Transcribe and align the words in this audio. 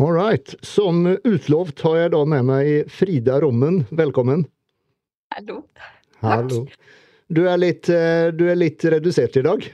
All 0.00 0.12
right. 0.12 0.54
Som 0.62 1.16
utlovt 1.24 1.80
har 1.84 1.96
jeg 1.98 2.10
da 2.14 2.20
med 2.24 2.46
meg 2.48 2.88
Frida 2.88 3.34
Rommen. 3.42 3.82
Velkommen. 3.92 4.46
Hallo. 5.34 5.58
Hallo. 6.22 6.62
Du 7.28 7.42
er, 7.44 7.58
litt, 7.60 7.90
eh, 7.92 8.30
du 8.32 8.46
er 8.48 8.56
litt 8.56 8.80
redusert 8.80 9.36
i 9.36 9.42
dag? 9.44 9.66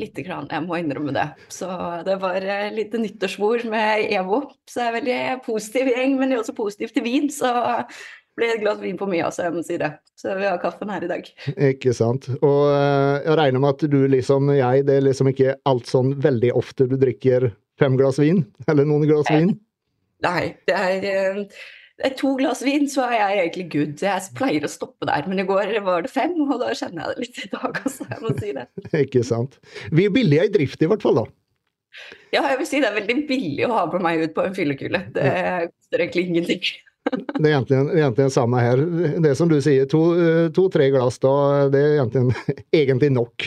Lite 0.00 0.24
grann, 0.24 0.48
jeg 0.48 0.64
må 0.64 0.78
innrømme 0.80 1.12
det. 1.12 1.26
Så 1.52 1.68
det 2.06 2.16
var 2.22 2.40
eh, 2.40 2.72
litt 2.72 2.96
nyttårsbord 2.96 3.68
med 3.68 4.08
EVO. 4.16 4.40
Så 4.64 4.80
jeg 4.80 4.88
er 4.88 4.96
veldig 4.96 5.20
positiv 5.44 5.92
gjeng, 5.92 6.16
men 6.16 6.32
jeg 6.32 6.38
er 6.38 6.44
også 6.46 6.56
positiv 6.56 6.96
til 6.96 7.04
vin. 7.04 7.28
Så 7.28 7.52
ble 8.32 8.54
et 8.54 8.64
glass 8.64 8.80
vin 8.80 8.96
på 8.96 9.10
mye, 9.10 9.26
altså, 9.28 9.50
jeg 9.50 9.58
må 9.58 9.68
si 9.68 9.76
det. 9.82 9.92
Så 10.16 10.32
vi 10.40 10.48
har 10.48 10.62
kaffen 10.64 10.96
her 10.96 11.04
i 11.04 11.12
dag. 11.12 11.28
Ikke 11.68 11.92
sant. 11.92 12.32
Og 12.40 12.62
eh, 12.72 13.18
jeg 13.28 13.42
regner 13.44 13.66
med 13.66 13.76
at 13.76 13.90
du 13.98 14.00
liksom 14.16 14.48
jeg, 14.56 14.88
det 14.88 14.96
er 14.96 15.10
liksom 15.10 15.28
ikke 15.36 15.58
alt 15.68 15.92
sånn 15.92 16.16
veldig 16.24 16.56
ofte 16.56 16.88
du 16.88 16.96
drikker 16.96 17.52
fem 17.80 17.98
glass 18.00 18.18
vin? 18.20 18.44
Eller 18.70 18.88
noen 18.88 19.06
glass 19.08 19.30
vin? 19.32 19.54
Nei, 20.22 20.54
det 20.66 20.76
er 20.76 22.14
to 22.18 22.32
glass 22.38 22.62
vin, 22.64 22.88
så 22.90 23.04
er 23.08 23.16
jeg 23.18 23.40
egentlig 23.42 23.66
good. 23.72 23.94
Jeg 24.02 24.34
pleier 24.38 24.64
å 24.66 24.70
stoppe 24.70 25.06
der, 25.08 25.26
men 25.28 25.42
i 25.42 25.46
går 25.46 25.74
var 25.86 26.06
det 26.06 26.12
fem, 26.12 26.34
og 26.46 26.58
da 26.62 26.72
kjenner 26.78 27.04
jeg 27.04 27.12
det 27.12 27.26
litt 27.26 27.40
i 27.42 27.50
dag 27.52 27.80
også, 27.82 28.08
jeg 28.10 28.22
må 28.22 28.34
si 28.38 28.54
det. 28.56 28.66
Ikke 29.04 29.24
sant. 29.26 29.58
Vi 29.92 30.08
er 30.08 30.14
billige 30.14 30.48
i 30.48 30.54
drift 30.58 30.82
i 30.82 30.90
hvert 30.90 31.04
fall, 31.04 31.22
da. 31.22 31.26
Ja, 32.32 32.46
jeg 32.48 32.62
vil 32.62 32.68
si 32.70 32.80
det 32.80 32.88
er 32.88 32.96
veldig 32.96 33.18
billig 33.28 33.66
å 33.68 33.74
ha 33.74 33.82
med 33.92 34.04
meg 34.06 34.22
ut 34.24 34.34
på 34.36 34.46
en 34.46 34.56
fyllekule. 34.56 35.02
Det 35.12 35.28
koster 35.68 36.06
egentlig 36.06 36.28
ingenting. 36.30 36.72
Det 37.12 37.48
er 37.48 37.56
egentlig, 37.56 37.78
egentlig 37.98 38.24
det 38.28 38.32
samme 38.32 38.60
her. 38.62 38.80
Det 39.24 39.32
som 39.34 39.48
du 39.50 39.56
sier, 39.60 39.88
to-tre 39.90 40.52
to, 40.54 40.92
glass 40.94 41.16
da, 41.18 41.32
det 41.72 41.80
er 41.82 41.96
egentlig, 41.96 42.54
egentlig 42.70 43.08
nok. 43.10 43.46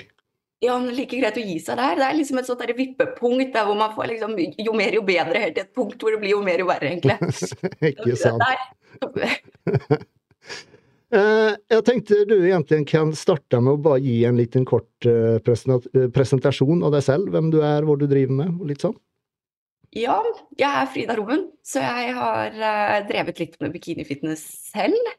Ja, 0.65 0.75
men 0.81 0.95
like 0.97 1.19
greit 1.19 1.37
å 1.37 1.43
gi 1.43 1.57
seg 1.61 1.77
der. 1.79 1.99
Det 1.99 2.07
er 2.07 2.17
liksom 2.17 2.39
et 2.41 2.49
sånt 2.49 2.61
der 2.63 2.73
vippepunkt 2.77 3.53
der 3.53 3.67
hvor 3.67 3.77
man 3.79 3.93
får 3.95 4.11
liksom 4.13 4.35
jo 4.65 4.75
mer 4.77 4.97
jo 4.97 5.03
bedre, 5.05 5.41
helt 5.43 5.57
til 5.57 5.65
et 5.65 5.75
punkt 5.75 6.01
hvor 6.01 6.15
det 6.15 6.21
blir 6.23 6.33
jo 6.33 6.43
mer 6.45 6.61
jo 6.61 6.69
verre, 6.69 6.91
egentlig. 6.91 7.17
Ikke 7.93 8.17
sant. 8.19 8.43
Eh, 11.15 11.53
jeg 11.71 11.83
tenkte 11.85 12.15
du 12.27 12.33
egentlig 12.33 12.79
kan 12.89 13.11
starte 13.15 13.59
med 13.61 13.75
å 13.75 13.81
bare 13.85 14.01
gi 14.03 14.15
en 14.27 14.35
liten 14.35 14.65
kort 14.67 15.05
eh, 15.07 15.37
presentasjon 15.45 16.81
av 16.83 16.91
deg 16.95 17.05
selv. 17.05 17.29
Hvem 17.31 17.51
du 17.53 17.59
er, 17.61 17.85
hva 17.85 17.95
du 17.95 18.07
driver 18.09 18.33
med, 18.41 18.49
og 18.57 18.71
litt 18.71 18.83
sånn. 18.83 18.97
Ja, 19.95 20.17
jeg 20.57 20.67
er 20.67 20.89
Frida 20.91 21.15
Rommen, 21.15 21.45
så 21.63 21.85
jeg 21.85 22.17
har 22.17 22.57
drevet 23.07 23.39
litt 23.39 23.55
med 23.61 23.71
bikinifitness 23.77 24.43
selv 24.73 25.13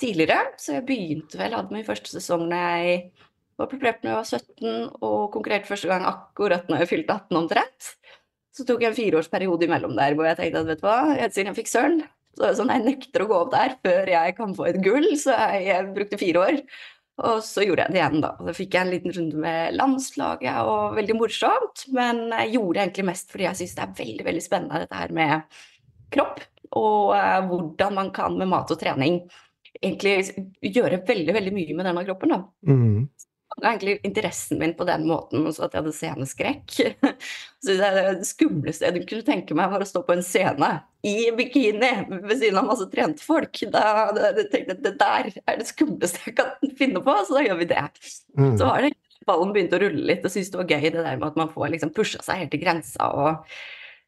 tidligere. 0.00 0.54
Så 0.56 0.78
jeg 0.78 0.86
begynte 0.88 1.42
vel, 1.42 1.58
hadde 1.58 1.76
min 1.76 1.84
første 1.90 2.14
sesong 2.14 2.46
da 2.48 2.62
jeg 2.78 3.10
var 3.60 3.70
preparert 3.70 4.00
prep 4.00 4.04
da 4.04 4.10
jeg 4.10 4.18
var 4.18 4.28
17 4.28 5.04
og 5.04 5.20
konkurrerte 5.34 5.70
første 5.70 5.90
gang 5.90 6.06
akkurat 6.08 6.70
når 6.70 6.82
jeg 6.82 6.90
fylte 6.90 7.18
18 7.18 7.40
omtrent. 7.42 7.90
Så 8.54 8.66
tok 8.66 8.82
jeg 8.82 8.92
en 8.92 8.98
fireårsperiode 8.98 9.66
imellom 9.66 9.94
der 9.98 10.14
hvor 10.14 10.28
jeg 10.28 10.38
tenkte 10.38 10.62
at 10.62 10.70
vet 10.70 10.82
du 10.82 10.86
hva, 10.86 10.98
helt 11.18 11.34
siden 11.34 11.50
jeg 11.50 11.60
fikk 11.62 11.70
sølv, 11.72 12.02
så 12.34 12.46
er 12.46 12.50
det 12.50 12.58
sånn 12.58 12.72
jeg 12.74 12.84
nekter 12.84 13.22
å 13.22 13.28
gå 13.30 13.38
opp 13.38 13.52
der 13.54 13.76
før 13.82 14.10
jeg 14.10 14.34
kan 14.38 14.56
få 14.56 14.66
et 14.70 14.80
gull, 14.82 15.06
så 15.20 15.36
jeg, 15.36 15.62
jeg 15.68 15.88
brukte 15.94 16.20
fire 16.20 16.42
år. 16.42 16.60
Og 17.24 17.36
så 17.46 17.62
gjorde 17.62 17.84
jeg 17.84 17.94
det 17.94 18.00
igjen, 18.00 18.22
da. 18.24 18.32
Da 18.42 18.54
fikk 18.56 18.74
jeg 18.74 18.82
en 18.82 18.90
liten 18.90 19.14
runde 19.14 19.42
med 19.44 19.76
landslaget, 19.78 20.56
og 20.66 20.96
veldig 20.96 21.14
morsomt. 21.14 21.84
Men 21.94 22.24
jeg 22.32 22.56
gjorde 22.56 22.74
det 22.74 22.82
egentlig 22.82 23.06
mest 23.12 23.30
fordi 23.30 23.46
jeg 23.46 23.60
syns 23.60 23.76
det 23.76 23.84
er 23.84 23.92
veldig, 24.00 24.24
veldig 24.30 24.42
spennende 24.42 24.80
dette 24.82 24.98
her 24.98 25.14
med 25.14 25.60
kropp. 26.14 26.42
Og 26.74 27.14
uh, 27.14 27.38
hvordan 27.46 27.94
man 28.00 28.10
kan 28.16 28.34
med 28.38 28.50
mat 28.50 28.74
og 28.74 28.80
trening 28.80 29.20
egentlig 29.78 30.16
gjøre 30.74 31.04
veldig, 31.06 31.36
veldig 31.38 31.54
mye 31.54 31.78
med 31.78 31.88
denne 31.90 32.04
kroppen, 32.08 32.34
da. 32.34 32.42
Mm 32.66 33.06
var 33.56 33.70
egentlig 33.70 33.98
interessen 34.02 34.58
min 34.58 34.74
på 34.74 34.86
den 34.88 35.06
måten, 35.06 35.46
også 35.46 35.66
at 35.66 35.74
jeg 35.74 35.82
hadde 35.82 35.94
sceneskrekk. 35.94 36.74
Så 37.64 37.76
det, 37.78 37.90
det 38.20 38.28
skumleste 38.28 38.88
jeg 38.88 39.06
kunne 39.08 39.26
tenke 39.26 39.56
meg, 39.56 39.70
var 39.72 39.84
å 39.84 39.88
stå 39.88 40.02
på 40.04 40.16
en 40.16 40.24
scene 40.26 40.72
i 41.04 41.30
bikini 41.36 41.92
ved 42.10 42.34
siden 42.40 42.58
av 42.60 42.68
masse 42.68 42.88
trente 42.92 43.24
folk. 43.24 43.62
Da, 43.72 44.10
tenkte 44.50 44.74
jeg 44.74 44.82
det 44.84 44.94
der 45.00 45.30
er 45.44 45.60
det 45.60 45.68
skumleste 45.70 46.24
jeg 46.26 46.36
kan 46.40 46.74
finne 46.78 47.02
på, 47.04 47.14
så 47.24 47.38
da 47.38 47.46
gjør 47.46 47.62
vi 47.62 47.70
det. 47.70 47.86
Mm. 48.36 48.52
Så 48.58 48.68
har 48.68 48.84
det 48.84 48.94
ballen 49.28 49.54
begynt 49.54 49.72
å 49.76 49.80
rulle 49.80 50.04
litt, 50.10 50.26
og 50.26 50.32
syntes 50.32 50.52
det 50.52 50.60
var 50.60 50.74
gøy 50.74 50.90
det 50.90 51.00
der 51.00 51.16
med 51.16 51.30
at 51.30 51.40
man 51.40 51.52
får 51.52 51.72
liksom 51.72 51.94
pusha 51.96 52.20
seg 52.24 52.42
helt 52.42 52.52
til 52.52 52.60
grensa 52.60 53.08
og 53.16 53.48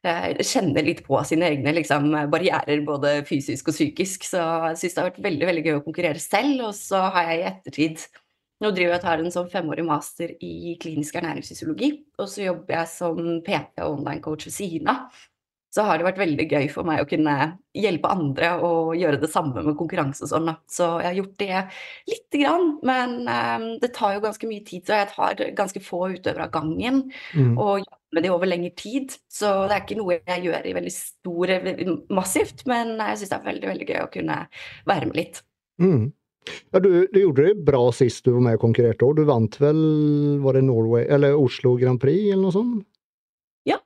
eh, 0.04 0.42
kjenne 0.44 0.84
litt 0.84 1.00
på 1.06 1.22
sine 1.28 1.48
egne 1.52 1.72
liksom, 1.78 2.10
barrierer, 2.32 2.82
både 2.84 3.18
fysisk 3.28 3.70
og 3.72 3.78
psykisk. 3.78 4.28
Så 4.28 4.42
jeg 4.42 4.82
syns 4.82 4.98
det 4.98 5.02
har 5.02 5.10
vært 5.10 5.24
veldig 5.30 5.50
veldig 5.52 5.66
gøy 5.68 5.78
å 5.78 5.84
konkurrere 5.86 6.22
selv, 6.22 6.68
og 6.68 6.76
så 6.76 7.06
har 7.14 7.30
jeg 7.30 7.40
i 7.40 7.48
ettertid 7.54 8.06
nå 8.62 8.72
driver 8.72 8.94
jeg 8.94 8.98
og 9.00 9.04
tar 9.04 9.22
en 9.22 9.32
sånn 9.34 9.52
femårig 9.52 9.84
master 9.86 10.32
i 10.40 10.76
klinisk 10.80 11.18
ernæringsfysiologi, 11.20 11.90
og 12.20 12.28
så 12.32 12.46
jobber 12.46 12.78
jeg 12.78 12.92
som 12.92 13.18
PT 13.44 13.82
og 13.84 13.98
online-coach 13.98 14.48
ved 14.48 14.56
siden 14.56 14.92
av. 14.92 15.24
Så 15.76 15.84
har 15.84 15.98
det 15.98 16.06
vært 16.06 16.20
veldig 16.22 16.44
gøy 16.48 16.70
for 16.72 16.88
meg 16.88 17.02
å 17.02 17.08
kunne 17.08 17.32
hjelpe 17.76 18.08
andre 18.08 18.54
og 18.64 18.94
gjøre 18.96 19.18
det 19.20 19.28
samme 19.28 19.60
med 19.60 19.76
konkurranse 19.76 20.24
og 20.24 20.30
sånn. 20.30 20.48
Så 20.72 20.86
jeg 21.02 21.08
har 21.10 21.18
gjort 21.18 21.34
det 21.42 21.58
lite 22.08 22.40
grann, 22.40 22.70
men 22.86 23.16
um, 23.28 23.66
det 23.82 23.90
tar 23.92 24.14
jo 24.16 24.22
ganske 24.24 24.48
mye 24.48 24.64
tid. 24.64 24.86
Så 24.86 25.02
jeg 25.02 25.10
tar 25.12 25.42
ganske 25.58 25.82
få 25.84 26.06
utøvere 26.14 26.46
av 26.46 26.54
gangen 26.54 27.02
mm. 27.34 27.58
og 27.58 27.82
jobber 27.82 28.16
med 28.16 28.24
det 28.24 28.32
over 28.32 28.48
lengre 28.48 28.72
tid. 28.78 29.18
Så 29.28 29.52
det 29.66 29.76
er 29.76 29.84
ikke 29.84 29.98
noe 30.00 30.16
jeg 30.16 30.46
gjør 30.46 30.70
i 30.70 30.76
veldig 30.78 30.94
stor, 30.96 31.52
massivt, 32.22 32.64
men 32.72 32.96
jeg 32.96 33.20
syns 33.20 33.34
det 33.34 33.40
er 33.42 33.48
veldig, 33.50 33.70
veldig 33.74 33.90
gøy 33.90 34.00
å 34.06 34.12
kunne 34.16 34.38
være 34.88 35.10
med 35.10 35.20
litt. 35.20 35.42
Mm. 35.82 36.06
Ja, 36.72 36.80
du, 36.80 37.06
du, 37.12 37.20
gjorde 37.20 37.48
det 37.48 37.64
bra 37.66 37.82
sist 37.94 38.24
du 38.26 38.34
var 38.36 38.44
med 38.48 38.58
og 38.58 38.64
konkurrerte 38.66 39.06
òg. 39.06 39.16
Du 39.18 39.24
vant 39.28 39.60
vel 39.60 39.80
var 40.44 40.58
det 40.58 40.66
Norway, 40.66 41.06
eller 41.12 41.36
Oslo 41.38 41.74
Grand 41.80 42.00
Prix 42.02 42.30
eller 42.30 42.44
noe 42.46 42.54
sånt? 42.54 42.84
Ja, 43.66 43.80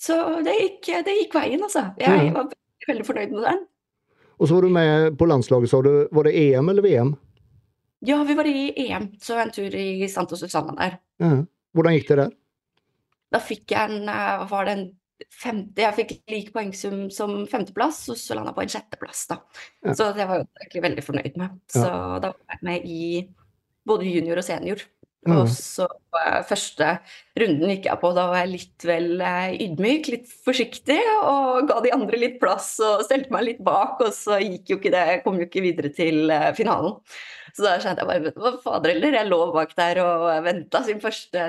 så 0.00 0.18
det 0.46 0.56
gikk, 0.58 0.92
det 1.06 1.18
gikk 1.20 1.36
veien, 1.38 1.62
altså. 1.62 1.88
Jeg 2.00 2.28
ja. 2.28 2.32
var 2.34 2.48
veldig, 2.50 2.88
veldig 2.90 3.08
fornøyd 3.10 3.36
med 3.36 3.46
den. 3.48 3.62
Og 4.42 4.48
så 4.48 4.56
var 4.56 4.66
du 4.66 4.74
med 4.74 5.18
på 5.20 5.28
landslaget, 5.30 5.70
sa 5.70 5.82
du. 5.84 5.92
Var 6.10 6.26
det 6.26 6.34
EM 6.40 6.72
eller 6.72 6.82
VM? 6.82 7.12
Ja, 8.02 8.18
vi 8.26 8.34
var 8.34 8.48
i 8.50 8.72
EM. 8.88 9.12
Så 9.22 9.38
en 9.38 9.52
tur 9.54 9.74
i 9.78 10.08
Santos 10.10 10.42
Susanna 10.42 10.74
der. 10.78 10.96
Ja. 11.22 11.36
Hvordan 11.72 11.94
gikk 11.94 12.08
det 12.10 12.18
der? 12.18 12.32
Da 13.32 13.40
fikk 13.40 13.72
jeg 13.72 13.88
en 13.88 14.10
eh, 14.10 14.42
Var 14.50 14.66
det 14.66 14.72
en 14.76 14.88
femte, 15.30 15.84
jeg 15.84 15.96
fikk 15.98 16.14
lik 16.32 16.50
poengsum 16.54 17.04
som 17.14 17.44
femteplass, 17.50 18.04
og 18.12 18.18
så 18.20 18.36
landa 18.38 18.54
på 18.56 18.64
en 18.64 18.72
sjetteplass. 18.72 19.26
da. 19.30 19.38
Ja. 19.84 19.94
Så 19.98 20.10
det 20.16 20.26
var 20.28 20.42
jeg 20.42 20.48
egentlig 20.60 20.84
veldig 20.88 21.04
fornøyd 21.06 21.38
med. 21.42 21.60
Så 21.72 21.84
ja. 21.86 22.18
da 22.22 22.32
var 22.32 22.56
jeg 22.56 22.66
med 22.68 22.88
i 22.88 23.04
både 23.88 24.10
junior 24.10 24.42
og 24.42 24.46
senior. 24.46 24.84
Mm. 25.26 25.36
Og 25.36 25.50
så 25.54 25.86
første 26.48 26.96
runden 27.38 27.72
gikk 27.72 27.86
jeg 27.88 28.00
på, 28.02 28.10
da 28.16 28.26
var 28.30 28.42
jeg 28.42 28.52
litt 28.52 28.86
vel 28.86 29.12
uh, 29.22 29.52
ydmyk, 29.64 30.10
litt 30.12 30.32
forsiktig, 30.46 30.98
og 31.24 31.68
ga 31.70 31.78
de 31.84 31.94
andre 31.96 32.20
litt 32.20 32.40
plass 32.42 32.74
og 32.84 33.04
stelte 33.06 33.32
meg 33.32 33.46
litt 33.48 33.62
bak, 33.64 34.02
og 34.04 34.12
så 34.16 34.40
gikk 34.42 34.74
jo 34.74 34.80
ikke 34.80 34.92
det, 34.92 35.04
jeg 35.08 35.22
kom 35.24 35.40
jo 35.40 35.48
ikke 35.48 35.64
videre 35.64 35.92
til 35.96 36.26
uh, 36.32 36.50
finalen. 36.56 36.98
Så 37.52 37.66
da 37.66 37.74
skjønte 37.80 38.00
jeg 38.00 38.08
bare 38.08 38.32
hva 38.40 38.52
fader 38.64 38.94
heller, 38.94 39.12
jeg 39.18 39.28
lå 39.28 39.38
bak 39.52 39.74
der 39.76 39.98
og 40.00 40.24
venta. 40.46 40.80
Sin 40.86 41.02
første 41.02 41.42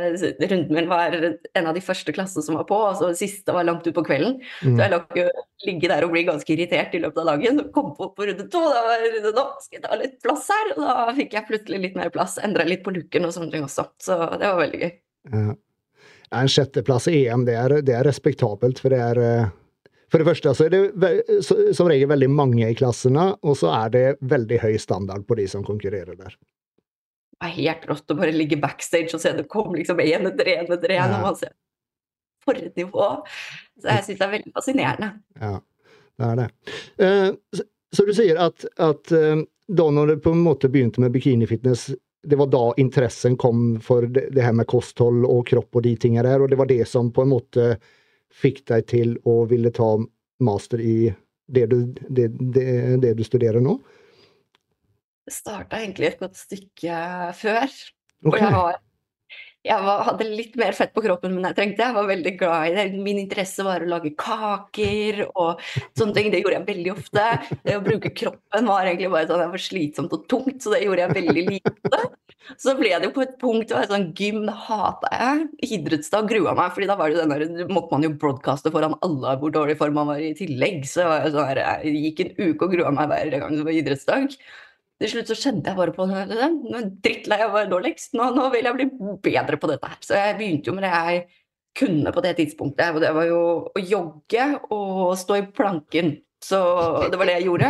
runden 0.51 0.75
min 0.75 0.89
var 0.91 1.15
en 1.15 1.69
av 1.69 1.77
de 1.77 1.83
første 1.83 2.15
klassene 2.15 2.43
som 2.43 2.59
var 2.59 2.67
på, 2.67 2.75
og 2.75 2.97
så 2.99 3.07
den 3.07 3.19
siste 3.19 3.55
var 3.55 3.63
langt 3.69 3.87
utpå 3.87 4.03
kvelden. 4.09 4.41
Mm. 4.65 4.75
Så 4.75 4.81
jeg 4.81 4.91
lå 4.91 4.99
jo 5.21 5.27
ligge 5.63 5.87
der 5.87 6.03
og 6.03 6.11
bli 6.11 6.25
ganske 6.27 6.53
irritert 6.53 6.95
i 6.97 6.99
løpet 6.99 7.21
av 7.23 7.29
dagen. 7.31 7.61
Kom 7.75 7.93
på 7.95 8.09
på 8.17 8.27
runde 8.27 8.47
to, 8.51 8.61
da 8.67 8.83
var 8.83 9.05
runde 9.05 9.31
nå 9.37 9.45
skal 9.63 9.79
jeg 9.79 9.85
ta 9.85 9.99
litt 9.99 10.17
plass 10.25 10.49
her. 10.51 10.73
Og 10.75 10.83
da 10.83 11.15
fikk 11.15 11.37
jeg 11.37 11.47
plutselig 11.49 11.81
litt 11.85 11.97
mer 11.99 12.11
plass, 12.13 12.35
endra 12.43 12.67
litt 12.67 12.83
på 12.83 12.93
looken 12.95 13.29
og 13.29 13.35
sånne 13.37 13.55
ting 13.55 13.67
også. 13.67 13.87
Så 14.03 14.19
det 14.41 14.51
var 14.53 14.63
veldig 14.65 14.79
gøy. 14.83 14.93
Ja. 15.33 15.57
En 16.33 16.49
sjetteplass 16.49 17.07
i 17.11 17.19
EM, 17.27 17.43
det 17.45 17.57
er, 17.59 17.75
det 17.85 17.93
er 17.93 18.07
respektabelt, 18.07 18.81
for 18.81 18.93
det 18.93 19.01
er 19.03 19.21
eh, 19.21 19.51
for 20.13 20.21
det 20.21 20.27
første 20.27 20.51
så 20.53 20.65
er 20.67 20.73
det 20.73 21.73
som 21.73 21.87
regel 21.89 22.05
veldig 22.11 22.27
mange 22.29 22.67
i 22.69 22.75
klassene, 22.77 23.31
og 23.41 23.55
så 23.57 23.71
er 23.73 23.93
det 23.95 24.03
veldig 24.21 24.59
høy 24.61 24.75
standard 24.77 25.25
på 25.25 25.37
de 25.39 25.47
som 25.49 25.63
konkurrerer 25.65 26.13
der. 26.13 26.35
Det 27.33 27.47
er 27.49 27.55
helt 27.55 27.87
rått 27.89 28.13
å 28.13 28.17
bare 28.19 28.35
ligge 28.35 28.59
backstage 28.61 29.17
og 29.17 29.23
se 29.23 29.31
det 29.33 29.47
komme 29.49 29.79
liksom 29.79 29.97
én 30.03 30.29
etter 30.29 30.51
én 30.53 30.69
etter 30.69 30.93
én. 30.93 30.99
Ja. 31.01 31.17
Og 31.17 31.25
man 31.25 31.39
ser 31.39 31.55
for 32.45 32.59
et 32.61 32.77
nivå. 32.77 33.07
Så 33.81 33.89
jeg 33.89 34.05
syns 34.05 34.19
det 34.19 34.27
er 34.27 34.33
veldig 34.35 34.53
fascinerende. 34.59 35.09
Ja, 35.41 35.55
det 36.21 36.29
er 36.29 36.41
det. 36.43 36.47
Uh, 37.01 37.57
så, 37.57 37.65
så, 37.97 38.05
du 38.05 38.13
sier 38.13 38.41
at, 38.45 38.67
at 38.77 39.15
uh, 39.17 39.41
da 39.81 39.89
når 39.97 40.13
du 40.13 40.23
på 40.27 40.35
en 40.37 40.45
måte 40.45 40.69
begynte 40.69 41.01
med 41.01 41.15
bikinifitness, 41.17 41.89
det 42.23 42.39
var 42.39 42.47
da 42.47 42.63
interessen 42.77 43.37
kom 43.37 43.79
for 43.83 44.07
det, 44.07 44.29
det 44.35 44.45
her 44.45 44.55
med 44.55 44.67
kosthold 44.71 45.25
og 45.27 45.43
kropp 45.49 45.75
og 45.75 45.83
de 45.83 45.95
tingene 45.99 46.25
der, 46.27 46.43
og 46.43 46.51
det 46.51 46.59
var 46.59 46.69
det 46.69 46.83
som 46.87 47.11
på 47.13 47.25
en 47.25 47.33
måte 47.33 47.73
fikk 48.33 48.63
deg 48.71 48.87
til 48.89 49.17
å 49.29 49.43
ville 49.49 49.71
ta 49.75 49.97
master 50.43 50.81
i 50.81 51.11
det 51.53 51.65
du, 51.69 51.77
det, 52.07 52.29
det, 52.55 52.65
det 53.03 53.13
du 53.19 53.23
studerer 53.27 53.61
nå? 53.63 53.75
Det 55.23 55.35
starta 55.35 55.79
egentlig 55.79 56.13
et 56.13 56.23
godt 56.23 56.39
stykke 56.39 56.95
før. 57.37 57.67
Okay. 58.23 58.39
jeg, 58.39 58.55
var, 58.55 58.79
jeg 59.63 59.79
var, 59.79 60.01
hadde 60.09 60.27
litt 60.27 60.57
mer 60.59 60.75
fett 60.75 60.91
på 60.95 61.03
kroppen 61.05 61.37
enn 61.37 61.47
jeg 61.47 61.57
trengte. 61.57 61.85
Jeg 61.87 61.95
var 61.95 62.07
veldig 62.09 62.33
glad 62.39 62.67
i 62.67 62.73
det. 62.75 62.83
Min 63.05 63.21
interesse 63.21 63.63
var 63.63 63.83
å 63.83 63.91
lage 63.93 64.11
kaker 64.19 65.21
og 65.29 65.61
sånne 65.95 66.15
ting. 66.17 66.31
Det 66.33 66.41
gjorde 66.41 66.57
jeg 66.57 66.67
veldig 66.67 66.91
ofte. 66.91 67.27
Det 67.63 67.77
å 67.77 67.85
bruke 67.85 68.11
kroppen 68.11 68.67
var 68.67 68.89
egentlig 68.89 69.11
bare 69.13 69.29
sånn, 69.29 69.39
det 69.45 69.53
var 69.53 69.63
slitsomt 69.63 70.15
og 70.17 70.25
tungt, 70.31 70.59
så 70.63 70.73
det 70.73 70.83
gjorde 70.83 71.05
jeg 71.05 71.17
veldig 71.19 71.45
lite. 71.47 72.01
Så 72.59 72.73
ble 72.75 72.91
det 72.91 73.07
jo 73.07 73.13
på 73.15 73.23
et 73.23 73.37
punkt 73.39 73.69
det 73.69 73.77
var 73.77 73.87
sånn 73.87 74.09
gym, 74.19 74.41
det 74.49 74.55
hata 74.65 75.11
jeg. 75.15 75.45
Idrettsdag 75.77 76.27
grua 76.27 76.55
meg, 76.57 76.73
fordi 76.75 76.89
da 76.89 76.97
var 76.99 77.13
det 77.13 77.21
den 77.21 77.31
der, 77.31 77.71
måtte 77.71 77.95
man 77.95 78.03
jo 78.03 78.11
broadcaste 78.19 78.73
foran 78.73 78.97
alle 79.05 79.37
hvor 79.39 79.53
dårlig 79.55 79.77
form 79.79 79.95
man 80.01 80.11
var 80.11 80.19
i 80.19 80.33
tillegg. 80.35 80.83
Så 80.89 81.07
jeg, 81.07 81.31
sånn 81.31 81.61
jeg 81.61 81.95
gikk 82.09 82.25
en 82.25 82.35
uke 82.41 82.67
og 82.67 82.75
grua 82.75 82.91
meg 82.99 83.07
hver 83.13 83.31
gang 83.45 83.55
det 83.55 83.63
var 83.63 83.79
idrettsdag. 83.79 84.35
Til 85.03 85.11
slutt 85.11 85.27
så 85.33 85.35
kjente 85.35 85.67
jeg 85.67 85.75
bare 85.75 85.91
på. 85.91 86.05
Nå 86.07 86.81
drittlei 87.03 87.41
av 87.43 87.49
å 87.51 87.57
være 87.57 87.71
dårligst. 87.73 88.13
Nå, 88.15 88.29
nå 88.31 88.45
vil 88.53 88.69
jeg 88.69 88.77
bli 88.77 88.85
bedre 89.25 89.59
på 89.59 89.67
dette 89.67 89.89
her. 89.91 89.97
Så 89.99 90.15
jeg 90.15 90.37
begynte 90.39 90.71
jo 90.71 90.75
med 90.77 90.85
det 90.87 90.93
jeg 90.93 91.25
kunne 91.75 92.13
på 92.15 92.23
det 92.23 92.37
tidspunktet. 92.37 92.93
Og 92.95 93.03
det 93.03 93.09
var 93.17 93.27
jo 93.27 93.41
å 93.67 93.83
jogge 93.83 94.45
og 94.71 95.17
stå 95.19 95.41
i 95.41 95.49
planken. 95.51 96.15
Så 96.43 96.57
det 97.11 97.19
var 97.19 97.27
det 97.27 97.37
jeg 97.37 97.47
gjorde. 97.49 97.69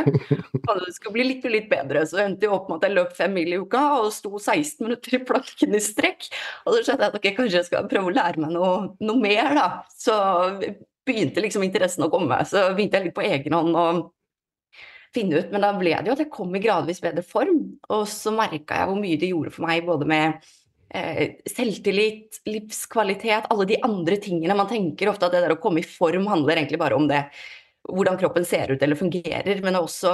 Og 0.62 0.80
det 0.82 0.94
skulle 0.96 1.16
bli 1.18 1.28
litt, 1.32 1.50
litt 1.50 1.70
bedre. 1.74 2.06
Så 2.10 2.22
jeg 2.22 2.32
endte 2.32 2.48
jo 2.48 2.56
opp 2.60 2.70
med 2.70 2.80
at 2.80 2.88
jeg 2.88 2.98
løp 3.00 3.18
fem 3.18 3.34
mil 3.34 3.54
i 3.54 3.60
uka 3.62 3.84
og 4.00 4.14
sto 4.14 4.32
16 4.38 4.86
minutter 4.86 5.18
i 5.18 5.24
planken 5.26 5.78
i 5.78 5.84
strekk. 5.84 6.30
Og 6.66 6.78
så 6.78 6.86
skjønte 6.86 7.08
jeg 7.08 7.14
at 7.14 7.20
ok, 7.20 7.30
kanskje 7.38 7.62
jeg 7.64 7.70
skal 7.70 7.90
prøve 7.90 8.14
å 8.14 8.18
lære 8.18 8.46
meg 8.46 8.54
noe, 8.54 8.74
noe 9.02 9.22
mer, 9.22 9.54
da. 9.58 9.68
Så 9.90 10.16
begynte 11.06 11.44
liksom 11.44 11.66
interessen 11.66 12.06
å 12.06 12.14
komme. 12.14 12.40
Så 12.50 12.70
begynte 12.74 13.02
jeg 13.02 13.10
litt 13.10 13.18
på 13.18 13.26
egen 13.26 13.58
hånd 13.58 13.78
å 13.78 13.88
finne 15.14 15.40
ut. 15.42 15.54
Men 15.54 15.66
da 15.66 15.72
ble 15.78 15.96
det 15.96 16.12
jo 16.12 16.18
at 16.18 16.26
jeg 16.26 16.34
kom 16.34 16.54
i 16.56 16.62
gradvis 16.64 17.02
bedre 17.04 17.24
form. 17.26 17.64
Og 17.94 18.06
så 18.10 18.34
merka 18.36 18.82
jeg 18.82 18.92
hvor 18.92 19.00
mye 19.00 19.22
det 19.22 19.32
gjorde 19.32 19.56
for 19.56 19.68
meg, 19.68 19.86
både 19.88 20.10
med 20.10 20.46
eh, 20.94 21.40
selvtillit, 21.50 22.42
livskvalitet, 22.50 23.50
alle 23.54 23.68
de 23.70 23.82
andre 23.86 24.20
tingene. 24.22 24.58
Man 24.58 24.72
tenker 24.72 25.12
ofte 25.12 25.30
at 25.30 25.36
det 25.36 25.44
der 25.46 25.56
å 25.58 25.62
komme 25.64 25.84
i 25.84 25.88
form 25.88 26.30
handler 26.32 26.60
egentlig 26.60 26.82
bare 26.82 26.98
om 27.00 27.10
det 27.12 27.26
hvordan 27.84 28.16
kroppen 28.20 28.46
ser 28.48 28.72
ut 28.72 28.84
eller 28.84 28.96
fungerer, 28.96 29.60
men 29.64 29.76
også 29.76 30.12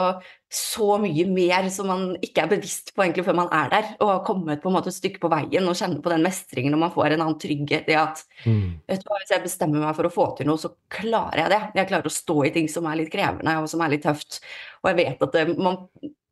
så 0.49 0.87
mye 1.01 1.25
mer 1.29 1.67
som 1.69 1.89
man 1.91 2.05
ikke 2.25 2.41
er 2.41 2.51
bevisst 2.55 2.89
på 2.95 3.03
egentlig 3.03 3.27
før 3.27 3.37
man 3.37 3.51
er 3.53 3.69
der, 3.73 3.91
og 4.01 4.09
har 4.09 4.23
kommet 4.25 4.63
på 4.63 4.71
en 4.71 4.77
måte 4.79 4.89
et 4.89 4.97
stykke 4.97 5.21
på 5.21 5.29
veien 5.29 5.69
og 5.69 5.77
kjenner 5.77 6.01
på 6.01 6.13
den 6.13 6.25
mestringen 6.25 6.73
og 6.73 6.81
man 6.81 6.93
får 6.95 7.13
en 7.13 7.25
annen 7.27 7.37
trygghet 7.41 7.91
i 7.93 7.97
at 7.99 8.23
mm. 8.45 8.63
vet 8.89 9.03
du 9.03 9.11
hva, 9.11 9.19
hvis 9.21 9.35
jeg 9.35 9.45
bestemmer 9.45 9.85
meg 9.85 9.97
for 9.99 10.09
å 10.09 10.13
få 10.13 10.29
til 10.39 10.49
noe, 10.49 10.61
så 10.61 10.73
klarer 10.89 11.43
jeg 11.43 11.53
det. 11.53 11.61
Jeg 11.77 11.91
klarer 11.91 12.09
å 12.09 12.15
stå 12.15 12.39
i 12.47 12.53
ting 12.55 12.71
som 12.71 12.89
er 12.89 13.03
litt 13.03 13.13
krevende 13.13 13.59
og 13.61 13.69
som 13.69 13.85
er 13.85 13.93
litt 13.93 14.05
tøft. 14.07 14.41
Og 14.81 14.89
jeg 14.89 14.99
vet 15.03 15.27
at 15.27 15.37
det, 15.37 15.45
man 15.61 15.83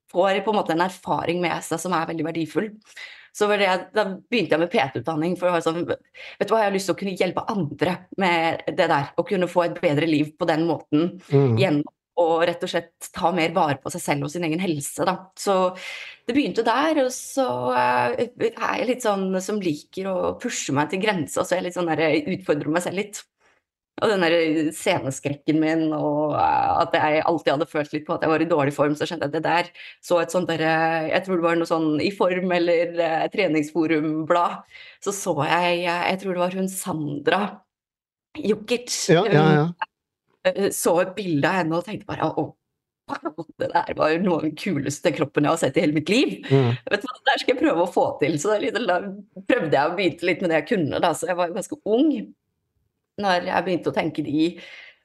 får 0.10 0.42
på 0.42 0.54
en 0.54 0.58
måte 0.58 0.74
en 0.74 0.86
erfaring 0.88 1.44
med 1.44 1.62
seg 1.68 1.82
som 1.84 1.94
er 1.94 2.10
veldig 2.10 2.26
verdifull. 2.32 2.72
Så 3.38 3.50
det, 3.54 3.68
da 3.94 4.06
begynte 4.18 4.56
jeg 4.56 4.64
med 4.64 4.72
PT-utdanning. 4.74 5.36
for 5.38 5.54
ha 5.54 5.62
sånn, 5.62 5.84
vet 5.86 6.00
du 6.42 6.54
hva, 6.54 6.64
Jeg 6.64 6.72
har 6.72 6.74
lyst 6.74 6.90
til 6.90 6.96
å 6.96 7.00
kunne 7.00 7.18
hjelpe 7.20 7.46
andre 7.54 7.94
med 8.18 8.66
det 8.68 8.88
der. 8.90 9.12
Å 9.14 9.26
kunne 9.28 9.50
få 9.52 9.68
et 9.68 9.78
bedre 9.82 10.10
liv 10.10 10.34
på 10.40 10.48
den 10.50 10.66
måten. 10.66 11.22
Mm. 11.30 11.54
Gjennom 11.62 11.94
å 12.18 12.28
rett 12.42 12.64
og 12.66 12.72
slett 12.72 13.12
ta 13.14 13.30
mer 13.36 13.54
vare 13.54 13.78
på 13.82 13.92
seg 13.94 14.02
selv 14.02 14.26
og 14.26 14.34
sin 14.34 14.46
egen 14.48 14.62
helse. 14.64 15.06
Da. 15.06 15.30
Så 15.38 15.54
det 16.26 16.34
begynte 16.34 16.66
der. 16.66 17.04
Og 17.06 17.12
så 17.14 17.46
uh, 17.46 18.18
er 18.18 18.82
jeg 18.82 18.90
litt 18.90 19.06
sånn 19.06 19.30
som 19.44 19.62
liker 19.62 20.10
å 20.10 20.18
pushe 20.42 20.74
meg 20.74 20.90
til 20.90 21.04
grensa. 21.04 21.46
Så 21.46 21.60
jeg 21.60 21.68
litt 21.68 21.78
sånn 21.78 21.92
der, 21.92 22.08
utfordrer 22.34 22.74
meg 22.74 22.88
selv 22.88 23.04
litt. 23.04 23.22
Og 23.98 24.12
den 24.12 24.22
der 24.22 24.34
sceneskrekken 24.78 25.58
min, 25.62 25.88
og 25.96 26.36
eh, 26.38 26.74
at 26.84 26.94
jeg 26.94 27.24
alltid 27.26 27.54
hadde 27.56 27.70
følt 27.72 27.96
litt 27.96 28.06
på 28.06 28.14
at 28.14 28.26
jeg 28.26 28.30
var 28.30 28.44
i 28.44 28.50
dårlig 28.50 28.74
form, 28.76 28.94
så 28.98 29.08
skjønte 29.10 29.26
jeg 29.26 29.34
at 29.34 29.38
det 29.38 29.46
der 29.48 29.72
så 30.06 30.20
et 30.22 30.34
sånt 30.34 30.52
der, 30.52 30.62
Jeg 31.10 31.24
tror 31.26 31.40
det 31.40 31.48
var 31.48 31.58
noe 31.58 31.70
sånn 31.70 31.88
I 32.04 32.12
Form 32.14 32.54
eller 32.54 32.94
eh, 33.02 33.26
Treningsforum-blad. 33.34 34.62
Så 35.02 35.16
så 35.16 35.34
jeg 35.48 35.82
Jeg 35.88 36.22
tror 36.22 36.38
det 36.38 36.44
var 36.46 36.60
hun 36.60 36.70
Sandra 36.70 37.42
Jokic. 38.38 38.94
Ja, 39.10 39.26
ja, 39.34 39.48
ja. 39.58 40.70
Så 40.72 40.94
et 41.02 41.18
bilde 41.18 41.50
av 41.50 41.62
henne 41.64 41.80
og 41.82 41.88
tenkte 41.88 42.08
bare 42.08 42.30
å, 42.30 42.46
det 43.58 43.70
der 43.72 43.94
var 43.98 44.12
jo 44.14 44.20
noe 44.24 44.40
av 44.40 44.46
den 44.46 44.56
kuleste 44.60 45.12
kroppen 45.16 45.48
jeg 45.48 45.54
har 45.54 45.60
sett 45.62 45.78
i 45.80 45.84
hele 45.84 45.96
mitt 45.96 46.10
liv. 46.12 46.34
Mm. 46.48 46.74
Vet 46.92 47.04
du 47.04 47.08
hva, 47.08 47.16
Det 47.18 47.30
der 47.32 47.42
skal 47.42 47.54
jeg 47.54 47.62
prøve 47.62 47.84
å 47.84 47.92
få 47.92 48.06
til. 48.22 48.38
Så 48.42 48.58
da 48.78 49.00
prøvde 49.48 49.74
jeg 49.74 49.82
å 49.82 49.96
begynne 49.98 50.30
litt 50.30 50.44
med 50.44 50.52
det 50.52 50.60
jeg 50.62 50.68
kunne. 50.74 51.02
da, 51.04 51.14
Så 51.16 51.30
jeg 51.30 51.40
var 51.40 51.50
jo 51.50 51.58
ganske 51.58 51.80
ung 51.98 52.12
når 53.22 53.50
jeg 53.50 53.66
begynte 53.66 53.92
å 53.92 53.98
tenke 53.98 54.26
de 54.26 54.48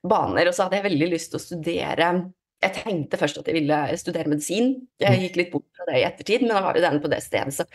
baner. 0.03 0.49
Og 0.49 0.57
så 0.57 0.67
hadde 0.67 0.81
jeg 0.81 0.89
veldig 0.91 1.11
lyst 1.13 1.33
til 1.33 1.41
å 1.41 1.45
studere 1.47 2.15
Jeg 2.63 2.75
tenkte 2.79 3.19
først 3.19 3.41
at 3.41 3.49
jeg 3.51 3.59
ville 3.59 3.79
studere 3.99 4.31
medisin. 4.31 4.75
Jeg 5.03 5.17
mm. 5.17 5.23
gikk 5.27 5.39
litt 5.41 5.53
bort 5.55 5.67
fra 5.75 5.89
det 5.89 5.99
i 5.99 6.05
ettertid, 6.07 6.45
men 6.45 6.55
da 6.55 6.63
var 6.63 6.77
vi 6.77 6.85
den 6.85 7.01
på 7.03 7.11
det 7.11 7.23
stedet, 7.25 7.55
så 7.57 7.67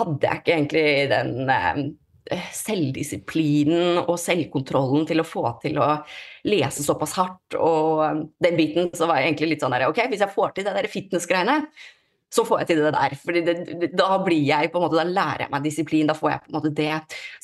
hadde 0.00 0.26
jeg 0.26 0.40
ikke 0.40 0.56
egentlig 0.56 0.86
den 1.12 1.52
eh, 1.54 1.78
selvdisiplinen 2.56 4.00
og 4.02 4.16
selvkontrollen 4.18 5.06
til 5.06 5.22
å 5.22 5.26
få 5.26 5.44
til 5.62 5.78
å 5.78 5.88
lese 6.50 6.82
såpass 6.82 7.14
hardt. 7.20 7.54
Og 7.54 8.26
den 8.42 8.58
biten 8.58 8.90
så 8.98 9.06
var 9.06 9.20
jeg 9.20 9.30
egentlig 9.30 9.54
litt 9.54 9.62
sånn 9.62 9.76
der 9.76 9.86
Ok, 9.90 10.02
hvis 10.10 10.24
jeg 10.26 10.34
får 10.34 10.56
til 10.56 10.66
det 10.66 10.74
der 10.74 10.90
fitness-greiene, 10.90 11.60
så 12.32 12.44
får 12.48 12.62
jeg 12.62 12.70
til 12.70 12.80
det 12.80 12.92
der. 12.94 13.14
fordi 13.20 13.42
da 13.92 14.08
blir 14.24 14.40
jeg 14.46 14.70
på 14.72 14.80
en 14.80 14.86
måte, 14.86 14.96
da 14.96 15.04
lærer 15.04 15.44
jeg 15.44 15.52
meg 15.52 15.66
disiplin, 15.66 16.08
da 16.08 16.16
får 16.16 16.30
jeg 16.30 16.42
på 16.42 16.50
en 16.50 16.56
måte 16.56 16.72
det. 16.78 16.92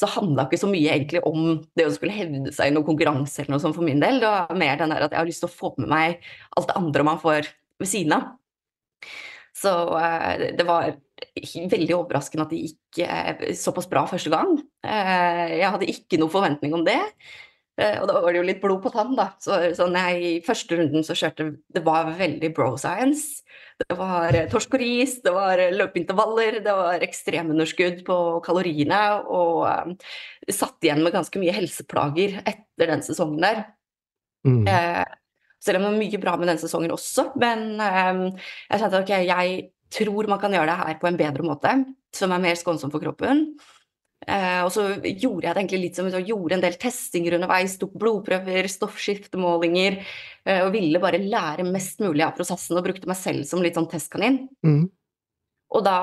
Så 0.01 0.09
handla 0.15 0.47
ikke 0.47 0.61
så 0.63 0.71
mye 0.71 0.95
egentlig 0.95 1.23
om 1.29 1.59
det 1.77 1.89
å 1.89 1.95
skulle 1.95 2.17
hevde 2.17 2.55
seg 2.57 2.71
i 2.71 2.77
noen 2.77 2.87
konkurranse 2.89 3.43
eller 3.43 3.57
noe 3.57 3.65
sånt 3.65 3.77
for 3.77 3.87
min 3.87 4.01
del. 4.03 4.23
Det 4.23 4.31
var 4.33 4.61
mer 4.65 4.81
den 4.81 4.95
der 4.95 5.05
at 5.05 5.13
jeg 5.13 5.21
har 5.21 5.29
lyst 5.29 5.45
til 5.45 5.51
å 5.51 5.59
få 5.59 5.75
med 5.77 5.93
meg 5.93 6.31
alt 6.57 6.71
det 6.71 6.79
andre 6.81 7.09
man 7.11 7.21
får 7.21 7.51
ved 7.79 7.91
siden 7.91 8.17
av. 8.17 8.31
Så 9.59 9.75
uh, 9.93 10.33
det 10.55 10.65
var 10.67 10.95
veldig 11.73 11.97
overraskende 11.97 12.47
at 12.47 12.55
det 12.55 12.63
gikk 12.63 13.03
uh, 13.05 13.45
såpass 13.59 13.89
bra 13.91 14.05
første 14.09 14.33
gang. 14.33 14.57
Uh, 14.87 15.47
jeg 15.53 15.73
hadde 15.75 15.93
ikke 15.93 16.21
noen 16.21 16.33
forventning 16.33 16.77
om 16.79 16.87
det. 16.87 17.01
Og 17.79 18.09
da 18.11 18.19
var 18.19 18.33
det 18.35 18.41
jo 18.41 18.47
litt 18.49 18.59
blod 18.63 18.81
på 18.83 18.91
tann, 18.91 19.13
da. 19.15 19.29
Så, 19.39 19.55
sånn, 19.79 19.95
jeg, 19.95 20.23
I 20.41 20.47
første 20.47 20.79
runden 20.81 21.05
så 21.07 21.15
kjørte 21.15 21.45
Det 21.71 21.83
var 21.87 22.09
veldig 22.19 22.51
bro 22.57 22.73
science. 22.81 23.45
Det 23.79 23.95
var 23.95 24.35
eh, 24.35 24.49
torsk 24.51 24.75
og 24.75 24.81
ris, 24.83 25.19
det 25.23 25.31
var 25.35 25.61
eh, 25.63 25.75
løpeintervaller, 25.77 26.59
det 26.65 26.75
var 26.75 27.05
ekstremunderskudd 27.07 28.03
på 28.07 28.17
kaloriene. 28.43 29.03
Og 29.31 29.63
um, 29.69 29.95
satt 30.51 30.83
igjen 30.83 31.05
med 31.05 31.15
ganske 31.15 31.39
mye 31.39 31.55
helseplager 31.55 32.41
etter 32.43 32.91
den 32.91 33.05
sesongen 33.07 33.45
der. 33.45 33.63
Mm. 34.49 34.65
Eh, 34.67 35.05
selv 35.63 35.79
om 35.79 35.87
det 35.87 35.93
var 35.93 36.03
mye 36.03 36.23
bra 36.23 36.37
med 36.41 36.51
den 36.51 36.63
sesongen 36.63 36.95
også. 36.95 37.29
Men 37.39 37.69
eh, 37.85 38.45
jeg 38.73 38.83
kjente 38.83 39.03
ok, 39.05 39.15
jeg 39.31 39.59
tror 39.95 40.31
man 40.35 40.43
kan 40.43 40.59
gjøre 40.59 40.73
det 40.73 40.79
her 40.83 40.99
på 40.99 41.11
en 41.13 41.23
bedre 41.23 41.47
måte, 41.47 41.79
som 42.15 42.35
er 42.35 42.43
mer 42.43 42.59
skånsom 42.59 42.91
for 42.91 43.05
kroppen. 43.05 43.53
Eh, 44.29 44.61
og 44.61 44.71
så 44.75 44.85
gjorde 45.07 45.47
jeg 45.47 45.55
det 45.55 45.61
egentlig 45.63 45.81
litt 45.87 45.99
som 45.99 46.09
jeg 46.11 46.27
gjorde 46.29 46.59
en 46.59 46.65
del 46.65 46.77
testinger 46.81 47.39
underveis, 47.39 47.79
tok 47.81 47.95
blodprøver, 47.97 48.69
stoffskiftemålinger, 48.69 49.99
eh, 50.45 50.61
og 50.67 50.73
ville 50.75 51.01
bare 51.01 51.23
lære 51.23 51.65
mest 51.69 52.03
mulig 52.05 52.27
av 52.27 52.35
prosessen 52.37 52.77
og 52.77 52.85
brukte 52.85 53.09
meg 53.09 53.17
selv 53.21 53.49
som 53.49 53.65
litt 53.65 53.79
sånn 53.79 53.89
testkanin. 53.89 54.43
Mm. 54.67 54.83
Og 55.73 55.85
da 55.85 55.99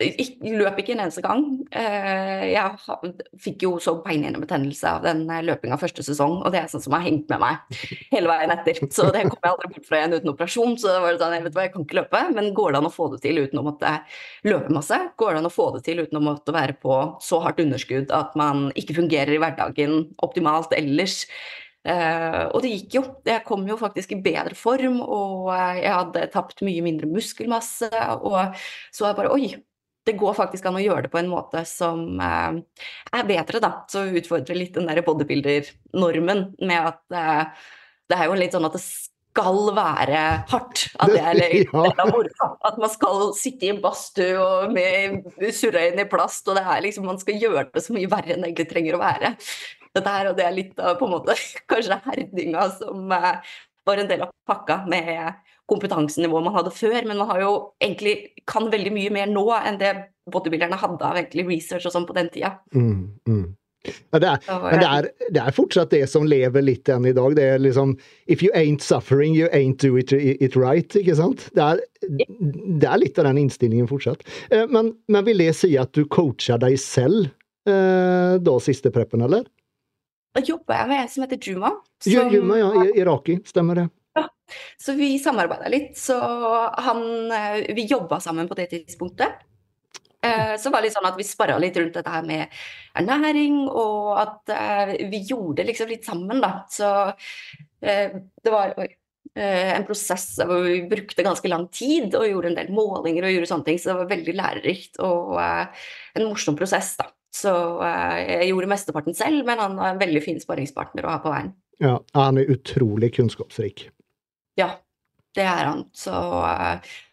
løp 0.00 0.78
ikke 0.80 0.94
en 0.94 1.02
eneste 1.04 1.22
gang. 1.24 1.44
Eh, 1.76 2.44
jeg 2.54 3.12
fikk 3.44 3.64
jo 3.66 3.72
så 3.82 3.96
beinhinnebetennelse 4.04 4.88
av 4.88 5.04
den 5.04 5.22
eh, 5.28 5.42
løpinga 5.46 5.78
første 5.80 6.04
sesong, 6.06 6.38
og 6.40 6.54
det 6.54 6.62
er 6.62 6.70
sånn 6.72 6.84
som 6.84 6.96
har 6.96 7.04
hengt 7.04 7.28
med 7.32 7.42
meg 7.42 7.78
hele 8.14 8.30
veien 8.30 8.54
etter. 8.54 8.80
Så 8.88 9.10
det 9.12 9.26
kom 9.28 9.38
jeg 9.38 9.52
aldri 9.52 9.72
bort 9.74 9.88
fra 9.88 10.00
igjen 10.00 10.16
uten 10.16 10.32
operasjon. 10.32 10.76
Så 10.80 10.90
det 10.90 11.04
var 11.04 11.20
sånn, 11.20 11.36
jeg 11.36 11.46
vet 11.46 11.56
hva, 11.58 11.66
jeg 11.66 11.74
kan 11.76 11.86
ikke 11.86 12.00
løpe, 12.00 12.24
men 12.36 12.52
går 12.56 12.72
det 12.72 12.82
an 12.82 12.90
å 12.90 12.94
få 12.94 13.08
det 13.14 13.22
til 13.26 13.42
uten 13.44 13.62
å 13.62 13.66
måtte 13.66 13.94
løpe 14.48 14.74
masse? 14.74 15.00
Går 15.20 15.34
det 15.34 15.42
an 15.44 15.50
å 15.50 15.54
få 15.54 15.70
det 15.76 15.84
til 15.88 16.04
uten 16.04 16.20
å 16.20 16.26
måtte 16.30 16.56
være 16.56 16.78
på 16.80 17.00
så 17.24 17.40
hardt 17.44 17.62
underskudd 17.62 18.14
at 18.16 18.36
man 18.40 18.68
ikke 18.78 18.98
fungerer 18.98 19.36
i 19.36 19.42
hverdagen 19.42 19.98
optimalt 20.24 20.72
ellers? 20.76 21.24
Uh, 21.80 22.52
og 22.52 22.60
det 22.60 22.74
gikk 22.74 22.98
jo. 22.98 23.02
Jeg 23.24 23.44
kom 23.46 23.64
jo 23.68 23.78
faktisk 23.80 24.12
i 24.12 24.20
bedre 24.20 24.56
form, 24.58 24.98
og 25.00 25.48
jeg 25.78 25.94
hadde 25.94 26.26
tapt 26.34 26.60
mye 26.66 26.84
mindre 26.84 27.08
muskelmasse. 27.08 27.88
Og 28.20 28.60
så 28.92 29.06
var 29.06 29.12
jeg 29.12 29.20
bare 29.22 29.32
Oi, 29.32 29.48
det 30.08 30.16
går 30.18 30.34
faktisk 30.36 30.66
an 30.68 30.78
å 30.78 30.82
gjøre 30.82 31.04
det 31.06 31.12
på 31.12 31.20
en 31.20 31.30
måte 31.30 31.62
som 31.68 32.20
eh, 32.24 32.60
er 33.16 33.28
bedre, 33.28 33.60
da. 33.62 33.72
Så 33.90 34.06
utfordrer 34.08 34.58
litt 34.58 34.74
den 34.78 34.88
der 34.88 35.02
bodybuilder-normen 35.06 36.44
med 36.58 36.90
at 36.92 37.16
eh, 37.16 37.64
det 38.10 38.18
er 38.18 38.30
jo 38.30 38.38
litt 38.38 38.56
sånn 38.56 38.66
at 38.66 38.76
det 38.78 38.82
skal 38.84 39.70
være 39.76 40.22
hardt. 40.50 40.86
At 40.98 41.12
det 41.14 41.20
er 41.22 41.40
ja. 41.70 42.48
At 42.66 42.80
man 42.80 42.92
skal 42.92 43.28
sitte 43.38 43.68
i 43.68 43.74
en 43.74 43.82
badstue 43.84 44.40
og 44.40 44.72
med 44.74 45.28
surra 45.54 45.86
inn 45.90 46.00
i 46.02 46.08
plast, 46.10 46.48
og 46.48 46.58
det 46.58 46.64
er 46.64 46.86
liksom, 46.86 47.06
man 47.10 47.20
skal 47.20 47.38
gjøre 47.38 47.68
det 47.74 47.84
så 47.84 47.94
mye 47.96 48.10
verre 48.10 48.34
enn 48.34 48.42
det 48.42 48.50
egentlig 48.50 48.70
trenger 48.72 48.98
å 48.98 49.04
være. 49.04 49.34
Dette 49.90 50.14
her, 50.14 50.30
og 50.30 50.36
det 50.38 50.46
er 50.46 50.54
litt 50.54 50.80
av 50.80 50.98
på 50.98 51.06
en 51.06 51.16
måte 51.18 51.36
kanskje 51.70 52.00
herdinga 52.06 52.66
som 52.78 53.14
eh, 53.14 53.54
var 53.86 54.02
en 54.02 54.10
del 54.10 54.26
av 54.26 54.34
pakka 54.48 54.82
med 54.90 55.12
kompetansenivået 55.70 56.46
man 56.46 56.56
hadde 56.58 56.74
før, 56.74 56.98
men 57.06 57.20
man 57.20 57.30
har 57.30 57.44
jo 57.44 57.52
egentlig 57.82 58.16
kan 58.50 58.68
veldig 58.72 58.92
mye 58.94 59.14
mer 59.14 59.30
nå 59.30 59.46
enn 59.60 59.78
det 59.80 59.94
bodybuilderne 60.30 60.78
hadde 60.78 61.06
av 61.06 61.18
egentlig 61.18 61.46
research 61.48 61.88
og 61.88 61.94
sånn 61.94 62.06
på 62.08 62.16
den 62.16 62.30
tida. 62.34 62.56
Mm, 62.74 63.08
mm. 63.28 63.48
Ja, 64.12 64.18
det 64.20 64.28
er, 64.28 64.40
men 64.60 64.82
det 64.82 64.88
er, 64.88 65.06
det 65.32 65.40
er, 65.40 65.54
fortsatt 65.56 65.92
det 65.94 66.02
som 66.12 66.26
lever 66.28 66.60
litt 66.60 66.88
enn 66.92 67.06
i 67.08 67.14
dag. 67.16 67.32
Det 67.38 67.46
er 67.54 67.62
liksom 67.62 67.94
If 68.28 68.42
you 68.44 68.52
ain't 68.52 68.84
suffering, 68.84 69.32
you 69.32 69.48
ain't 69.56 69.80
do 69.80 69.96
it, 69.96 70.12
it 70.12 70.56
right. 70.56 70.96
ikke 70.96 71.16
sant? 71.16 71.46
Det 71.56 71.64
er, 71.64 71.80
det 72.04 72.84
er, 72.84 72.98
litt 73.00 73.18
av 73.18 73.30
den 73.30 73.40
innstillingen 73.46 73.88
fortsatt. 73.88 74.26
Eh, 74.52 74.66
men, 74.68 74.92
men 75.08 75.24
vil 75.24 75.40
det 75.40 75.54
si 75.56 75.72
at 75.80 75.94
du 75.96 76.04
coacher 76.12 76.60
deg 76.60 76.76
selv 76.82 77.30
eh, 77.70 78.36
da 78.36 78.58
siste 78.60 78.92
preppen, 78.92 79.24
eller? 79.24 79.48
Da 80.36 80.44
jobber 80.44 80.76
jeg 80.76 80.92
med 80.92 81.00
en 81.00 81.10
som 81.10 81.24
heter 81.24 81.40
Juma. 81.48 81.72
Som, 82.04 82.28
Juma, 82.34 82.60
ja. 82.60 82.84
Iraki, 83.00 83.40
stemmer 83.48 83.80
det. 83.80 83.88
Så 84.78 84.94
vi 84.98 85.18
samarbeida 85.18 85.70
litt. 85.72 85.96
Så 85.98 86.16
han 86.86 87.32
eh, 87.32 87.74
Vi 87.76 87.86
jobba 87.90 88.20
sammen 88.20 88.48
på 88.48 88.58
det 88.58 88.70
tidspunktet. 88.72 89.46
Eh, 90.22 90.56
så 90.60 90.70
var 90.70 90.80
det 90.80 90.90
litt 90.90 90.96
sånn 90.98 91.08
at 91.08 91.18
vi 91.18 91.24
sparra 91.24 91.58
litt 91.60 91.76
rundt 91.80 91.96
dette 91.96 92.12
her 92.12 92.24
med 92.26 92.56
ernæring, 93.00 93.62
og 93.68 94.18
at 94.20 94.52
eh, 94.52 94.96
vi 95.08 95.22
gjorde 95.30 95.64
liksom 95.64 95.88
litt 95.88 96.08
sammen, 96.08 96.42
da. 96.44 96.58
Så 96.68 96.90
det 97.80 98.52
var 98.52 98.74
en 99.40 99.84
prosess 99.88 100.34
hvor 100.36 100.66
vi 100.66 100.82
brukte 100.90 101.24
ganske 101.24 101.48
lang 101.48 101.62
tid 101.72 102.12
og 102.18 102.26
gjorde 102.28 102.50
en 102.50 102.58
del 102.58 102.68
målinger 102.76 103.24
og 103.24 103.32
gjorde 103.32 103.48
sånne 103.48 103.66
ting, 103.70 103.78
så 103.80 103.88
det 103.88 103.94
var 104.02 104.10
veldig 104.10 104.34
lærerikt 104.36 105.00
og 105.00 105.38
en 105.40 106.26
morsom 106.26 106.58
prosess, 106.58 106.90
da. 107.00 107.06
Så 107.32 107.54
jeg 108.20 108.50
gjorde 108.50 108.68
mesteparten 108.74 109.16
selv, 109.16 109.46
men 109.48 109.62
han 109.62 109.78
var 109.80 109.94
en 109.94 110.02
veldig 110.02 110.20
fin 110.26 110.42
sparringspartner 110.42 111.08
å 111.08 111.14
ha 111.14 111.22
på 111.24 111.32
veien. 111.32 111.54
Ja, 111.80 111.96
han 112.12 112.36
er 112.36 112.50
utrolig 112.52 113.14
kunnskapsrik. 113.16 113.86
Ja, 114.60 114.70
det 115.36 115.46
er 115.46 115.64
han. 115.70 115.86
Så 115.96 116.12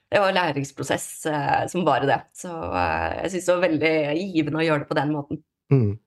det 0.09 0.19
var 0.19 0.29
en 0.29 0.35
læringsprosess 0.35 1.25
eh, 1.25 1.67
som 1.67 1.85
bare 1.85 2.05
det. 2.05 2.19
Så 2.33 2.49
eh, 2.49 3.23
jeg 3.23 3.31
syns 3.31 3.45
det 3.45 3.55
var 3.55 3.65
veldig 3.65 3.95
givende 4.35 4.61
å 4.61 4.67
gjøre 4.67 4.83
det 4.83 4.91
på 4.91 4.99
den 4.99 5.15
måten. 5.15 5.41
Mm. 5.73 5.97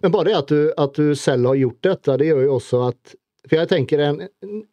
Men 0.00 0.12
bare 0.14 0.30
det 0.30 0.36
at 0.38 0.52
du, 0.52 0.60
at 0.76 0.94
du, 0.94 1.14
selv 1.18 1.50
har 1.50 1.58
gjort 1.58 1.82
dette, 1.84 2.18
det 2.20 2.28
gjør 2.30 2.44
jo 2.46 2.52
også 2.56 2.84
at 2.88 3.16
For 3.48 3.56
jeg 3.56 3.68
tenker 3.70 4.00
en, 4.04 4.22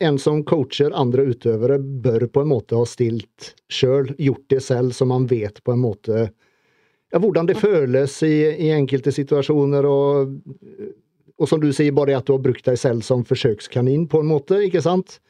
en 0.04 0.18
som 0.20 0.42
coacher 0.44 0.94
andre 0.96 1.24
utøvere, 1.32 1.80
bør 1.80 2.28
på 2.28 2.44
en 2.44 2.50
måte 2.52 2.76
ha 2.76 2.86
stilt 2.88 3.54
sjøl, 3.72 4.10
gjort 4.20 4.46
det 4.52 4.62
selv, 4.66 4.92
så 4.92 5.08
man 5.08 5.28
vet 5.32 5.62
på 5.64 5.72
en 5.72 5.80
måte 5.80 6.26
ja, 6.26 7.20
hvordan 7.22 7.48
det 7.48 7.56
føles 7.56 8.18
i, 8.28 8.34
i 8.68 8.72
enkelte 8.76 9.14
situasjoner. 9.16 9.88
Og, 9.88 10.34
og 11.40 11.50
som 11.50 11.64
du 11.64 11.70
sier, 11.72 11.96
bare 11.96 12.18
at 12.18 12.28
du 12.28 12.36
har 12.36 12.44
brukt 12.44 12.68
deg 12.68 12.78
selv 12.82 13.06
som 13.08 13.24
forsøkskanin, 13.24 14.10
på 14.12 14.20
en 14.22 14.34
måte, 14.34 14.60
ikke 14.68 14.84
sant? 14.84 15.22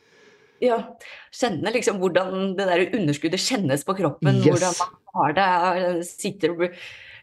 Ja. 0.65 0.81
Kjenne 1.35 1.73
liksom 1.75 1.99
hvordan 2.01 2.53
det 2.57 2.67
der 2.69 2.85
underskuddet 2.97 3.43
kjennes 3.43 3.85
på 3.87 3.97
kroppen. 3.97 4.39
Yes. 4.41 4.47
Hvordan 4.49 4.79
man 4.81 5.19
har 5.19 5.35
det. 5.39 6.05
Sitter 6.09 6.55
og 6.55 6.69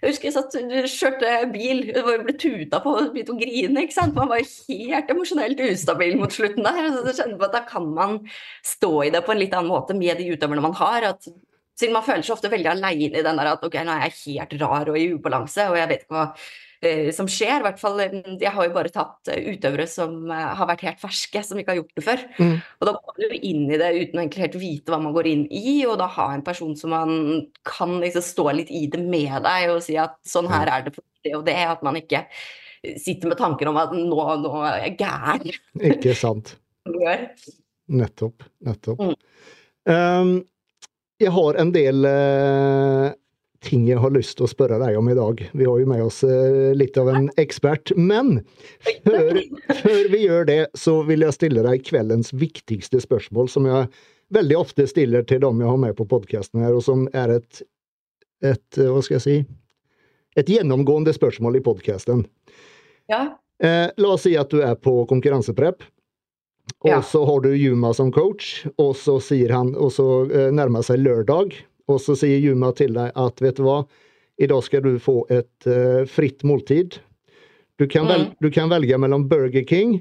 jeg 0.02 0.10
husker 0.10 0.26
jeg 0.26 0.34
satt, 0.34 0.54
kjørte 0.90 1.32
bil, 1.52 1.84
ble 1.94 2.32
tuta 2.34 2.80
på 2.82 2.90
og 2.98 3.12
begynte 3.14 3.36
å 3.36 3.38
grine. 3.38 3.84
ikke 3.84 3.94
sant? 3.94 4.16
Man 4.16 4.32
var 4.32 4.40
helt 4.42 5.12
emosjonelt 5.14 5.62
ustabil 5.62 6.16
mot 6.18 6.34
slutten 6.34 6.66
der. 6.66 6.88
Så 7.06 7.22
jeg 7.22 7.38
på 7.38 7.46
at 7.46 7.54
Da 7.54 7.60
kan 7.68 7.86
man 7.94 8.18
stå 8.66 8.90
i 9.06 9.12
det 9.14 9.22
på 9.22 9.30
en 9.30 9.38
litt 9.38 9.54
annen 9.54 9.70
måte 9.70 9.94
med 9.94 10.18
de 10.18 10.32
utøverne 10.34 10.64
man 10.64 10.74
har. 10.80 11.06
at 11.12 11.30
siden 11.78 11.94
man 11.94 12.04
føler 12.06 12.26
seg 12.26 12.34
ofte 12.34 12.50
veldig 12.52 12.72
aleine 12.74 13.20
i 13.20 13.24
den 13.24 13.38
der 13.38 13.52
at 13.54 13.62
ok, 13.64 13.78
nå 13.86 13.94
er 13.94 14.08
jeg 14.08 14.18
helt 14.40 14.58
rar 14.60 14.90
og 14.90 14.98
i 14.98 15.08
ubalanse, 15.14 15.70
og 15.70 15.78
jeg 15.78 15.90
vet 15.90 16.04
ikke 16.04 16.18
hva 16.18 16.26
som 17.14 17.28
skjer. 17.30 17.60
I 17.60 17.66
hvert 17.66 17.80
fall, 17.80 18.00
eh, 18.02 18.14
jeg 18.40 18.52
har 18.54 18.66
jo 18.66 18.74
bare 18.74 18.92
tatt 18.92 19.30
eh, 19.30 19.52
utøvere 19.54 19.86
som 19.90 20.30
har 20.32 20.66
vært 20.70 20.84
helt 20.88 21.02
ferske, 21.02 21.42
som 21.46 21.60
ikke 21.60 21.74
har 21.74 21.80
gjort 21.80 21.98
det 21.98 22.06
før. 22.06 22.24
Mm. 22.38 22.56
Og 22.58 22.88
da 22.88 22.94
går 22.98 23.24
jo 23.26 23.40
inn 23.50 23.62
i 23.68 23.78
det 23.80 23.90
uten 23.96 24.18
å 24.18 24.24
egentlig 24.24 24.44
helt 24.46 24.58
vite 24.62 24.94
hva 24.94 25.00
man 25.04 25.14
går 25.16 25.30
inn 25.30 25.44
i, 25.46 25.76
og 25.86 25.96
da 26.02 26.10
ha 26.16 26.28
en 26.34 26.44
person 26.46 26.74
som 26.78 26.94
man 26.94 27.14
kan 27.68 27.98
liksom 28.02 28.26
stå 28.26 28.48
litt 28.58 28.72
i 28.74 28.86
det 28.90 29.02
med 29.02 29.38
deg 29.46 29.70
og 29.74 29.82
si 29.86 29.98
at 30.00 30.18
sånn 30.26 30.50
her 30.50 30.70
er 30.72 30.88
det 30.88 30.96
for 30.96 31.06
det 31.22 31.36
og 31.38 31.46
det. 31.46 31.58
At 31.72 31.86
man 31.86 31.98
ikke 32.00 32.24
sitter 32.98 33.30
med 33.30 33.38
tanker 33.38 33.70
om 33.70 33.78
at 33.78 33.94
nå, 33.94 34.22
nå 34.42 34.54
er 34.66 34.82
jeg 34.88 34.98
gæren. 35.04 35.58
Ikke 35.92 36.16
sant. 36.18 36.56
nettopp. 38.02 38.42
Nettopp. 38.66 39.00
Mm. 39.00 39.14
Um, 39.86 40.32
jeg 41.22 41.30
har 41.30 41.58
en 41.62 41.70
del 41.74 42.06
uh, 42.08 43.12
ting 43.62 43.86
jeg 43.88 44.00
har 44.02 44.12
lyst 44.14 44.36
til 44.38 44.46
å 44.46 44.50
spørre 44.50 44.78
deg 44.82 44.96
om 44.98 45.08
i 45.10 45.16
dag. 45.16 45.40
Vi 45.52 45.66
har 45.68 45.80
jo 45.80 45.88
med 45.88 46.02
oss 46.04 46.22
eh, 46.26 46.72
litt 46.76 46.98
av 47.00 47.10
en 47.12 47.28
ekspert. 47.40 47.94
Men 47.96 48.40
før, 49.04 49.38
før, 49.82 50.00
vi 50.12 50.22
gjør 50.24 50.48
det, 50.48 50.60
så 50.78 50.98
vil 51.08 51.24
jeg 51.26 51.36
stille 51.38 51.64
deg 51.66 51.84
kveldens 51.86 52.32
viktigste 52.34 53.02
spørsmål, 53.04 53.50
som 53.52 53.68
jeg 53.70 53.88
veldig 54.32 54.58
ofte 54.58 54.86
stiller 54.90 55.26
til 55.28 55.42
dem 55.44 55.62
jeg 55.62 55.70
har 55.70 55.80
med 55.80 55.96
på 55.98 56.08
podkasten 56.08 56.64
her, 56.64 56.74
og 56.74 56.84
som 56.84 57.06
er 57.12 57.38
et, 57.38 57.62
et 58.42 58.80
Hva 58.80 59.02
skal 59.04 59.18
jeg 59.18 59.26
si? 59.26 59.38
Et 60.40 60.48
gjennomgående 60.48 61.12
spørsmål 61.12 61.58
i 61.60 61.64
podkasten. 61.64 62.24
Ja. 63.12 63.26
Eh, 63.62 63.88
la 63.96 64.14
oss 64.14 64.24
si 64.26 64.32
at 64.38 64.50
du 64.50 64.62
er 64.64 64.78
på 64.80 65.02
konkurranseprep. 65.10 65.84
Og 66.82 66.90
ja. 66.90 67.02
så 67.04 67.22
har 67.26 67.42
du 67.44 67.52
Juma 67.54 67.92
som 67.94 68.10
coach, 68.14 68.64
og 68.80 68.94
så 68.98 69.18
sier 69.22 69.52
han, 69.54 69.74
og 69.78 69.92
så 69.94 70.06
eh, 70.30 70.48
nærmer 70.54 70.82
seg 70.86 71.02
lørdag. 71.02 71.54
Og 71.92 72.00
så 72.02 72.16
sier 72.18 72.40
Juma 72.42 72.72
til 72.76 72.96
deg 72.96 73.12
at 73.18 73.42
vet 73.44 73.58
du 73.58 73.66
hva, 73.66 73.82
i 74.40 74.48
dag 74.50 74.64
skal 74.64 74.84
du 74.84 74.96
få 75.02 75.22
et 75.32 75.68
uh, 75.68 76.02
fritt 76.08 76.42
måltid. 76.48 76.98
Du 77.80 77.86
kan, 77.90 78.08
mm. 78.08 78.32
du 78.40 78.48
kan, 78.52 78.70
velge 78.72 78.98
mellom 79.00 79.26
Burger 79.28 79.64
King 79.68 80.00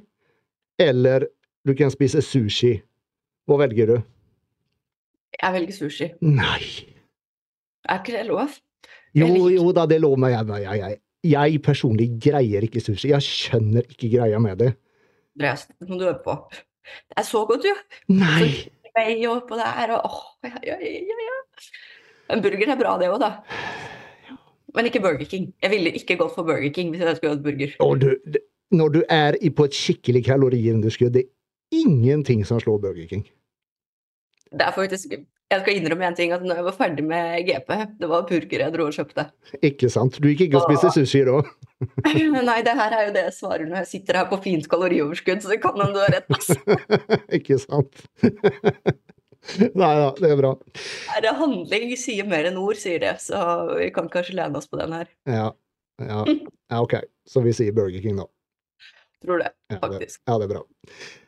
eller 0.82 1.28
du 1.68 1.76
kan 1.78 1.92
spise 1.94 2.24
sushi. 2.26 2.76
Hva 3.50 3.60
velger 3.64 3.92
du? 3.92 3.98
Jeg 5.38 5.56
velger 5.56 5.76
sushi. 5.76 6.10
Nei. 6.26 6.62
Er 7.90 8.02
ikke 8.02 8.16
det 8.16 8.26
lov? 8.30 8.58
Jo, 9.18 9.28
jo 9.52 9.72
da, 9.76 9.86
det 9.90 9.98
er 9.98 10.04
lov, 10.06 10.18
men 10.22 10.32
jeg, 10.32 10.48
jeg, 10.48 10.80
jeg, 10.80 11.00
jeg, 11.32 11.62
personlig 11.66 12.08
greier 12.24 12.68
ikke 12.68 12.84
sushi. 12.84 13.12
Jeg 13.12 13.26
skjønner 13.26 13.88
ikke 13.92 14.12
greia 14.16 14.40
med 14.42 14.62
det. 14.62 14.74
Andreas, 15.36 15.68
det 15.80 15.90
må 15.90 16.00
du 16.00 16.06
øve 16.08 16.20
på. 16.24 16.38
Det 16.52 17.18
er 17.18 17.28
så 17.28 17.44
godt, 17.50 17.68
jo. 17.68 17.76
Nei. 18.14 18.48
Så 18.86 18.94
vei 18.96 19.16
oppå 19.30 19.58
der, 19.60 19.96
og 19.98 20.08
åh, 20.10 20.52
ja, 20.68 20.78
ja, 20.82 21.18
ja. 21.28 21.41
En 22.32 22.42
burger 22.44 22.72
er 22.72 22.80
bra, 22.80 22.96
det 23.00 23.10
òg, 23.12 23.20
da. 23.22 23.32
Men 24.76 24.88
ikke 24.88 25.02
Burger 25.04 25.28
King. 25.28 25.50
Jeg 25.64 25.74
ville 25.74 25.92
ikke 26.00 26.16
gått 26.22 26.36
for 26.36 26.48
Burger 26.48 26.72
King 26.74 26.94
hvis 26.94 27.04
jeg 27.04 27.20
skulle 27.20 27.36
hatt 27.36 27.44
burger. 27.44 27.76
Du, 28.00 28.40
når 28.72 28.96
du 28.96 29.02
er 29.10 29.38
på 29.58 29.68
et 29.68 29.76
skikkelig 29.76 30.24
kaloriunderskudd, 30.30 31.14
det 31.18 31.26
er 31.26 31.84
ingenting 31.84 32.46
som 32.48 32.62
slår 32.64 32.80
Burger 32.86 33.10
King. 33.10 33.28
Det 34.52 34.66
er 34.68 34.74
faktisk 34.76 35.14
Jeg 35.52 35.60
skal 35.62 35.76
innrømme 35.76 36.08
en 36.08 36.16
ting, 36.16 36.32
at 36.32 36.44
når 36.48 36.62
jeg 36.62 36.64
var 36.64 36.76
ferdig 36.78 37.04
med 37.04 37.42
GP, 37.44 37.72
det 38.00 38.08
var 38.08 38.22
burger 38.30 38.62
jeg 38.64 38.72
dro 38.72 38.86
og 38.88 38.94
kjøpte. 38.96 39.26
Ikke 39.68 39.90
sant. 39.92 40.16
Du 40.24 40.30
gikk 40.30 40.46
ikke 40.46 40.62
og 40.62 40.70
spiste 40.70 40.94
sushi 40.96 41.26
da? 41.28 41.42
Nei, 42.48 42.62
det 42.64 42.76
her 42.78 42.96
er 42.96 43.10
jo 43.10 43.16
det 43.18 43.26
jeg 43.26 43.36
svarer 43.36 43.68
når 43.68 43.82
jeg 43.82 43.90
sitter 43.90 44.22
her 44.22 44.30
på 44.32 44.40
fint 44.46 44.70
kalorioverskudd, 44.72 45.44
så 45.44 45.52
det 45.52 45.60
kan 45.60 45.76
hende 45.76 45.98
du 45.98 46.00
har 46.00 46.16
rett. 46.16 46.32
Altså. 46.32 46.56
ikke 47.42 47.60
sant. 47.60 48.06
Nei 49.82 49.94
da, 49.98 50.12
det 50.20 50.30
er 50.30 50.38
bra. 50.40 50.52
Er 51.16 51.24
det 51.26 51.34
handling 51.40 51.96
sier 52.00 52.28
mer 52.30 52.48
enn 52.50 52.60
ord, 52.62 52.78
sier 52.80 53.02
det. 53.02 53.16
Så 53.24 53.40
vi 53.74 53.90
kan 53.96 54.10
kanskje 54.12 54.38
lene 54.38 54.60
oss 54.60 54.70
på 54.70 54.80
den 54.82 54.94
her. 54.96 55.10
Ja, 55.30 55.50
ja. 56.04 56.22
ja 56.28 56.84
ok. 56.84 57.00
Så 57.30 57.44
vi 57.46 57.56
sier 57.56 57.76
Burger 57.76 58.04
King, 58.04 58.22
da. 58.22 58.30
Tror 59.22 59.38
det, 59.38 59.52
faktisk. 59.82 60.22
Ja, 60.26 60.34
det, 60.34 60.34
ja, 60.34 60.38
det 60.38 60.46
er 60.46 60.54
bra. 60.54 60.62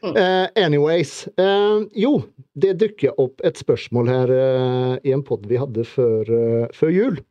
Mm. 0.01 0.15
Uh, 0.17 0.65
anyways. 0.65 1.27
Uh, 1.37 1.85
jo, 1.93 2.13
det 2.57 2.73
dukker 2.81 3.19
opp 3.21 3.43
et 3.45 3.59
spørsmål 3.61 4.09
her 4.09 4.33
uh, 4.33 4.95
i 5.05 5.13
en 5.13 5.21
pod 5.25 5.45
vi 5.49 5.61
hadde 5.61 5.85
før, 5.85 6.33
før 6.73 6.93
jul. 6.93 7.21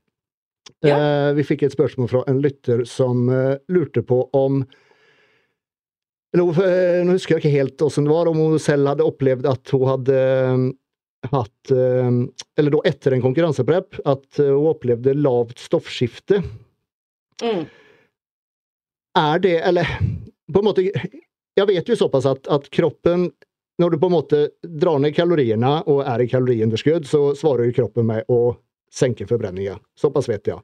Ja. 0.83 1.31
vi 1.35 1.43
fikk 1.47 1.63
et 1.67 1.75
spørsmål 1.75 2.09
fra 2.11 2.21
en 2.31 2.39
lytter 2.43 2.81
som 2.87 3.27
lurte 3.71 4.03
på 4.07 4.19
om 4.35 4.61
nå 6.39 6.47
husker 7.13 7.37
jeg 7.37 7.43
ikke 7.43 7.57
helt 7.59 7.83
åssen 7.85 8.07
det 8.07 8.13
var, 8.15 8.31
om 8.31 8.39
hun 8.41 8.61
selv 8.63 8.89
hadde 8.89 9.05
opplevd 9.05 9.49
at 9.51 9.73
hun 9.75 9.85
hadde 9.91 10.21
um, 10.49 10.65
hatt 11.29 11.73
um, 11.77 12.25
Eller 12.59 12.73
da 12.73 12.81
etter 12.89 13.17
en 13.17 13.25
konkurranseprep, 13.25 14.01
at 14.09 14.41
hun 14.41 14.71
opplevde 14.73 15.15
lavt 15.19 15.61
stoffskifte. 15.61 16.41
Mm. 17.43 17.67
Er 19.19 19.39
det 19.45 19.59
Eller 19.61 19.89
på 20.53 20.61
en 20.61 20.65
måte 20.65 20.85
Jeg 20.87 21.67
vet 21.69 21.89
jo 21.89 21.97
såpass 21.99 22.27
at, 22.29 22.47
at, 22.49 22.69
kroppen 22.71 23.31
Når 23.81 23.91
du 23.91 23.99
på 23.99 24.09
en 24.09 24.15
måte 24.15 24.43
drar 24.63 25.03
ned 25.03 25.15
kaloriene 25.17 25.75
og 25.91 26.05
er 26.07 26.23
i 26.23 26.29
kaloriunderskudd, 26.31 27.09
så 27.09 27.33
svarer 27.37 27.69
jo 27.69 27.77
kroppen 27.81 28.07
med 28.09 28.29
å 28.31 28.55
senke 28.93 29.25
forbrenninga. 29.27 29.79
Såpass 29.99 30.29
vet 30.29 30.47
jeg. 30.47 30.61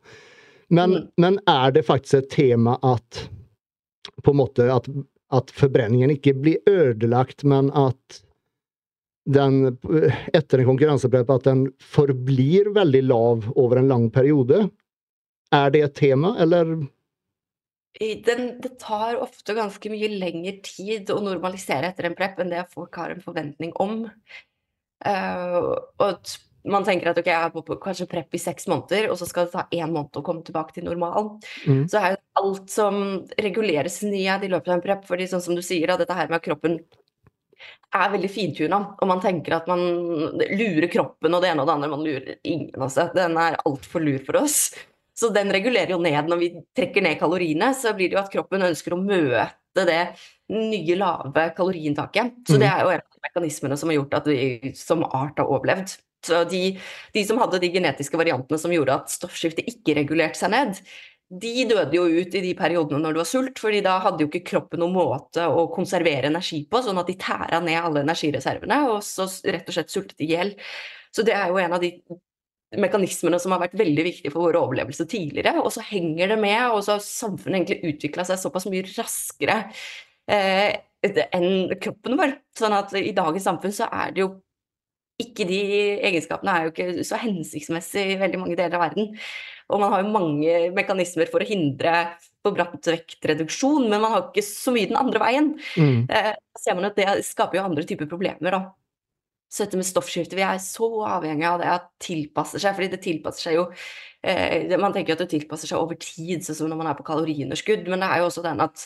Men, 0.69 0.93
mm. 0.93 1.07
men 1.17 1.39
er 1.49 1.73
det 1.73 1.87
faktisk 1.89 2.19
et 2.19 2.29
tema 2.31 2.77
at 2.85 3.23
på 4.23 4.35
en 4.35 4.39
måte 4.43 4.67
at 4.71 4.87
at 5.35 5.53
forbrenningen 5.53 6.15
ikke 6.15 6.35
blir 6.39 6.71
ødelagt, 6.71 7.45
men 7.45 7.71
at 7.77 8.23
den, 9.29 9.75
etter 10.33 10.63
en 10.63 10.71
konkurranseprøve 10.71 11.37
at 11.37 11.49
den 11.51 11.67
forblir 11.85 12.71
veldig 12.77 13.03
lav 13.05 13.49
over 13.61 13.81
en 13.81 13.91
lang 13.93 14.07
periode. 14.13 14.69
Er 15.53 15.73
det 15.75 15.83
et 15.85 15.97
tema, 16.01 16.33
eller? 16.41 16.79
Den, 17.99 18.43
det 18.63 18.77
tar 18.81 19.19
ofte 19.21 19.57
ganske 19.57 19.91
mye 19.93 20.11
lengre 20.13 20.59
tid 20.65 21.11
å 21.13 21.21
normalisere 21.25 21.91
etter 21.91 22.09
en 22.09 22.17
prep 22.17 22.41
enn 22.41 22.53
det 22.53 22.69
folk 22.73 22.95
har 23.01 23.13
en 23.13 23.25
forventning 23.25 23.73
om. 23.83 24.05
Uh, 25.05 25.77
og 26.03 26.37
man 26.67 26.85
tenker 26.87 27.11
at 27.11 27.19
ok, 27.21 27.29
jeg 27.31 27.39
er 27.39 27.53
på, 27.55 27.63
på 27.67 27.77
kanskje 27.83 28.09
prep 28.11 28.35
i 28.35 28.41
seks 28.43 28.67
måneder, 28.71 29.09
og 29.13 29.19
så 29.21 29.29
skal 29.29 29.47
det 29.47 29.55
ta 29.55 29.67
én 29.75 29.93
måned 29.95 30.19
å 30.19 30.25
komme 30.27 30.43
tilbake 30.47 30.75
til 30.77 30.89
normalen. 30.89 31.37
Mm. 31.69 31.85
Så 31.91 32.01
er 32.01 32.15
jo 32.17 32.23
alt 32.43 32.73
som 32.73 33.03
reguleres 33.39 34.01
ned 34.07 34.47
i 34.47 34.51
løpet 34.51 34.73
av 34.73 34.79
en 34.79 34.85
prep, 34.85 35.05
fordi 35.09 35.29
sånn 35.31 35.45
som 35.45 35.59
du 35.59 35.63
sier, 35.65 35.93
at 35.93 36.03
dette 36.03 36.17
her 36.19 36.33
med 36.33 36.43
kroppen 36.45 36.81
er 37.99 38.13
veldig 38.13 38.31
fintuna, 38.31 38.81
og 38.99 39.09
man 39.09 39.23
tenker 39.23 39.57
at 39.57 39.69
man 39.71 39.81
lurer 40.37 40.89
kroppen 40.93 41.35
og 41.35 41.43
det 41.43 41.53
ene 41.53 41.65
og 41.65 41.71
det 41.71 41.75
andre. 41.75 41.91
Man 41.95 42.05
lurer 42.05 42.35
ingen, 42.43 42.75
altså. 42.77 43.09
Den 43.15 43.39
er 43.41 43.59
altfor 43.65 44.05
lur 44.05 44.21
for 44.27 44.43
oss. 44.43 44.59
Så 45.19 45.33
den 45.35 45.51
regulerer 45.51 45.97
jo 45.97 45.99
ned 46.03 46.29
når 46.31 46.39
vi 46.39 46.51
trekker 46.77 47.03
ned 47.03 47.19
kaloriene. 47.19 47.73
Så 47.75 47.95
blir 47.97 48.11
det 48.11 48.19
jo 48.19 48.23
at 48.23 48.31
kroppen 48.31 48.67
ønsker 48.69 48.95
å 48.95 49.01
møte 49.01 49.87
det 49.89 50.03
nye, 50.53 50.99
lave 50.99 51.49
kaloriinntaket. 51.57 52.37
Så 52.47 52.59
mm. 52.59 52.61
det 52.63 52.69
er 52.69 52.85
jo 52.85 52.93
en 52.93 53.03
av 53.03 53.25
mekanismene 53.27 53.81
som 53.81 53.91
har 53.91 53.99
gjort 53.99 54.21
at 54.21 54.31
vi 54.31 54.75
som 54.79 55.03
art 55.09 55.41
har 55.41 55.51
overlevd. 55.51 55.97
Og 56.35 56.51
de, 56.51 56.63
de 57.15 57.23
som 57.27 57.39
hadde 57.41 57.61
de 57.63 57.71
genetiske 57.73 58.19
variantene 58.19 58.59
som 58.61 58.73
gjorde 58.75 58.97
at 59.01 59.13
stoffskiftet 59.13 59.71
ikke 59.71 59.95
regulerte 60.01 60.41
seg 60.41 60.53
ned, 60.55 60.81
de 61.29 61.65
døde 61.69 61.93
jo 61.93 62.07
ut 62.09 62.37
i 62.39 62.41
de 62.41 62.55
periodene 62.57 63.03
når 63.03 63.15
det 63.15 63.21
var 63.21 63.29
sult, 63.29 63.61
fordi 63.61 63.83
da 63.85 63.99
hadde 64.01 64.25
jo 64.25 64.31
ikke 64.31 64.47
kroppen 64.49 64.81
noen 64.81 64.97
måte 64.97 65.45
å 65.45 65.67
konservere 65.75 66.31
energi 66.31 66.63
på, 66.71 66.81
sånn 66.85 67.01
at 67.01 67.11
de 67.11 67.19
tæra 67.21 67.61
ned 67.61 67.77
alle 67.83 68.05
energireservene, 68.07 68.81
og 68.89 69.03
så 69.05 69.29
rett 69.45 69.69
og 69.69 69.77
slett 69.77 69.93
sultet 69.93 70.25
i 70.25 70.31
hjel. 70.33 70.55
Så 71.13 71.25
det 71.27 71.37
er 71.37 71.53
jo 71.53 71.61
en 71.61 71.77
av 71.77 71.85
de 71.85 71.93
mekanismene 72.81 73.39
som 73.41 73.53
har 73.55 73.63
vært 73.63 73.77
veldig 73.81 74.05
viktige 74.09 74.33
for 74.33 74.49
vår 74.49 74.59
overlevelse 74.63 75.05
tidligere, 75.09 75.57
og 75.61 75.71
så 75.73 75.85
henger 75.85 76.33
det 76.33 76.41
med, 76.41 76.61
og 76.73 76.83
så 76.85 76.97
har 76.97 77.05
samfunnet 77.05 77.61
egentlig 77.61 77.95
utvikla 77.95 78.25
seg 78.29 78.41
såpass 78.41 78.69
mye 78.73 78.89
raskere 78.89 79.61
eh, 80.33 80.81
enn 81.05 81.77
kroppen 81.81 82.17
vår. 82.21 82.39
Sånn 82.57 82.77
at 82.77 82.93
i 82.97 83.13
dagens 83.17 83.49
samfunn 83.49 83.77
så 83.77 83.89
er 83.93 84.17
det 84.17 84.25
jo 84.25 84.33
ikke 85.19 85.47
de 85.49 85.61
egenskapene 86.07 86.55
er 86.55 86.67
jo 86.67 86.73
ikke 86.73 87.05
så 87.07 87.19
hensiktsmessig 87.21 88.05
i 88.15 88.19
veldig 88.21 88.41
mange 88.41 88.59
deler 88.59 88.79
av 88.79 88.85
verden. 88.87 89.15
Og 89.69 89.83
man 89.83 89.93
har 89.93 90.03
jo 90.05 90.13
mange 90.15 90.59
mekanismer 90.77 91.29
for 91.29 91.45
å 91.45 91.49
hindre 91.49 91.95
for 92.45 92.55
bratt 92.57 92.87
vektreduksjon, 92.89 93.89
men 93.91 94.01
man 94.01 94.15
har 94.15 94.29
ikke 94.29 94.45
så 94.47 94.73
mye 94.73 94.89
den 94.89 95.01
andre 95.01 95.23
veien. 95.23 95.49
Mm. 95.77 96.07
Eh, 96.07 96.35
ser 96.59 96.79
man 96.79 96.89
at 96.89 96.97
Det 96.97 97.25
skaper 97.27 97.59
jo 97.59 97.65
andre 97.67 97.85
typer 97.85 98.09
problemer. 98.09 98.51
da. 98.51 98.63
Så 99.51 99.65
dette 99.65 99.81
med 99.81 99.89
stoffskifte, 99.89 100.37
vi 100.37 100.45
er 100.45 100.61
så 100.61 100.89
avhengig 101.09 101.47
av 101.49 101.59
det 101.61 101.69
at 101.73 101.89
tilpasser 102.05 102.61
seg, 102.61 102.75
fordi 102.77 102.91
det 102.93 103.01
tilpasser 103.01 103.49
seg 103.49 103.55
jo 103.57 103.63
eh, 104.23 104.77
Man 104.77 104.93
tenker 104.93 105.15
jo 105.15 105.17
at 105.17 105.25
det 105.25 105.31
tilpasser 105.33 105.71
seg 105.71 105.81
over 105.81 105.97
tid, 105.97 106.45
sånn 106.45 106.59
som 106.59 106.69
når 106.69 106.81
man 106.83 106.91
er 106.91 106.99
på 106.99 107.07
kaloriunderskudd, 107.07 107.89
men 107.89 108.05
det 108.05 108.11
er 108.13 108.21
jo 108.21 108.29
også 108.29 108.45
den 108.45 108.61
at 108.61 108.85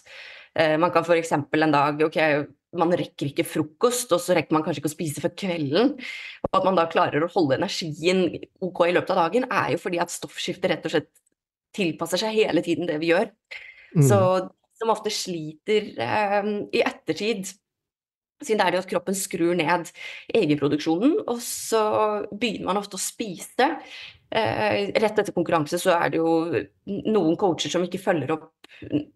eh, 0.55 0.77
man 0.79 0.95
kan 0.95 1.03
f.eks. 1.03 1.35
en 1.35 1.75
dag 1.75 2.05
ok, 2.07 2.19
man 2.79 2.95
rekker 2.97 3.29
ikke 3.29 3.47
frokost, 3.47 4.13
og 4.15 4.21
så 4.23 4.37
rekker 4.37 4.57
man 4.57 4.65
kanskje 4.65 4.83
ikke 4.83 4.91
å 4.91 4.95
spise 4.95 5.23
før 5.25 5.35
kvelden. 5.43 5.93
Og 6.49 6.59
at 6.59 6.69
man 6.69 6.79
da 6.79 6.87
klarer 6.91 7.25
å 7.25 7.31
holde 7.35 7.59
energien 7.59 8.25
ok 8.65 8.87
i 8.89 8.95
løpet 8.97 9.13
av 9.15 9.21
dagen, 9.27 9.49
er 9.51 9.75
jo 9.75 9.83
fordi 9.83 10.01
at 10.03 10.15
stoffskiftet 10.15 10.73
rett 10.73 10.89
og 10.89 10.95
slett 10.95 11.11
tilpasser 11.77 12.21
seg 12.21 12.37
hele 12.37 12.65
tiden 12.65 12.89
det 12.89 12.99
vi 13.03 13.13
gjør. 13.13 13.33
Mm. 13.97 14.07
Så 14.09 14.19
som 14.81 14.93
ofte 14.93 15.13
sliter 15.15 15.93
eh, 16.01 16.49
i 16.75 16.83
ettertid 16.83 17.53
siden 18.43 18.59
det 18.59 18.67
er 18.67 18.75
det 18.75 18.83
at 18.83 18.91
kroppen 18.91 19.17
skrur 19.17 19.55
ned 19.59 19.93
egenproduksjonen, 20.35 21.21
og 21.31 21.39
så 21.45 21.83
begynner 22.33 22.73
man 22.73 22.81
ofte 22.81 22.99
å 22.99 23.03
spise. 23.03 23.69
Eh, 24.33 24.89
rett 24.97 25.19
etter 25.21 25.35
konkurranse 25.37 25.77
så 25.77 25.93
er 25.93 26.13
det 26.13 26.21
jo 26.23 26.31
noen 26.89 27.35
coacher 27.37 27.69
som 27.73 27.83
ikke 27.85 28.01
følger 28.01 28.31
opp 28.33 28.49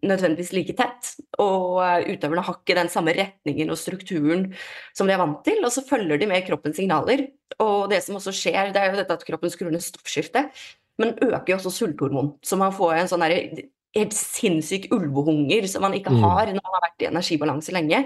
nødvendigvis 0.05 0.51
like 0.53 0.75
tett. 0.77 1.13
Og 1.41 1.79
eh, 1.81 2.11
utøverne 2.13 2.43
har 2.45 2.59
ikke 2.59 2.77
den 2.77 2.91
samme 2.93 3.15
retningen 3.17 3.73
og 3.73 3.79
strukturen 3.81 4.51
som 4.95 5.09
de 5.09 5.15
er 5.15 5.21
vant 5.21 5.41
til. 5.47 5.63
Og 5.63 5.73
så 5.73 5.85
følger 5.87 6.21
de 6.21 6.29
med 6.29 6.45
kroppens 6.47 6.77
signaler. 6.77 7.27
Og 7.63 7.87
det 7.91 8.03
som 8.05 8.19
også 8.19 8.35
skjer, 8.35 8.73
det 8.75 8.83
er 8.83 8.91
jo 8.91 8.99
dette 9.01 9.17
at 9.17 9.25
kroppen 9.25 9.53
skrur 9.53 9.73
ned 9.73 9.81
stoffskiftet, 9.81 10.53
men 11.01 11.15
øker 11.15 11.53
jo 11.53 11.57
også 11.57 11.73
sulthormon. 11.73 12.35
Så 12.45 12.59
man 12.59 12.75
får 12.75 12.99
en 12.99 13.09
sånn 13.09 13.25
helt 13.27 14.13
sinnssyk 14.13 14.91
ulvehunger 14.93 15.65
som 15.71 15.85
man 15.87 15.95
ikke 15.97 16.13
mm. 16.13 16.21
har 16.25 16.51
når 16.51 16.61
man 16.61 16.77
har 16.77 16.85
vært 16.89 17.05
i 17.05 17.09
energibalanse 17.09 17.73
lenge. 17.73 18.03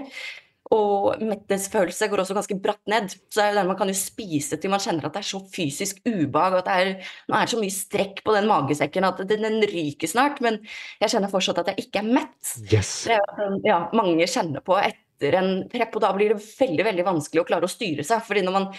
Og 0.70 1.18
mettelsesfølelse 1.20 2.06
går 2.08 2.22
også 2.22 2.36
ganske 2.36 2.56
bratt 2.62 2.80
ned. 2.88 3.10
Så 3.32 3.42
det 3.42 3.60
er 3.60 3.68
man 3.68 3.76
kan 3.78 3.90
jo 3.90 3.96
spise 3.98 4.56
til 4.60 4.72
man 4.72 4.82
kjenner 4.82 5.08
at 5.08 5.16
det 5.16 5.24
er 5.24 5.30
så 5.32 5.42
fysisk 5.52 6.00
ubehag, 6.06 6.54
og 6.54 6.62
at 6.62 6.70
det 6.70 6.78
er, 6.78 7.12
nå 7.28 7.36
er 7.36 7.44
det 7.44 7.54
så 7.54 7.60
mye 7.60 7.74
strekk 7.76 8.22
på 8.24 8.36
den 8.36 8.48
magesekken 8.48 9.08
at 9.08 9.20
den, 9.26 9.44
den 9.44 9.60
ryker 9.68 10.10
snart. 10.10 10.40
Men 10.44 10.60
jeg 11.02 11.14
kjenner 11.16 11.32
fortsatt 11.32 11.62
at 11.64 11.72
jeg 11.72 11.88
ikke 11.88 12.04
er 12.04 12.10
mett. 12.20 12.56
Yes. 12.70 12.94
Det 13.10 13.18
er, 13.18 13.56
ja, 13.66 13.84
mange 13.96 14.28
kjenner 14.30 14.64
på 14.64 14.78
etter 14.80 15.38
en 15.38 15.54
prep, 15.70 15.96
og 15.98 16.04
da 16.06 16.12
blir 16.16 16.34
det 16.34 16.42
veldig 16.42 16.88
veldig 16.88 17.08
vanskelig 17.10 17.42
å 17.42 17.48
klare 17.50 17.68
å 17.68 17.72
styre 17.72 18.06
seg. 18.06 18.24
fordi 18.26 18.46
når 18.46 18.56
man 18.60 18.70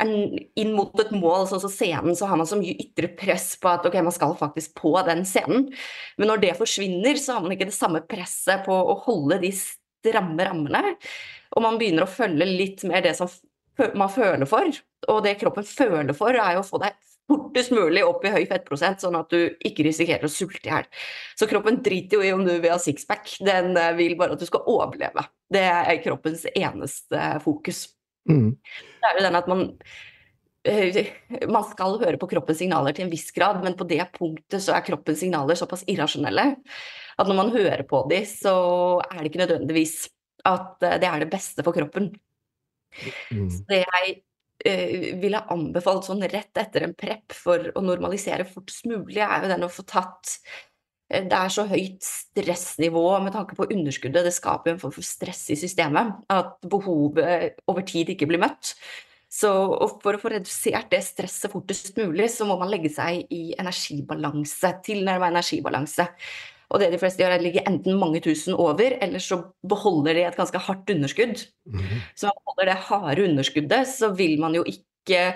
er 0.00 0.12
inn 0.56 0.72
mot 0.76 0.94
et 1.00 1.10
mål, 1.12 1.44
sånn 1.50 1.60
som 1.64 1.72
scenen, 1.72 2.14
så 2.16 2.28
har 2.30 2.38
man 2.40 2.48
så 2.48 2.56
mye 2.60 2.78
ytre 2.80 3.10
press 3.18 3.52
på 3.60 3.68
at 3.72 3.84
ok, 3.88 3.98
man 4.04 4.14
skal 4.14 4.32
faktisk 4.38 4.76
på 4.78 4.94
den 5.08 5.26
scenen. 5.28 5.68
Men 6.20 6.32
når 6.32 6.44
det 6.46 6.56
forsvinner, 6.60 7.18
så 7.20 7.36
har 7.36 7.44
man 7.44 7.52
ikke 7.56 7.68
det 7.68 7.76
samme 7.76 8.00
presset 8.08 8.64
på 8.64 8.72
å 8.72 8.96
holde 9.04 9.42
de 9.42 9.52
stramme 10.02 10.50
rammene. 10.50 10.96
Og 11.56 11.64
man 11.64 11.78
begynner 11.80 12.06
å 12.06 12.10
følge 12.10 12.48
litt 12.48 12.84
mer 12.88 13.04
det 13.04 13.14
som 13.18 13.30
man 13.98 14.10
føler 14.12 14.48
for. 14.48 14.68
Og 15.10 15.24
det 15.24 15.38
kroppen 15.40 15.66
føler 15.66 16.16
for, 16.16 16.36
er 16.36 16.56
jo 16.56 16.62
å 16.62 16.66
få 16.66 16.82
deg 16.82 16.98
fortest 17.32 17.72
mulig 17.72 18.02
opp 18.04 18.24
i 18.26 18.32
høy 18.34 18.42
fettprosent, 18.50 19.02
sånn 19.02 19.16
at 19.16 19.32
du 19.32 19.54
ikke 19.64 19.86
risikerer 19.86 20.26
å 20.26 20.32
sulte 20.32 20.66
i 20.66 20.72
hjel. 20.72 20.88
Så 21.38 21.48
kroppen 21.50 21.80
driter 21.84 22.18
jo 22.18 22.26
i 22.26 22.32
om 22.34 22.44
du 22.44 22.52
vil 22.56 22.72
ha 22.72 22.78
sixpack, 22.82 23.36
den 23.46 23.76
eh, 23.78 23.92
vil 23.98 24.16
bare 24.20 24.36
at 24.36 24.42
du 24.42 24.48
skal 24.48 24.66
overleve. 24.68 25.24
Det 25.52 25.64
er 25.64 26.00
kroppens 26.04 26.44
eneste 26.52 27.28
fokus. 27.44 27.86
Mm. 28.28 28.50
Det 28.58 29.08
er 29.08 29.18
jo 29.18 29.26
den 29.26 29.38
at 29.38 29.48
man 29.50 29.64
eh, 30.68 30.98
man 31.50 31.64
skal 31.70 31.96
høre 32.02 32.20
på 32.20 32.28
kroppens 32.34 32.60
signaler 32.62 32.96
til 32.96 33.06
en 33.06 33.14
viss 33.14 33.30
grad, 33.34 33.62
men 33.64 33.78
på 33.78 33.88
det 33.88 34.02
punktet 34.18 34.62
så 34.62 34.76
er 34.76 34.84
kroppens 34.86 35.22
signaler 35.22 35.58
såpass 35.58 35.86
irrasjonelle 35.90 36.52
at 37.18 37.28
når 37.28 37.38
man 37.38 37.52
hører 37.54 37.84
på 37.88 38.04
de, 38.10 38.22
så 38.28 38.56
er 39.06 39.20
det 39.20 39.30
ikke 39.30 39.44
nødvendigvis 39.44 39.96
at 40.48 40.84
eh, 40.86 40.98
det 41.02 41.08
er 41.08 41.22
det 41.22 41.30
beste 41.32 41.64
for 41.64 41.76
kroppen. 41.76 42.10
Mm. 43.32 43.48
Så 43.50 43.62
det 43.70 43.80
jeg 43.82 44.16
uh, 44.68 45.06
ville 45.22 45.46
anbefalt 45.54 46.08
sånn 46.08 46.24
rett 46.28 46.60
etter 46.60 46.86
en 46.86 46.96
prep 46.98 47.32
for 47.36 47.70
å 47.72 47.84
normalisere 47.84 48.46
fortest 48.48 48.88
mulig, 48.90 49.22
er 49.22 49.44
jo 49.44 49.52
den 49.52 49.64
å 49.66 49.70
få 49.72 49.86
tatt 49.88 50.34
eh, 51.08 51.24
det 51.24 51.38
er 51.38 51.54
så 51.54 51.64
høyt 51.70 52.02
stressnivå 52.04 53.06
med 53.24 53.36
tanke 53.36 53.56
på 53.58 53.70
underskuddet. 53.70 54.26
Det 54.28 54.34
skaper 54.34 54.72
jo 54.72 54.76
en 54.76 54.82
form 54.82 54.96
for 54.98 55.06
stress 55.06 55.46
i 55.54 55.58
systemet. 55.60 56.20
At 56.32 56.58
behovet 56.68 57.62
over 57.70 57.86
tid 57.88 58.12
ikke 58.12 58.28
blir 58.30 58.42
møtt. 58.42 58.76
Så 59.32 59.48
for 60.02 60.12
å 60.12 60.20
få 60.20 60.28
redusert 60.34 60.90
det 60.92 61.00
stresset 61.06 61.52
fortest 61.54 61.96
mulig, 61.96 62.26
så 62.34 62.44
må 62.44 62.58
man 62.60 62.68
legge 62.68 62.90
seg 62.92 63.30
i 63.32 63.54
energibalanse. 63.56 64.74
Tilnærma 64.84 65.30
energibalanse. 65.32 66.04
Og 66.72 66.80
det 66.80 66.88
de 66.92 67.00
fleste 67.00 67.20
gjør, 67.20 67.34
er 67.34 67.42
å 67.42 67.44
ligge 67.44 67.64
enten 67.68 67.98
mange 68.00 68.22
tusen 68.24 68.56
over, 68.56 68.96
eller 69.04 69.20
så 69.22 69.38
beholder 69.68 70.16
de 70.16 70.24
et 70.24 70.38
ganske 70.38 70.62
hardt 70.66 70.90
underskudd. 70.94 71.42
Mm 71.68 71.80
-hmm. 71.80 72.00
Så 72.14 72.26
man 72.26 72.38
beholder 72.40 72.70
det 72.70 72.84
harde 72.88 73.24
underskuddet, 73.28 73.88
så 73.88 74.10
vil 74.16 74.40
man 74.40 74.54
jo 74.54 74.64
ikke 74.64 75.34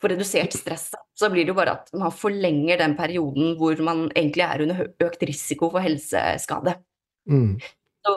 få 0.00 0.08
redusert 0.08 0.52
stresset. 0.54 1.00
Så 1.14 1.30
blir 1.30 1.44
det 1.44 1.52
jo 1.52 1.58
bare 1.58 1.74
at 1.80 1.90
man 1.92 2.12
forlenger 2.14 2.78
den 2.78 2.96
perioden 2.96 3.56
hvor 3.58 3.80
man 3.82 4.10
egentlig 4.14 4.44
er 4.46 4.62
under 4.62 4.86
økt 5.00 5.22
risiko 5.22 5.70
for 5.70 5.80
helseskade. 5.80 6.74
Mm. 7.28 7.58
Så, 8.06 8.14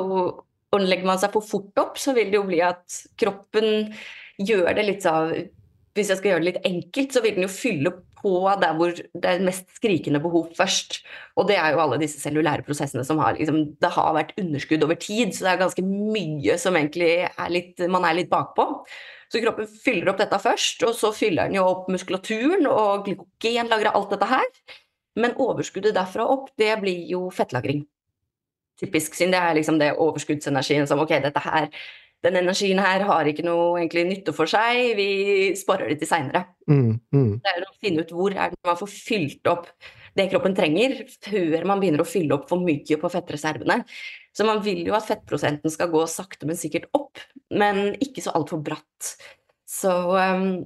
og 0.72 0.80
legger 0.80 1.06
man 1.06 1.20
seg 1.20 1.34
for 1.34 1.42
fort 1.42 1.78
opp, 1.78 1.98
så 1.98 2.14
vil 2.14 2.30
det 2.32 2.38
jo 2.38 2.48
bli 2.48 2.62
at 2.62 2.86
kroppen 3.18 3.94
gjør 4.38 4.74
det 4.78 4.86
litt 4.86 5.04
sånn 5.04 5.50
Hvis 5.98 6.12
jeg 6.12 6.20
skal 6.20 6.32
gjøre 6.32 6.42
det 6.44 6.50
litt 6.50 6.66
enkelt, 6.68 7.14
så 7.14 7.22
vil 7.24 7.36
den 7.36 7.46
jo 7.46 7.52
fylle 7.52 7.92
på 8.22 8.34
der 8.62 8.76
hvor 8.78 8.94
det 8.96 9.28
er 9.28 9.44
mest 9.44 9.66
skrikende 9.76 10.22
behov 10.24 10.52
først. 10.58 11.02
Og 11.36 11.50
det 11.50 11.58
er 11.60 11.74
jo 11.74 11.82
alle 11.84 12.00
disse 12.02 12.22
cellulære 12.22 12.66
prosessene 12.68 13.04
som 13.08 13.20
har 13.20 13.36
liksom, 13.38 13.64
Det 13.82 13.92
har 13.92 14.14
vært 14.16 14.36
underskudd 14.40 14.86
over 14.86 14.96
tid, 14.96 15.34
så 15.34 15.46
det 15.46 15.54
er 15.54 15.64
ganske 15.64 15.86
mye 15.88 16.58
som 16.62 16.78
egentlig 16.80 17.12
er 17.28 17.52
litt 17.52 17.82
Man 17.92 18.06
er 18.08 18.20
litt 18.22 18.32
bakpå. 18.32 18.68
Så 19.32 19.40
kroppen 19.40 19.68
fyller 19.68 20.12
opp 20.12 20.20
dette 20.20 20.40
først, 20.44 20.84
og 20.84 20.96
så 20.96 21.14
fyller 21.16 21.48
den 21.48 21.56
jo 21.56 21.64
opp 21.64 21.88
muskulaturen 21.92 22.68
og 22.68 23.06
glykogen 23.08 23.72
lagrer 23.72 23.96
alt 23.96 24.12
dette 24.12 24.28
her. 24.28 24.50
Men 25.20 25.36
overskuddet 25.40 25.96
derfra 25.96 26.26
opp, 26.28 26.50
det 26.60 26.74
blir 26.84 27.08
jo 27.08 27.30
fettlagring. 27.36 27.86
Typisk, 28.82 29.16
siden 29.16 29.32
det 29.36 29.40
er 29.40 29.56
liksom 29.56 29.80
det 29.80 29.94
overskuddsenergien 30.02 30.88
som 30.90 31.00
ok, 31.04 31.16
dette 31.24 31.44
her 31.44 31.68
den 32.22 32.38
energien 32.44 32.82
her 32.82 33.06
har 33.08 33.28
ikke 33.30 33.46
noe 33.46 33.80
egentlig 33.80 34.06
nytte 34.10 34.34
for 34.38 34.50
seg, 34.50 34.92
vi 34.98 35.10
sparer 35.58 35.90
det 35.90 36.02
til 36.04 36.12
seinere. 36.12 36.44
Mm, 36.70 37.00
mm. 37.14 37.32
Det 37.42 37.54
er 37.56 37.66
å 37.66 37.74
finne 37.82 38.06
ut 38.06 38.14
hvor 38.14 38.36
er 38.36 38.54
det 38.54 38.62
man 38.68 38.80
får 38.80 38.94
fylt 38.94 39.50
opp 39.52 39.72
det 40.18 40.28
kroppen 40.32 40.56
trenger, 40.56 40.98
før 41.24 41.66
man 41.70 41.80
begynner 41.80 42.04
å 42.04 42.08
fylle 42.08 42.36
opp 42.36 42.50
for 42.50 42.64
mye 42.64 42.98
på 43.00 43.12
fettreservene. 43.14 43.82
Så 44.36 44.48
man 44.48 44.62
vil 44.64 44.84
jo 44.88 44.96
at 44.98 45.08
fettprosenten 45.08 45.72
skal 45.72 45.92
gå 45.92 46.04
sakte, 46.12 46.48
men 46.50 46.60
sikkert 46.60 46.90
opp, 46.98 47.22
men 47.52 47.94
ikke 48.04 48.24
så 48.24 48.36
altfor 48.36 48.62
bratt. 48.64 49.14
Så 49.68 49.92
um, 50.12 50.62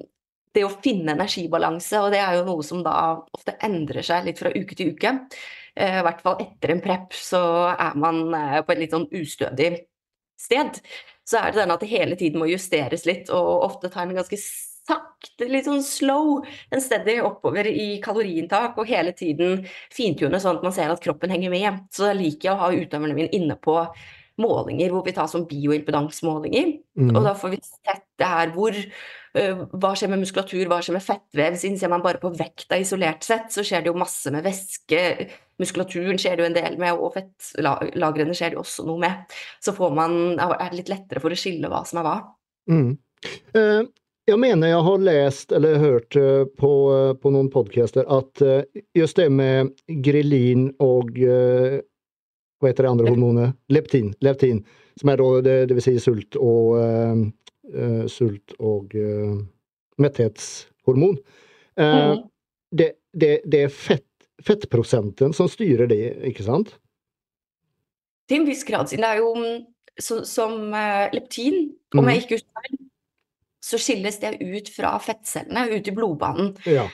det 0.56 0.66
å 0.66 0.74
finne 0.82 1.14
energibalanse, 1.14 2.02
og 2.02 2.14
det 2.14 2.24
er 2.24 2.40
jo 2.40 2.48
noe 2.50 2.66
som 2.66 2.82
da 2.86 2.96
ofte 3.38 3.58
endrer 3.66 4.06
seg 4.06 4.26
litt 4.26 4.42
fra 4.42 4.54
uke 4.54 4.78
til 4.78 4.96
uke, 4.96 5.14
uh, 5.14 5.98
i 6.02 6.06
hvert 6.08 6.26
fall 6.26 6.42
etter 6.42 6.74
en 6.74 6.86
prep, 6.86 7.14
så 7.14 7.44
er 7.74 8.00
man 8.02 8.24
uh, 8.34 8.62
på 8.66 8.74
et 8.74 8.82
litt 8.82 8.98
sånn 8.98 9.10
ustødig 9.14 9.76
sted 10.42 10.82
så 11.26 11.42
er 11.42 11.52
det 11.52 11.64
den 11.64 11.74
at 11.74 11.84
det 11.84 11.92
hele 11.92 12.18
tiden 12.20 12.42
må 12.42 12.50
justeres 12.50 13.06
litt, 13.10 13.32
og 13.34 13.66
ofte 13.66 13.90
tar 13.94 14.06
en 14.06 14.18
ganske 14.18 14.40
sakte, 14.86 15.48
litt 15.50 15.66
sånn 15.66 15.82
slow 15.86 16.44
en 16.74 16.84
steady 16.84 17.18
oppover 17.26 17.68
i 17.70 17.96
kaloriinntak, 18.04 18.78
og 18.78 18.90
hele 18.90 19.16
tiden 19.18 19.64
fintune 19.94 20.40
sånn 20.42 20.60
at 20.60 20.68
man 20.68 20.76
ser 20.76 20.94
at 20.94 21.02
kroppen 21.04 21.34
henger 21.34 21.54
med. 21.54 21.82
Så 21.94 22.12
liker 22.14 22.52
jeg 22.52 22.54
å 22.54 22.62
ha 22.62 22.70
utøverne 22.76 23.18
mine 23.18 23.34
inne 23.36 23.58
på 23.58 23.80
målinger 24.42 24.92
hvor 24.92 25.06
vi 25.06 25.16
tar 25.16 25.30
sånn 25.32 25.48
bioimpedansmålinger. 25.50 26.74
Mm. 27.00 27.14
Og 27.14 27.22
da 27.26 27.34
får 27.40 27.56
vi 27.56 27.62
sett 27.64 28.06
det 28.20 28.30
her 28.30 28.52
hvor 28.56 28.76
Hva 29.36 29.92
skjer 29.98 30.12
med 30.12 30.22
muskulatur, 30.22 30.64
hva 30.72 30.78
skjer 30.84 30.96
med 30.96 31.04
fettvev? 31.04 31.58
Siden 31.60 31.80
ser 31.80 31.92
man 31.92 32.04
bare 32.04 32.22
på 32.22 32.32
vekta 32.36 32.78
isolert 32.80 33.26
sett, 33.26 33.50
så 33.52 33.66
skjer 33.66 33.84
det 33.84 33.92
jo 33.92 34.00
masse 34.00 34.32
med 34.32 34.46
væske. 34.46 35.02
Muskulaturen 35.60 36.20
skjer 36.22 36.38
det 36.38 36.46
jo 36.46 36.48
en 36.48 36.56
del 36.56 36.78
med, 36.80 36.96
og 36.96 37.18
fettlagrene 37.18 38.36
skjer 38.36 38.54
det 38.54 38.60
jo 38.60 38.64
også 38.64 38.86
noe 38.88 39.02
med. 39.04 39.36
Så 39.64 39.76
får 39.76 39.92
man, 39.98 40.16
er 40.40 40.56
det 40.70 40.80
litt 40.80 40.94
lettere 40.94 41.24
for 41.24 41.36
å 41.36 41.40
skille 41.40 41.72
hva 41.72 41.84
som 41.88 42.00
er 42.00 42.08
hva. 42.08 42.16
Mm. 42.72 42.96
Jeg 44.26 44.42
mener 44.42 44.72
jeg 44.72 44.86
har 44.88 45.04
lest 45.06 45.52
eller 45.54 45.76
hört 45.84 46.16
eh, 46.18 46.48
på, 46.58 46.72
eh, 46.96 47.12
på 47.22 47.34
noen 47.34 47.52
podcaster 47.54 48.06
att 48.18 48.42
eh, 48.42 48.64
just 48.94 49.20
det 49.20 49.30
med 49.30 49.70
grelin 49.86 50.72
og 50.82 51.12
hva 52.66 52.72
heter 52.72 52.88
det 52.88 52.90
andre 52.90 53.12
hormonet? 53.12 53.58
Leptin, 53.70 54.14
leptin 54.26 54.64
som 55.00 55.12
er 55.12 55.20
da 55.20 55.30
det, 55.44 55.56
det 55.70 55.78
vil 55.78 55.86
si 55.86 55.96
sult 56.02 56.38
og 56.40 56.78
eh, 56.80 57.12
eh, 57.12 57.26
sult 58.12 58.54
og 58.60 58.94
metthetshormon. 58.94 59.50
mättetshormon. 59.98 61.18
Eh, 61.78 62.16
Mm. 62.16 62.30
det, 62.72 62.92
det, 63.14 63.42
det 63.46 63.64
er 63.66 63.70
fett, 63.70 64.06
fettprosenten 64.44 65.34
som 65.34 65.48
styrer 65.48 65.88
det, 65.88 66.18
ikke 66.30 66.44
sant? 66.44 66.76
Til 68.30 68.42
en 68.42 68.48
viss 68.48 68.64
grad, 68.68 68.90
siden 68.90 69.04
det 69.04 69.10
er 69.10 69.18
jo 69.22 69.34
mm, 69.36 69.66
så, 70.02 70.24
som 70.26 70.74
eh, 70.74 71.10
leptin, 71.14 71.72
Mhm. 71.94 72.00
om 72.00 72.08
jeg 72.10 72.18
ikke 72.24 72.36
husker 72.36 72.62
feil, 72.62 72.78
så 73.64 73.78
skilles 73.80 74.18
det 74.20 74.34
ut 74.42 74.70
fra 74.76 74.98
fettcellene 75.00 75.70
ut 75.78 75.88
i 75.88 75.92
blodbanen. 75.96 76.56
Ja. 76.68 76.88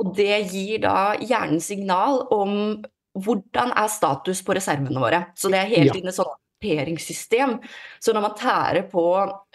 Og 0.00 0.14
det 0.16 0.38
gir 0.52 0.78
da 0.82 1.14
hjernen 1.20 1.60
signal 1.60 2.24
om 2.34 2.82
hvordan 3.18 3.72
er 3.76 3.88
status 3.90 4.40
på 4.42 4.54
reservene 4.54 5.00
våre. 5.02 5.26
Så 5.36 5.50
det 5.50 5.58
er 5.58 5.66
hele 5.70 5.86
Ja. 5.86 5.92
tiden 5.92 6.08
et 6.08 6.14
sånt 6.14 6.38
rapporteringssystem. 6.58 7.58
Så 8.00 8.12
når 8.12 8.22
man 8.22 8.36
tærer 8.38 8.88
på 8.90 9.06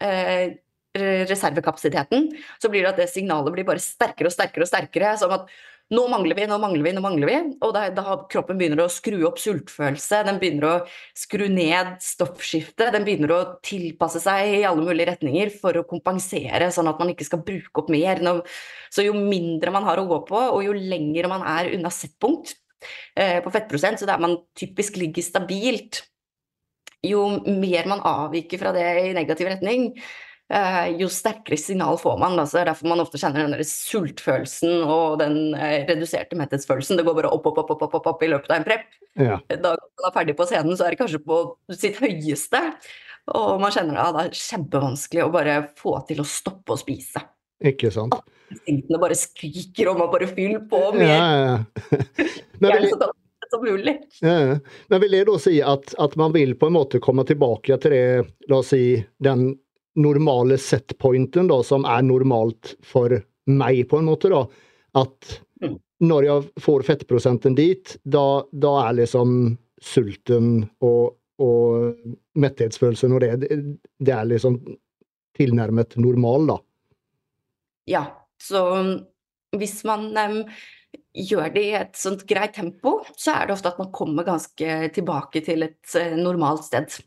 eh, 0.01 0.55
reservekapasiteten, 0.93 2.31
så 2.61 2.69
blir 2.69 2.83
det 2.83 2.93
at 2.93 2.97
det 3.03 3.09
signalet 3.09 3.53
blir 3.53 3.65
bare 3.65 3.81
sterkere 3.81 4.27
og 4.27 4.33
sterkere 4.33 4.63
og 4.63 4.69
sterkere. 4.69 5.17
Som 5.17 5.31
at 5.33 5.47
nå 5.93 6.07
mangler 6.07 6.37
vi, 6.37 6.45
nå 6.47 6.57
mangler 6.61 6.85
vi, 6.85 6.93
nå 6.93 7.01
mangler 7.03 7.29
vi. 7.29 7.37
Og 7.65 7.73
da, 7.75 7.89
da 7.93 8.15
kroppen 8.29 8.57
begynner 8.57 8.83
å 8.85 8.89
skru 8.89 9.25
opp 9.27 9.41
sultfølelse, 9.41 10.23
den 10.25 10.39
begynner 10.39 10.67
å 10.69 10.75
skru 11.17 11.47
ned 11.51 11.97
stoffskiftet, 12.01 12.93
den 12.93 13.05
begynner 13.05 13.33
å 13.35 13.41
tilpasse 13.65 14.21
seg 14.23 14.61
i 14.61 14.63
alle 14.69 14.85
mulige 14.85 15.11
retninger 15.11 15.51
for 15.59 15.77
å 15.77 15.85
kompensere, 15.89 16.71
sånn 16.73 16.89
at 16.89 17.01
man 17.01 17.11
ikke 17.13 17.27
skal 17.27 17.43
bruke 17.45 17.83
opp 17.83 17.91
mer. 17.93 18.23
Så 18.93 19.05
jo 19.05 19.17
mindre 19.17 19.73
man 19.75 19.85
har 19.89 20.01
å 20.01 20.07
gå 20.09 20.23
på, 20.29 20.39
og 20.39 20.63
jo 20.65 20.73
lenger 20.77 21.29
man 21.31 21.45
er 21.57 21.73
unna 21.75 21.91
settpunkt 21.93 22.55
eh, 23.17 23.41
på 23.43 23.53
fettprosent, 23.53 24.01
så 24.01 24.09
der 24.09 24.23
man 24.23 24.39
typisk 24.57 24.97
ligger 25.01 25.25
stabilt, 25.25 26.05
jo 27.03 27.23
mer 27.47 27.89
man 27.91 28.03
avviker 28.07 28.61
fra 28.61 28.73
det 28.75 28.85
i 29.03 29.13
negativ 29.15 29.49
retning, 29.51 29.89
eh, 30.53 30.87
jo 30.99 31.09
sterkere 31.11 31.59
signal 31.59 31.99
får 32.01 32.17
man. 32.21 32.37
Altså, 32.39 32.57
det 32.57 32.63
er 32.63 32.71
derfor 32.71 32.91
man 32.91 33.03
ofte 33.03 33.21
kjenner 33.21 33.47
den 33.47 33.67
sultfølelsen 33.67 34.83
og 34.87 35.19
den 35.21 35.55
eh, 35.57 35.83
reduserte 35.89 36.39
metthetsfølelsen. 36.39 36.99
Det 36.99 37.07
går 37.07 37.19
bare 37.21 37.33
opp, 37.35 37.47
opp, 37.51 37.63
opp, 37.65 37.75
opp, 37.75 37.97
opp, 37.99 38.11
opp 38.13 38.25
i 38.25 38.31
løpet 38.31 38.51
av 38.51 38.59
en 38.61 38.67
prep. 38.67 38.85
ja. 39.19 39.39
Da 39.53 39.75
man 39.75 40.09
er 40.09 40.15
ferdig 40.15 40.37
på 40.39 40.47
scenen, 40.49 40.77
så 40.77 40.87
er 40.87 40.95
det 40.95 41.01
kanskje 41.03 41.23
på 41.23 41.43
sitt 41.75 41.99
høyeste. 42.03 42.61
Og 43.33 43.59
man 43.61 43.71
kjenner 43.71 44.01
at 44.03 44.15
det 44.17 44.23
er 44.27 44.39
kjempevanskelig 44.39 45.23
å 45.23 45.31
bare 45.31 45.59
få 45.79 45.95
til 46.09 46.19
å 46.23 46.27
stoppe 46.27 46.75
å 46.75 46.79
spise. 46.79 47.21
Ikke 47.63 47.91
sant? 47.95 48.15
Instinktene 48.51 48.99
bare 49.01 49.15
skriker 49.17 49.89
om 49.93 50.01
å 50.03 50.09
bare 50.11 50.27
fylle 50.29 50.59
på 50.69 50.81
mer. 50.97 51.07
Ja, 51.07 51.27
ja, 51.39 51.53
ja. 52.19 52.27
Men 52.59 52.89
som 53.53 53.63
mulig. 53.65 53.95
ja. 54.25 54.57
Men 54.91 55.03
vil 55.05 55.17
det 55.17 55.23
da 55.29 55.37
si 55.41 55.59
at, 55.61 55.93
at 56.01 56.17
man 56.19 56.33
vil 56.35 56.57
på 56.59 56.69
en 56.69 56.77
måte 56.79 57.01
komme 57.03 57.25
tilbake 57.29 57.77
til 57.83 57.95
det, 57.95 58.05
la 58.49 58.59
oss 58.59 58.73
si, 58.73 58.97
den 59.23 59.51
normale 59.93 60.57
setpointen 60.57 61.47
da, 61.51 61.61
som 61.63 61.85
er 61.85 62.01
normalt 62.05 62.73
for 62.81 63.13
meg, 63.53 63.83
på 63.91 64.01
en 64.01 64.09
måte, 64.09 64.33
da. 64.33 64.45
At 64.97 65.39
Mm. 65.63 65.77
når 66.03 66.27
jeg 66.27 66.63
får 66.63 66.85
fettprosenten 66.87 67.55
dit, 67.55 67.95
da, 68.03 68.43
da 68.51 68.73
er 68.87 68.97
liksom 68.99 69.55
sulten 69.83 70.65
og, 70.83 71.15
og 71.43 71.93
metthetsfølelsen 72.39 73.15
og 73.15 73.23
det, 73.23 73.31
det, 73.47 74.13
er 74.13 74.27
liksom 74.29 74.59
tilnærmet 75.37 75.97
normal, 76.01 76.47
da. 76.51 76.57
Ja, 77.89 78.03
så 78.41 78.63
um, 78.79 78.93
hvis 79.59 79.81
man 79.87 80.11
gjør 81.13 81.49
det 81.53 81.63
i 81.63 81.73
et 81.77 81.97
sånt 81.97 82.25
greit 82.29 82.55
tempo, 82.57 82.99
så 83.15 83.37
er 83.37 83.47
det 83.47 83.55
ofte 83.55 83.71
at 83.73 83.81
man 83.81 83.91
kommer 83.93 84.25
ganske 84.27 84.77
tilbake 84.95 85.43
til 85.45 85.67
et 85.67 85.97
eh, 85.99 86.15
normalt 86.17 86.65
sted. 86.65 86.97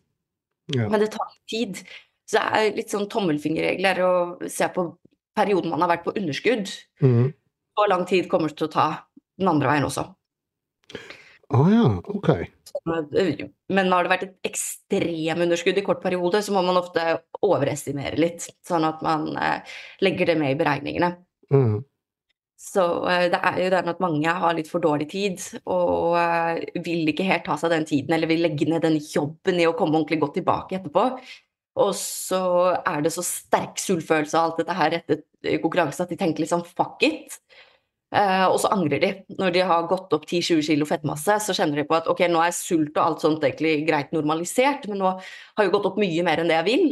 Ja. 0.74 0.88
Men 0.90 1.02
det 1.02 1.12
tar 1.14 1.32
tid. 1.50 1.82
Så 2.26 2.38
det 2.38 2.60
er 2.60 2.78
litt 2.78 2.90
sånn 2.90 3.08
tommelfingerregler 3.10 4.02
å 4.02 4.12
se 4.50 4.66
på 4.74 4.88
perioden 5.36 5.70
man 5.70 5.84
har 5.84 5.92
vært 5.94 6.06
på 6.06 6.14
underskudd. 6.16 6.70
Mm. 7.02 7.30
Hvor 7.76 7.90
lang 7.92 8.06
tid 8.08 8.30
kommer 8.30 8.50
det 8.50 8.58
til 8.58 8.70
å 8.70 8.74
ta 8.74 8.86
den 9.36 9.50
andre 9.52 9.70
veien 9.70 9.86
også. 9.86 10.06
Ah, 11.54 11.68
ja, 11.70 11.88
ok. 12.10 12.30
eh, 13.14 13.44
Men 13.70 13.92
har 13.92 14.06
det 14.06 14.10
vært 14.10 14.24
et 14.26 14.48
ekstremunderskudd 14.48 15.78
i 15.78 15.84
kort 15.86 16.02
periode, 16.02 16.40
så 16.42 16.54
må 16.54 16.64
man 16.66 16.80
ofte 16.80 17.20
overestimere 17.46 18.18
litt, 18.18 18.48
sånn 18.66 18.86
at 18.88 19.04
man 19.06 19.28
eh, 19.38 19.76
legger 20.02 20.32
det 20.32 20.38
med 20.40 20.54
i 20.54 20.58
beregningene. 20.58 21.12
Mm. 21.54 21.84
Så 22.56 22.82
eh, 23.10 23.26
det 23.32 23.40
er 23.44 23.58
jo 23.60 23.72
den 23.74 23.90
at 23.92 24.00
mange 24.00 24.32
har 24.42 24.54
litt 24.56 24.70
for 24.70 24.82
dårlig 24.84 25.10
tid, 25.12 25.42
og 25.68 26.16
eh, 26.20 26.62
vil 26.84 27.12
ikke 27.12 27.26
helt 27.28 27.44
ta 27.48 27.58
seg 27.60 27.74
den 27.74 27.88
tiden, 27.88 28.14
eller 28.16 28.30
vil 28.30 28.44
legge 28.46 28.68
ned 28.70 28.84
den 28.86 28.96
jobben 29.02 29.60
i 29.60 29.68
å 29.68 29.74
komme 29.76 29.98
ordentlig 29.98 30.22
godt 30.22 30.38
tilbake 30.40 30.78
etterpå. 30.78 31.04
Og 31.76 31.92
så 31.98 32.42
er 32.80 33.02
det 33.04 33.12
så 33.12 33.24
sterk 33.26 33.76
sultfølelse 33.80 34.38
av 34.38 34.48
alt 34.48 34.62
dette 34.62 34.76
her 34.78 34.96
etter 34.96 35.58
konkurranse 35.60 36.06
at 36.06 36.12
de 36.12 36.16
tenker 36.16 36.46
liksom 36.46 36.64
fuck 36.64 37.04
it. 37.04 37.36
Eh, 38.16 38.44
og 38.48 38.56
så 38.62 38.70
angrer 38.72 39.02
de. 39.02 39.10
Når 39.36 39.52
de 39.52 39.64
har 39.68 39.88
gått 39.90 40.14
opp 40.16 40.24
10-20 40.24 40.62
kilo 40.70 40.86
fettmasse, 40.88 41.36
så 41.44 41.56
kjenner 41.56 41.80
de 41.80 41.86
på 41.88 41.96
at 41.98 42.08
ok, 42.08 42.22
nå 42.32 42.40
er 42.40 42.54
sult 42.56 42.94
og 42.94 43.02
alt 43.02 43.24
sånt 43.24 43.44
egentlig 43.44 43.82
greit 43.88 44.14
normalisert, 44.16 44.86
men 44.88 45.02
nå 45.02 45.10
har 45.18 45.66
jeg 45.66 45.74
gått 45.74 45.88
opp 45.90 45.98
mye 46.00 46.24
mer 46.26 46.40
enn 46.40 46.48
det 46.50 46.56
jeg 46.56 46.68
vil. 46.68 46.86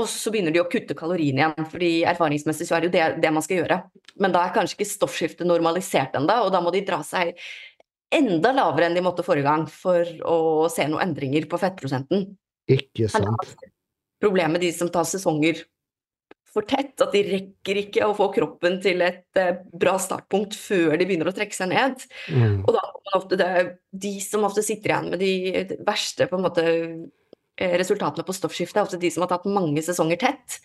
Og 0.00 0.08
så 0.10 0.32
begynner 0.34 0.54
de 0.54 0.62
å 0.64 0.68
kutte 0.72 0.96
kaloriene 0.98 1.44
igjen, 1.44 1.68
fordi 1.70 1.92
erfaringsmessig 2.10 2.66
så 2.68 2.78
er 2.78 2.84
det 2.84 2.90
jo 2.90 2.96
det, 2.96 3.06
det 3.22 3.32
man 3.36 3.46
skal 3.46 3.62
gjøre. 3.62 3.78
Men 4.22 4.34
da 4.34 4.42
er 4.42 4.56
kanskje 4.56 4.80
ikke 4.80 4.90
stoffskiftet 4.90 5.46
normalisert 5.46 6.18
ennå, 6.18 6.40
og 6.48 6.50
da 6.54 6.62
må 6.64 6.74
de 6.74 6.82
dra 6.88 7.02
seg 7.06 7.36
enda 8.16 8.52
lavere 8.54 8.88
enn 8.88 8.96
de 8.96 9.04
måtte 9.04 9.24
forrige 9.26 9.46
gang 9.46 9.64
for 9.70 10.02
å 10.26 10.66
se 10.72 10.86
noen 10.88 11.08
endringer 11.08 11.46
på 11.50 11.60
fettprosenten. 11.60 12.28
Ikke 12.70 13.10
sant. 13.12 13.56
Problemet 14.22 14.56
med 14.56 14.64
de 14.64 14.72
som 14.74 14.90
tar 14.90 15.06
sesonger 15.06 15.60
for 16.56 16.66
tett, 16.68 16.94
at 17.04 17.12
de 17.12 17.22
rekker 17.26 17.80
ikke 17.82 18.06
å 18.06 18.14
få 18.16 18.30
kroppen 18.34 18.78
til 18.84 19.04
et 19.04 19.40
eh, 19.40 19.58
bra 19.76 19.96
startpunkt 20.00 20.56
før 20.56 20.96
de 20.96 21.04
begynner 21.04 21.28
å 21.28 21.34
trekke 21.36 21.56
seg 21.56 21.70
ned. 21.74 22.06
Mm. 22.32 22.62
Og 22.62 22.72
da 22.72 22.84
kommer 22.88 23.18
ofte 23.20 23.38
det, 23.40 23.50
de 24.06 24.14
som 24.24 24.46
ofte 24.48 24.64
sitter 24.64 24.94
igjen 24.94 25.10
med 25.12 25.20
de 25.20 25.78
verste 25.86 26.28
på 26.30 26.38
en 26.38 26.46
måte, 26.46 26.66
eh, 27.60 27.76
resultatene 27.80 28.24
på 28.26 28.36
stoffskiftet, 28.36 28.80
er 28.80 28.88
ofte 28.88 29.02
de 29.02 29.12
som 29.12 29.26
har 29.26 29.34
tatt 29.34 29.48
mange 29.50 29.84
sesonger 29.84 30.20
tett. 30.24 30.60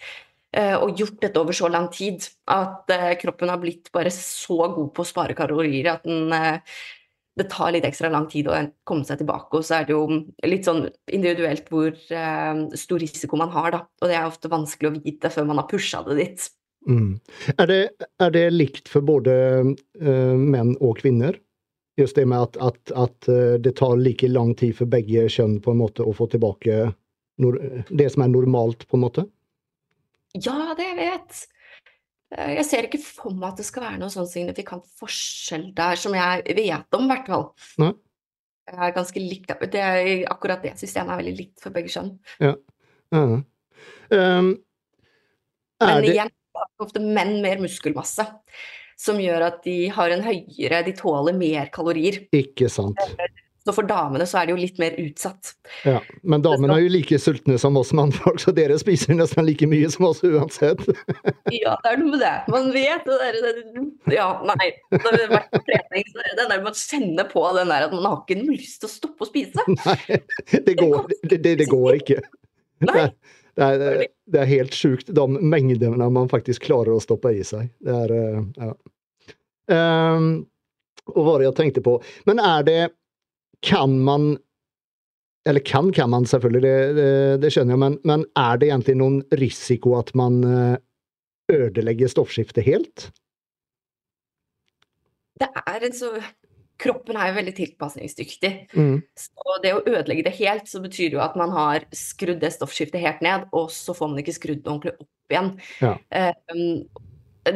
eh, 0.55 0.75
Og 0.79 0.97
gjort 0.99 1.19
dette 1.23 1.39
over 1.39 1.55
så 1.55 1.69
lang 1.71 1.91
tid 1.91 2.23
at 2.47 2.91
kroppen 3.21 3.51
har 3.51 3.59
blitt 3.59 3.91
bare 3.91 4.11
så 4.11 4.63
god 4.71 4.93
på 4.95 5.03
å 5.03 5.11
spare 5.11 5.35
kalorier 5.35 5.93
at 5.93 6.07
den, 6.07 6.31
det 7.39 7.47
tar 7.51 7.71
litt 7.71 7.85
ekstra 7.87 8.09
lang 8.11 8.25
tid 8.31 8.49
å 8.51 8.57
komme 8.87 9.07
seg 9.07 9.21
tilbake. 9.21 9.59
Og 9.59 9.65
så 9.65 9.79
er 9.79 9.87
det 9.87 9.95
jo 9.95 10.03
litt 10.47 10.67
sånn 10.67 10.83
individuelt 11.15 11.69
hvor 11.71 11.91
eh, 11.91 12.63
stor 12.79 13.01
risiko 13.01 13.39
man 13.39 13.53
har, 13.53 13.69
da. 13.75 13.83
Og 14.01 14.11
det 14.11 14.17
er 14.17 14.27
ofte 14.27 14.51
vanskelig 14.51 14.91
å 14.91 14.97
vite 14.97 15.31
før 15.31 15.47
man 15.47 15.61
har 15.61 15.69
pusha 15.71 16.03
det 16.09 16.17
dit. 16.19 16.49
Mm. 16.89 17.13
Er, 17.55 17.69
det, 17.69 17.79
er 18.19 18.33
det 18.33 18.47
likt 18.55 18.89
for 18.89 19.05
både 19.05 19.33
uh, 19.61 20.35
menn 20.35 20.73
og 20.81 20.97
kvinner? 21.03 21.37
Just 21.99 22.17
det 22.17 22.25
med 22.25 22.41
at, 22.41 22.57
at, 22.57 22.93
at 22.97 23.29
eh, 23.29 23.59
det 23.61 23.75
tar 23.77 23.99
like 23.99 24.27
lang 24.31 24.55
tid 24.57 24.73
for 24.77 24.89
begge 24.89 25.27
kjønn 25.29 25.59
på 25.61 25.73
en 25.73 25.81
måte 25.81 26.05
å 26.07 26.15
få 26.15 26.29
tilbake 26.31 26.87
det 27.89 28.07
som 28.13 28.23
er 28.23 28.31
normalt, 28.31 28.85
på 28.89 28.97
en 28.97 29.03
måte? 29.03 29.25
Ja, 30.37 30.73
det 30.77 30.85
jeg 30.85 30.97
vet. 30.99 31.41
Eh, 32.37 32.53
Jeg 32.57 32.65
ser 32.67 32.87
ikke 32.87 33.01
for 33.03 33.35
meg 33.35 33.51
at 33.51 33.61
det 33.61 33.67
skal 33.67 33.85
være 33.85 33.99
noen 34.01 34.13
sånn 34.13 34.29
signifikant 34.29 34.87
forskjell 34.99 35.69
der, 35.77 35.99
som 35.99 36.15
jeg 36.15 36.57
vet 36.57 36.97
om, 36.97 37.05
i 37.07 37.11
hvert 37.11 37.31
fall. 37.31 37.47
Nei. 37.83 37.93
Jeg 38.71 38.83
er 38.87 38.93
ganske 38.95 39.19
likt. 39.23 39.55
Det 39.73 39.85
akkurat 40.31 40.61
det 40.63 40.75
systemet 40.79 41.11
er 41.11 41.23
veldig 41.23 41.33
likt 41.35 41.63
for 41.63 41.75
begge 41.75 41.91
kjønn. 41.91 42.13
Ja. 42.39 42.53
Um, 43.11 43.41
er 45.81 45.89
Men 45.89 46.05
det 46.05 46.13
igjen 46.13 46.31
har 46.55 46.85
ofte 46.85 47.01
menn 47.03 47.41
mer 47.43 47.59
muskelmasse, 47.59 48.23
som 49.01 49.19
gjør 49.19 49.47
at 49.49 49.59
de 49.65 49.75
har 49.91 50.13
en 50.13 50.23
høyere 50.23 50.83
De 50.85 50.93
tåler 50.95 51.35
mer 51.35 51.71
kalorier. 51.73 52.21
Ikke 52.37 52.69
sant. 52.71 53.01
Så 53.61 53.73
for 53.77 53.85
damene 53.85 54.25
så 54.25 54.39
er 54.39 54.47
det 54.47 54.55
jo 54.55 54.57
litt 54.57 54.79
mer 54.81 54.95
utsatt. 54.97 55.51
Ja. 55.85 55.99
Men 56.25 56.41
damene 56.41 56.79
er 56.79 56.85
jo 56.87 56.93
like 56.95 57.17
sultne 57.21 57.59
som 57.61 57.75
oss 57.77 57.91
mannfolk, 57.93 58.39
så 58.41 58.53
dere 58.57 58.77
spiser 58.81 59.13
nesten 59.13 59.45
like 59.45 59.67
mye 59.69 59.89
som 59.93 60.07
oss 60.09 60.23
uansett. 60.25 60.81
Ja, 61.51 61.75
det 61.83 61.89
er 61.91 61.99
noe 61.99 62.13
med 62.13 62.21
det. 62.23 62.31
Man 62.49 62.69
vet 62.73 63.05
det 63.05 63.17
der 63.19 63.37
det, 63.43 63.81
Ja, 64.15 64.27
nei. 64.47 64.69
Når 64.93 65.17
det 65.17 65.25
har 65.25 65.33
vært 65.33 65.65
trening, 65.67 66.05
så 66.09 66.21
er 66.21 66.29
det 66.29 66.37
den 66.39 66.53
der 66.53 66.63
man 66.63 66.77
kjenner 66.79 67.27
på 67.29 67.43
den 67.57 67.73
der 67.73 67.85
at 67.85 67.93
man 67.93 68.07
har 68.07 68.21
ikke 68.21 68.37
noe 68.39 68.55
lyst 68.55 68.79
til 68.81 68.89
å 68.89 68.93
stoppe 68.93 69.25
å 69.25 69.29
spise. 69.29 69.65
Nei, 69.81 70.21
det 70.53 70.75
går, 70.79 71.11
det, 71.27 71.41
det, 71.43 71.67
går 71.69 71.99
ikke. 71.99 72.21
Nei. 72.87 73.03
det, 73.59 73.67
er, 73.67 74.05
det 74.31 74.41
er 74.41 74.49
helt 74.49 74.77
sjukt, 74.77 75.11
de 75.13 75.27
mengdene 75.53 76.09
man 76.15 76.31
faktisk 76.31 76.65
klarer 76.69 76.95
å 76.95 77.03
stoppe 77.03 77.33
i 77.35 77.43
seg. 77.45 77.69
Det 77.83 77.99
er 78.05 78.15
eh, 78.15 78.39
ja. 78.63 78.71
Um, 79.71 80.31
og 81.11 81.19
hva 81.19 81.27
var 81.27 81.41
det 81.41 81.49
jeg 81.49 81.57
tenkte 81.59 81.83
på? 81.85 81.99
Men 82.29 82.41
er 82.43 82.65
det 82.67 82.79
Kan 83.61 83.99
man 84.05 84.37
Eller 85.47 85.61
kan 85.65 85.91
kan 85.93 86.09
man 86.09 86.25
selvfølgelig, 86.25 86.61
det, 86.61 86.95
det, 86.95 87.41
det 87.41 87.49
skjønner 87.53 87.73
jeg, 87.73 87.81
men, 87.81 87.97
men 88.05 88.25
er 88.37 88.59
det 88.61 88.69
egentlig 88.69 88.95
noen 88.99 89.21
risiko 89.39 89.95
at 89.97 90.11
man 90.13 90.43
ødelegger 91.49 92.11
stoffskiftet 92.11 92.67
helt? 92.67 93.07
Det 95.41 95.49
er 95.65 95.87
en 95.87 95.97
så 95.97 96.11
Kroppen 96.81 97.17
er 97.19 97.29
jo 97.29 97.37
veldig 97.37 97.53
tilpasningsdyktig. 97.57 98.51
Mm. 98.73 98.95
Så 99.13 99.57
det 99.61 99.75
å 99.75 99.83
ødelegge 99.85 100.25
det 100.25 100.33
helt, 100.39 100.65
så 100.69 100.81
betyr 100.81 101.13
jo 101.13 101.21
at 101.21 101.35
man 101.37 101.53
har 101.53 101.85
skrudd 101.93 102.41
det 102.41 102.49
stoffskiftet 102.55 103.03
helt 103.03 103.21
ned, 103.21 103.45
og 103.53 103.69
så 103.73 103.93
får 103.93 104.09
man 104.09 104.21
ikke 104.23 104.33
skrudd 104.33 104.63
det 104.63 104.71
ordentlig 104.71 104.95
opp 104.97 105.35
igjen. 105.35 105.51
Ja. 105.83 105.93
Um, 106.49 107.05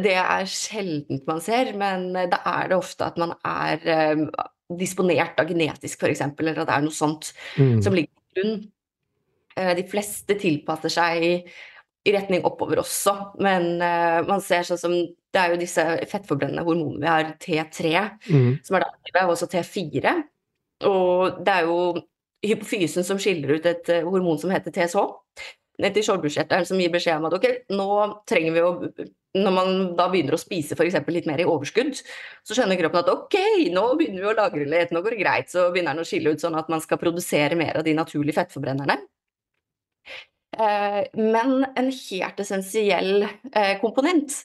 det 0.05 0.13
er 0.17 0.45
sjeldent 0.49 1.25
man 1.29 1.41
ser, 1.45 1.71
men 1.77 2.11
da 2.13 2.41
er 2.53 2.69
det 2.69 2.77
ofte 2.77 3.09
at 3.09 3.17
man 3.21 3.33
er 3.41 3.81
um, 4.13 4.27
disponert 4.73 5.35
da 5.37 5.45
genetisk, 5.45 6.01
f.eks., 6.01 6.21
eller 6.39 6.57
at 6.63 6.67
det 6.69 6.75
er 6.75 6.81
noe 6.85 6.95
sånt 6.95 7.33
Mm. 7.57 7.81
som 7.83 7.93
ligger 7.93 8.09
til 8.33 8.43
grunn. 8.43 8.71
Eh, 9.57 9.73
De 9.75 9.83
fleste 9.83 10.35
tilpasser 10.39 10.89
seg 10.89 11.23
i 12.05 12.11
retning 12.13 12.43
oppover 12.45 12.77
også, 12.81 13.33
men 13.39 13.81
eh, 13.81 14.21
man 14.27 14.41
ser 14.41 14.61
sånn 14.63 14.77
som 14.81 14.91
Det 15.35 15.41
er 15.41 15.49
jo 15.51 15.57
disse 15.59 15.83
fettforbrennende 16.07 16.63
hormonene 16.63 17.01
vi 17.01 17.07
har, 17.07 17.23
T3, 17.43 18.19
Mm. 18.31 18.63
som 18.63 18.75
er 18.77 18.79
det 18.79 18.87
aktive, 18.87 19.23
og 19.25 19.31
også 19.35 19.47
T4. 19.51 20.23
Og 20.87 21.43
det 21.43 21.53
er 21.53 21.63
jo 21.65 22.01
hypofysen 22.41 23.03
som 23.03 23.17
skiller 23.19 23.55
ut 23.57 23.65
et 23.65 23.89
eh, 23.89 24.03
hormon 24.03 24.39
som 24.39 24.49
heter 24.49 24.71
TSH, 24.71 24.95
ned 25.79 25.93
til 25.93 26.03
skjoldbruskkjertelen, 26.03 26.65
som 26.65 26.79
gir 26.79 26.89
beskjed 26.89 27.17
om 27.17 27.25
at 27.25 27.33
ok, 27.33 27.47
nå 27.69 28.23
trenger 28.25 28.53
vi 28.53 28.61
å 28.63 28.71
Når 29.35 29.51
man 29.55 29.71
da 29.97 30.07
begynner 30.11 30.37
å 30.37 30.39
spise 30.39 30.77
f.eks. 30.77 30.95
litt 31.11 31.27
mer 31.27 31.41
i 31.43 31.47
overskudd, 31.49 31.97
så 32.45 32.55
skjønner 32.55 32.79
kroppen 32.79 33.01
at 33.01 33.11
ok, 33.11 33.35
nå 33.75 33.83
begynner 33.99 34.23
vi 34.23 34.29
å 34.31 34.37
lagre 34.37 34.67
litt, 34.69 34.93
nå 34.95 35.01
går 35.03 35.17
det 35.17 35.23
greit. 35.23 35.51
Så 35.51 35.67
begynner 35.73 35.95
den 35.95 36.05
å 36.05 36.07
skille 36.07 36.31
ut 36.31 36.43
sånn 36.43 36.55
at 36.59 36.71
man 36.71 36.83
skal 36.83 37.01
produsere 37.01 37.57
mer 37.59 37.81
av 37.81 37.87
de 37.87 37.95
naturlige 37.97 38.37
fettforbrennerne. 38.39 38.99
Eh, 40.55 41.01
men 41.19 41.65
en 41.67 41.91
helt 41.91 42.39
essensiell 42.39 43.25
eh, 43.25 43.75
komponent 43.81 44.37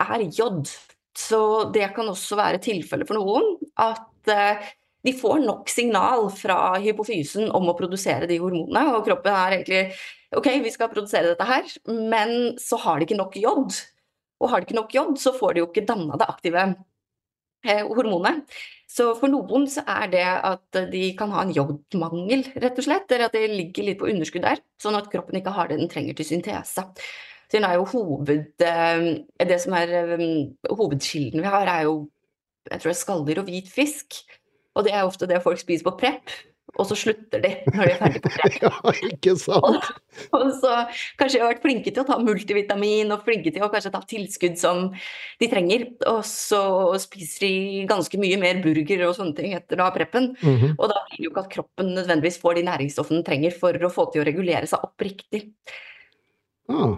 er 0.00 0.24
jod. 0.32 0.70
Så 1.18 1.42
det 1.74 1.90
kan 1.96 2.08
også 2.08 2.38
være 2.40 2.62
tilfellet 2.64 3.08
for 3.08 3.20
noen 3.20 3.58
at 3.84 4.32
eh, 4.32 4.72
de 5.02 5.12
får 5.18 5.42
nok 5.42 5.70
signal 5.70 6.28
fra 6.32 6.78
hypofysen 6.80 7.50
om 7.52 7.68
å 7.68 7.76
produsere 7.76 8.28
de 8.30 8.38
hormonene, 8.40 8.94
og 8.94 9.04
kroppen 9.08 9.34
er 9.34 9.56
egentlig 9.56 9.82
ok, 10.38 10.48
vi 10.64 10.72
skal 10.72 10.90
produsere 10.92 11.32
dette 11.32 11.48
her, 11.48 11.66
men 11.90 12.54
så 12.60 12.78
har 12.84 13.00
de 13.00 13.08
ikke 13.08 13.18
nok 13.18 13.36
jod. 13.42 13.74
Og 14.42 14.50
har 14.50 14.60
de 14.60 14.68
ikke 14.68 14.78
nok 14.78 14.94
jod, 14.96 15.16
så 15.22 15.34
får 15.36 15.54
de 15.54 15.62
jo 15.62 15.70
ikke 15.70 15.86
danna 15.88 16.18
det 16.18 16.28
aktive 16.28 16.62
eh, 16.66 17.82
hormonet. 17.86 18.42
Så 18.90 19.12
for 19.16 19.32
noen 19.32 19.64
så 19.70 19.84
er 19.88 20.08
det 20.12 20.24
at 20.28 20.80
de 20.92 21.04
kan 21.16 21.32
ha 21.32 21.46
en 21.46 21.54
jodmangel, 21.56 22.44
rett 22.60 22.80
og 22.80 22.84
slett, 22.84 23.06
eller 23.08 23.30
at 23.30 23.36
det 23.38 23.46
ligger 23.54 23.86
litt 23.86 24.00
på 24.02 24.10
underskudd 24.10 24.44
der, 24.44 24.60
sånn 24.82 24.98
at 24.98 25.08
kroppen 25.12 25.38
ikke 25.38 25.54
har 25.56 25.70
det 25.70 25.78
den 25.80 25.92
trenger 25.92 26.18
til 26.18 26.28
syntese. 26.28 26.84
Så 27.48 27.54
den 27.54 27.64
er 27.68 27.78
jo 27.78 27.88
hoved, 27.88 28.64
eh, 28.66 29.06
det 29.48 29.60
som 29.62 29.78
er 29.78 29.94
eh, 30.02 30.26
hovedkilden 30.68 31.40
vi 31.40 31.54
har, 31.54 31.70
er 31.70 31.88
jo 31.88 32.02
jeg 32.70 32.78
tror 32.78 32.92
det 32.92 32.94
er 32.94 33.00
skalldyr 33.00 33.40
og 33.42 33.48
hvit 33.48 33.70
fisk. 33.70 34.20
Og 34.76 34.86
det 34.86 34.94
er 34.94 35.04
ofte 35.04 35.28
det 35.28 35.42
folk 35.44 35.60
spiser 35.60 35.84
på 35.88 35.96
prep, 36.00 36.32
og 36.80 36.86
så 36.88 36.96
slutter 36.96 37.42
de 37.42 37.50
når 37.68 37.82
de 37.84 37.92
er 37.92 37.98
ferdig 38.00 38.20
på 38.24 38.30
prep. 38.32 38.54
Ja, 38.62 38.92
ikke 39.08 39.34
sant? 39.36 39.88
Og 40.32 40.52
så 40.56 40.72
kanskje 41.20 41.36
de 41.36 41.42
har 41.42 41.50
vært 41.50 41.64
flinke 41.64 41.92
til 41.92 42.02
å 42.02 42.06
ta 42.08 42.16
multivitamin 42.22 43.12
og 43.12 43.24
flinke 43.26 43.52
til 43.52 43.64
å 43.64 43.70
kanskje 43.72 43.92
ta 43.92 44.00
tilskudd 44.08 44.56
som 44.60 44.86
de 45.40 45.48
trenger. 45.52 45.84
Og 46.08 46.22
så 46.28 46.62
spiser 47.02 47.46
de 47.46 47.86
ganske 47.90 48.20
mye 48.20 48.40
mer 48.40 48.62
burger 48.64 49.04
og 49.08 49.16
sånne 49.18 49.36
ting 49.36 49.56
etter 49.58 49.80
da 49.80 49.90
preppen. 49.94 50.32
Mhm. 50.40 50.76
Og 50.78 50.92
da 50.92 51.00
blir 51.06 51.18
det 51.18 51.26
jo 51.26 51.32
ikke 51.34 51.44
at 51.44 51.54
kroppen 51.56 51.92
nødvendigvis 51.98 52.40
får 52.40 52.58
de 52.58 52.68
næringsstoffene 52.70 53.20
den 53.20 53.26
trenger 53.26 53.56
for 53.56 53.76
å 53.76 53.92
få 53.92 54.08
til 54.12 54.24
å 54.24 54.28
regulere 54.28 54.68
seg 54.70 54.86
opp 54.86 55.04
riktig. 55.04 55.50
Ah. 56.72 56.96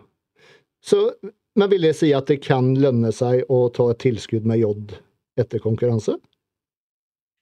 Så, 0.85 1.01
men 1.59 1.71
vil 1.73 1.89
det 1.89 1.97
si 1.99 2.13
at 2.15 2.31
det 2.31 2.43
kan 2.45 2.75
lønne 2.79 3.11
seg 3.15 3.43
å 3.51 3.67
ta 3.75 3.89
et 3.91 4.03
tilskudd 4.05 4.47
med 4.47 4.63
jod 4.63 4.95
etter 5.41 5.63
konkurranse? 5.63 6.19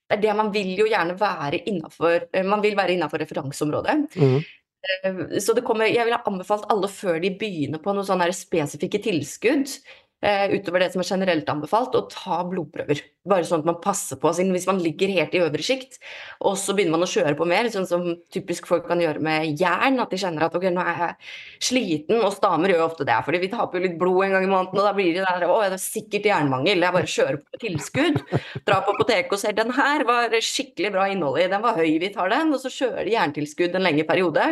Det 0.09 0.17
er 0.17 0.21
det 0.21 0.35
man 0.35 0.51
vil 0.53 0.75
jo 0.77 0.85
gjerne 0.85 1.15
være 1.17 1.63
innafor 1.69 2.27
Man 2.43 2.61
vil 2.61 2.75
være 2.75 2.93
innafor 2.97 3.23
referanseområdet. 3.23 4.15
Mhm. 4.15 4.43
Eh, 4.83 5.39
Så 5.39 5.53
det 5.55 5.63
kommer, 5.63 5.85
jeg 5.85 6.05
ville 6.05 6.19
anbefalt 6.27 6.65
alle 6.69 6.87
før 6.91 7.21
de 7.21 7.31
begynner 7.39 7.79
på 7.79 7.93
noen 7.93 8.05
sånne 8.05 8.27
spesifikke 8.35 8.99
tilskudd, 9.03 9.71
eh, 9.71 10.02
utover 10.23 10.79
det 10.83 10.93
som 10.93 11.01
er 11.03 11.09
generelt 11.09 11.49
anbefalt, 11.51 11.95
å 11.97 12.05
ta 12.07 12.39
blodprøver. 12.47 13.01
Bare 13.27 13.45
sånn 13.47 13.61
at 13.63 13.67
man 13.67 13.79
passer 13.83 14.19
på, 14.19 14.31
siden 14.35 14.53
hvis 14.55 14.67
man 14.67 14.79
ligger 14.83 15.11
helt 15.11 15.35
i 15.35 15.41
øvre 15.43 15.63
sjikt, 15.63 15.97
og 16.43 16.55
så 16.59 16.75
begynner 16.75 16.97
man 16.97 17.05
å 17.05 17.09
kjøre 17.11 17.35
på 17.39 17.47
mer, 17.47 17.67
sånn 17.71 17.87
som 17.87 18.05
typisk 18.33 18.67
folk 18.69 18.87
kan 18.87 19.01
gjøre 19.03 19.23
med 19.23 19.59
jern, 19.59 19.99
at 20.03 20.11
de 20.11 20.19
kjenner 20.19 20.45
at 20.47 20.55
ok, 20.55 20.69
nå 20.71 20.83
er 20.83 21.01
jeg 21.01 21.31
sliten, 21.69 22.19
og 22.19 22.35
stamer 22.35 22.73
gjør 22.73 22.83
jo 22.83 22.87
ofte 22.89 23.07
det, 23.07 23.19
fordi 23.27 23.41
vi 23.43 23.51
taper 23.51 23.79
jo 23.79 23.85
litt 23.87 23.99
blod 23.99 24.21
en 24.27 24.37
gang 24.37 24.47
i 24.47 24.51
måneden, 24.51 24.79
og 24.79 24.87
da 24.87 24.95
blir 24.95 25.11
det 25.15 25.27
der, 25.27 25.47
å, 25.47 25.59
det 25.63 25.79
er 25.79 25.83
sikkert 25.83 26.31
jernmangel, 26.31 26.87
jeg 26.87 26.97
bare 26.99 27.13
kjører 27.15 27.41
på 27.43 27.61
tilskudd, 27.65 28.23
drar 28.67 28.87
på 28.87 28.95
apoteket 28.95 29.35
og 29.35 29.43
ser, 29.43 29.59
den 29.59 29.75
her 29.75 30.07
var 30.07 30.39
skikkelig 30.39 30.95
bra 30.95 31.09
innhold 31.11 31.43
i, 31.43 31.51
den 31.51 31.63
var 31.63 31.79
høy, 31.79 31.91
vi 32.03 32.13
tar 32.15 32.31
den, 32.31 32.55
og 32.55 32.63
så 32.63 32.71
kjører 32.71 33.07
de 33.07 33.15
jerntilskudd 33.17 33.75
en 33.79 33.87
lengre 33.87 34.07
periode, 34.07 34.49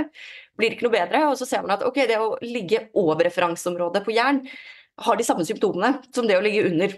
blir 0.60 0.76
ikke 0.76 0.88
noe 0.88 0.96
bedre, 0.96 1.26
og 1.30 1.40
så 1.40 1.48
ser 1.48 1.64
man 1.66 1.76
at 1.78 1.84
ok, 1.88 2.06
det 2.08 2.20
å 2.20 2.36
ligge 2.44 2.86
over 3.00 3.26
referanseområdet 3.28 4.04
på 4.06 4.16
jern, 4.16 4.44
har 5.06 5.18
de 5.18 5.26
samme 5.26 5.46
symptomene 5.48 5.96
som 6.14 6.28
det 6.30 6.38
å 6.38 6.44
ligge 6.44 6.68
under. 6.70 6.98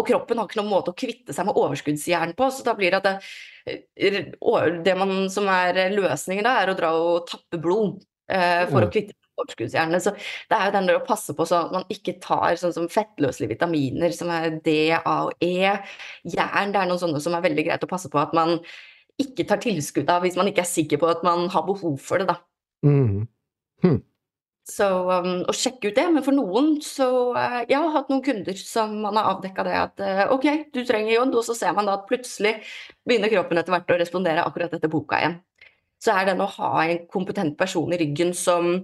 Og 0.00 0.06
kroppen 0.08 0.40
har 0.40 0.48
ikke 0.48 0.60
noen 0.62 0.72
måte 0.72 0.92
å 0.92 0.96
kvitte 0.96 1.34
seg 1.36 1.46
med 1.46 1.58
overskuddsjern 1.60 2.32
på, 2.36 2.48
så 2.50 2.64
da 2.64 2.72
blir 2.78 2.94
det 2.94 3.00
at 3.02 3.26
det, 3.66 4.22
det 4.86 4.94
man, 4.98 5.12
som 5.32 5.48
er 5.52 5.92
løsningen 5.92 6.46
da, 6.48 6.56
er 6.62 6.72
å 6.72 6.76
dra 6.78 6.92
og 6.96 7.26
tappe 7.28 7.60
blod 7.60 8.00
eh, 8.32 8.64
for 8.70 8.80
mm. 8.80 8.86
å 8.86 8.92
kvitte 8.92 9.12
seg 9.12 9.18
med 9.20 9.42
overskuddsjernet. 9.44 10.04
Så 10.06 10.14
det 10.16 10.56
er 10.56 10.70
jo 10.70 10.74
den 10.78 10.88
der 10.88 11.00
å 11.00 11.04
passe 11.06 11.36
på 11.36 11.46
så 11.48 11.60
at 11.66 11.74
man 11.76 11.84
ikke 11.92 12.16
tar 12.24 12.56
sånn 12.60 12.74
som 12.74 12.88
fettløselige 12.92 13.52
vitaminer 13.52 14.16
som 14.16 14.32
er 14.32 14.56
D, 14.64 14.76
A 14.96 15.18
og 15.26 15.44
E. 15.44 15.74
Jern, 16.24 16.72
det 16.72 16.80
er 16.80 16.88
noen 16.88 17.02
sånne 17.02 17.20
som 17.22 17.36
er 17.36 17.44
veldig 17.44 17.66
greit 17.68 17.84
å 17.84 17.90
passe 17.90 18.10
på 18.12 18.22
at 18.22 18.32
man 18.36 18.56
ikke 19.20 19.44
tar 19.48 19.60
tilskudd 19.62 20.08
av 20.10 20.24
hvis 20.24 20.38
man 20.40 20.48
ikke 20.48 20.64
er 20.64 20.72
sikker 20.72 21.00
på 21.02 21.10
at 21.12 21.20
man 21.26 21.44
har 21.52 21.68
behov 21.68 22.00
for 22.00 22.22
det, 22.22 22.32
da. 22.32 22.40
Mhm. 22.88 24.00
Så 24.72 24.86
um, 24.88 25.42
å 25.48 25.54
sjekke 25.56 25.90
ut 25.90 25.98
det. 25.98 26.04
Men 26.14 26.24
for 26.24 26.36
noen 26.36 26.74
så 26.84 27.08
uh, 27.36 27.60
Jeg 27.68 27.76
har 27.76 27.94
hatt 27.96 28.12
noen 28.12 28.24
kunder 28.24 28.58
som 28.58 28.94
man 29.04 29.18
har 29.20 29.32
avdekka 29.34 29.64
det 29.66 29.78
at 29.78 30.04
uh, 30.04 30.22
ok, 30.36 30.46
du 30.72 30.82
trenger 30.88 31.16
jod, 31.16 31.34
og 31.36 31.46
så 31.46 31.56
ser 31.58 31.74
man 31.76 31.88
da 31.88 31.98
at 31.98 32.06
plutselig 32.08 32.58
begynner 33.08 33.32
kroppen 33.32 33.60
etter 33.60 33.74
hvert 33.74 33.92
å 33.92 33.98
respondere 34.00 34.44
akkurat 34.46 34.72
etter 34.76 34.92
boka 34.92 35.20
igjen. 35.20 35.40
Så 36.02 36.14
er 36.14 36.30
den 36.32 36.40
å 36.42 36.50
ha 36.56 36.70
en 36.86 37.04
kompetent 37.10 37.58
person 37.58 37.92
i 37.92 38.00
ryggen 38.00 38.32
som 38.36 38.78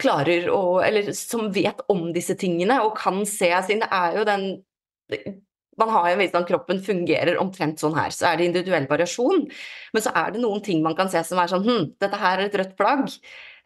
klarer 0.00 0.48
å 0.50 0.80
Eller 0.82 1.12
som 1.14 1.52
vet 1.54 1.82
om 1.92 2.08
disse 2.14 2.34
tingene 2.38 2.80
og 2.82 2.96
kan 2.98 3.20
se 3.28 3.50
siden 3.66 3.84
det 3.84 3.90
er 3.94 4.16
jo 4.18 4.24
den 4.26 4.46
man 5.80 5.90
har 5.94 6.10
jo 6.10 6.18
en 6.18 6.36
at 6.40 6.48
kroppen 6.48 6.82
fungerer 6.84 7.40
omtrent 7.42 7.82
sånn 7.82 7.96
her, 7.96 8.12
så 8.14 8.30
er 8.30 8.38
det 8.38 8.50
individuell 8.50 8.86
variasjon. 8.90 9.48
Men 9.94 10.04
så 10.04 10.12
er 10.16 10.34
det 10.34 10.42
noen 10.42 10.62
ting 10.64 10.84
man 10.84 10.96
kan 10.98 11.10
se 11.12 11.22
som 11.26 11.40
er 11.42 11.50
sånn 11.50 11.66
hm, 11.66 11.90
dette 12.02 12.20
her 12.20 12.38
er 12.38 12.48
et 12.48 12.56
rødt 12.60 12.78
plagg. 12.78 13.10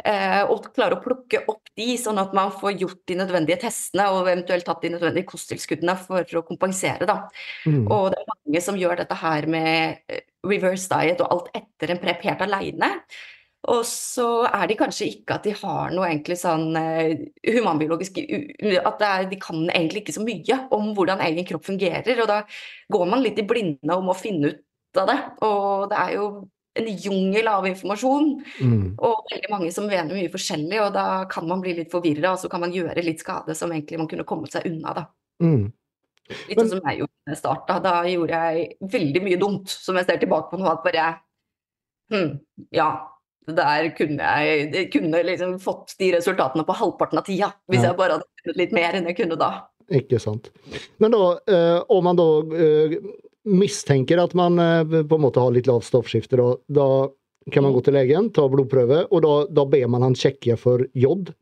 Eh, 0.07 0.45
og 0.47 0.69
klare 0.77 0.95
å 0.95 1.03
plukke 1.03 1.41
opp 1.51 1.73
de, 1.75 1.89
sånn 1.99 2.21
at 2.23 2.35
man 2.37 2.53
får 2.55 2.77
gjort 2.79 3.01
de 3.11 3.17
nødvendige 3.19 3.59
testene 3.65 4.07
og 4.13 4.21
eventuelt 4.23 4.63
tatt 4.69 4.85
de 4.85 4.93
nødvendige 4.95 5.27
kosttilskuddene 5.27 5.97
for 6.05 6.39
å 6.39 6.45
kompensere. 6.47 7.09
Da. 7.09 7.25
Mm. 7.67 7.83
Og 7.87 8.13
det 8.15 8.21
er 8.21 8.31
mange 8.31 8.63
som 8.63 8.79
gjør 8.79 9.01
dette 9.03 9.19
her 9.19 9.49
med 9.51 9.99
eh, 10.07 10.23
reverse 10.47 10.87
diet 10.93 11.25
og 11.25 11.35
alt 11.35 11.51
etter 11.59 11.95
en 11.95 12.03
prep 12.05 12.23
helt 12.29 12.47
aleine. 12.47 12.93
Og 13.69 13.81
så 13.85 14.47
er 14.47 14.69
de 14.71 14.77
kanskje 14.79 15.09
ikke 15.11 15.35
at 15.35 15.47
de 15.49 15.53
har 15.59 15.91
noe 15.91 16.07
egentlig 16.07 16.37
sånn 16.39 16.77
eh, 16.79 17.25
humanbiologisk 17.57 18.21
At 18.23 19.01
det 19.01 19.09
er, 19.09 19.25
de 19.33 19.39
kan 19.43 19.65
egentlig 19.67 20.05
ikke 20.05 20.15
så 20.15 20.23
mye 20.23 20.61
om 20.75 20.93
hvordan 20.97 21.25
egen 21.27 21.49
kropp 21.49 21.67
fungerer. 21.67 22.23
Og 22.23 22.31
da 22.31 22.39
går 22.95 23.11
man 23.11 23.25
litt 23.25 23.41
i 23.43 23.47
blinde 23.49 23.99
om 23.99 24.13
å 24.13 24.17
finne 24.17 24.53
ut 24.53 25.03
av 25.03 25.11
det. 25.11 25.19
Og 25.49 25.91
det 25.91 25.99
er 26.05 26.15
jo 26.15 26.29
en 26.79 26.89
jungel 27.03 27.51
av 27.51 27.67
informasjon. 27.67 28.31
Mm. 28.63 28.87
Og 28.95 29.27
veldig 29.33 29.53
mange 29.53 29.75
som 29.75 29.89
mener 29.91 30.15
mye 30.15 30.33
forskjellig, 30.33 30.79
og 30.85 30.95
da 30.95 31.09
kan 31.31 31.49
man 31.51 31.63
bli 31.65 31.75
litt 31.81 31.91
forvirra, 31.93 32.37
og 32.37 32.43
så 32.43 32.51
kan 32.53 32.63
man 32.63 32.75
gjøre 32.75 33.05
litt 33.05 33.25
skade 33.25 33.59
som 33.59 33.75
egentlig 33.75 33.99
man 33.99 34.11
kunne 34.11 34.27
kommet 34.29 34.55
seg 34.55 34.71
unna, 34.71 34.95
da. 35.01 35.07
Mm. 35.43 35.69
Litt 36.29 36.61
sånn 36.61 36.75
som 36.77 36.85
jeg 36.85 37.01
gjorde 37.03 37.35
i 37.35 37.39
starten. 37.41 37.83
Da 37.85 37.95
gjorde 38.07 38.43
jeg 38.47 38.93
veldig 38.95 39.25
mye 39.25 39.41
dumt, 39.41 39.73
som 39.73 39.99
jeg 39.99 40.07
ser 40.07 40.23
tilbake 40.23 40.53
på 40.53 40.61
nå, 40.61 40.69
at 40.71 40.85
bare 40.87 41.15
Hm, 42.09 42.39
ja. 42.73 43.18
Der 43.49 43.89
kunne 43.97 44.33
jeg 44.45 44.91
kunne 44.93 45.23
liksom 45.25 45.55
fått 45.63 45.95
de 45.99 46.13
resultatene 46.17 46.67
på 46.69 46.77
halvparten 46.77 47.21
av 47.21 47.25
tida, 47.25 47.53
hvis 47.71 47.83
Ja. 47.83 47.91
jeg 47.91 47.97
bare 47.97 48.19
hadde 48.19 48.27
kunnet 48.45 48.57
litt 48.61 48.73
mer 48.77 48.93
enn 48.99 49.07
jeg 49.09 49.17
kunne 49.17 49.39
da. 49.41 49.69
Ikke 49.89 50.21
sant. 50.21 50.51
Men 51.01 51.13
da, 51.13 51.39
eh, 51.49 51.83
om 51.89 52.05
man 52.05 52.17
da 52.17 52.27
eh, 52.53 52.99
mistenker 53.49 54.21
at 54.23 54.35
man 54.35 54.59
eh, 54.59 54.85
på 54.85 55.17
en 55.17 55.25
måte 55.25 55.41
har 55.41 55.51
litt 55.55 55.67
lavt 55.67 55.89
stoffskifte, 55.89 56.37
da, 56.37 56.57
da 56.69 57.09
kan 57.51 57.65
man 57.65 57.73
gå 57.73 57.81
til 57.85 57.95
legen, 57.97 58.29
ta 58.37 58.45
blodprøve, 58.49 59.07
og 59.11 59.23
da, 59.25 59.35
da 59.49 59.65
ber 59.65 59.89
man 59.89 60.05
han 60.05 60.15
sjekke 60.19 60.59
for 60.61 60.85
jod? 60.93 61.33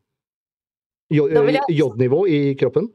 Jodnivå 1.11 2.27
i 2.27 2.55
kroppen? 2.59 2.87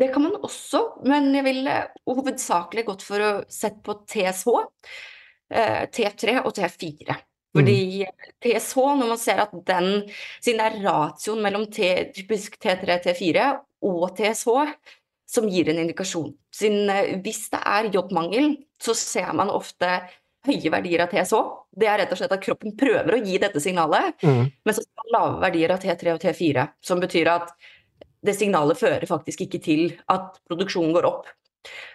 Det 0.00 0.08
kan 0.14 0.24
man 0.24 0.38
også, 0.40 1.04
men 1.04 1.34
jeg 1.36 1.44
ville 1.44 1.74
hovedsakelig 2.08 2.84
gått 2.86 3.02
for 3.04 3.20
å 3.20 3.32
sette 3.52 3.82
på 3.84 3.98
TSH, 4.08 4.62
eh, 5.52 5.82
T3 5.92 6.38
og 6.46 6.54
T4. 6.56 7.16
Fordi 7.52 8.06
TSH, 8.40 8.76
når 8.96 9.08
man 9.10 9.20
ser 9.20 9.42
at 9.44 9.52
den, 9.68 9.90
siden 10.40 10.62
det 10.62 10.68
er 10.70 10.78
ratioen 10.86 11.42
mellom 11.44 11.66
T, 11.68 11.90
typisk 12.16 12.56
T3, 12.62 12.96
T4 13.04 13.48
og 13.88 14.06
TSH 14.16 14.72
som 15.32 15.48
gir 15.48 15.68
en 15.72 15.82
indikasjon. 15.82 16.32
Siden 16.52 16.90
eh, 16.92 17.14
hvis 17.24 17.46
det 17.52 17.60
er 17.64 17.90
jodmangel, 17.92 18.54
så 18.82 18.94
ser 18.96 19.32
man 19.36 19.52
ofte 19.52 19.88
høye 20.48 20.72
verdier 20.74 21.04
av 21.04 21.12
TSH. 21.12 21.42
Det 21.78 21.88
er 21.88 22.02
rett 22.02 22.12
og 22.12 22.18
slett 22.20 22.34
at 22.34 22.42
kroppen 22.42 22.74
prøver 22.78 23.16
å 23.16 23.20
gi 23.22 23.38
dette 23.40 23.60
signalet, 23.62 24.16
Mm. 24.22 24.50
men 24.64 24.74
så 24.74 24.82
skal 24.82 25.04
man 25.04 25.14
lave 25.16 25.40
verdier 25.46 25.72
av 25.72 25.80
T3 25.80 26.16
og 26.16 26.20
T4, 26.24 26.66
som 26.82 27.00
betyr 27.00 27.30
at 27.32 27.52
det 28.22 28.34
signalet 28.38 28.78
fører 28.78 29.06
faktisk 29.06 29.46
ikke 29.46 29.60
til 29.62 29.84
at 30.10 30.36
produksjonen 30.48 30.92
går 30.94 31.08
opp. 31.08 31.30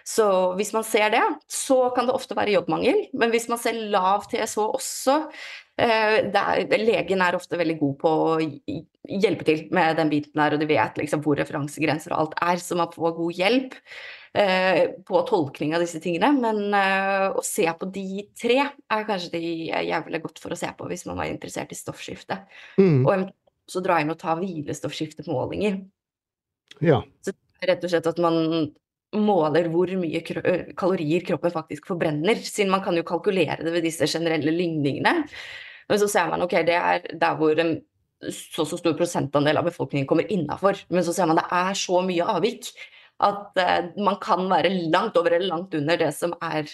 Så 0.06 0.26
hvis 0.58 0.72
man 0.76 0.84
ser 0.86 1.12
det, 1.12 1.22
så 1.50 1.88
kan 1.96 2.08
det 2.08 2.16
ofte 2.16 2.36
være 2.38 2.54
jobbmangel. 2.56 3.06
Men 3.18 3.32
hvis 3.34 3.48
man 3.50 3.60
ser 3.60 3.78
lav 3.92 4.28
TSH 4.30 4.64
også, 4.64 5.16
eh, 5.80 6.18
det 6.32 6.44
er, 6.44 6.78
legen 6.82 7.24
er 7.24 7.36
ofte 7.38 7.60
veldig 7.60 7.78
god 7.80 7.96
på 8.00 8.12
å 8.28 8.30
hjelpe 9.08 9.48
til 9.48 9.66
med 9.74 9.98
den 10.00 10.12
biten 10.12 10.40
der, 10.40 10.56
og 10.56 10.62
de 10.62 10.68
vet 10.70 11.00
liksom 11.00 11.24
hvor 11.24 11.38
referansegrenser 11.40 12.14
og 12.14 12.22
alt 12.22 12.38
er, 12.50 12.62
så 12.62 12.78
man 12.78 12.92
får 12.92 13.16
god 13.18 13.42
hjelp 13.42 13.76
eh, 14.40 14.82
på 15.08 15.24
tolkning 15.28 15.76
av 15.76 15.84
disse 15.84 16.00
tingene. 16.04 16.32
Men 16.40 16.62
eh, 16.76 17.28
å 17.32 17.44
se 17.46 17.68
på 17.68 17.90
de 17.92 18.24
tre 18.40 18.62
er 18.64 19.08
kanskje 19.08 19.34
de 19.36 19.44
jævlig 19.68 20.24
godt 20.24 20.40
for 20.42 20.56
å 20.56 20.60
se 20.60 20.72
på 20.76 20.88
hvis 20.88 21.06
man 21.10 21.20
var 21.20 21.32
interessert 21.32 21.76
i 21.76 21.78
stoffskifte. 21.78 22.42
Mm. 22.80 23.04
Og 23.04 23.12
eventuelt 23.12 23.36
også 23.68 23.84
dra 23.84 24.00
inn 24.00 24.12
og 24.12 24.18
ta 24.20 24.32
hvilestoffskiftemålinger. 24.38 25.82
Ja. 26.84 27.02
Rett 27.68 27.84
og 27.84 27.92
slett 27.92 28.06
at 28.08 28.20
man 28.22 28.70
måler 29.16 29.70
hvor 29.72 29.90
mye 30.00 30.20
kalorier 30.76 31.24
kroppen 31.24 31.54
faktisk 31.54 31.86
forbrenner, 31.88 32.40
siden 32.44 32.72
man 32.72 32.82
kan 32.84 32.96
jo 32.98 33.06
kalkulere 33.08 33.62
det 33.62 33.72
ved 33.72 33.86
disse 33.86 34.08
generelle 34.10 34.52
ligningene. 34.52 35.22
Men 35.88 36.00
så 36.00 36.08
ser 36.12 36.28
man 36.28 36.44
ok, 36.44 36.58
det 36.68 36.76
er 36.76 37.06
der 37.16 37.38
hvor 37.38 37.56
en 37.62 37.78
så 38.34 38.64
så 38.66 38.76
stor 38.80 38.96
prosentandel 38.98 39.60
av 39.60 39.68
befolkningen 39.68 40.06
kommer 40.10 40.26
innafor. 40.32 40.80
Men 40.90 41.04
så 41.06 41.14
ser 41.14 41.28
man 41.30 41.38
det 41.38 41.46
er 41.54 41.76
så 41.78 42.00
mye 42.04 42.26
avvik 42.26 42.72
at 43.24 43.58
eh, 43.62 43.90
man 43.98 44.18
kan 44.22 44.46
være 44.50 44.72
langt 44.90 45.16
over 45.18 45.36
eller 45.36 45.50
langt 45.54 45.74
under 45.74 45.98
det 45.98 46.10
som 46.14 46.34
er 46.42 46.68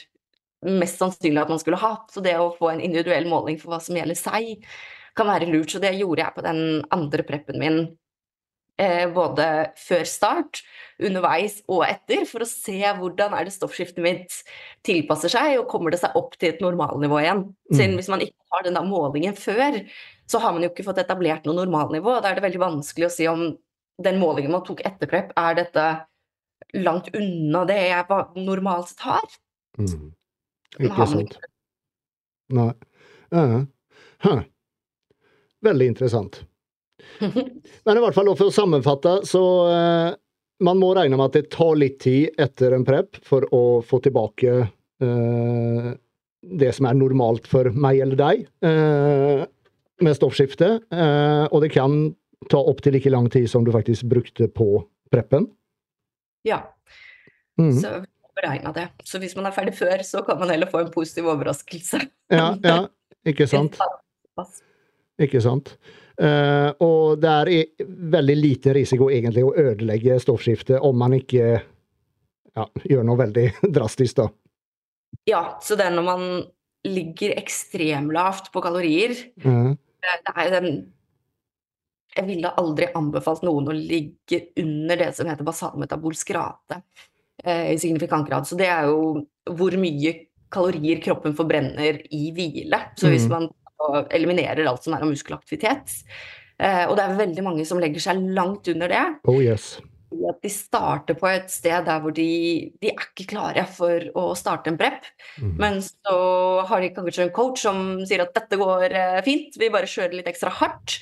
mest 0.64 1.00
sannsynlig 1.00 1.42
at 1.42 1.52
man 1.52 1.60
skulle 1.60 1.80
ha. 1.80 1.96
Så 2.10 2.24
det 2.24 2.36
å 2.40 2.52
få 2.56 2.72
en 2.72 2.82
individuell 2.84 3.28
måling 3.28 3.60
for 3.60 3.74
hva 3.74 3.80
som 3.84 3.96
gjelder 3.96 4.18
seg, 4.18 4.64
kan 5.16 5.28
være 5.28 5.50
lurt. 5.52 5.72
Så 5.72 5.82
det 5.82 5.94
gjorde 5.98 6.24
jeg 6.24 6.36
på 6.36 6.44
den 6.44 6.62
andre 6.94 7.26
preppen 7.28 7.60
min 7.60 7.84
både 9.14 9.44
før 9.78 10.04
start, 10.08 10.62
underveis 10.98 11.60
og 11.70 11.84
etter, 11.86 12.24
for 12.26 12.42
å 12.42 12.48
se 12.48 12.78
hvordan 12.98 13.34
er 13.34 13.46
det 13.46 13.54
stoffskiftet 13.54 14.02
mitt 14.02 14.34
tilpasser 14.86 15.30
seg, 15.30 15.58
og 15.60 15.68
kommer 15.70 15.94
det 15.94 16.00
seg 16.02 16.16
opp 16.18 16.34
til 16.38 16.52
et 16.52 16.62
normalnivå 16.62 17.20
igjen. 17.22 17.44
Siden 17.72 17.94
Mm. 17.94 17.98
hvis 17.98 18.08
man 18.10 18.20
ikke 18.20 18.50
har 18.52 18.62
den 18.62 18.80
målingen 18.88 19.34
før, 19.38 19.78
så 20.26 20.40
har 20.40 20.52
man 20.52 20.62
jo 20.62 20.70
ikke 20.70 20.84
fått 20.84 20.98
etablert 20.98 21.44
noe 21.46 21.54
normalnivå. 21.54 22.20
Da 22.22 22.30
er 22.30 22.34
det 22.34 22.44
veldig 22.44 22.62
vanskelig 22.62 23.06
å 23.06 23.14
si 23.14 23.26
om 23.26 23.56
den 24.02 24.18
målingen 24.18 24.50
man 24.50 24.64
tok 24.64 24.80
etter 24.84 25.06
prep, 25.06 25.32
er 25.36 25.54
dette 25.54 26.06
langt 26.74 27.10
unna 27.14 27.64
det 27.64 27.78
jeg 27.78 28.06
normalt 28.36 28.88
sett 28.88 29.00
har. 29.06 29.22
Mm. 29.78 30.12
Ikke 30.80 31.06
sant. 31.06 31.38
Nei. 32.50 32.72
Uh 33.32 33.64
Huh. 34.24 34.42
Veldig 35.62 35.86
interessant. 35.86 36.44
Men 37.84 37.98
i 37.98 38.02
hvert 38.04 38.16
fall 38.16 38.30
for 38.36 38.48
å 38.50 38.54
sammenfatte, 38.54 39.16
så 39.28 39.42
eh, 39.70 40.10
man 40.64 40.78
må 40.80 40.92
regne 40.96 41.18
med 41.18 41.26
at 41.30 41.36
det 41.38 41.48
tar 41.54 41.74
litt 41.80 41.98
tid 42.04 42.34
etter 42.40 42.76
en 42.76 42.84
prep 42.86 43.18
for 43.26 43.46
å 43.54 43.62
få 43.84 43.98
tilbake 44.04 44.52
eh, 45.02 45.88
det 46.44 46.70
som 46.76 46.86
er 46.90 46.98
normalt 46.98 47.46
for 47.50 47.70
meg 47.72 48.02
eller 48.04 48.20
deg 48.20 48.44
eh, 48.68 49.44
med 50.04 50.16
stoffskifte. 50.18 50.68
Eh, 50.92 51.44
og 51.50 51.64
det 51.64 51.72
kan 51.74 52.12
ta 52.52 52.60
opptil 52.60 52.92
like 52.98 53.08
lang 53.12 53.30
tid 53.32 53.48
som 53.50 53.64
du 53.64 53.72
faktisk 53.74 54.04
brukte 54.10 54.50
på 54.52 54.70
preppen. 55.14 55.50
Ja, 56.48 56.62
Mm. 57.54 57.68
så 57.78 57.90
beregna 58.34 58.72
det. 58.74 58.88
Så 59.06 59.20
hvis 59.22 59.36
man 59.38 59.46
er 59.46 59.52
ferdig 59.54 59.76
før, 59.78 60.00
så 60.02 60.24
kan 60.26 60.40
man 60.40 60.50
heller 60.50 60.66
få 60.66 60.80
en 60.82 60.88
positiv 60.90 61.28
overraskelse. 61.30 62.00
Ja, 62.34 62.48
ja, 62.66 62.80
ikke 63.30 63.46
sant? 63.52 63.78
Ikke 65.22 65.38
sant. 65.44 65.70
Eh, 66.14 66.70
og 66.84 67.18
det 67.18 67.30
er 67.30 67.86
veldig 68.14 68.36
lite 68.38 68.74
risiko 68.76 69.08
egentlig 69.10 69.42
å 69.46 69.54
ødelegge 69.58 70.20
stoffskiftet 70.22 70.78
om 70.86 70.98
man 71.00 71.16
ikke 71.16 71.46
ja, 72.54 72.66
gjør 72.86 73.06
noe 73.08 73.18
veldig 73.18 73.46
drastisk, 73.76 74.20
da. 74.22 74.28
Ja, 75.26 75.42
så 75.62 75.78
det 75.78 75.88
er 75.88 75.94
når 75.96 76.06
man 76.06 76.26
ligger 76.84 77.32
ekstremlavt 77.38 78.50
på 78.52 78.60
kalorier 78.60 79.14
mm. 79.40 79.72
Det 80.04 80.32
er 80.36 80.50
den 80.52 80.66
Jeg 82.12 82.26
ville 82.28 82.50
aldri 82.60 82.90
anbefalt 82.94 83.42
noen 83.46 83.70
å 83.72 83.74
ligge 83.74 84.42
under 84.60 85.00
det 85.00 85.08
som 85.16 85.30
heter 85.30 85.46
basalmetabolsk 85.46 86.30
rate 86.36 86.76
uh, 87.46 87.70
i 87.72 87.78
signifikant 87.80 88.28
grad. 88.28 88.44
Så 88.46 88.58
det 88.60 88.68
er 88.70 88.90
jo 88.90 89.24
hvor 89.56 89.74
mye 89.80 90.12
kalorier 90.52 91.00
kroppen 91.02 91.34
forbrenner 91.34 92.02
i 92.14 92.28
hvile. 92.36 92.78
Så 93.00 93.08
hvis 93.10 93.24
Mm. 93.26 93.32
man 93.32 93.48
da 93.80 94.04
eliminerer 94.14 94.66
alt 94.70 94.86
som 94.86 94.94
er 94.96 95.02
av 95.04 95.10
muskelaktivitet 95.10 95.96
eh, 96.58 96.84
Og 96.88 96.94
det 96.98 97.04
er 97.04 97.18
veldig 97.18 97.44
mange 97.46 97.66
som 97.68 97.80
legger 97.82 98.02
seg 98.06 98.22
langt 98.36 98.68
under 98.70 98.88
det. 98.92 99.02
oh 99.28 99.40
yes. 99.42 99.76
at 100.14 100.38
de 100.44 100.50
starter 100.52 101.16
på 101.18 101.26
et 101.26 101.50
sted 101.50 101.84
der 101.88 102.00
hvor 102.00 102.14
de, 102.14 102.28
de 102.80 102.92
er 102.92 103.02
ikke 103.08 103.26
klare 103.34 103.66
for 103.66 104.06
å 104.14 104.28
starte 104.38 104.70
en 104.70 104.78
prep. 104.78 105.08
Mm. 105.42 105.54
Men 105.58 105.80
så 105.82 106.16
har 106.68 106.80
de 106.84 106.92
kanskje 106.94 107.26
en 107.26 107.34
coach 107.34 107.64
som 107.66 107.80
sier 108.06 108.22
at 108.22 108.34
dette 108.36 108.58
går 108.60 108.94
eh, 108.94 109.20
fint, 109.26 109.58
vi 109.58 109.72
bare 109.74 109.90
kjører 109.90 110.20
litt 110.20 110.30
ekstra 110.30 110.54
hardt. 110.54 111.00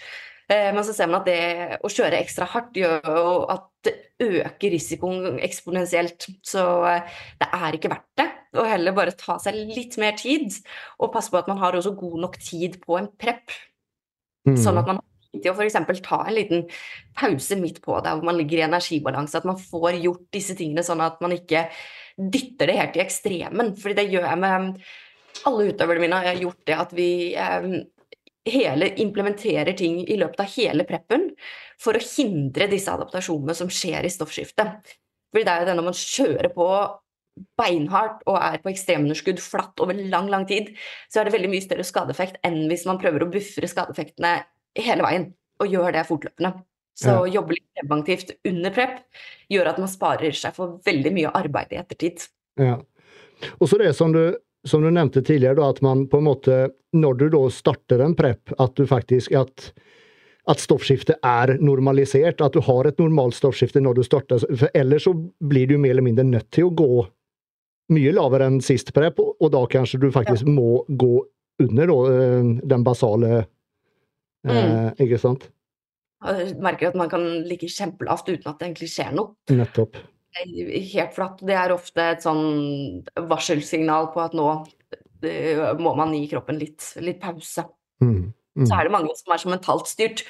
Eh, 0.48 0.72
Men 0.74 0.85
så 0.85 0.96
ser 0.96 1.11
man 1.12 1.20
at 1.20 1.28
det 1.28 1.78
å 1.85 1.92
kjøre 1.92 2.18
ekstra 2.24 2.48
hardt 2.50 2.76
gjør 2.76 3.46
at 3.52 3.68
det 3.87 3.94
øker 4.22 4.72
risikoen 4.74 5.38
eksponentielt. 5.44 6.28
Så 6.42 6.64
eh, 6.88 7.20
det 7.40 7.52
er 7.52 7.78
ikke 7.78 7.92
verdt 7.92 8.11
det. 8.20 8.28
Og 8.52 8.68
heller 8.68 8.96
bare 8.96 9.14
ta 9.16 9.38
seg 9.40 9.56
litt 9.72 9.96
mer 10.00 10.16
tid, 10.18 10.52
og 11.00 11.12
passe 11.14 11.32
på 11.32 11.40
at 11.40 11.48
man 11.48 11.60
har 11.62 11.76
også 11.78 11.94
god 11.96 12.18
nok 12.26 12.36
tid 12.42 12.76
på 12.82 12.98
en 12.98 13.08
prep. 13.20 13.54
Mm. 14.48 14.58
Sånn 14.60 14.80
at 14.80 14.90
man 14.90 15.00
har 15.00 15.30
tid 15.32 15.44
til 15.44 15.54
å 15.54 15.56
f.eks. 15.56 16.02
ta 16.04 16.20
en 16.26 16.36
liten 16.36 16.66
pause 17.16 17.56
midt 17.60 17.80
på 17.84 17.96
der 18.04 18.18
hvor 18.18 18.28
man 18.28 18.36
ligger 18.40 18.60
i 18.60 18.66
energibalanse. 18.66 19.40
At 19.40 19.48
man 19.48 19.60
får 19.60 20.02
gjort 20.02 20.28
disse 20.34 20.56
tingene 20.58 20.84
sånn 20.86 21.04
at 21.04 21.22
man 21.24 21.36
ikke 21.36 21.66
dytter 22.18 22.68
det 22.68 22.76
helt 22.80 22.98
i 22.98 23.04
ekstremen. 23.06 23.72
Fordi 23.80 23.98
det 24.02 24.10
gjør 24.12 24.28
jeg 24.28 24.42
med 24.44 24.84
alle 25.48 25.70
utøverne 25.72 26.04
mine. 26.04 26.22
har 26.26 26.44
gjort 26.44 26.62
det 26.68 26.76
at 26.76 26.92
vi 26.96 27.10
eh, 27.32 27.68
hele 28.52 28.90
implementerer 29.00 29.72
ting 29.78 30.02
i 30.04 30.18
løpet 30.20 30.42
av 30.42 30.56
hele 30.56 30.84
preppen 30.88 31.30
for 31.80 31.96
å 31.96 32.02
hindre 32.04 32.68
disse 32.70 32.92
adaptasjonene 32.92 33.54
som 33.56 33.70
skjer 33.72 34.06
i 34.06 34.12
stoffskiftet. 34.12 34.96
Fordi 35.32 35.46
det 35.46 35.52
er 35.52 35.62
jo 35.62 35.68
det 35.70 35.76
når 35.78 35.88
man 35.88 35.96
kjører 35.96 36.52
på 36.52 36.68
beinhardt 37.58 38.24
og 38.28 38.36
er 38.38 38.58
på 38.62 38.72
ekstremunderskudd 38.72 39.40
flatt 39.42 39.80
over 39.82 39.96
lang, 39.96 40.28
lang 40.32 40.44
tid, 40.48 40.72
så 41.10 41.20
er 41.20 41.28
det 41.28 41.36
veldig 41.36 41.52
mye 41.52 41.64
større 41.64 41.86
skadeeffekt 41.86 42.40
enn 42.46 42.66
hvis 42.70 42.84
man 42.88 43.00
prøver 43.00 43.24
å 43.24 43.30
buffre 43.32 43.70
skadeeffektene 43.70 44.34
hele 44.78 45.06
veien, 45.06 45.26
og 45.60 45.72
gjør 45.72 45.96
det 45.96 46.06
fortløpende. 46.08 46.52
Så 46.98 47.14
å 47.22 47.28
jobbe 47.28 47.56
litt 47.56 47.80
preventivt 47.80 48.34
under 48.48 48.72
prep 48.74 48.98
gjør 49.52 49.70
at 49.70 49.78
man 49.80 49.90
sparer 49.90 50.34
seg 50.36 50.56
for 50.56 50.78
veldig 50.84 51.12
mye 51.16 51.30
arbeid 51.40 51.72
i 51.72 51.78
ettertid. 51.80 52.26
Ja. 52.60 52.76
Og 53.58 53.70
så 53.70 53.78
det 53.80 53.94
som 53.96 54.12
du, 54.12 54.36
som 54.68 54.84
du 54.84 54.90
nevnte 54.92 55.22
tidligere, 55.24 55.56
da, 55.58 55.70
at 55.72 55.80
man 55.84 56.04
på 56.10 56.20
en 56.20 56.28
måte, 56.28 56.58
når 56.92 57.16
du 57.18 57.26
da 57.32 57.42
starter 57.52 58.04
en 58.04 58.16
prep, 58.18 58.52
at 58.60 58.76
du 58.76 58.84
faktisk 58.86 59.32
at, 59.40 59.70
at 60.52 60.62
stoffskiftet 60.62 61.16
er 61.24 61.56
normalisert, 61.64 62.44
at 62.44 62.52
du 62.52 62.60
har 62.68 62.90
et 62.90 63.00
normalt 63.00 63.38
stoffskifte 63.40 63.80
når 63.82 63.98
du 63.98 64.04
starter. 64.06 64.44
For 64.52 64.68
ellers 64.76 65.08
så 65.08 65.16
blir 65.40 65.72
du 65.72 65.78
mer 65.80 65.96
eller 65.96 66.06
mindre 66.06 66.28
nødt 66.28 66.50
til 66.52 66.68
å 66.68 66.76
gå 66.76 67.06
mye 67.92 68.12
lavere 68.16 68.48
enn 68.50 68.61
sist 68.64 68.92
prep, 68.96 69.21
og, 69.23 69.48
da 69.52 69.62
kanskje 69.71 70.00
du 70.02 70.08
faktisk 70.14 70.48
må 70.48 70.83
gå 70.88 71.14
under 71.62 71.90
da, 71.90 71.98
eh, 72.12 72.52
den 72.73 72.87
basale 72.87 73.33
eh, 74.48 74.88
Ikke 75.02 75.21
sant? 75.21 75.48
Jeg 76.23 76.56
merker 76.62 76.92
at 76.92 76.98
man 76.98 77.10
kan 77.10 77.25
ligge 77.48 77.71
kjempelavt 77.71 78.29
uten 78.31 78.46
at 78.46 78.60
det 78.60 78.69
egentlig 78.69 78.90
skjer 78.92 79.14
noe. 79.16 79.35
Nettopp. 79.50 79.98
Helt 80.33 81.16
flatt. 81.16 81.42
Det 81.44 81.56
er 81.58 81.75
ofte 81.75 82.04
et 82.14 82.23
sånn 82.25 83.02
varselsignal 83.29 84.12
på 84.14 84.23
at 84.23 84.37
nå 84.38 84.46
eh, 85.27 85.64
må 85.83 85.96
man 85.98 86.14
gi 86.14 86.29
kroppen 86.31 86.60
litt, 86.62 86.92
litt 87.02 87.19
pause. 87.23 87.66
Mm. 88.04 88.31
Mm. 88.52 88.66
Så 88.69 88.77
er 88.77 88.87
det 88.87 88.92
mange 88.92 89.14
som 89.16 89.33
er 89.33 89.40
så 89.40 89.50
mentalt 89.50 89.88
styrt 89.88 90.23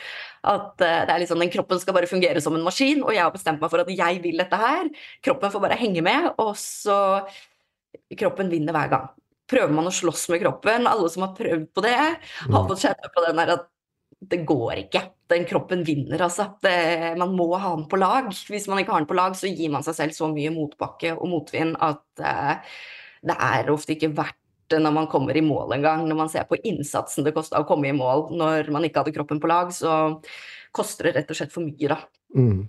at 0.47 0.75
det 0.79 1.11
er 1.11 1.25
sånn, 1.27 1.43
den 1.43 1.53
kroppen 1.53 1.79
skal 1.83 1.95
bare 1.95 2.09
fungere 2.11 2.41
som 2.43 2.55
en 2.55 2.65
maskin, 2.67 3.03
og 3.03 3.13
jeg 3.15 3.23
har 3.23 3.35
bestemt 3.35 3.63
meg 3.63 3.71
for 3.71 3.83
at 3.83 3.91
jeg 3.91 4.21
vil 4.25 4.41
dette 4.41 4.59
her. 4.59 4.89
Kroppen 5.23 5.53
får 5.55 5.63
bare 5.63 5.79
henge 5.79 6.03
med, 6.07 6.33
og 6.43 6.55
så 6.59 6.97
Kroppen 8.19 8.51
vinner 8.53 8.77
hver 8.77 8.91
gang. 8.93 9.11
Prøver 9.53 9.75
man 9.75 9.89
å 9.91 9.93
slåss 9.93 10.29
med 10.33 10.41
kroppen, 10.45 10.87
alle 10.89 11.11
som 11.13 11.27
har 11.27 11.35
prøvd 11.37 11.69
på 11.75 11.85
det, 11.85 11.97
har 11.99 12.17
Mm. 12.49 12.69
fått 12.69 12.85
kjenne 12.85 13.13
på 13.15 13.27
den 13.27 13.37
der 13.37 13.53
at 13.57 13.69
det 14.23 14.47
går 14.47 14.87
ikke. 14.87 15.03
Den 15.29 15.45
kroppen 15.45 15.83
vinner, 15.85 16.19
altså. 16.19 16.47
Det, 16.63 17.17
man 17.19 17.35
må 17.35 17.59
ha 17.59 17.75
den 17.75 17.89
på 17.89 17.99
lag. 17.99 18.29
Hvis 18.31 18.69
man 18.69 18.79
ikke 18.79 18.93
har 18.93 19.01
den 19.01 19.11
på 19.11 19.17
lag, 19.19 19.33
så 19.35 19.51
gir 19.51 19.71
man 19.71 19.83
seg 19.83 19.95
selv 19.95 20.13
så 20.13 20.29
mye 20.33 20.53
motbakke 20.55 21.17
og 21.19 21.29
motvind 21.29 21.77
at 21.81 22.05
eh, 22.21 22.57
det 23.25 23.37
er 23.37 23.73
ofte 23.73 23.97
ikke 23.97 24.15
verdt 24.15 24.39
verdt 24.63 24.73
det 24.73 24.81
når 24.81 24.93
man 24.95 25.07
kommer 25.07 25.37
i 25.37 25.43
mål 25.43 25.73
en 25.77 25.83
gang. 25.83 26.09
Når 26.09 26.17
man 26.17 26.29
ser 26.29 26.45
på 26.49 26.57
innsatsen 26.65 27.25
det 27.25 27.35
kosta 27.35 27.61
å 27.61 27.67
komme 27.67 27.89
i 27.89 27.93
mål 27.93 28.31
når 28.33 28.71
man 28.73 28.85
ikke 28.85 29.03
hadde 29.03 29.15
kroppen 29.15 29.41
på 29.41 29.49
lag, 29.51 29.73
så 29.73 30.21
koster 30.73 31.05
det 31.05 31.17
rett 31.17 31.31
og 31.31 31.37
slett 31.37 31.53
for 31.53 31.63
mye, 31.67 31.89
da. 31.89 31.99
Mm. 32.35 32.69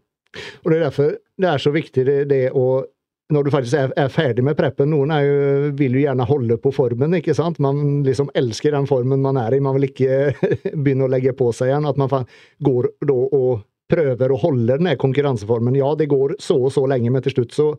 Og 0.63 0.71
det 0.71 0.77
er 0.79 0.83
derfor 0.89 1.17
det 1.37 1.49
er 1.49 1.61
så 1.61 1.71
viktig 1.71 2.05
det, 2.05 2.17
det 2.29 2.51
å 2.51 2.83
når 3.31 3.45
du 3.45 3.51
faktisk 3.53 3.77
er, 3.79 3.91
er, 3.97 4.09
ferdig 4.11 4.43
med 4.45 4.57
preppen 4.59 4.89
Noen 4.91 5.13
jo, 5.23 5.35
vil 5.79 5.95
jo 5.95 6.03
gjerne 6.03 6.27
holde 6.27 6.57
på 6.61 6.73
formen, 6.75 7.15
ikke 7.17 7.35
sant. 7.37 7.59
Man 7.63 8.01
liksom 8.05 8.31
elsker 8.37 8.75
den 8.75 8.87
formen 8.89 9.23
man 9.23 9.39
er 9.39 9.55
i. 9.55 9.61
Man 9.63 9.77
vil 9.77 9.87
ikke 9.87 10.33
begynne 10.83 11.07
å 11.07 11.11
legge 11.11 11.35
på 11.37 11.47
seg 11.55 11.71
igjen. 11.71 11.87
At 11.89 11.99
man 12.01 12.11
går 12.67 12.89
da 13.07 13.15
og 13.15 13.63
prøver 13.93 14.33
å 14.33 14.39
holde 14.41 14.77
den 14.79 14.91
konkurranseformen. 14.99 15.77
Ja, 15.79 15.93
det 15.99 16.09
går 16.11 16.35
så 16.43 16.59
og 16.67 16.73
så 16.75 16.85
lenge, 16.89 17.11
men 17.13 17.23
til 17.25 17.37
slutt 17.37 17.55
så, 17.55 17.69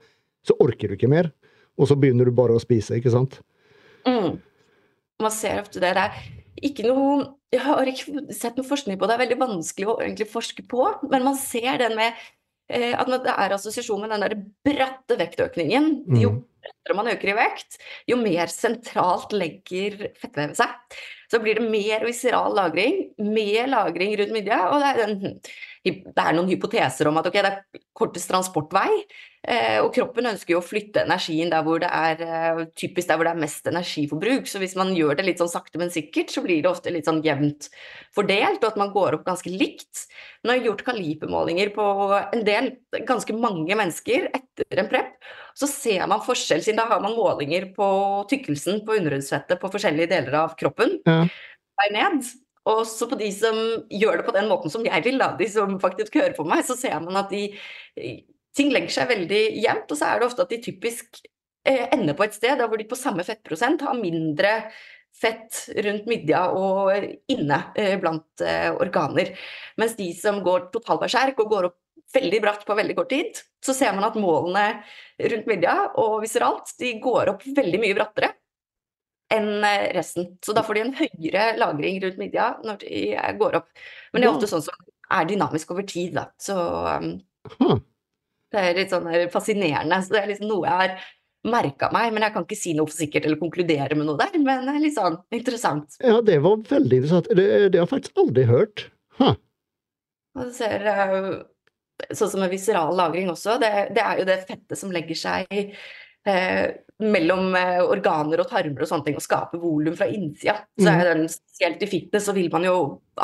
så 0.47 0.57
orker 0.63 0.91
du 0.91 0.99
ikke 0.99 1.13
mer. 1.13 1.31
Og 1.81 1.91
så 1.91 1.99
begynner 1.99 2.29
du 2.29 2.37
bare 2.37 2.57
å 2.57 2.63
spise, 2.63 2.97
ikke 2.99 3.13
sant. 3.13 3.41
Mm. 4.09 4.39
Man 5.23 5.35
ser 5.35 5.63
ofte 5.63 5.83
det. 5.83 5.95
Det 5.97 6.05
er 6.09 6.69
ikke 6.71 6.87
noe 6.87 7.33
Jeg 7.55 7.63
har 7.63 7.87
ikke 7.87 8.35
sett 8.35 8.57
noe 8.59 8.67
forskning 8.67 8.97
på 8.99 9.07
det, 9.07 9.13
det 9.13 9.15
er 9.15 9.23
veldig 9.29 9.37
vanskelig 9.39 9.87
å 9.87 10.01
egentlig 10.03 10.27
forske 10.27 10.65
på, 10.67 10.89
men 11.07 11.23
man 11.23 11.37
ser 11.39 11.77
den 11.79 11.93
med 11.95 12.17
at 12.69 13.11
det 13.13 13.33
er 13.35 13.55
assosiasjon 13.55 14.01
med 14.01 14.15
den 14.15 14.25
der 14.25 14.35
bratte 14.65 15.19
vektøkningen. 15.21 15.91
Mm. 16.09 16.21
Jo 16.23 16.31
brattere 16.65 16.99
man 16.99 17.11
øker 17.13 17.33
i 17.33 17.37
vekt, 17.39 17.79
jo 18.11 18.19
mer 18.21 18.51
sentralt 18.53 19.37
legger 19.37 20.09
fettvevet 20.21 20.59
seg. 20.59 20.99
Så 21.31 21.41
blir 21.43 21.59
det 21.59 21.69
mer 21.71 22.05
viseral 22.07 22.55
lagring, 22.57 23.09
mer 23.19 23.71
lagring 23.73 24.17
rundt 24.21 24.35
midja, 24.35 24.61
og 24.71 24.83
det 24.83 24.91
er 24.91 25.01
den 25.05 25.39
det 25.85 26.17
er 26.17 26.33
noen 26.33 26.49
hypoteser 26.49 27.11
om 27.11 27.19
at 27.21 27.27
okay, 27.29 27.43
det 27.45 27.51
er 27.53 27.83
kortest 27.97 28.31
transportvei, 28.31 29.03
eh, 29.45 29.77
og 29.83 29.91
kroppen 29.93 30.31
ønsker 30.31 30.55
jo 30.55 30.63
å 30.63 30.65
flytte 30.65 31.03
energien 31.05 31.53
der 31.53 31.65
hvor 31.67 31.83
det 31.83 31.91
er 31.93 32.23
eh, 32.25 32.63
typisk 32.73 33.11
der 33.11 33.19
hvor 33.21 33.29
det 33.29 33.35
er 33.35 33.43
mest 33.43 33.69
energiforbruk. 33.69 34.49
Så 34.49 34.63
hvis 34.63 34.77
man 34.81 34.95
gjør 34.97 35.19
det 35.19 35.27
litt 35.29 35.43
sånn 35.43 35.53
sakte, 35.53 35.77
men 35.83 35.93
sikkert, 35.93 36.33
så 36.33 36.41
blir 36.45 36.63
det 36.65 36.71
ofte 36.73 36.93
litt 36.95 37.11
sånn 37.11 37.21
jevnt 37.27 37.69
fordelt, 38.17 38.63
og 38.63 38.71
at 38.71 38.81
man 38.81 38.95
går 38.97 39.19
opp 39.19 39.29
ganske 39.29 39.53
likt. 39.53 40.07
Nå 40.41 40.55
har 40.55 40.63
jeg 40.63 40.71
gjort 40.71 40.87
kalipermålinger 40.89 41.75
på 41.77 41.89
en 42.25 42.47
del, 42.49 42.73
ganske 43.05 43.37
mange 43.37 43.77
mennesker 43.77 44.31
etter 44.33 44.81
en 44.81 44.89
prep. 44.89 45.19
Så 45.55 45.69
ser 45.71 46.07
man 46.11 46.23
forskjell, 46.25 46.63
siden 46.65 46.81
da 46.83 46.89
har 46.91 47.03
man 47.03 47.15
målinger 47.15 47.69
på 47.77 47.89
tykkelsen 48.31 48.83
på 48.87 48.97
underhudsfettet 48.99 49.61
på 49.63 49.71
forskjellige 49.71 50.11
deler 50.11 50.41
av 50.45 50.57
kroppen. 50.59 50.97
Ja. 51.07 51.23
Ned. 51.95 52.27
Og 52.71 52.85
så 52.89 53.07
på 53.11 53.19
de 53.21 53.29
som 53.35 53.59
gjør 53.93 54.21
det 54.21 54.27
på 54.27 54.35
den 54.35 54.49
måten 54.49 54.73
som 54.73 54.85
jeg 54.87 55.05
vil, 55.05 55.19
da, 55.21 55.35
de 55.37 55.49
som 55.53 55.77
faktisk 55.83 56.17
hører 56.17 56.35
på 56.37 56.47
meg, 56.49 56.65
så 56.67 56.77
ser 56.79 56.97
man 57.05 57.21
at 57.21 57.31
de 57.33 57.49
ting 58.57 58.73
legger 58.73 58.95
seg 58.95 59.11
veldig 59.11 59.45
jevnt, 59.61 59.91
og 59.91 59.99
så 59.99 60.09
er 60.09 60.21
det 60.21 60.29
ofte 60.31 60.47
at 60.47 60.55
de 60.55 60.61
typisk 60.65 61.21
eh, 61.67 61.87
ender 61.93 62.17
på 62.17 62.27
et 62.27 62.37
sted 62.37 62.57
der 62.59 62.71
hvor 62.71 62.81
de 62.81 62.89
på 62.89 62.99
samme 62.99 63.27
fettprosent 63.27 63.85
har 63.85 63.99
mindre 63.99 64.55
fett 65.15 65.61
rundt 65.85 66.09
midja 66.11 66.47
og 66.57 66.91
inne 67.31 67.61
eh, 67.79 67.95
blant 68.01 68.43
eh, 68.43 68.71
organer. 68.73 69.35
Mens 69.79 69.95
de 69.99 70.09
som 70.17 70.41
går 70.47 70.71
totalberserk 70.75 71.39
og 71.43 71.53
går 71.53 71.69
opp 71.71 71.79
veldig 72.15 72.41
bratt 72.45 72.65
på 72.67 72.77
veldig 72.79 72.97
kort 72.99 73.11
tid, 73.13 73.43
så 73.65 73.75
ser 73.77 73.95
man 73.97 74.07
at 74.07 74.19
målene 74.21 74.65
rundt 75.33 75.51
midja 75.51 75.77
og 76.01 76.21
viseralt 76.25 76.73
de 76.81 76.95
går 77.03 77.35
opp 77.35 77.45
veldig 77.57 77.81
mye 77.83 77.97
brattere 77.99 78.33
enn 79.35 79.65
eh, 79.65 79.89
resten. 79.97 80.35
Så 80.45 80.55
da 80.57 80.65
får 80.65 80.79
de 80.79 80.85
en 80.85 80.97
høyere 80.99 81.47
lagring 81.61 82.01
rundt 82.03 82.21
midja 82.21 82.51
når 82.65 82.83
de 82.85 83.03
eh, 83.15 83.33
går 83.41 83.61
opp. 83.61 83.71
Men 84.13 84.23
det 84.23 84.29
er 84.29 84.35
ofte 84.35 84.51
sånn 84.51 84.65
som 84.67 84.89
er 85.15 85.29
dynamisk 85.29 85.75
over 85.75 85.87
tid, 85.89 86.15
da. 86.17 86.29
Så 86.41 86.57
um, 86.57 87.11
det 88.53 88.63
er 88.63 88.79
litt 88.79 88.95
sånn 88.95 89.09
eh, 89.13 89.29
fascinerende. 89.33 90.01
Så 90.05 90.15
det 90.15 90.23
er 90.23 90.33
liksom 90.33 90.51
noe 90.51 90.69
jeg 90.69 90.81
har 90.83 90.97
merka 91.45 91.91
meg, 91.93 92.13
men 92.15 92.25
jeg 92.25 92.33
kan 92.33 92.47
ikke 92.47 92.57
si 92.57 92.73
noe 92.77 92.89
for 92.89 92.97
sikkert 92.97 93.27
eller 93.29 93.41
konkludere 93.41 93.97
med 93.99 94.09
noe 94.09 94.21
der. 94.21 94.37
Men 94.41 94.69
det 94.69 94.77
er 94.77 94.85
litt 94.85 94.99
sånn 94.99 95.19
interessant. 95.35 95.99
Ja, 96.05 96.21
det 96.25 96.39
var 96.45 96.63
veldig 96.71 97.03
interessant. 97.03 97.33
Det, 97.33 97.49
det 97.69 97.81
har 97.81 97.85
jeg 97.85 97.93
faktisk 97.97 98.23
aldri 98.25 98.47
hørt. 98.49 98.87
Huh. 99.21 99.35
Og 100.35 100.49
du 100.49 100.55
ser 100.57 100.87
Sånn 102.11 102.33
som 102.33 102.43
med 102.43 102.53
viseral 102.53 102.97
lagring 102.99 103.31
også, 103.33 103.59
det, 103.63 103.71
det 103.97 104.03
er 104.05 104.21
jo 104.21 104.27
det 104.29 104.41
fettet 104.49 104.81
som 104.81 104.93
legger 104.95 105.19
seg 105.19 105.47
eh, 105.55 106.67
mellom 107.05 107.55
eh, 107.59 107.81
organer 107.83 108.43
og 108.43 108.51
tarmer 108.51 108.85
og 108.85 108.91
sånne 108.91 109.09
ting, 109.09 109.17
og 109.19 109.25
skaper 109.25 109.63
volum 109.63 109.97
fra 109.99 110.09
innsida. 110.11 110.61
Så 110.79 110.89
er 110.91 111.01
mm. 111.01 111.09
den, 111.11 111.27
Spesielt 111.33 111.83
i 111.87 111.91
fitness 111.91 112.29
så 112.29 112.35
vil 112.37 112.51
man 112.53 112.67
jo 112.67 112.77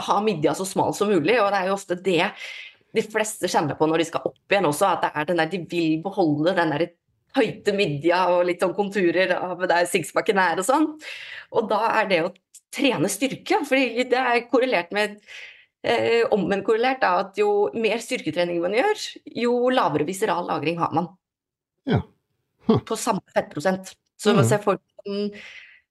ha 0.08 0.18
midja 0.24 0.54
så 0.56 0.66
smal 0.68 0.94
som 0.96 1.10
mulig, 1.10 1.38
og 1.42 1.50
det 1.52 1.62
er 1.62 1.70
jo 1.70 1.76
ofte 1.78 1.98
det 1.98 2.24
de 2.96 3.02
fleste 3.06 3.50
kjenner 3.50 3.78
på 3.78 3.86
når 3.86 4.02
de 4.02 4.08
skal 4.08 4.24
opp 4.26 4.50
igjen 4.50 4.66
også, 4.66 4.88
at 4.88 5.04
det 5.04 5.10
er 5.14 5.28
den 5.28 5.40
der, 5.42 5.50
de 5.52 5.60
vil 5.70 6.00
beholde 6.04 6.54
den 6.56 6.72
der 6.74 6.86
høyte 7.36 7.74
midja 7.76 8.24
og 8.32 8.48
litt 8.48 8.62
sånn 8.62 8.74
konturer 8.74 9.36
av 9.36 9.62
der 9.70 9.86
sixpacken 9.86 10.40
er 10.42 10.58
og 10.58 10.66
sånn. 10.66 10.88
Og 11.54 11.68
da 11.70 11.84
er 12.00 12.10
det 12.10 12.24
å 12.26 12.32
trene 12.74 13.10
styrke, 13.10 13.62
fordi 13.66 14.08
det 14.10 14.18
er 14.18 14.44
korrelert 14.50 14.90
med 14.94 15.18
eh, 15.82 16.22
omvendt 16.30 17.04
at 17.04 17.38
jo 17.38 17.70
mer 17.74 17.98
styrketrening 17.98 18.60
man 18.62 18.76
gjør, 18.76 19.04
jo 19.44 19.54
lavere 19.70 20.08
viseral 20.08 20.46
lagring 20.46 20.78
har 20.78 20.92
man. 20.96 21.12
Ja 21.88 22.02
på 22.78 22.96
samme 22.96 23.20
fettprosent. 23.34 23.92
Så 24.16 24.34
man 24.34 24.44
mm. 24.44 24.48
ser 24.48 24.62
folk 24.62 24.82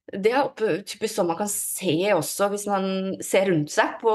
Det 0.10 0.32
er 0.34 0.82
typisk 0.88 1.14
sånn 1.14 1.30
man 1.30 1.38
kan 1.38 1.50
se 1.52 1.96
også, 2.16 2.50
hvis 2.54 2.66
man 2.70 2.86
ser 3.26 3.50
rundt 3.52 3.74
seg 3.74 4.00
på 4.02 4.14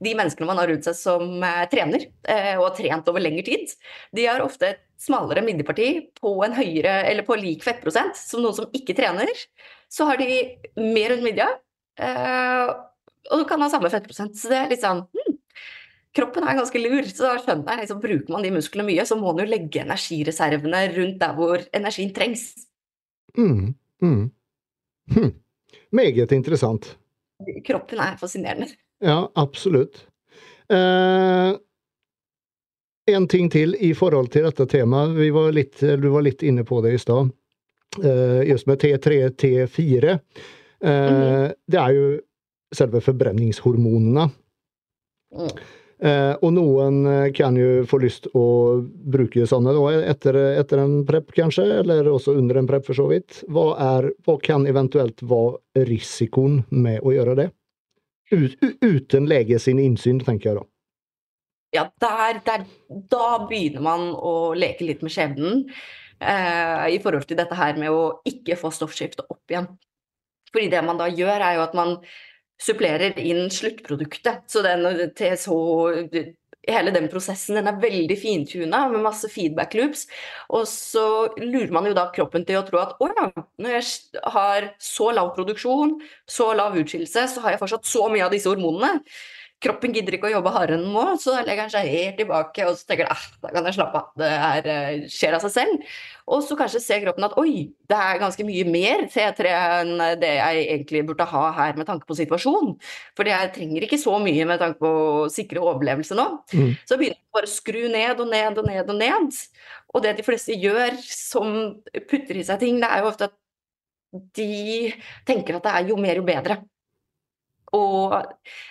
de 0.00 0.14
menneskene 0.16 0.48
man 0.48 0.58
har 0.58 0.70
rundt 0.70 0.86
seg 0.88 0.96
som 0.96 1.42
eh, 1.44 1.66
trener, 1.70 2.06
eh, 2.24 2.54
og 2.56 2.70
har 2.70 2.76
trent 2.78 3.10
over 3.12 3.20
lengre 3.20 3.44
tid. 3.44 3.74
De 4.16 4.24
har 4.24 4.40
ofte 4.40 4.70
et 4.72 4.80
smalere 5.00 5.44
midjeparti 5.44 5.90
på 6.16 6.32
en 6.46 6.56
høyere, 6.56 7.02
eller 7.10 7.26
på 7.26 7.36
lik 7.36 7.66
fettprosent 7.66 8.16
som 8.16 8.40
noen 8.40 8.56
som 8.56 8.72
ikke 8.76 8.96
trener. 8.96 9.28
Så 9.92 10.08
har 10.08 10.16
de 10.16 10.40
mer 10.80 11.12
rundt 11.12 11.26
midja, 11.28 11.50
eh, 12.00 12.72
og 13.30 13.42
du 13.42 13.44
kan 13.48 13.62
ha 13.62 13.68
samme 13.72 13.90
fettprosent. 13.92 14.38
Så 14.38 14.50
det 14.52 14.58
er 14.58 14.72
litt 14.72 14.84
sånn 14.84 15.04
hmm, 15.04 15.36
kroppen 16.16 16.46
er 16.46 16.58
ganske 16.58 16.82
lur, 16.82 17.06
så 17.10 17.26
da 17.26 17.36
skjønner 17.42 17.76
jeg 17.76 17.84
liksom, 17.84 18.02
bruker 18.02 18.34
man 18.34 18.46
de 18.46 18.52
musklene 18.54 18.88
mye, 18.88 19.06
så 19.06 19.18
må 19.20 19.32
man 19.32 19.44
jo 19.44 19.50
legge 19.52 19.84
energireservene 19.84 20.84
rundt 20.96 21.20
der 21.22 21.36
hvor 21.38 21.64
energien 21.76 22.12
trengs. 22.16 22.50
Mm, 23.38 23.74
mm. 24.02 24.22
Hm. 25.14 25.32
Meget 25.94 26.32
interessant. 26.32 26.94
Kroppen 27.66 28.00
er 28.02 28.16
fascinerende. 28.20 28.68
Ja, 29.02 29.24
absolutt. 29.38 30.04
Eh, 30.70 31.52
en 33.10 33.28
ting 33.28 33.50
til 33.50 33.74
i 33.80 33.90
forhold 33.96 34.30
til 34.34 34.46
dette 34.46 34.66
temaet. 34.70 35.16
Vi 35.16 35.30
var 35.34 35.52
litt, 35.56 35.80
du 35.80 36.08
var 36.12 36.26
litt 36.26 36.44
inne 36.46 36.66
på 36.68 36.82
det 36.84 36.94
i 36.94 37.00
stad. 37.00 37.30
Eh, 38.04 38.42
just 38.50 38.68
med 38.70 38.82
T3, 38.82 39.30
T4. 39.30 40.18
Eh, 40.84 41.10
mm. 41.10 41.54
Det 41.66 41.80
er 41.80 41.96
jo 41.96 42.10
selve 42.74 43.02
forbrenningshormonene. 43.04 44.30
Mm. 45.36 45.52
Eh, 46.00 46.32
og 46.40 46.54
noen 46.56 47.02
eh, 47.04 47.26
kan 47.36 47.56
jo 47.60 47.82
få 47.88 47.98
lyst 48.00 48.30
å 48.32 48.44
bruke 49.12 49.44
sånne 49.46 49.74
da, 49.76 49.82
etter, 50.08 50.38
etter, 50.56 50.80
en 50.80 51.02
prep, 51.08 51.28
kanskje, 51.36 51.66
eller 51.82 52.08
også 52.08 52.32
under 52.40 52.56
en 52.56 52.68
prep, 52.70 52.86
for 52.88 52.96
så 52.96 53.04
vidt. 53.10 53.42
Hva, 53.52 53.66
er, 53.84 54.08
hva 54.24 54.38
kan 54.40 54.64
eventuelt 54.70 55.20
være 55.20 55.84
risikoen 55.90 56.62
med 56.72 57.04
å 57.04 57.12
gjøre 57.12 57.36
det? 57.42 57.48
Ut, 58.32 58.56
uten 58.80 59.28
lege 59.28 59.58
sin 59.60 59.82
innsyn, 59.82 60.22
tenker 60.24 60.52
jeg 60.52 60.60
da. 60.62 60.66
Ja, 61.76 61.84
der, 62.02 62.40
der, 62.46 62.64
da 63.12 63.26
begynner 63.44 63.84
man 63.84 64.08
å 64.16 64.54
leke 64.58 64.88
litt 64.88 65.04
med 65.06 65.12
skjebnen 65.14 65.60
eh, 65.68 66.86
i 66.96 66.98
forhold 67.02 67.28
til 67.28 67.38
dette 67.38 67.58
her 67.58 67.76
med 67.78 67.92
å 67.92 68.02
ikke 68.26 68.56
få 68.58 68.72
stoffskiftet 68.74 69.28
opp 69.28 69.52
igjen. 69.52 69.68
Fordi 70.50 70.72
det 70.72 70.80
man 70.82 70.98
da 70.98 71.06
gjør, 71.12 71.44
er 71.44 71.60
jo 71.60 71.66
at 71.68 71.76
man 71.78 71.98
supplerer 72.60 73.16
inn 73.18 73.48
sluttproduktet. 73.52 74.44
Så 74.50 74.64
den 74.66 74.86
TSH 75.16 76.36
Hele 76.68 76.90
den 76.92 77.06
prosessen 77.08 77.56
den 77.56 77.70
er 77.70 77.78
veldig 77.80 78.16
fintuna 78.20 78.82
med 78.92 79.00
masse 79.00 79.30
feedback 79.32 79.72
loops. 79.78 80.02
Og 80.52 80.66
så 80.68 81.04
lurer 81.40 81.72
man 81.72 81.88
jo 81.88 81.94
da 81.96 82.04
kroppen 82.12 82.44
til 82.44 82.58
å 82.60 82.64
tro 82.68 82.82
at 82.82 83.00
å 83.00 83.08
ja, 83.08 83.30
når 83.56 83.76
jeg 83.78 84.20
har 84.34 84.68
så 84.76 85.08
lav 85.16 85.32
produksjon, 85.38 85.96
så 86.28 86.50
lav 86.52 86.76
utskillelse, 86.76 87.24
så 87.32 87.46
har 87.46 87.56
jeg 87.56 87.62
fortsatt 87.62 87.88
så 87.88 88.04
mye 88.12 88.26
av 88.28 88.36
disse 88.36 88.52
hormonene 88.52 89.00
kroppen 89.60 89.92
gidder 89.92 90.16
ikke 90.16 90.30
å 90.30 90.32
jobbe 90.32 90.52
hardere 90.54 90.78
enn 90.78 90.86
den 90.86 90.94
må, 90.94 91.02
så 91.20 91.34
legger 91.44 91.66
den 91.66 91.72
seg 91.74 91.88
helt 91.92 92.16
tilbake 92.20 92.64
og 92.64 92.78
så 92.78 92.88
tenker 92.88 93.06
den, 93.06 93.12
ah, 93.12 93.24
da 93.44 93.52
kan 93.52 93.68
jeg 93.68 93.76
slappe 93.76 94.00
av, 94.00 94.06
det 94.20 94.30
her 94.30 94.68
eh, 94.72 95.02
skjer 95.12 95.36
av 95.36 95.44
seg 95.44 95.52
selv. 95.52 95.90
Og 96.30 96.44
så 96.46 96.56
kanskje 96.56 96.80
ser 96.82 97.02
kroppen 97.04 97.26
at 97.26 97.36
oi, 97.40 97.66
det 97.90 97.98
er 97.98 98.20
ganske 98.22 98.46
mye 98.46 98.64
mer 98.70 99.04
C3 99.12 99.50
enn 99.50 99.92
det 100.22 100.30
jeg 100.38 100.64
egentlig 100.64 101.02
burde 101.10 101.26
ha 101.28 101.44
her 101.58 101.76
med 101.76 101.88
tanke 101.90 102.08
på 102.08 102.16
situasjonen. 102.16 102.72
For 103.18 103.28
jeg 103.28 103.52
trenger 103.56 103.84
ikke 103.84 104.00
så 104.00 104.16
mye 104.22 104.48
med 104.48 104.62
tanke 104.62 104.80
på 104.80 104.94
å 104.94 105.28
sikre 105.32 105.64
overlevelse 105.64 106.16
nå. 106.16 106.28
Mm. 106.54 106.72
Så 106.88 106.96
begynner 107.00 107.18
jeg 107.18 107.36
bare 107.36 107.50
å 107.50 107.54
skru 107.56 107.82
ned 107.92 108.22
og 108.22 108.32
ned 108.32 108.62
og 108.62 108.70
ned 108.70 108.94
og 108.94 109.00
ned. 109.02 109.40
Og 109.92 110.06
det 110.06 110.16
de 110.20 110.26
fleste 110.26 110.56
gjør 110.56 110.96
som 111.04 111.52
putter 112.08 112.38
i 112.38 112.46
seg 112.46 112.62
ting, 112.62 112.80
det 112.80 112.88
er 112.88 113.02
jo 113.02 113.10
ofte 113.10 113.28
at 113.28 113.36
de 114.38 114.90
tenker 115.28 115.58
at 115.58 115.66
det 115.66 115.74
er 115.76 115.90
jo 115.90 115.98
mer 116.00 116.18
jo 116.18 116.26
bedre. 116.26 116.62
Og 117.76 118.14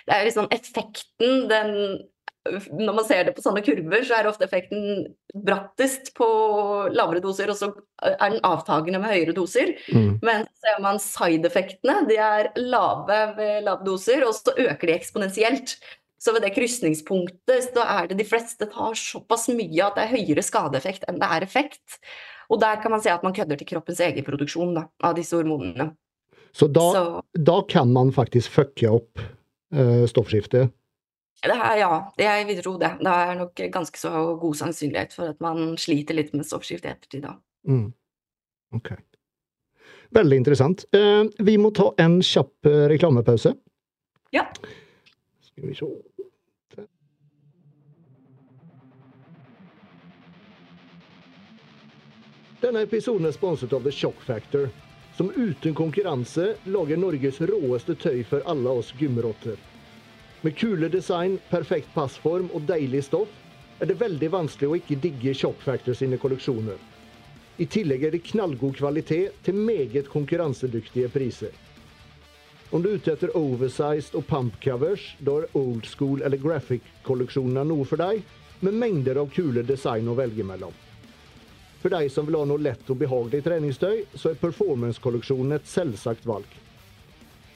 det 0.06 0.16
er 0.16 0.26
liksom 0.28 0.50
effekten, 0.54 1.46
den 1.50 1.76
når 2.48 2.94
man 2.96 3.04
ser 3.04 3.26
det 3.26 3.34
på 3.36 3.42
sånne 3.44 3.60
kurver, 3.64 4.04
så 4.06 4.16
er 4.16 4.28
ofte 4.30 4.46
effekten 4.46 5.10
brattest 5.44 6.14
på 6.16 6.26
lavere 6.88 7.20
doser, 7.20 7.52
og 7.52 7.58
så 7.58 7.68
er 8.00 8.32
den 8.32 8.40
avtagende 8.48 9.00
med 9.02 9.12
høyere 9.12 9.34
doser. 9.36 9.74
Mm. 9.92 10.14
Men 10.24 10.46
ser 10.62 10.80
man 10.80 11.00
side-effektene, 11.04 11.98
de 12.08 12.16
er 12.16 12.48
lave 12.56 13.20
ved 13.36 13.66
lave 13.68 13.84
doser, 13.84 14.24
og 14.24 14.32
så 14.38 14.56
øker 14.56 14.88
de 14.88 14.96
eksponentielt. 14.96 15.76
Så 16.20 16.32
ved 16.36 16.44
det 16.44 16.54
krysningspunktet 16.56 17.70
så 17.70 17.84
er 17.84 18.08
det 18.08 18.18
de 18.20 18.28
fleste 18.28 18.68
tar 18.72 18.96
såpass 18.98 19.48
mye 19.52 19.86
at 19.86 19.96
det 19.96 20.04
er 20.04 20.16
høyere 20.16 20.44
skadeeffekt 20.44 21.06
enn 21.08 21.20
det 21.20 21.28
er 21.32 21.46
effekt. 21.46 22.00
Og 22.52 22.60
der 22.60 22.80
kan 22.82 22.92
man 22.92 23.00
se 23.04 23.12
at 23.12 23.24
man 23.24 23.36
kødder 23.36 23.56
til 23.56 23.68
kroppens 23.68 24.00
egen 24.04 24.26
produksjon 24.26 24.74
da, 24.76 24.88
av 25.04 25.16
disse 25.16 25.38
hormonene. 25.38 25.92
Så 26.52 26.66
da, 26.66 26.86
Så 26.92 27.22
da 27.38 27.62
kan 27.68 27.92
man 27.92 28.12
faktisk 28.12 28.50
fucke 28.50 28.90
opp 28.90 29.20
uh, 29.74 30.06
stoffskiftet? 30.10 30.72
det 31.40 31.56
er, 31.56 31.76
ja, 31.80 31.92
jeg 32.20 32.46
vil 32.50 32.58
tro 32.60 32.74
det. 32.80 32.90
Det 33.00 33.12
er 33.12 33.38
nok 33.38 33.62
ganske 33.72 33.98
så 33.98 34.10
god 34.40 34.58
sannsynlighet 34.58 35.14
for 35.16 35.32
at 35.32 35.40
man 35.40 35.78
sliter 35.80 36.18
litt 36.18 36.34
med 36.36 36.44
stoffskiftet 36.44 36.90
i 36.90 36.92
ettertid 36.92 37.24
da. 37.24 37.36
Mm. 37.68 37.86
Ok. 38.76 38.92
Veldig 40.10 40.36
interessant. 40.42 40.84
Uh, 40.92 41.30
vi 41.38 41.56
må 41.58 41.70
ta 41.72 41.92
en 42.02 42.18
kjapp 42.24 42.66
eh, 42.66 42.86
reklamepause. 42.90 43.54
Ja. 44.34 44.44
Skal 45.46 45.70
vi 45.70 45.74
se. 45.78 45.88
Denne 52.60 52.82
episoden 52.84 53.24
er 53.24 53.32
sponset 53.32 53.72
av 53.72 53.86
The 53.86 53.92
Shock 53.94 54.18
Factor, 54.26 54.66
som 55.20 55.32
uten 55.36 55.74
konkurranse 55.74 56.54
lager 56.64 56.96
Norges 56.96 57.40
råeste 57.44 57.92
tøy 58.00 58.22
for 58.24 58.40
alle 58.48 58.72
oss 58.72 58.94
gymrotter. 58.96 59.58
Med 60.40 60.56
kule 60.56 60.88
design, 60.88 61.34
perfekt 61.50 61.90
passform 61.92 62.46
og 62.56 62.64
deilig 62.64 63.02
stoff 63.04 63.34
er 63.84 63.90
det 63.90 63.98
veldig 64.00 64.30
vanskelig 64.32 64.70
å 64.70 64.78
ikke 64.78 64.96
digge 65.04 65.36
Shock 65.36 65.60
Factor 65.60 65.98
sine 65.98 66.16
kolleksjoner. 66.16 66.80
I 67.60 67.68
tillegg 67.68 68.08
er 68.08 68.16
det 68.16 68.22
knallgod 68.30 68.80
kvalitet 68.80 69.36
til 69.44 69.60
meget 69.60 70.08
konkurransedyktige 70.08 71.12
priser. 71.12 71.52
Om 72.72 72.80
du 72.80 72.94
er 72.94 72.96
ute 72.96 73.12
etter 73.12 73.36
oversized 73.36 74.16
og 74.16 74.24
pump 74.30 74.56
covers, 74.64 75.04
da 75.20 75.42
er 75.42 75.52
old 75.52 75.84
school 75.84 76.24
eller 76.24 76.40
graphic-kolleksjonene 76.40 77.68
noe 77.68 77.84
for 77.84 78.00
deg, 78.00 78.24
med 78.64 78.72
mengder 78.72 79.20
av 79.20 79.28
kule 79.36 79.68
design 79.68 80.08
å 80.08 80.16
velge 80.16 80.48
mellom. 80.48 80.72
For 81.80 81.92
deg 81.92 82.10
som 82.12 82.26
vil 82.28 82.36
ha 82.36 82.44
noe 82.44 82.60
lett 82.60 82.90
og 82.92 82.98
behagelig 83.00 83.40
treningstøy, 83.46 84.04
så 84.14 84.32
er 84.32 84.40
performance-kolleksjonen 84.42 85.56
et 85.56 85.68
selvsagt 85.68 86.26
valg. 86.28 86.48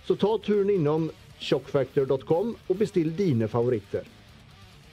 Så 0.04 0.16
ta 0.20 0.30
turen 0.44 0.72
innom 0.72 1.10
shockfactor.com 1.40 2.54
og 2.56 2.78
bestill 2.80 3.12
dine 3.16 3.48
favoritter. 3.52 4.06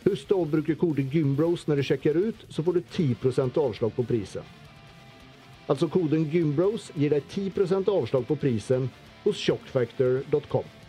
Husk 0.04 0.34
å 0.34 0.44
bruke 0.50 0.76
kode 0.82 1.06
GYMBROS 1.14 1.68
når 1.70 1.80
du 1.80 1.86
sjekker 1.86 2.18
ut, 2.18 2.46
så 2.50 2.64
får 2.66 2.80
du 2.80 2.82
10% 2.98 3.60
avslag 3.62 3.96
på 3.96 4.06
prisen. 4.10 4.48
Altså 5.70 5.88
koden 5.88 6.26
GYMBROS 6.32 6.90
gir 6.98 7.14
deg 7.14 7.28
10% 7.32 7.92
avslag 7.94 8.26
på 8.28 8.36
prisen 8.42 8.90
hos 9.24 9.40
shockfactor.com. 9.40 10.81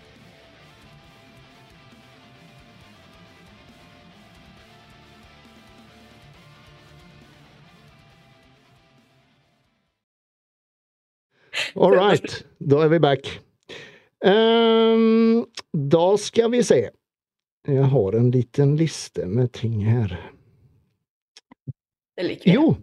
All 11.82 11.96
right, 11.98 12.44
da 12.58 12.84
er 12.84 12.88
vi 12.92 12.98
back. 13.02 13.40
Um, 14.24 15.46
da 15.72 16.16
skal 16.18 16.52
vi 16.52 16.60
se. 16.62 16.76
Jeg 17.66 17.88
har 17.90 18.14
en 18.14 18.28
liten 18.30 18.76
liste 18.78 19.26
med 19.26 19.50
ting 19.58 19.80
her. 19.82 20.14
Det 22.14 22.28
liker 22.28 22.46
vi. 22.46 22.54
Jo, 22.54 22.76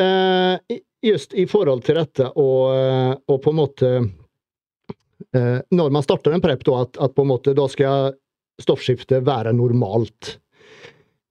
uh, 0.00 0.78
just 1.04 1.36
i 1.36 1.44
forhold 1.44 1.84
til 1.84 2.00
dette 2.00 2.30
og, 2.40 2.62
eh, 2.72 3.12
og 3.28 3.42
på 3.44 3.52
en 3.52 3.58
måte 3.58 3.90
uh, 4.00 5.60
Når 5.68 5.92
man 5.92 6.06
starter 6.08 6.32
en 6.32 6.42
prep, 6.42 6.64
da, 6.64 6.80
at, 6.86 6.96
at 7.04 7.14
på 7.14 7.26
en 7.26 7.32
måte 7.34 7.52
da 7.52 7.68
skal 7.68 8.16
stoffskiftet 8.64 9.28
være 9.28 9.52
normalt. 9.52 10.38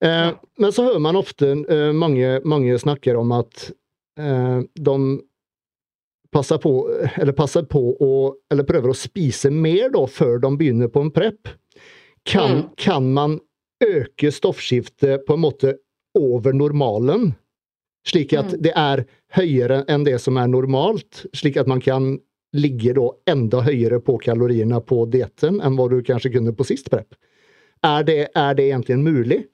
Uh. 0.06 0.38
Men 0.54 0.70
så 0.70 0.86
hører 0.86 1.02
man 1.02 1.18
ofte 1.18 1.56
mange, 1.98 2.36
mange 2.46 2.78
snakker 2.78 3.18
om 3.18 3.34
at 3.42 3.72
de 4.18 4.94
passer 6.32 6.58
på, 6.58 6.72
eller 7.16 7.32
passer 7.32 7.62
på 7.62 7.80
å 8.00 8.34
Eller 8.50 8.64
prøver 8.64 8.90
å 8.92 8.96
spise 8.96 9.50
mer 9.50 9.90
da, 9.90 10.06
før 10.06 10.40
de 10.40 10.50
begynner 10.56 10.88
på 10.92 11.00
en 11.06 11.10
prep. 11.10 11.48
Kan, 12.24 12.50
Mm. 12.50 12.70
kan 12.76 13.12
man 13.14 13.40
øke 13.82 14.30
stoffskiftet 14.32 15.24
på 15.26 15.34
en 15.34 15.40
måte 15.40 15.74
over 16.18 16.52
normalen? 16.52 17.34
Slik 18.06 18.32
at 18.32 18.52
Mm. 18.52 18.62
det 18.62 18.72
er 18.76 19.06
høyere 19.34 19.84
enn 19.88 20.04
det 20.04 20.20
som 20.20 20.36
er 20.36 20.48
normalt, 20.48 21.26
slik 21.34 21.56
at 21.56 21.66
man 21.66 21.80
kan 21.80 22.18
ligge 22.54 22.94
da 22.94 23.10
enda 23.26 23.60
høyere 23.62 24.00
på 24.00 24.18
kaloriene 24.20 24.80
på 24.84 25.04
dietten 25.10 25.60
enn 25.60 25.76
hva 25.76 25.88
du 25.90 26.00
kanskje 26.02 26.32
kunne 26.32 26.52
på 26.56 26.64
sist 26.64 26.88
prep. 26.90 27.14
Er 27.84 28.02
det, 28.02 28.30
er 28.34 28.54
det 28.54 28.70
egentlig 28.72 28.98
mulig? 28.98 29.46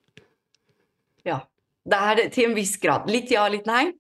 Ja. 1.25 1.41
Det 1.87 1.99
er 2.01 2.15
det 2.17 2.33
til 2.33 2.49
en 2.49 2.55
viss 2.57 2.77
grad. 2.81 3.11
Litt 3.11 3.31
ja, 3.31 3.47
litt 3.49 3.67
nei. 3.67 3.93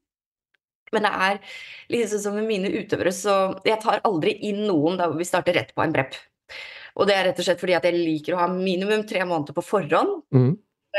Men 0.94 1.06
det 1.08 1.12
er 1.28 1.40
liksom 1.92 2.22
som 2.22 2.36
med 2.38 2.46
mine 2.48 2.70
utøvere, 2.72 3.12
så 3.14 3.34
jeg 3.66 3.80
tar 3.82 4.02
aldri 4.06 4.36
inn 4.48 4.64
noen 4.68 4.96
da 5.00 5.08
vi 5.12 5.26
starter 5.28 5.56
rett 5.58 5.74
på 5.74 5.84
en 5.84 5.94
brepp. 5.94 6.14
Og 6.94 7.08
det 7.10 7.16
er 7.18 7.24
rett 7.28 7.40
og 7.42 7.46
slett 7.48 7.60
fordi 7.62 7.74
at 7.74 7.86
jeg 7.88 7.98
liker 7.98 8.36
å 8.36 8.42
ha 8.44 8.46
minimum 8.52 9.02
tre 9.08 9.24
måneder 9.26 9.56
på 9.56 9.64
forhånd, 9.66 10.22
Mm. 10.32 10.52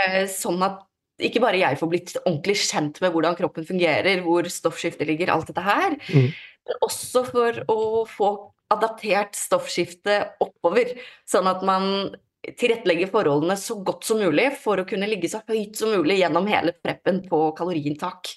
eh, 0.03 0.25
sånn 0.27 0.61
at 0.65 0.81
ikke 1.23 1.39
bare 1.39 1.57
jeg 1.61 1.79
får 1.79 1.89
blitt 1.89 2.15
ordentlig 2.25 2.57
kjent 2.59 2.99
med 2.99 3.13
hvordan 3.13 3.37
kroppen 3.39 3.63
fungerer, 3.65 4.19
hvor 4.25 4.43
stoffskiftet 4.51 5.07
ligger, 5.07 5.31
alt 5.31 5.47
dette 5.47 5.63
her, 5.63 5.95
Mm. 6.11 6.33
men 6.67 6.75
også 6.83 7.23
for 7.31 7.51
å 7.71 8.05
få 8.05 8.51
adaptert 8.71 9.31
stoffskiftet 9.37 10.33
oppover, 10.41 10.97
sånn 11.25 11.47
at 11.47 11.63
man 11.63 12.15
tilrettelegger 12.45 13.09
forholdene 13.09 13.55
så 13.57 13.77
godt 13.83 14.03
som 14.03 14.19
mulig 14.19 14.51
for 14.57 14.77
å 14.77 14.87
kunne 14.87 15.07
ligge 15.09 15.29
så 15.31 15.41
høyt 15.47 15.75
som 15.79 15.89
mulig 15.89 16.19
gjennom 16.19 16.45
hele 16.47 16.73
preppen 16.83 17.23
på 17.29 17.55
kaloriinntak. 17.57 18.35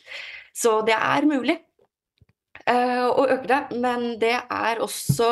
Så 0.59 0.81
det 0.87 0.97
er 0.99 1.29
mulig 1.29 1.59
eh, 2.67 3.07
å 3.07 3.27
øke 3.29 3.47
det, 3.51 3.61
men 3.79 4.11
det 4.23 4.37
er 4.43 4.83
også 4.83 5.31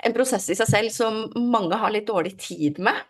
en 0.00 0.16
prosess 0.16 0.48
i 0.52 0.56
seg 0.58 0.68
selv 0.68 0.92
som 0.94 1.24
mange 1.52 1.78
har 1.80 1.92
litt 1.92 2.08
dårlig 2.08 2.36
tid 2.40 2.80
med. 2.82 3.00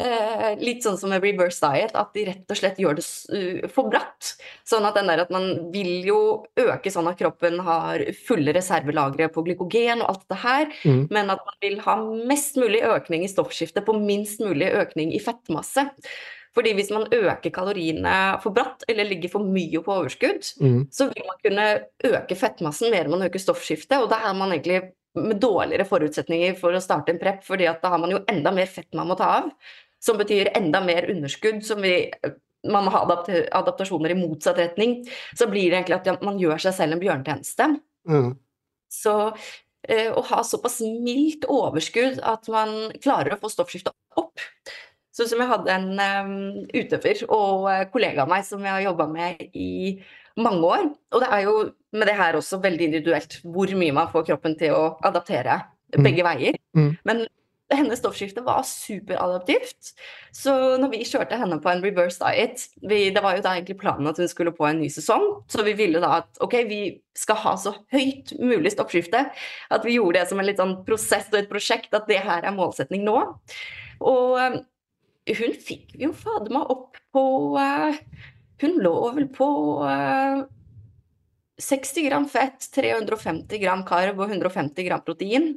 Eh, 0.00 0.54
litt 0.62 0.84
sånn 0.84 0.96
som 0.96 1.10
med 1.12 1.20
reverse 1.24 1.60
diet, 1.60 1.92
at 1.98 2.14
de 2.16 2.22
rett 2.30 2.52
og 2.52 2.56
slett 2.56 2.78
gjør 2.80 2.96
det 2.96 3.04
uh, 3.34 3.66
for 3.68 3.90
bratt. 3.92 4.30
Sånn 4.64 4.86
at 4.88 4.96
at 4.96 5.32
man 5.34 5.72
vil 5.74 6.06
jo 6.06 6.20
øke 6.56 6.92
sånn 6.92 7.10
at 7.10 7.18
kroppen 7.20 7.58
har 7.66 8.06
fulle 8.24 8.54
reservelagre 8.56 9.28
på 9.34 9.44
glykogen 9.44 10.00
og 10.00 10.14
alt 10.14 10.26
det 10.30 10.40
her, 10.44 10.66
Mm. 10.84 11.08
men 11.10 11.30
at 11.30 11.44
man 11.44 11.56
vil 11.60 11.80
ha 11.84 11.96
mest 12.30 12.56
mulig 12.56 12.80
økning 12.86 13.24
i 13.24 13.28
stoffskiftet 13.28 13.84
på 13.84 13.98
minst 14.00 14.40
mulig 14.40 14.70
økning 14.72 15.12
i 15.12 15.20
fettmasse. 15.20 15.90
Fordi 16.56 16.72
hvis 16.74 16.90
man 16.90 17.06
øker 17.14 17.52
kaloriene 17.54 18.14
for 18.42 18.50
bratt, 18.54 18.82
eller 18.90 19.06
ligger 19.06 19.30
for 19.30 19.46
mye 19.46 19.82
på 19.84 19.92
overskudd, 19.94 20.48
Mm. 20.60 20.88
så 20.90 21.06
vil 21.12 21.26
man 21.28 21.38
kunne 21.44 21.66
øke 22.04 22.36
fettmassen 22.36 22.90
mer 22.90 23.04
enn 23.04 23.10
man 23.10 23.22
øker 23.28 23.38
stoffskiftet, 23.38 24.00
og 24.02 24.10
da 24.10 24.18
er 24.28 24.34
man 24.34 24.50
egentlig 24.50 24.92
med 25.14 25.40
dårligere 25.40 25.86
forutsetninger 25.86 26.58
for 26.58 26.74
å 26.74 26.82
starte 26.82 27.10
en 27.10 27.18
prep, 27.18 27.44
fordi 27.44 27.68
at 27.70 27.82
da 27.82 27.88
har 27.90 27.98
man 27.98 28.10
jo 28.10 28.24
enda 28.28 28.50
mer 28.54 28.66
fett 28.66 28.92
man 28.94 29.08
må 29.08 29.16
ta 29.18 29.30
av, 29.40 29.50
som 30.00 30.18
betyr 30.18 30.52
enda 30.56 30.80
mer 30.80 31.08
underskudd, 31.10 31.64
som 31.64 31.82
vi 31.82 32.10
man 32.68 32.84
må 32.84 32.92
ha 32.92 33.04
adapt 33.06 33.30
adaptasjoner 33.56 34.12
i 34.12 34.18
motsatt 34.18 34.58
retning, 34.60 35.08
så 35.34 35.46
blir 35.48 35.70
det 35.70 35.80
egentlig 35.80 36.12
at 36.12 36.22
man 36.22 36.38
gjør 36.40 36.60
seg 36.60 36.76
selv 36.76 36.96
en 36.96 37.00
bjørntjeneste. 37.00 37.68
Mm. 38.08 38.34
Så 38.92 39.14
eh, 39.88 40.10
å 40.12 40.20
ha 40.28 40.42
såpass 40.44 40.80
mildt 40.84 41.46
overskudd 41.48 42.20
at 42.20 42.48
man 42.52 42.92
klarer 43.00 43.32
å 43.32 43.40
få 43.40 43.48
stoffskiftet 43.52 43.94
opp. 44.20 44.44
Sånn 45.20 45.34
som 45.34 45.42
jeg 45.44 45.50
hadde 45.50 45.74
en 45.74 45.90
um, 46.00 46.38
utøver 46.72 47.26
og 47.28 47.66
uh, 47.68 47.82
kollega 47.92 48.24
av 48.24 48.32
meg 48.32 48.46
som 48.48 48.64
jeg 48.64 48.72
har 48.72 48.86
jobba 48.88 49.06
med 49.10 49.42
i 49.52 49.98
mange 50.40 50.64
år. 50.64 50.86
Og 51.12 51.20
det 51.20 51.28
er 51.28 51.44
jo 51.44 51.58
med 51.92 52.08
det 52.08 52.16
her 52.16 52.38
også 52.38 52.62
veldig 52.62 52.88
individuelt 52.88 53.36
hvor 53.44 53.68
mye 53.76 53.92
man 53.92 54.08
får 54.08 54.30
kroppen 54.30 54.56
til 54.56 54.72
å 54.78 54.86
adaptere 55.04 55.60
Mm. 55.98 56.04
begge 56.04 56.24
veier. 56.24 56.56
Mm. 56.76 56.90
Men 57.04 57.26
hennes 57.70 58.00
stoffskifte 58.00 58.42
var 58.42 58.64
superadaptivt. 58.66 59.92
Så 60.34 60.52
når 60.82 60.90
vi 60.94 61.04
kjørte 61.06 61.38
henne 61.38 61.60
på 61.62 61.70
en 61.70 61.82
reverse 61.84 62.18
diet 62.18 62.64
vi, 62.82 63.10
Det 63.10 63.22
var 63.22 63.36
jo 63.36 63.44
da 63.44 63.54
egentlig 63.54 63.78
planen 63.78 64.10
at 64.10 64.18
hun 64.18 64.28
skulle 64.28 64.52
på 64.52 64.66
en 64.66 64.80
ny 64.80 64.88
sesong, 64.90 65.44
så 65.48 65.62
vi 65.62 65.76
ville 65.78 66.00
da 66.02 66.16
at 66.22 66.40
ok, 66.40 66.56
vi 66.66 66.80
skal 67.14 67.36
ha 67.36 67.54
så 67.56 67.74
høyt 67.92 68.34
mulig 68.40 68.72
stoffskifte. 68.72 69.30
At 69.70 69.84
vi 69.84 69.98
gjorde 69.98 70.18
det 70.18 70.28
som 70.28 70.40
en 70.40 70.46
litt 70.46 70.58
sånn 70.58 70.80
prosess 70.86 71.30
og 71.32 71.38
et 71.38 71.50
prosjekt, 71.50 71.94
at 71.94 72.08
det 72.08 72.18
her 72.24 72.42
er 72.42 72.56
målsetning 72.56 73.06
nå. 73.06 73.20
Og 74.00 74.38
eh, 74.40 74.60
hun 75.28 75.52
fikk 75.54 75.94
jo 76.00 76.12
fader 76.16 76.52
meg 76.54 76.70
opp 76.72 76.98
på 77.14 77.24
eh, 77.60 77.98
Hun 78.60 78.78
lå 78.84 78.94
vel 79.16 79.28
på 79.32 79.50
eh, 79.88 80.42
60 81.60 82.08
gram 82.08 82.26
fett, 82.28 82.70
350 82.74 83.60
gram 83.60 83.84
karb 83.88 84.20
og 84.20 84.30
150 84.30 84.86
gram 84.86 85.02
protein 85.04 85.52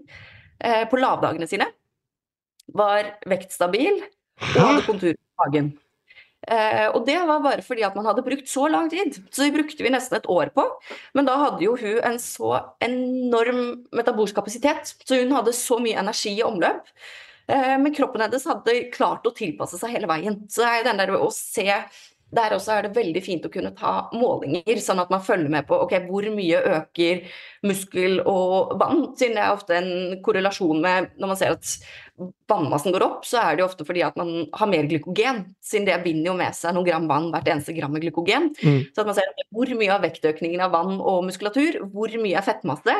eh, 0.59 0.83
på 0.89 0.99
lavdagene 0.99 1.47
sine. 1.47 1.69
Var 2.75 3.15
vektstabil 3.29 4.03
og 4.03 4.59
hadde 4.59 4.85
kontur 4.87 5.15
på 5.15 5.45
magen. 5.45 5.71
Eh, 6.43 6.89
og 6.91 7.05
det 7.07 7.15
var 7.23 7.39
bare 7.43 7.63
fordi 7.63 7.85
at 7.87 7.95
man 7.95 8.07
hadde 8.09 8.25
brukt 8.25 8.49
så 8.51 8.67
lang 8.71 8.89
tid. 8.91 9.15
Så 9.31 9.45
det 9.45 9.53
brukte 9.55 9.83
vi 9.83 9.91
nesten 9.93 10.19
et 10.19 10.29
år 10.31 10.51
på. 10.55 10.65
Men 11.15 11.27
da 11.27 11.37
hadde 11.39 11.63
jo 11.63 11.75
hun 11.79 11.99
en 12.03 12.19
så 12.19 12.55
enorm 12.83 13.85
metabolsk 13.95 14.35
kapasitet, 14.35 14.95
så 15.07 15.21
hun 15.21 15.35
hadde 15.35 15.55
så 15.55 15.79
mye 15.83 15.99
energi 15.99 16.35
i 16.35 16.45
omløp. 16.45 16.83
Eh, 17.47 17.75
men 17.79 17.93
kroppen 17.93 18.21
hennes 18.23 18.45
hadde 18.47 18.75
klart 18.93 19.27
å 19.27 19.33
tilpasse 19.35 19.79
seg 19.79 19.95
hele 19.97 20.09
veien. 20.09 20.43
Så 20.49 20.63
det 20.63 20.69
er 20.71 20.87
den 20.87 21.01
der 21.01 21.15
å 21.17 21.29
se 21.33 21.67
der 22.33 22.55
også 22.55 22.75
er 22.75 22.87
det 22.87 22.95
veldig 22.95 23.21
fint 23.23 23.45
å 23.45 23.51
kunne 23.53 23.73
ta 23.77 24.07
målinger, 24.15 24.79
sånn 24.81 25.01
at 25.03 25.11
man 25.13 25.23
følger 25.23 25.51
med 25.53 25.67
på 25.69 25.77
okay, 25.85 26.03
hvor 26.07 26.25
mye 26.33 26.61
øker 26.79 27.27
muskel 27.67 28.19
og 28.29 28.73
vann. 28.81 29.05
Siden 29.19 29.37
det 29.37 29.43
er 29.43 29.53
ofte 29.53 29.77
en 29.77 30.17
korrelasjon 30.23 30.81
med 30.83 31.13
Når 31.19 31.31
man 31.31 31.39
ser 31.39 31.53
at 31.55 31.69
vannmassen 32.49 32.93
går 32.93 33.05
opp, 33.05 33.23
så 33.25 33.39
er 33.41 33.55
det 33.55 33.63
jo 33.63 33.67
ofte 33.69 33.85
fordi 33.87 34.03
at 34.05 34.17
man 34.19 34.45
har 34.53 34.69
mer 34.69 34.89
glykogen. 34.89 35.43
Siden 35.63 35.87
det 35.87 36.01
binder 36.03 36.31
jo 36.31 36.35
med 36.37 36.57
seg 36.57 36.75
noen 36.75 36.87
gram 36.87 37.07
vann 37.09 37.31
hvert 37.33 37.49
eneste 37.49 37.73
gram 37.77 37.93
med 37.93 38.03
glykogen. 38.05 38.51
Mm. 38.61 38.81
Så 38.93 39.01
at 39.01 39.09
man 39.09 39.17
ser 39.17 39.31
hvor 39.53 39.71
mye 39.79 39.95
av 39.95 40.03
vektøkningen 40.05 40.61
av 40.63 40.75
vann 40.75 40.99
og 40.99 41.23
muskulatur, 41.29 41.79
hvor 41.93 42.13
mye 42.21 42.37
er 42.37 42.45
fettmasse. 42.45 42.97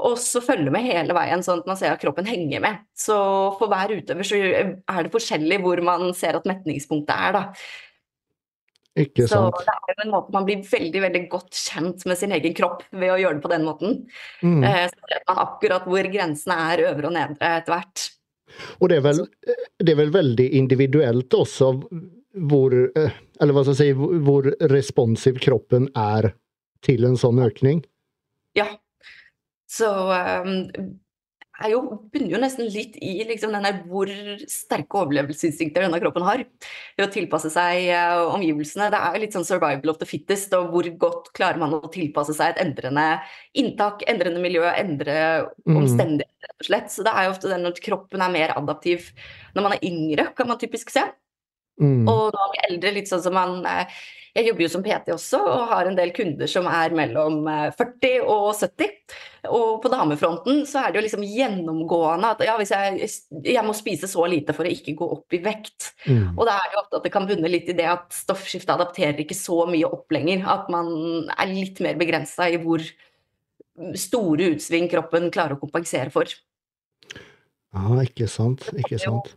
Og 0.00 0.18
så 0.20 0.40
følge 0.44 0.72
med 0.72 0.86
hele 0.86 1.16
veien, 1.16 1.44
sånn 1.44 1.62
at 1.62 1.68
man 1.68 1.78
ser 1.80 1.94
at 1.94 2.02
kroppen 2.02 2.28
henger 2.28 2.62
med. 2.64 2.84
Så 2.96 3.16
for 3.60 3.72
hver 3.72 3.92
utøver 3.92 4.26
så 4.26 4.40
er 4.40 5.00
det 5.04 5.12
forskjellig 5.12 5.60
hvor 5.64 5.80
man 5.84 6.12
ser 6.16 6.38
at 6.38 6.48
metningspunktet 6.48 7.12
er, 7.12 7.36
da. 7.36 7.42
Ikke 8.98 9.24
sant. 9.24 9.56
Så 9.56 9.64
det 9.64 9.72
er 9.72 9.94
jo 9.94 10.04
en 10.04 10.12
måte 10.12 10.34
man 10.34 10.46
blir 10.48 10.64
veldig 10.68 11.02
veldig 11.06 11.22
godt 11.32 11.56
kjent 11.56 12.02
med 12.08 12.18
sin 12.20 12.34
egen 12.36 12.56
kropp 12.56 12.82
ved 12.90 13.14
å 13.14 13.20
gjøre 13.20 13.38
det 13.38 13.44
på 13.44 13.52
den 13.52 13.64
måten. 13.64 13.94
Mm. 14.44 14.58
Eh, 14.68 14.82
så 14.92 15.12
vet 15.12 15.28
man 15.30 15.44
akkurat 15.46 15.86
hvor 15.88 16.08
grensene 16.12 16.58
er 16.72 16.84
øvre 16.90 17.08
og 17.08 17.16
nedre 17.16 17.54
etter 17.60 17.72
hvert. 17.72 18.08
Og 18.84 18.90
det 18.92 18.98
er, 18.98 19.06
vel, 19.06 19.22
det 19.80 19.94
er 19.94 20.00
vel 20.02 20.12
veldig 20.12 20.48
individuelt 20.58 21.32
også 21.32 21.70
hvor 22.48 22.74
eh, 22.76 23.14
Eller 23.40 23.56
hva 23.56 23.62
skal 23.64 23.76
jeg 23.76 23.94
si 23.96 24.18
Hvor 24.26 24.46
responsiv 24.72 25.38
kroppen 25.44 25.88
er 25.96 26.32
til 26.84 27.04
en 27.08 27.16
sånn 27.20 27.40
økning? 27.44 27.82
Ja. 28.58 28.66
Så 29.70 29.88
um, 29.88 30.52
er 31.60 31.72
jo, 31.74 31.80
bunner 32.12 32.32
jo 32.32 32.40
nesten 32.40 32.68
litt 32.72 32.96
i 33.04 33.12
liksom, 33.28 33.52
denne 33.54 33.72
hvor 33.90 34.08
sterke 34.50 35.02
overlevelsesinstinkter 35.02 35.84
denne 35.84 36.00
kroppen 36.02 36.24
har. 36.26 36.44
Ved 36.96 37.04
å 37.04 37.10
tilpasse 37.12 37.50
seg 37.52 37.90
uh, 37.92 38.32
omgivelsene. 38.32 38.88
Det 38.92 39.00
er 39.00 39.16
jo 39.16 39.22
litt 39.24 39.36
sånn 39.36 39.46
survival 39.46 39.92
of 39.92 40.00
the 40.00 40.08
fittest, 40.08 40.54
og 40.56 40.72
hvor 40.72 40.88
godt 41.04 41.32
klarer 41.36 41.60
man 41.60 41.76
å 41.76 41.82
tilpasse 41.92 42.36
seg 42.38 42.54
et 42.54 42.62
endrende 42.64 43.06
inntak, 43.58 44.04
endrende 44.10 44.42
miljø, 44.42 44.64
endre 44.70 45.16
mm. 45.66 45.76
omstendigheter, 45.82 46.48
rett 46.48 46.64
og 46.64 46.70
slett. 46.70 46.94
Så 46.94 47.06
det 47.06 47.12
er 47.12 47.28
jo 47.28 47.34
ofte 47.36 47.52
den 47.52 47.68
at 47.68 47.82
kroppen 47.84 48.24
er 48.24 48.34
mer 48.38 48.56
adaptiv 48.56 49.12
når 49.52 49.68
man 49.68 49.76
er 49.76 49.86
yngre, 49.92 50.30
kan 50.38 50.48
man 50.48 50.60
typisk 50.62 50.94
se. 50.94 51.04
Mm. 51.82 52.08
Og 52.08 52.26
når 52.32 52.40
man 52.40 52.52
blir 52.56 52.68
eldre, 52.70 52.96
litt 52.96 53.12
sånn 53.12 53.24
som 53.24 53.36
man 53.36 53.60
uh, 53.66 54.02
jeg 54.32 54.46
jobber 54.46 54.64
jo 54.64 54.70
som 54.72 54.82
PT 54.84 55.10
også, 55.12 55.38
og 55.44 55.66
har 55.74 55.88
en 55.88 55.96
del 55.96 56.12
kunder 56.16 56.48
som 56.48 56.64
er 56.70 56.94
mellom 56.96 57.42
40 57.76 58.06
eh, 58.08 58.22
og 58.24 58.54
70. 58.56 58.94
Og 59.52 59.82
på 59.82 59.90
damefronten 59.92 60.62
så 60.68 60.80
er 60.80 60.92
det 60.92 61.00
jo 61.00 61.04
liksom 61.04 61.26
gjennomgående 61.26 62.30
at 62.32 62.44
ja, 62.46 62.54
hvis 62.56 62.72
jeg, 62.72 63.10
jeg 63.44 63.64
må 63.66 63.74
spise 63.76 64.08
så 64.08 64.24
lite 64.30 64.54
for 64.56 64.64
å 64.64 64.72
ikke 64.72 64.96
gå 64.96 65.08
opp 65.18 65.36
i 65.36 65.42
vekt. 65.44 65.90
Mm. 66.06 66.32
Og 66.32 66.48
da 66.48 66.56
er 66.56 66.64
det 66.64 66.78
jo 66.78 66.82
ofte 66.84 67.00
at 67.00 67.08
det 67.08 67.12
kan 67.12 67.28
bunne 67.28 67.52
litt 67.52 67.68
i 67.68 67.76
det 67.76 67.90
at 67.92 68.08
stoffskiftet 68.16 68.72
adapterer 68.72 69.20
ikke 69.20 69.36
så 69.36 69.66
mye 69.68 69.90
opp 69.90 70.16
lenger. 70.16 70.46
At 70.48 70.72
man 70.72 70.88
er 71.36 71.52
litt 71.52 71.84
mer 71.84 72.00
begrensa 72.00 72.48
i 72.48 72.60
hvor 72.62 72.86
store 74.00 74.54
utsving 74.54 74.88
kroppen 74.92 75.28
klarer 75.34 75.58
å 75.58 75.60
kompensere 75.60 76.12
for. 76.14 76.32
Ja, 77.12 77.88
ikke 78.00 78.32
sant. 78.32 78.64
Ikke 78.80 79.00
sant. 79.00 79.34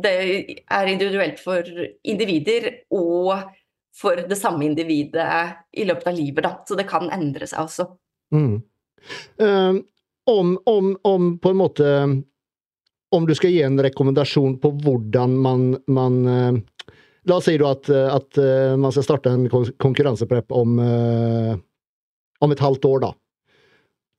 Det 0.00 0.14
er 0.70 0.90
individuelt 0.90 1.40
for 1.42 1.66
individer 2.06 2.70
og 2.94 3.40
for 3.96 4.16
det 4.28 4.36
samme 4.36 4.64
individet 4.64 5.26
i 5.72 5.84
løpet 5.84 6.06
av 6.06 6.16
livet, 6.16 6.44
da. 6.44 6.52
Så 6.68 6.76
det 6.78 6.86
kan 6.90 7.10
endre 7.12 7.46
seg 7.50 7.64
også. 7.64 7.86
Mm. 8.34 8.60
Um, 9.36 9.82
om, 10.26 10.58
om, 10.64 10.96
om, 11.02 11.30
på 11.38 11.50
en 11.50 11.56
måte 11.56 11.86
Om 13.10 13.24
du 13.26 13.32
skal 13.34 13.50
gi 13.50 13.62
en 13.64 13.80
rekommendasjon 13.82 14.58
på 14.60 14.70
hvordan 14.84 15.32
man, 15.40 15.64
man 15.88 16.18
uh, 16.28 16.58
La 17.24 17.38
oss 17.40 17.48
si 17.48 17.56
at, 17.56 17.88
at 17.90 18.38
uh, 18.38 18.76
man 18.78 18.92
skal 18.92 19.06
starte 19.08 19.32
en 19.32 19.48
konkurranseprep 19.50 20.52
om, 20.52 20.78
uh, 20.78 21.56
om 22.40 22.52
et 22.52 22.62
halvt 22.62 22.86
år, 22.88 23.02
da. 23.02 23.10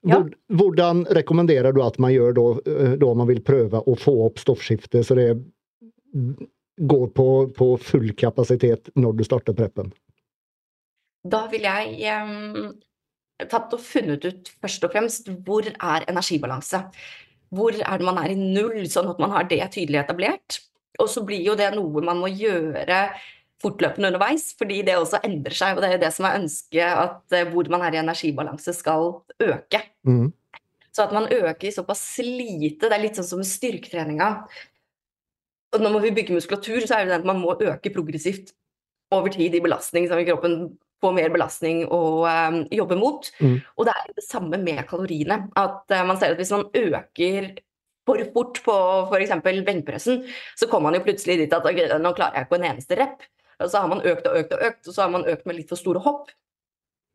Ja. 0.10 0.20
Hvordan 0.58 1.06
rekommenderer 1.14 1.74
du 1.74 1.82
at 1.86 2.00
man 2.02 2.14
gjør 2.14 2.34
da, 2.34 2.46
da 2.98 3.14
man 3.18 3.30
vil 3.30 3.42
prøve 3.46 3.84
å 3.86 3.96
få 3.98 4.16
opp 4.26 4.42
stoffskiftet 4.42 5.06
så 5.06 5.18
det 5.18 5.28
går 6.82 7.08
på, 7.18 7.28
på, 7.58 7.74
full 7.78 8.14
kapasitet 8.18 8.90
når 8.98 9.20
du 9.20 9.26
starter 9.28 9.58
preppen? 9.58 9.92
Da 11.22 11.44
vil 11.52 11.68
jeg 11.68 12.16
um, 12.26 12.72
tatt 13.50 13.74
og 13.76 13.84
funnet 13.84 14.26
ut 14.26 14.50
først 14.64 14.88
og 14.88 14.96
fremst 14.96 15.30
hvor 15.46 15.68
er 15.70 16.08
energibalanse. 16.10 16.82
Hvor 17.52 17.76
er 17.76 18.02
det 18.02 18.08
man 18.08 18.18
er 18.22 18.34
i 18.34 18.40
null, 18.40 18.82
sånn 18.90 19.12
at 19.12 19.22
man 19.22 19.34
har 19.36 19.46
det 19.50 19.62
tydelig 19.76 20.02
etablert. 20.02 20.62
Og 21.02 21.10
så 21.12 21.24
blir 21.26 21.44
jo 21.46 21.56
det 21.60 21.70
noe 21.76 22.04
man 22.06 22.22
må 22.22 22.32
gjøre 22.32 23.04
fortløpende 23.62 24.10
underveis, 24.10 24.48
fordi 24.58 24.80
det 24.88 24.98
også 24.98 25.20
endrer 25.28 25.54
seg. 25.54 25.78
Og 25.78 25.84
det 25.84 25.92
er 25.94 26.02
det 26.02 26.14
som 26.16 26.26
er 26.26 26.40
ønsket, 26.40 26.88
at 26.90 27.38
uh, 27.38 27.50
hvor 27.54 27.70
man 27.74 27.86
er 27.86 27.98
i 27.98 28.02
energibalanse 28.02 28.74
skal 28.74 29.20
øke. 29.38 29.84
Mm. 30.08 30.32
Så 30.92 31.06
at 31.06 31.14
man 31.16 31.30
øker 31.32 31.70
i 31.70 31.72
såpass 31.72 32.02
lite, 32.26 32.90
det 32.90 32.96
er 32.96 33.04
litt 33.06 33.20
sånn 33.20 33.30
som 33.30 33.44
styrketreninga 33.48 34.32
og 35.72 35.84
når 35.84 35.94
man 35.96 36.04
vil 36.04 36.16
bygge 36.16 36.36
muskulatur, 36.36 36.86
så 36.86 37.00
er 37.00 37.08
det 37.08 37.20
at 37.22 37.28
man 37.28 37.40
må 37.40 37.56
øke 37.56 37.94
progressivt 37.94 38.54
over 39.12 39.32
tid 39.32 39.56
i 39.56 39.64
belastning, 39.64 40.08
så 40.08 40.20
kroppen 40.28 40.78
får 41.02 41.16
mer 41.18 41.32
belastning 41.34 41.84
å 41.90 42.02
um, 42.28 42.62
jobbe 42.72 42.98
mot. 43.00 43.28
Mm. 43.42 43.58
Og 43.78 43.88
det 43.88 43.96
er 43.98 44.14
det 44.16 44.26
samme 44.26 44.60
med 44.62 44.84
kaloriene. 44.90 45.40
At 45.58 45.90
uh, 45.92 46.04
man 46.08 46.20
ser 46.20 46.36
at 46.36 46.42
hvis 46.42 46.54
man 46.54 46.68
øker 46.78 47.52
for 48.08 48.22
fort 48.34 48.62
på 48.66 48.76
f.eks. 49.10 49.34
benkpressen, 49.66 50.24
så 50.58 50.68
kommer 50.70 50.90
man 50.90 51.00
jo 51.00 51.06
plutselig 51.08 51.40
dit 51.44 51.56
at 51.56 51.66
okay, 51.66 51.90
nå 52.02 52.14
klarer 52.18 52.42
jeg 52.42 52.50
ikke 52.50 52.60
en 52.62 52.70
eneste 52.74 53.00
rep. 53.00 53.26
Og 53.62 53.70
så 53.70 53.82
har 53.84 53.90
man 53.92 54.06
økt 54.06 54.30
og 54.30 54.38
økt 54.40 54.54
og 54.58 54.64
økt, 54.68 54.88
og 54.88 54.94
så 54.94 55.04
har 55.04 55.12
man 55.14 55.28
økt 55.30 55.46
med 55.46 55.60
litt 55.60 55.70
for 55.70 55.80
store 55.80 56.02
hopp. 56.02 56.32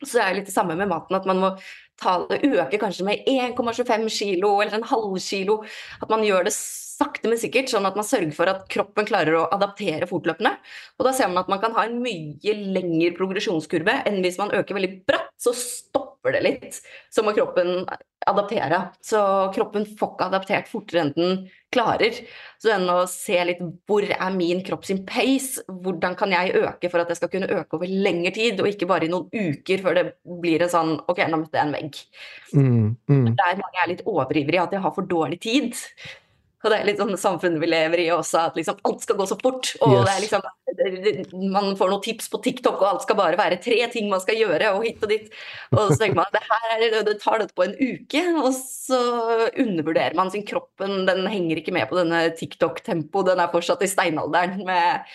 Så 0.04 0.18
det 0.18 0.24
er 0.24 0.36
litt 0.36 0.50
det 0.50 0.54
samme 0.54 0.76
med 0.78 0.90
maten, 0.90 1.16
at 1.16 1.26
man 1.26 1.40
må 1.40 1.52
ta 2.00 2.18
øke 2.28 2.78
kanskje 2.78 3.06
med 3.06 3.28
1,25 3.30 4.10
kilo 4.12 4.58
eller 4.60 4.76
en 4.76 4.90
halv 4.90 5.16
kilo. 5.24 5.62
At 6.02 6.12
man 6.12 6.24
gjør 6.26 6.46
det 6.46 6.54
sakte, 6.96 7.28
men 7.28 7.40
sikkert, 7.40 7.70
sånn 7.70 7.86
at 7.88 7.96
man 7.98 8.06
sørger 8.06 8.32
for 8.36 8.50
at 8.50 8.64
kroppen 8.72 9.08
klarer 9.08 9.36
å 9.36 9.46
adaptere 9.54 10.08
fortløpende. 10.08 10.54
Og 10.96 11.08
da 11.08 11.12
ser 11.16 11.30
man 11.30 11.42
at 11.42 11.52
man 11.52 11.62
kan 11.62 11.76
ha 11.76 11.86
en 11.86 12.00
mye 12.02 12.56
lengre 12.76 13.12
progresjonskurve 13.18 14.00
enn 14.08 14.22
hvis 14.24 14.40
man 14.40 14.54
øker 14.56 14.78
veldig 14.78 14.92
bratt, 15.08 15.32
så 15.36 15.52
stopper 15.56 16.36
det 16.36 16.42
litt. 16.46 16.78
Så 17.12 17.24
må 17.24 17.34
kroppen 17.36 17.84
adaptere. 18.26 18.80
Så 19.04 19.20
kroppen 19.54 19.84
får 19.86 20.14
ikke 20.14 20.28
adaptert 20.30 20.70
fortere 20.70 21.04
enn 21.04 21.12
den 21.14 21.36
klarer. 21.74 22.16
Så 22.62 22.72
enn 22.74 22.88
å 22.90 22.98
se 23.10 23.38
litt 23.46 23.60
hvor 23.86 24.06
er 24.08 24.34
min 24.34 24.62
kropp 24.66 24.86
sin 24.88 25.04
pace, 25.06 25.62
hvordan 25.68 26.16
kan 26.18 26.32
jeg 26.34 26.56
øke 26.58 26.90
for 26.90 27.02
at 27.02 27.12
jeg 27.12 27.20
skal 27.20 27.32
kunne 27.36 27.50
øke 27.52 27.78
over 27.78 27.90
lengre 27.90 28.32
tid, 28.34 28.60
og 28.62 28.72
ikke 28.72 28.88
bare 28.90 29.06
i 29.06 29.12
noen 29.12 29.28
uker 29.30 29.84
før 29.84 30.00
det 30.00 30.06
blir 30.42 30.64
en 30.64 30.72
sånn 30.72 30.94
ok, 31.04 31.26
nå 31.28 31.42
møtte 31.44 31.60
jeg 31.60 31.68
en 31.68 31.76
vegg. 31.76 32.04
Mm, 32.56 32.86
mm. 33.10 33.26
Der 33.36 33.60
mange 33.60 33.82
er 33.82 33.92
litt 33.92 34.06
overivrige, 34.08 34.64
at 34.64 34.74
de 34.74 34.82
har 34.82 34.96
for 34.96 35.06
dårlig 35.06 35.42
tid. 35.44 35.76
Og 36.64 36.72
det 36.72 36.78
er 36.78 36.86
litt 36.88 37.00
sånn 37.00 37.18
samfunnet 37.20 37.60
vi 37.62 37.68
lever 37.68 38.00
i 38.02 38.06
også, 38.14 38.46
at 38.48 38.56
liksom 38.58 38.78
alt 38.88 39.04
skal 39.04 39.18
gå 39.18 39.26
så 39.28 39.36
fort. 39.38 39.68
Og 39.84 39.92
yes. 39.92 40.08
det 40.08 40.14
liksom, 40.24 41.50
man 41.52 41.76
får 41.78 41.92
noen 41.92 42.02
tips 42.06 42.30
på 42.32 42.40
TikTok, 42.46 42.80
og 42.80 42.88
alt 42.88 43.04
skal 43.04 43.18
bare 43.20 43.38
være 43.38 43.60
tre 43.62 43.78
ting 43.92 44.08
man 44.10 44.22
skal 44.24 44.40
gjøre, 44.40 44.72
og 44.74 44.86
hit 44.88 45.04
og 45.04 45.12
dit. 45.12 45.28
Og 45.74 45.92
så 45.92 46.00
tenker 46.00 46.18
man 46.18 46.32
det 46.34 46.42
her 46.48 46.74
er, 46.78 46.98
det 47.06 47.18
tar 47.22 47.44
dette 47.44 47.56
på 47.56 47.68
en 47.68 47.76
uke, 47.76 48.24
og 48.40 48.50
så 48.56 49.00
undervurderer 49.52 50.16
man 50.18 50.32
sin 50.32 50.46
kroppen. 50.48 51.04
Den 51.06 51.28
henger 51.30 51.60
ikke 51.60 51.76
med 51.76 51.86
på 51.92 52.00
denne 52.00 52.24
TikTok-tempoet, 52.40 53.30
den 53.30 53.44
er 53.44 53.52
fortsatt 53.52 53.84
i 53.84 53.92
steinalderen. 53.92 54.64
med 54.66 55.06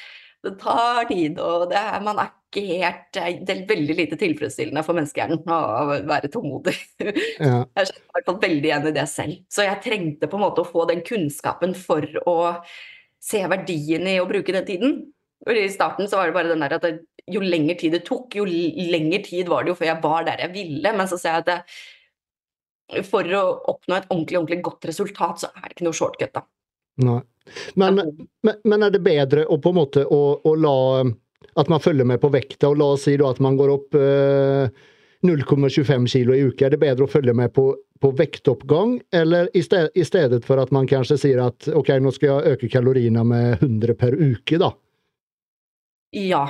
det 0.41 0.55
tar 0.61 1.05
tid, 1.09 1.39
og 1.41 1.67
det 1.69 1.77
er, 1.77 1.99
man 2.03 2.19
er 2.21 2.31
ikke 2.51 2.63
helt 2.67 3.17
Det 3.45 3.53
er 3.53 3.61
veldig 3.69 3.95
lite 3.95 4.17
tilfredsstillende 4.19 4.81
for 4.83 4.97
menneskehjernen 4.97 5.45
å 5.45 5.99
være 6.09 6.31
tålmodig. 6.33 6.73
Ja. 6.99 7.61
Jeg 7.77 7.91
kjenner 7.91 8.01
i 8.01 8.15
hvert 8.17 8.27
fall 8.27 8.41
veldig 8.41 8.71
igjen 8.71 8.89
i 8.89 8.95
det 8.97 9.05
selv. 9.11 9.37
Så 9.51 9.67
jeg 9.67 9.83
trengte 9.85 10.27
på 10.27 10.39
en 10.39 10.43
måte 10.43 10.65
å 10.65 10.67
få 10.67 10.83
den 10.89 11.03
kunnskapen 11.07 11.77
for 11.77 12.03
å 12.27 12.35
se 13.21 13.43
verdien 13.47 14.09
i 14.09 14.17
å 14.19 14.27
bruke 14.27 14.53
den 14.55 14.67
tiden. 14.67 14.99
Og 15.45 15.57
I 15.57 15.69
starten 15.73 16.09
så 16.09 16.19
var 16.19 16.29
det 16.29 16.35
bare 16.35 16.51
den 16.51 16.65
der 16.65 16.75
at 16.77 16.85
det, 16.85 16.93
jo 17.31 17.41
lengre 17.45 17.77
tid 17.79 17.95
det 17.95 18.03
tok, 18.07 18.35
jo 18.35 18.45
lengre 18.45 19.21
tid 19.25 19.49
var 19.49 19.63
det 19.63 19.71
jo 19.71 19.77
før 19.79 19.91
jeg 19.93 20.03
var 20.03 20.27
der 20.27 20.43
jeg 20.43 20.53
ville. 20.57 20.95
Men 20.97 21.09
så 21.09 21.21
ser 21.21 21.37
jeg 21.37 21.45
at 21.45 21.51
det, 21.51 21.59
for 23.07 23.37
å 23.37 23.43
oppnå 23.71 23.95
et 23.95 24.09
ordentlig, 24.09 24.41
ordentlig 24.41 24.65
godt 24.67 24.89
resultat, 24.91 25.45
så 25.45 25.53
er 25.53 25.69
det 25.69 25.77
ikke 25.77 25.87
noe 25.87 25.97
shortcut, 25.97 26.33
da. 26.35 26.43
Men, 27.75 27.97
men, 28.41 28.55
men, 28.63 28.83
er 28.83 28.93
det 28.93 29.01
bedre 29.03 29.45
å 29.49 29.57
på 29.61 29.71
en 29.71 29.79
måte 29.79 30.05
å, 30.05 30.21
å, 30.43 30.55
la 30.55 31.03
At 31.59 31.71
man 31.71 31.81
følger 31.83 32.07
med 32.07 32.21
på 32.21 32.29
vekta, 32.31 32.69
og 32.69 32.79
la 32.79 32.91
oss 32.95 33.07
si 33.07 33.17
at 33.17 33.39
man 33.43 33.57
går 33.59 33.71
opp 33.73 33.97
eh, 33.97 34.69
0,25 35.25 36.05
kilo 36.07 36.35
i 36.35 36.45
uka. 36.47 36.65
Er 36.65 36.75
det 36.75 36.81
bedre 36.81 37.05
å 37.05 37.11
følge 37.11 37.33
med 37.37 37.53
på, 37.53 37.65
på 38.01 38.11
vektoppgang, 38.17 38.99
eller 39.13 39.49
i, 39.53 39.63
sted, 39.65 39.91
i, 39.93 40.05
stedet 40.07 40.45
for 40.47 40.61
at 40.61 40.71
man 40.73 40.87
kanskje 40.89 41.19
sier 41.21 41.41
at 41.43 41.67
ok, 41.67 41.91
nå 42.01 42.13
skal 42.15 42.31
jeg 42.31 42.55
øke 42.55 42.71
kaloriene 42.71 43.25
med 43.27 43.61
100 43.61 43.97
per 43.99 44.17
uke, 44.17 44.61
da? 44.61 44.71
Ja. 46.17 46.45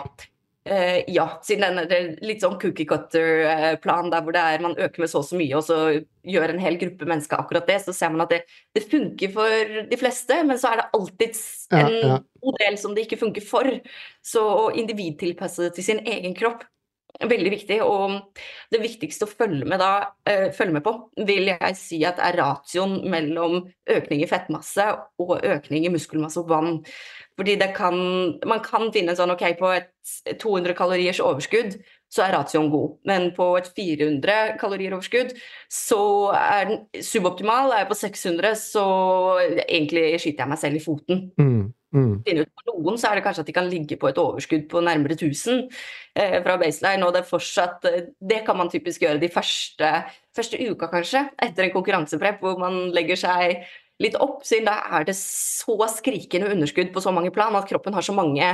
Eh, 0.63 1.03
ja, 1.09 1.23
siden 1.41 1.79
den 1.79 1.89
er 1.89 2.09
litt 2.21 2.43
sånn 2.43 2.59
cookie 2.61 2.85
cutter-plan 2.85 4.11
der 4.13 4.21
hvor 4.21 4.35
det 4.35 4.41
er 4.45 4.61
man 4.61 4.75
øker 4.77 5.01
med 5.01 5.09
så 5.09 5.23
og 5.23 5.25
så 5.25 5.39
mye, 5.39 5.55
og 5.57 5.63
så 5.65 5.77
gjør 6.21 6.53
en 6.53 6.61
hel 6.61 6.77
gruppe 6.81 7.07
mennesker 7.09 7.41
akkurat 7.41 7.65
det, 7.65 7.79
så 7.81 7.95
ser 7.97 8.11
man 8.13 8.27
at 8.27 8.35
det, 8.35 8.41
det 8.77 8.83
funker 8.85 9.33
for 9.33 9.79
de 9.89 9.97
fleste, 9.97 10.37
men 10.45 10.61
så 10.61 10.69
er 10.69 10.83
det 10.83 10.89
alltid 10.99 11.39
en 11.79 11.95
ja, 11.95 12.11
ja. 12.11 12.19
modell 12.45 12.77
som 12.77 12.93
det 12.93 13.07
ikke 13.07 13.23
funker 13.23 13.45
for. 13.45 13.71
Så 14.21 14.45
å 14.45 14.67
individtilpasse 14.77 15.65
det 15.65 15.73
til 15.79 15.87
sin 15.87 16.03
egen 16.05 16.37
kropp 16.37 16.67
er 17.19 17.29
Veldig 17.29 17.51
viktig. 17.53 17.79
Og 17.83 18.39
det 18.73 18.81
viktigste 18.81 19.27
å 19.27 19.31
følge 19.31 19.67
med, 19.67 19.81
da, 19.81 20.11
uh, 20.29 20.47
følge 20.55 20.77
med 20.77 20.85
på, 20.85 20.93
vil 21.27 21.51
jeg 21.51 21.77
si 21.79 22.01
at 22.07 22.21
er 22.23 22.37
ratioen 22.39 23.01
mellom 23.11 23.65
økning 23.91 24.23
i 24.23 24.29
fettmasse 24.29 24.87
og 25.21 25.35
økning 25.39 25.85
i 25.85 25.93
muskelmasse 25.93 26.41
og 26.41 26.53
vann. 26.53 26.79
Fordi 27.41 27.55
det 27.57 27.71
kan, 27.73 27.95
man 28.45 28.59
kan 28.61 28.91
finne 28.93 29.15
sånn 29.17 29.33
ok, 29.33 29.41
på 29.57 29.71
et 29.73 30.37
200 30.37 30.75
kaloriers 30.77 31.17
overskudd 31.25 31.79
så 32.11 32.25
er 32.25 32.35
ratioen 32.35 32.69
god. 32.69 32.99
Men 33.07 33.29
på 33.33 33.47
et 33.57 33.71
400 33.73 34.57
kalorier 34.61 34.93
overskudd 34.93 35.31
så 35.71 36.01
er 36.37 36.69
den 36.69 37.03
suboptimal. 37.07 37.71
Er 37.71 37.85
jeg 37.85 37.89
på 37.89 37.97
600, 37.97 38.57
så 38.59 38.85
egentlig 39.63 40.05
skyter 40.19 40.43
jeg 40.43 40.51
meg 40.51 40.61
selv 40.61 40.77
i 40.77 40.83
foten. 40.83 41.23
Mm. 41.41 41.71
Mm. 41.91 42.13
For 42.23 42.69
noen 42.69 42.99
så 43.01 43.09
er 43.09 43.19
det 43.19 43.25
kanskje 43.25 43.43
at 43.43 43.49
de 43.49 43.55
kan 43.55 43.67
ligge 43.67 43.97
på 43.99 44.07
et 44.07 44.19
overskudd 44.21 44.69
på 44.71 44.83
nærmere 44.85 45.17
1000 45.17 45.65
eh, 46.15 46.37
fra 46.45 46.55
baseline, 46.61 47.03
og 47.03 47.17
det 47.17 47.25
fortsatt 47.27 47.87
eh, 47.89 48.05
Det 48.15 48.45
kan 48.47 48.55
man 48.61 48.71
typisk 48.71 49.03
gjøre 49.03 49.19
de 49.19 49.27
første, 49.33 49.89
første 50.37 50.59
uka, 50.61 50.87
kanskje, 50.93 51.25
etter 51.41 51.67
en 51.67 51.73
konkurranseprep 51.73 52.39
hvor 52.39 52.61
man 52.61 52.93
legger 52.95 53.19
seg 53.19 53.65
litt 54.01 54.17
opp, 54.21 54.41
siden 54.47 54.69
da 54.69 54.79
er 54.97 55.05
det 55.07 55.17
så 55.17 55.77
skrikende 55.91 56.49
underskudd 56.51 56.91
på 56.93 57.03
så 57.03 57.13
mange 57.15 57.33
plan 57.33 57.55
at 57.57 57.69
kroppen 57.69 57.95
har 57.95 58.05
så 58.05 58.15
mange 58.15 58.47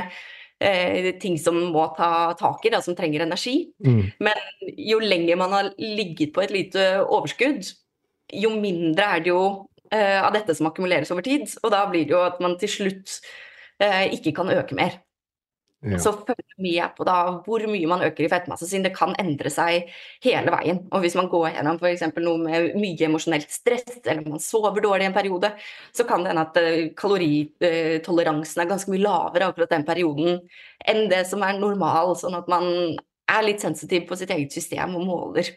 eh, 0.60 1.10
ting 1.22 1.38
som 1.42 1.58
må 1.74 1.88
ta 1.98 2.34
tak 2.40 2.66
i, 2.68 2.74
da, 2.74 2.82
som 2.84 2.98
trenger 2.98 3.26
energi. 3.26 3.58
Mm. 3.86 4.04
Men 4.28 4.78
jo 4.90 5.00
lenger 5.04 5.40
man 5.40 5.56
har 5.56 5.72
ligget 5.80 6.36
på 6.36 6.44
et 6.44 6.54
lite 6.56 6.88
overskudd, 7.06 7.72
jo 8.34 8.54
mindre 8.60 9.12
er 9.16 9.24
det 9.24 9.32
jo 9.32 9.44
eh, 9.92 10.20
av 10.20 10.34
dette 10.36 10.56
som 10.58 10.70
akkumuleres 10.70 11.12
over 11.16 11.26
tid. 11.26 11.48
Og 11.64 11.74
da 11.74 11.86
blir 11.90 12.08
det 12.08 12.16
jo 12.16 12.24
at 12.26 12.42
man 12.44 12.58
til 12.60 12.72
slutt 12.72 13.20
eh, 13.84 14.08
ikke 14.18 14.36
kan 14.38 14.52
øke 14.54 14.78
mer. 14.78 15.00
Ja. 15.86 16.00
Så 16.02 16.12
følg 16.26 16.56
mye 16.64 16.88
på 16.98 17.06
da 17.06 17.16
hvor 17.46 17.62
mye 17.70 17.90
man 17.90 18.02
øker 18.08 18.26
i 18.26 18.30
fettmasse, 18.32 18.66
siden 18.66 18.88
det 18.88 18.96
kan 18.96 19.14
endre 19.22 19.52
seg 19.54 19.92
hele 20.26 20.54
veien. 20.54 20.80
Og 20.90 21.04
hvis 21.04 21.18
man 21.20 21.30
går 21.30 21.52
gjennom 21.54 21.78
f.eks. 21.78 22.06
noe 22.18 22.42
med 22.42 22.72
mye 22.82 23.06
emosjonelt 23.06 23.52
stress, 23.54 24.00
eller 24.00 24.24
man 24.26 24.42
sover 24.42 24.82
dårlig 24.82 25.06
en 25.10 25.18
periode, 25.18 25.52
så 25.94 26.08
kan 26.10 26.26
det 26.26 26.34
hende 26.34 26.48
at 26.48 26.58
uh, 26.58 26.88
kaloritoleransen 26.98 28.64
er 28.64 28.72
ganske 28.72 28.94
mye 28.94 29.06
lavere 29.06 29.52
akkurat 29.52 29.76
den 29.76 29.86
perioden 29.88 30.42
enn 30.88 31.06
det 31.12 31.24
som 31.30 31.46
er 31.46 31.62
normal, 31.62 32.16
sånn 32.18 32.40
at 32.40 32.50
man 32.50 32.66
er 33.28 33.46
litt 33.46 33.62
sensitiv 33.62 34.08
på 34.10 34.18
sitt 34.18 34.32
eget 34.34 34.56
system 34.56 34.96
og 34.98 35.06
måler 35.06 35.52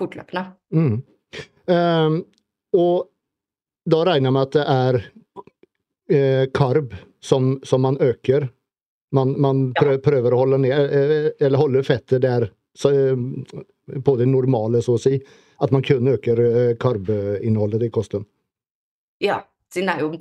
fortløpende. 0.00 0.46
Mm. 0.74 1.02
Um, 1.70 2.22
og 2.74 3.12
da 3.88 4.02
regner 4.06 4.30
jeg 4.30 4.36
med 4.36 4.46
at 4.46 4.56
det 4.56 4.64
er 4.72 4.98
eh, 6.12 6.44
karb 6.54 6.94
som, 7.22 7.56
som, 7.66 7.82
man 7.84 7.98
øker. 8.02 8.48
Man, 9.12 9.34
man 9.40 9.64
prøver, 9.76 10.00
prøver, 10.04 10.34
å 10.34 10.42
holde 10.44 10.62
ned, 10.64 10.72
eh, 10.72 11.30
eller 11.44 11.60
holde 11.60 11.84
fettet 11.84 12.24
der 12.24 12.46
eh, 12.88 13.98
på 14.04 14.14
det 14.16 14.28
normale, 14.30 14.80
så 14.84 14.96
å 14.96 15.02
si. 15.02 15.18
At 15.62 15.74
man 15.74 15.84
kun 15.84 16.08
øker 16.14 16.40
eh, 16.46 16.72
karbinnholdet 16.80 17.84
i 17.86 17.92
kosten. 17.92 18.24
Ja, 19.22 19.42
det 19.74 19.84
er 19.86 20.02
jo 20.02 20.14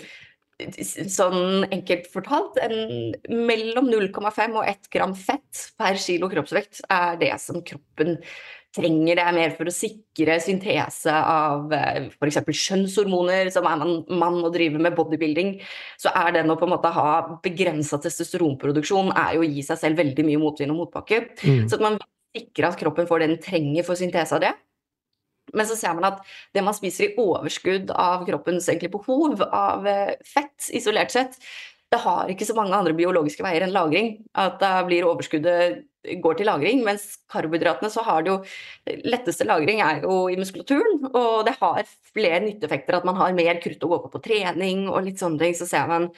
sånn 1.10 1.66
enkelt 1.74 2.08
fortalt 2.12 2.60
en, 2.62 3.14
mellom 3.32 3.88
0,5 3.90 4.58
og 4.60 4.68
1 4.68 4.92
gram 4.94 5.16
fett 5.18 5.70
per 5.80 5.98
kilo 5.98 6.30
kroppsvekt 6.30 6.84
er 6.92 7.18
det 7.22 7.34
som 7.42 7.64
kroppen 7.66 8.20
trenger 8.76 9.20
det 9.20 9.28
mer 9.36 9.54
for 9.58 9.68
å 9.68 9.74
sikre 9.76 10.38
syntese 10.44 11.12
av 11.12 11.74
eh, 11.76 12.08
f.eks. 12.14 12.40
kjønnshormoner, 12.48 13.52
som 13.54 13.68
er 13.68 13.82
man 13.82 13.94
mann 14.08 14.40
og 14.40 14.54
driver 14.56 14.84
med 14.84 14.96
bodybuilding, 14.96 15.54
så 16.00 16.14
er 16.24 16.38
den 16.38 16.54
å 16.54 16.58
på 16.60 16.68
en 16.68 16.74
måte 16.76 16.94
ha 16.96 17.12
begrensa 17.44 18.00
testosteronproduksjon 18.02 19.12
er 19.12 19.36
jo 19.36 19.44
å 19.44 19.50
gi 19.50 19.66
seg 19.68 19.82
selv 19.84 20.02
veldig 20.02 20.28
mye 20.28 20.42
motvind 20.42 20.74
og 20.76 20.86
motbakke. 20.86 21.24
Mm. 21.44 21.68
Så 21.68 21.78
at 21.78 21.86
man 21.86 22.00
sikrer 22.32 22.70
at 22.70 22.80
kroppen 22.80 23.10
får 23.10 23.24
det 23.24 23.32
den 23.34 23.44
trenger 23.44 23.88
for 23.88 24.00
syntese 24.00 24.38
av 24.38 24.46
det. 24.46 24.54
Men 25.58 25.68
så 25.68 25.76
ser 25.76 25.98
man 25.98 26.08
at 26.08 26.22
det 26.56 26.64
man 26.64 26.76
spiser 26.78 27.10
i 27.10 27.14
overskudd 27.20 27.92
av 27.92 28.24
kroppens 28.28 28.70
egentlig 28.72 28.94
behov 28.94 29.42
av 29.52 29.88
eh, 29.90 30.16
fett, 30.24 30.72
isolert 30.72 31.12
sett, 31.12 31.36
det 31.92 32.00
har 32.00 32.30
ikke 32.32 32.48
så 32.48 32.56
mange 32.56 32.78
andre 32.78 32.96
biologiske 32.96 33.44
veier 33.44 33.66
enn 33.66 33.74
lagring. 33.76 34.14
At 34.40 34.62
da 34.62 34.78
blir 34.88 35.04
overskuddet 35.10 35.82
går 36.02 36.38
til 36.40 36.48
lagring, 36.50 36.82
mens 36.86 37.04
karbohydratene 37.32 37.90
så 37.94 38.04
har 38.06 38.24
det 38.26 38.32
jo 38.32 38.38
Letteste 39.06 39.46
lagring 39.46 39.82
er 39.86 40.02
jo 40.06 40.24
i 40.32 40.38
muskulaturen, 40.40 41.04
og 41.12 41.44
det 41.46 41.54
har 41.60 41.84
flere 42.14 42.42
nytteeffekter. 42.46 42.98
At 42.98 43.06
man 43.08 43.20
har 43.20 43.36
mer 43.38 43.60
krutt 43.62 43.84
å 43.86 43.92
gå 43.92 44.00
på 44.04 44.12
på 44.16 44.24
trening 44.26 44.88
og 44.90 45.06
litt 45.06 45.22
sånne 45.22 45.42
ting. 45.42 45.56
Så 45.58 45.68
ser 45.70 45.86
man 45.90 46.10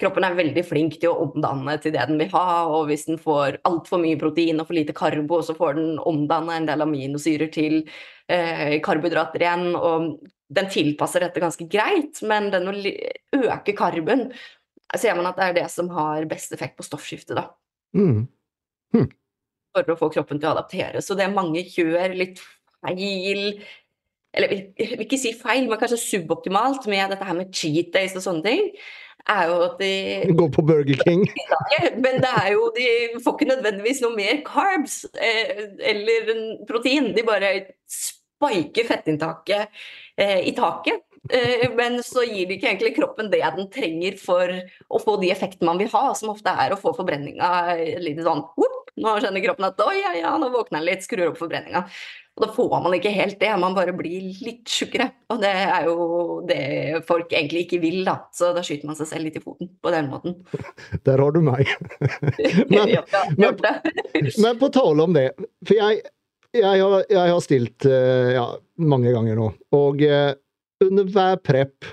kroppen 0.00 0.26
er 0.26 0.38
veldig 0.38 0.64
flink 0.66 0.98
til 1.02 1.10
å 1.10 1.26
omdanne 1.26 1.76
til 1.82 1.94
det 1.94 2.06
den 2.10 2.20
vil 2.22 2.30
ha. 2.34 2.64
Og 2.70 2.88
hvis 2.90 3.06
den 3.10 3.20
får 3.20 3.58
altfor 3.66 4.02
mye 4.02 4.20
protein 4.20 4.62
og 4.62 4.68
for 4.70 4.78
lite 4.78 4.96
karbo, 4.96 5.40
så 5.42 5.56
får 5.58 5.78
den 5.80 5.98
omdanne 5.98 6.60
en 6.60 6.70
del 6.70 6.86
aminosyrer 6.86 7.50
til 7.54 7.80
eh, 8.30 8.78
karbohydrater 8.84 9.42
igjen. 9.44 9.72
Og 9.74 10.14
den 10.54 10.70
tilpasser 10.70 11.26
dette 11.26 11.42
ganske 11.42 11.66
greit, 11.70 12.22
men 12.22 12.52
den 12.54 12.70
å 12.70 12.76
øke 13.48 13.74
karben 13.76 14.28
ser 14.94 15.16
man 15.18 15.26
at 15.26 15.38
det 15.40 15.50
er 15.50 15.58
det 15.58 15.68
som 15.72 15.90
har 15.94 16.26
best 16.30 16.52
effekt 16.54 16.78
på 16.78 16.86
stoffskiftet, 16.86 17.34
da. 17.34 17.48
Mm. 17.96 18.26
Hm. 18.94 19.08
For 19.74 19.94
å 19.94 19.98
få 19.98 20.10
kroppen 20.14 20.38
til 20.38 20.50
å 20.50 20.54
adaptere. 20.54 21.02
Så 21.02 21.16
det 21.18 21.26
er 21.26 21.34
mange 21.34 21.64
kjør, 21.66 22.14
litt 22.14 22.42
feil 22.84 23.46
Eller 24.34 24.52
jeg 24.78 24.96
vil 24.96 25.06
ikke 25.06 25.18
si 25.18 25.32
feil, 25.38 25.68
men 25.70 25.78
kanskje 25.78 26.00
suboptimalt 26.02 26.86
med 26.90 27.10
dette 27.14 27.26
her 27.26 27.36
med 27.38 27.50
cheat 27.54 27.92
days 27.94 28.16
og 28.18 28.24
sånne 28.24 28.46
ting. 28.46 28.68
Er 29.30 29.46
jo 29.48 29.60
at 29.64 29.78
de 29.80 30.34
Går 30.36 30.50
på 30.52 30.62
Burger 30.68 30.98
King? 31.00 31.22
Men 32.04 32.18
det 32.20 32.32
er 32.42 32.50
jo 32.52 32.66
De 32.76 32.88
får 33.24 33.36
ikke 33.38 33.48
nødvendigvis 33.54 34.02
noe 34.04 34.16
mer 34.18 34.42
carbs 34.44 34.98
eh, 35.16 35.62
eller 35.92 36.28
protein. 36.68 37.14
De 37.16 37.24
bare 37.24 37.54
spiker 37.88 38.84
fettinntaket 38.90 39.70
eh, 40.20 40.42
i 40.44 40.52
taket. 40.56 41.03
Eh, 41.32 41.66
men 41.76 42.02
så 42.04 42.24
gir 42.26 42.48
det 42.48 42.58
ikke 42.58 42.70
egentlig 42.72 42.94
kroppen 42.98 43.30
det 43.32 43.42
den 43.56 43.70
trenger 43.72 44.18
for 44.20 44.50
å 44.88 45.00
få 45.00 45.16
de 45.22 45.30
effektene 45.32 45.70
man 45.70 45.80
vil 45.80 45.92
ha, 45.94 46.10
som 46.18 46.34
ofte 46.34 46.52
er 46.52 46.74
å 46.74 46.80
få 46.80 46.92
forbrenninga 46.96 47.50
litt 48.02 48.20
sånn 48.24 48.44
whoop, 48.58 48.80
Nå 48.94 49.16
skjønner 49.18 49.42
kroppen 49.42 49.66
at 49.66 49.80
oi, 49.82 49.96
ja, 49.98 50.12
ja, 50.14 50.36
nå 50.38 50.52
våkner 50.54 50.78
den 50.78 50.86
litt, 50.86 51.02
skrur 51.02 51.32
opp 51.32 51.40
forbrenninga. 51.40 51.80
Og 52.34 52.42
da 52.42 52.48
får 52.50 52.72
man 52.82 52.94
ikke 52.96 53.12
helt 53.14 53.36
det, 53.38 53.50
man 53.62 53.76
bare 53.76 53.92
blir 53.94 54.26
litt 54.42 54.70
tjukkere. 54.70 55.06
Og 55.30 55.38
det 55.42 55.50
er 55.50 55.86
jo 55.86 56.06
det 56.46 57.02
folk 57.06 57.30
egentlig 57.30 57.64
ikke 57.64 57.80
vil, 57.82 58.00
da. 58.06 58.16
Så 58.34 58.50
da 58.56 58.62
skyter 58.66 58.90
man 58.90 58.98
seg 58.98 59.10
selv 59.10 59.28
litt 59.28 59.38
i 59.38 59.42
foten 59.42 59.70
på 59.82 59.92
den 59.94 60.10
måten. 60.10 60.40
Der 61.06 61.22
har 61.22 61.34
du 61.34 61.40
meg. 61.46 61.70
men, 62.70 62.94
men, 63.38 63.58
men, 63.58 64.58
på 64.58 64.70
tale 64.74 65.06
om 65.06 65.14
det, 65.14 65.28
for 65.66 65.78
jeg, 65.78 66.02
jeg, 66.54 66.82
har, 66.82 66.96
jeg 67.10 67.34
har, 67.34 67.42
stilt 67.42 67.86
eh, 67.90 68.34
ja, 68.34 68.48
mange 68.82 69.14
ganger 69.14 69.38
nå, 69.38 69.50
og 69.78 70.02
eh, 70.06 70.34
under 70.86 71.08
hver 71.14 71.40
prep 71.42 71.88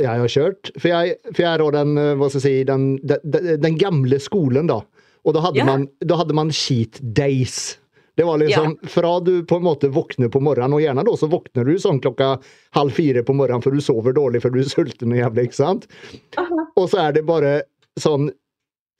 jeg 0.00 0.22
har 0.22 0.30
kjørt 0.32 0.70
For 0.78 0.88
jeg, 0.92 1.18
for 1.32 1.44
jeg 1.44 1.50
er 1.50 1.76
den, 1.76 1.98
eh, 1.98 2.14
hva 2.18 2.30
skal 2.30 2.40
jeg 2.40 2.46
si, 2.46 2.64
den, 2.68 2.86
den, 3.04 3.52
den 3.60 3.76
gamle 3.80 4.20
skolen, 4.22 4.70
da. 4.70 4.80
Og 5.26 5.36
da 5.36 5.44
hadde, 5.44 5.60
yeah. 5.60 5.68
man, 5.68 5.86
da 6.06 6.16
hadde 6.20 6.36
man 6.36 6.52
cheat 6.54 7.00
days. 7.02 7.76
Det 8.16 8.24
var 8.24 8.40
liksom 8.40 8.76
ja. 8.82 8.88
fra 8.88 9.20
du 9.20 9.44
på 9.44 9.56
en 9.56 9.64
måte 9.64 9.88
våkner 9.92 10.28
på 10.32 10.40
morgenen, 10.44 10.74
og 10.76 10.82
gjerne 10.82 11.04
da 11.06 11.16
så 11.16 11.28
våkner 11.30 11.68
du 11.68 11.78
sånn 11.80 12.00
klokka 12.04 12.34
halv 12.76 12.96
fire 12.96 13.22
på 13.26 13.36
morgenen 13.36 13.64
for 13.64 13.76
du 13.76 13.84
sover 13.84 14.16
dårlig 14.16 14.42
for 14.44 14.52
du 14.52 14.62
er 14.62 14.70
sulten 14.72 15.14
og 15.14 15.20
jævlig, 15.20 15.50
ikke 15.50 15.60
sant? 15.60 15.88
-huh. 16.36 16.66
Og 16.76 16.90
så 16.90 17.08
er 17.08 17.12
det 17.18 17.26
bare 17.28 17.62
sånn 18.00 18.30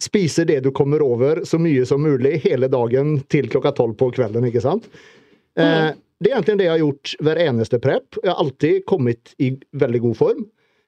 Spise 0.00 0.46
det 0.48 0.60
du 0.64 0.70
kommer 0.72 1.02
over, 1.02 1.44
så 1.44 1.58
mye 1.60 1.84
som 1.84 2.00
mulig 2.00 2.40
hele 2.40 2.68
dagen 2.72 3.18
til 3.28 3.50
klokka 3.52 3.74
tolv 3.76 3.98
på 4.00 4.06
kvelden, 4.16 4.46
ikke 4.48 4.62
sant? 4.64 4.86
Mm. 5.58 5.64
eh, 5.64 5.90
det 6.20 6.30
er 6.30 6.36
egentlig 6.36 6.58
det 6.60 6.66
jeg 6.66 6.74
har 6.74 6.82
gjort 6.82 7.12
hver 7.24 7.42
eneste 7.46 7.78
prep. 7.80 8.18
Jeg 8.20 8.30
har 8.30 8.40
alltid 8.42 8.82
kommet 8.88 9.32
i 9.40 9.54
veldig 9.72 10.00
god 10.04 10.16
form. 10.16 10.42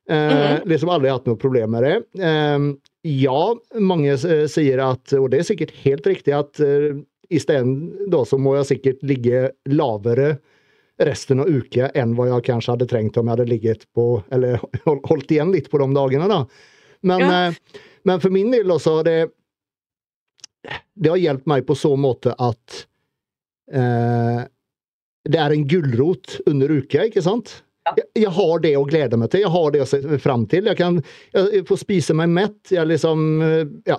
Eh, 0.08 0.16
mm 0.16 0.38
-hmm. 0.38 0.68
Liksom 0.68 0.88
aldri 0.88 1.10
hatt 1.10 1.26
noe 1.26 1.36
problem 1.36 1.70
med 1.70 1.82
det. 1.82 2.24
Eh, 2.24 2.58
ja, 3.02 3.56
mange 3.80 4.18
sier 4.48 4.78
at, 4.78 5.12
og 5.12 5.30
det 5.30 5.38
er 5.38 5.48
sikkert 5.48 5.70
helt 5.82 6.06
riktig, 6.06 6.32
at 6.32 6.60
eh, 6.60 7.00
isteden 7.30 8.10
da 8.10 8.24
så 8.24 8.38
må 8.38 8.56
jeg 8.56 8.66
sikkert 8.66 9.02
ligge 9.02 9.50
lavere 9.64 10.38
resten 11.02 11.40
av 11.40 11.48
uka 11.48 11.88
enn 11.98 12.14
hva 12.14 12.28
jeg 12.28 12.46
kanskje 12.50 12.76
hadde 12.76 12.86
trengt 12.90 13.16
om 13.16 13.26
jeg 13.26 13.36
hadde 13.36 13.50
ligget 13.50 13.86
på, 13.96 14.22
eller 14.30 14.60
holdt 15.10 15.30
igjen 15.30 15.52
litt 15.52 15.70
på 15.70 15.78
de 15.78 15.88
dagene, 15.94 16.28
da. 16.28 16.44
Men, 17.00 17.20
ja. 17.20 17.46
eh, 17.46 17.54
men 18.04 18.20
for 18.20 18.30
min 18.30 18.50
del 18.50 18.70
også, 18.70 19.02
det 19.02 19.32
Det 20.94 21.10
har 21.10 21.18
hjulpet 21.18 21.46
meg 21.46 21.64
på 21.66 21.74
så 21.74 21.96
måte 21.98 22.36
at 22.38 22.84
eh, 23.74 24.44
det 25.28 25.38
er 25.38 25.54
en 25.54 25.66
gulrot 25.68 26.40
under 26.50 26.72
uka, 26.72 27.06
ikke 27.06 27.22
sant? 27.22 27.60
Ja. 27.86 27.94
Jeg, 27.98 28.06
jeg, 28.22 28.32
har 28.36 28.62
det 28.62 28.72
å 28.78 28.86
glede 28.86 29.18
meg 29.18 29.30
til, 29.32 29.42
jeg 29.42 29.52
har 29.54 29.70
det 29.74 29.82
å 29.82 29.86
se 29.90 30.00
fram 30.22 30.46
til. 30.50 30.68
Jeg 30.70 30.78
kan 30.78 31.00
jeg 31.34 31.64
får 31.66 31.80
spise 31.82 32.14
meg 32.18 32.30
mett. 32.30 32.60
Jeg 32.70 32.90
liksom 32.90 33.24
Ja. 33.88 33.98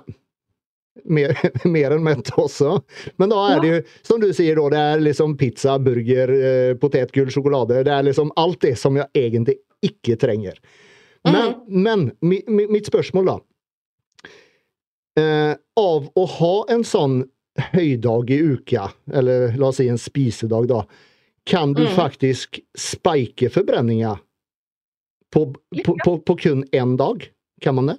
mer, 1.04 1.34
mer 1.68 1.96
enn 1.96 2.04
mett 2.04 2.30
også. 2.40 2.78
Men 3.20 3.32
da 3.32 3.42
er 3.52 3.60
det 3.60 3.72
jo, 3.72 3.82
som 4.06 4.22
du 4.22 4.30
sier, 4.32 4.56
da, 4.56 4.68
det 4.72 4.84
er 4.92 5.04
liksom 5.04 5.36
pizza, 5.40 5.76
burger, 5.82 6.32
eh, 6.32 6.72
potetgull, 6.80 7.32
sjokolade. 7.34 7.82
Det 7.84 7.92
er 7.92 8.08
liksom 8.08 8.32
alt 8.40 8.62
det 8.64 8.76
som 8.80 8.96
jeg 8.96 9.10
egentlig 9.26 9.58
ikke 9.84 10.16
trenger. 10.20 10.60
Men, 11.24 11.54
mm. 11.54 11.82
men 11.84 12.06
mi, 12.20 12.40
mi, 12.48 12.68
mitt 12.72 12.88
spørsmål, 12.88 13.32
da. 13.32 13.36
Eh, 15.20 15.54
av 15.80 16.08
å 16.14 16.26
ha 16.38 16.54
en 16.74 16.84
sånn 16.86 17.22
høydag 17.74 18.30
i 18.34 18.38
uka, 18.54 18.88
eller 19.14 19.52
la 19.58 19.68
oss 19.70 19.78
si 19.78 19.86
en 19.88 20.00
spisedag, 20.00 20.66
da, 20.72 20.82
kan 21.44 21.74
du 21.76 21.84
mm. 21.84 21.94
faktisk 21.96 22.60
spike 22.78 23.50
forbrenninga 23.52 24.18
på, 25.34 25.54
på, 25.84 25.96
på, 26.04 26.18
på 26.18 26.36
kun 26.36 26.64
én 26.72 26.96
dag? 26.96 27.28
Kan 27.60 27.74
man 27.74 27.92
det? 27.92 27.98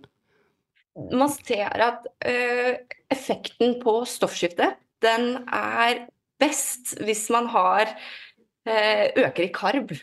Man 1.11 1.29
ser 1.29 1.69
at 1.83 2.07
uh, 2.25 2.73
effekten 3.11 3.77
på 3.83 3.99
stoffskiftet, 4.07 4.79
den 5.03 5.35
er 5.51 6.05
best 6.39 6.95
hvis 7.03 7.27
man 7.33 7.49
har 7.51 7.91
uh, 7.91 9.05
øker 9.13 9.45
i 9.45 9.51
karb 9.53 9.95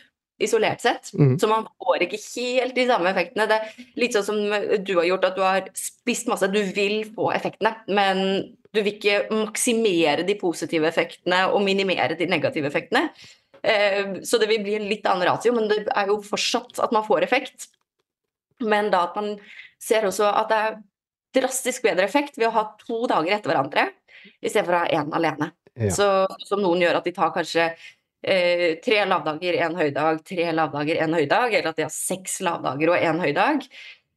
isolert 0.43 0.81
sett. 0.81 1.11
Mm. 1.17 1.37
Så 1.39 1.47
man 1.47 1.67
får 1.81 2.05
ikke 2.05 2.19
helt 2.21 2.75
de 2.75 2.87
samme 2.89 3.11
effektene. 3.11 3.47
Det 3.49 3.59
er 3.59 3.85
litt 3.99 4.15
sånn 4.15 4.27
som 4.27 4.39
du 4.85 4.93
har 4.97 5.07
gjort, 5.07 5.27
at 5.29 5.37
du 5.37 5.43
har 5.45 5.69
spist 5.77 6.29
masse. 6.31 6.49
Du 6.51 6.61
vil 6.75 7.03
få 7.15 7.31
effektene, 7.35 7.75
men 7.87 8.23
du 8.73 8.81
vil 8.81 8.95
ikke 8.95 9.27
maksimere 9.31 10.25
de 10.25 10.35
positive 10.39 10.87
effektene 10.89 11.43
og 11.51 11.61
minimere 11.65 12.17
de 12.17 12.27
negative 12.29 12.69
effektene. 12.71 13.09
Eh, 13.61 14.19
Så 14.25 14.39
det 14.41 14.49
vil 14.49 14.63
bli 14.63 14.75
en 14.75 14.89
litt 14.89 15.05
annen 15.05 15.27
ratio, 15.29 15.53
men 15.53 15.69
det 15.69 15.85
er 15.93 16.09
jo 16.09 16.21
fortsatt 16.25 16.81
at 16.83 16.91
man 16.91 17.05
får 17.05 17.23
effekt. 17.23 17.67
Men 18.59 18.89
da 18.91 19.05
at 19.07 19.15
man 19.15 19.35
ser 19.81 20.07
også 20.07 20.29
at 20.29 20.49
det 20.49 20.57
er 20.57 20.79
drastisk 21.33 21.83
bedre 21.83 22.05
effekt 22.05 22.37
ved 22.37 22.49
å 22.49 22.55
ha 22.55 22.63
to 22.81 23.05
dager 23.09 23.33
etter 23.33 23.51
hverandre 23.51 23.89
istedenfor 24.43 24.77
å 24.77 24.83
ha 24.83 24.91
én 24.93 25.13
alene. 25.17 25.51
Ja. 25.73 25.89
Så 25.89 26.07
som 26.45 26.61
noen 26.61 26.83
gjør 26.83 26.99
at 26.99 27.07
de 27.07 27.13
tar 27.15 27.33
kanskje 27.33 27.71
eh, 28.23 28.79
tre 28.83 29.01
lavdager, 29.09 29.57
én 29.65 29.75
høydag, 29.77 30.21
tre 30.27 30.51
lavdager, 30.53 31.01
én 31.01 31.17
høydag, 31.17 31.53
eller 31.53 31.71
at 31.71 31.79
de 31.79 31.87
har 31.87 31.93
seks 31.93 32.39
lavdager 32.45 32.93
og 32.93 33.05
én 33.09 33.21
høydag. 33.23 33.65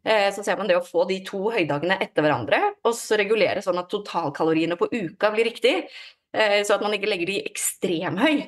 Eh, 0.06 0.34
så 0.34 0.42
ser 0.46 0.58
man 0.58 0.68
det 0.70 0.76
å 0.78 0.84
få 0.86 1.04
de 1.08 1.18
to 1.26 1.48
høydagene 1.50 1.96
etter 2.02 2.22
hverandre, 2.22 2.60
og 2.86 2.94
så 2.94 3.18
regulere 3.18 3.62
sånn 3.64 3.80
at 3.80 3.90
totalkaloriene 3.90 4.78
på 4.78 4.86
uka 4.92 5.32
blir 5.34 5.48
riktig. 5.48 5.74
Eh, 6.30 6.60
så 6.62 6.76
at 6.76 6.84
man 6.84 6.94
ikke 6.94 7.10
legger 7.10 7.32
de 7.32 7.40
ekstremhøy, 7.48 8.44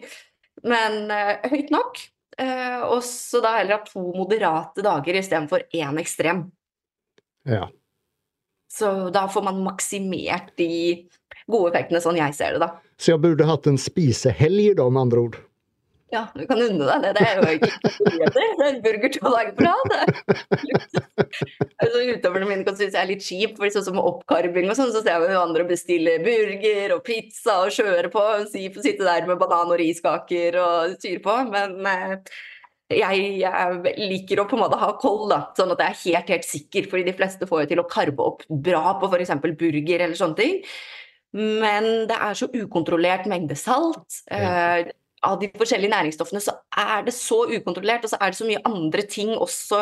men 0.70 1.10
eh, 1.14 1.50
høyt 1.50 1.74
nok. 1.74 2.04
Og 2.38 3.00
så 3.02 3.40
da 3.42 3.56
heller 3.56 3.80
ha 3.80 3.82
to 3.82 3.98
moderate 4.14 4.78
dager 4.86 5.16
istedenfor 5.18 5.64
én 5.74 5.96
ekstrem. 5.98 6.44
Ja. 7.50 7.64
Så 8.70 9.08
da 9.10 9.24
får 9.26 9.42
man 9.48 9.58
maksimert 9.64 10.52
de 10.60 10.68
gode 11.50 11.72
effektene, 11.72 11.98
sånn 12.04 12.20
jeg 12.20 12.36
ser 12.38 12.54
det, 12.54 12.60
da. 12.62 12.68
Så 12.94 13.16
jeg 13.16 13.24
burde 13.24 13.48
hatt 13.48 13.66
en 13.66 13.80
spisehelg, 13.82 14.76
da, 14.78 14.86
med 14.86 15.08
andre 15.08 15.24
ord. 15.24 15.40
Ja, 16.12 16.22
du 16.32 16.44
kan 16.48 16.60
unne 16.64 16.86
deg 16.88 17.02
det. 17.04 17.10
Det 17.18 17.24
er 17.26 17.38
jo 17.38 17.56
ikke. 17.58 17.70
Det 18.32 18.42
er 18.42 18.62
en 18.68 18.78
burger 18.84 19.12
to 19.12 19.32
dager 19.34 19.54
på 19.58 19.66
rad. 19.66 19.88
Altså, 21.78 22.00
Utøverne 22.10 22.46
mine 22.48 22.64
kan 22.66 22.74
synes 22.74 22.94
jeg 22.96 23.00
er 23.00 23.08
litt 23.10 23.22
kjip, 23.22 23.52
for 23.58 23.70
sånn 23.70 23.84
som 23.86 24.00
oppkarving 24.00 24.66
og 24.66 24.74
sånn, 24.74 24.90
så 24.94 25.02
ser 25.04 25.14
jeg 25.14 25.34
jo 25.36 25.40
andre 25.42 25.66
bestille 25.68 26.16
burger 26.24 26.94
og 26.96 27.04
pizza 27.06 27.60
og 27.66 27.74
kjøre 27.74 28.10
på. 28.10 28.24
sitte 28.50 29.04
der 29.06 29.28
med 29.28 29.38
banan- 29.38 29.70
og 29.70 29.78
riskaker 29.78 30.58
og 30.62 30.96
styre 30.98 31.22
på. 31.22 31.36
Men 31.52 31.76
eh, 31.86 32.34
jeg, 32.98 33.24
jeg 33.44 33.94
liker 34.00 34.42
å 34.42 34.48
på 34.50 34.58
en 34.58 34.64
måte 34.64 34.80
ha 34.80 34.90
koll, 34.98 35.26
da, 35.30 35.40
sånn 35.58 35.74
at 35.76 35.84
jeg 35.84 35.94
er 35.94 36.02
helt, 36.02 36.34
helt 36.34 36.48
sikker. 36.48 36.90
fordi 36.90 37.06
de 37.10 37.16
fleste 37.20 37.48
får 37.50 37.64
jo 37.64 37.70
til 37.74 37.82
å 37.84 37.88
karbe 37.90 38.30
opp 38.32 38.46
bra 38.48 38.96
på 38.98 39.10
f.eks. 39.12 39.34
burger 39.44 40.06
eller 40.08 40.18
sånne 40.18 40.40
ting. 40.40 40.62
Men 41.36 42.08
det 42.08 42.16
er 42.16 42.38
så 42.38 42.48
ukontrollert 42.48 43.28
mengde 43.28 43.58
salt. 43.60 44.22
Ja. 44.32 44.88
Av 45.26 45.38
de 45.40 45.48
forskjellige 45.50 45.90
næringsstoffene 45.90 46.42
så 46.42 46.54
er 46.78 47.02
det 47.06 47.14
så 47.16 47.42
ukontrollert, 47.50 48.04
og 48.06 48.12
så 48.12 48.20
er 48.20 48.32
det 48.32 48.38
så 48.38 48.46
mye 48.46 48.62
andre 48.68 49.04
ting 49.10 49.32
også 49.34 49.80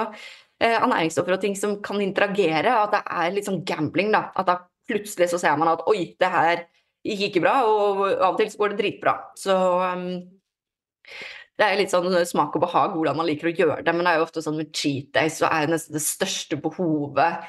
eh, 0.63 0.77
av 0.79 0.89
næringsstoffer 0.93 1.37
og 1.37 1.43
ting 1.43 1.57
som 1.59 1.77
kan 1.85 2.01
interagere, 2.01 2.73
at 2.73 2.95
det 2.95 3.03
er 3.19 3.35
litt 3.35 3.49
sånn 3.51 3.65
gambling, 3.69 4.15
da. 4.15 4.31
At 4.37 4.49
da 4.49 4.61
plutselig 4.89 5.29
så 5.33 5.41
ser 5.43 5.59
man 5.61 5.75
at 5.75 5.85
oi, 5.91 6.15
det 6.21 6.31
her 6.33 6.65
gikk 7.07 7.29
ikke 7.29 7.45
bra, 7.45 7.59
og 7.69 8.03
av 8.15 8.33
og 8.33 8.41
til 8.41 8.51
så 8.53 8.63
går 8.63 8.73
det 8.73 8.81
dritbra. 8.81 9.17
Så 9.39 9.55
um, 9.55 10.09
det 11.57 11.65
er 11.67 11.79
litt 11.81 11.93
sånn 11.93 12.13
smak 12.29 12.57
og 12.57 12.65
behag 12.67 12.97
hvordan 12.97 13.17
man 13.19 13.29
liker 13.29 13.51
å 13.51 13.55
gjøre 13.55 13.85
det, 13.87 13.95
men 13.95 14.05
det 14.05 14.13
er 14.13 14.21
jo 14.21 14.27
ofte 14.27 14.45
sånn 14.45 14.59
med 14.61 14.73
cheat 14.77 15.13
days 15.17 15.39
så 15.41 15.51
er 15.53 15.71
nesten 15.71 15.97
det 15.97 16.05
største 16.05 16.59
behovet 16.61 17.47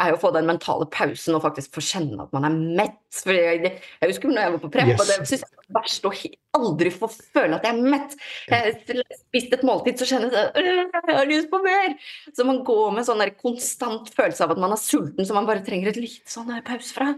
er 0.00 0.10
jo 0.12 0.16
å 0.18 0.20
få 0.22 0.30
den 0.34 0.46
mentale 0.48 0.86
pausen 0.92 1.36
og 1.36 1.42
faktisk 1.44 1.74
få 1.76 1.82
kjenne 1.84 2.24
at 2.24 2.32
man 2.34 2.46
er 2.48 2.54
mett. 2.80 3.00
For 3.14 3.36
jeg, 3.36 3.60
jeg 4.00 4.10
husker 4.10 4.30
når 4.32 4.42
jeg 4.42 4.54
var 4.56 4.62
på 4.64 4.70
prep, 4.74 4.90
Yes. 4.90 5.00
og 5.00 5.06
det 5.10 5.16
synes 5.28 5.44
jeg 5.44 5.58
var 5.60 5.80
verst 5.80 6.08
å 6.08 6.12
aldri 6.58 6.92
få 6.94 7.08
føle 7.12 7.58
at 7.58 7.66
jeg 7.68 7.74
er 7.76 7.90
mett. 7.94 8.16
Jeg 8.50 8.74
spiste 9.20 9.58
et 9.60 9.66
måltid, 9.66 9.98
så 10.00 10.08
kjenner 10.10 10.34
jeg 10.34 10.86
at 10.94 11.10
jeg 11.12 11.18
har 11.20 11.30
lyst 11.30 11.50
på 11.52 11.60
mer. 11.64 11.94
Så 12.34 12.46
man 12.48 12.62
går 12.66 12.94
med 12.96 13.06
sånn 13.06 13.22
der 13.22 13.34
konstant 13.38 14.10
følelse 14.14 14.46
av 14.48 14.56
at 14.56 14.62
man 14.64 14.74
er 14.74 14.82
sulten, 14.82 15.22
så 15.26 15.36
man 15.36 15.46
bare 15.48 15.62
trenger 15.66 15.92
et 15.92 16.00
lite 16.02 16.30
sånn 16.30 16.50
pause 16.66 16.94
fra. 16.96 17.12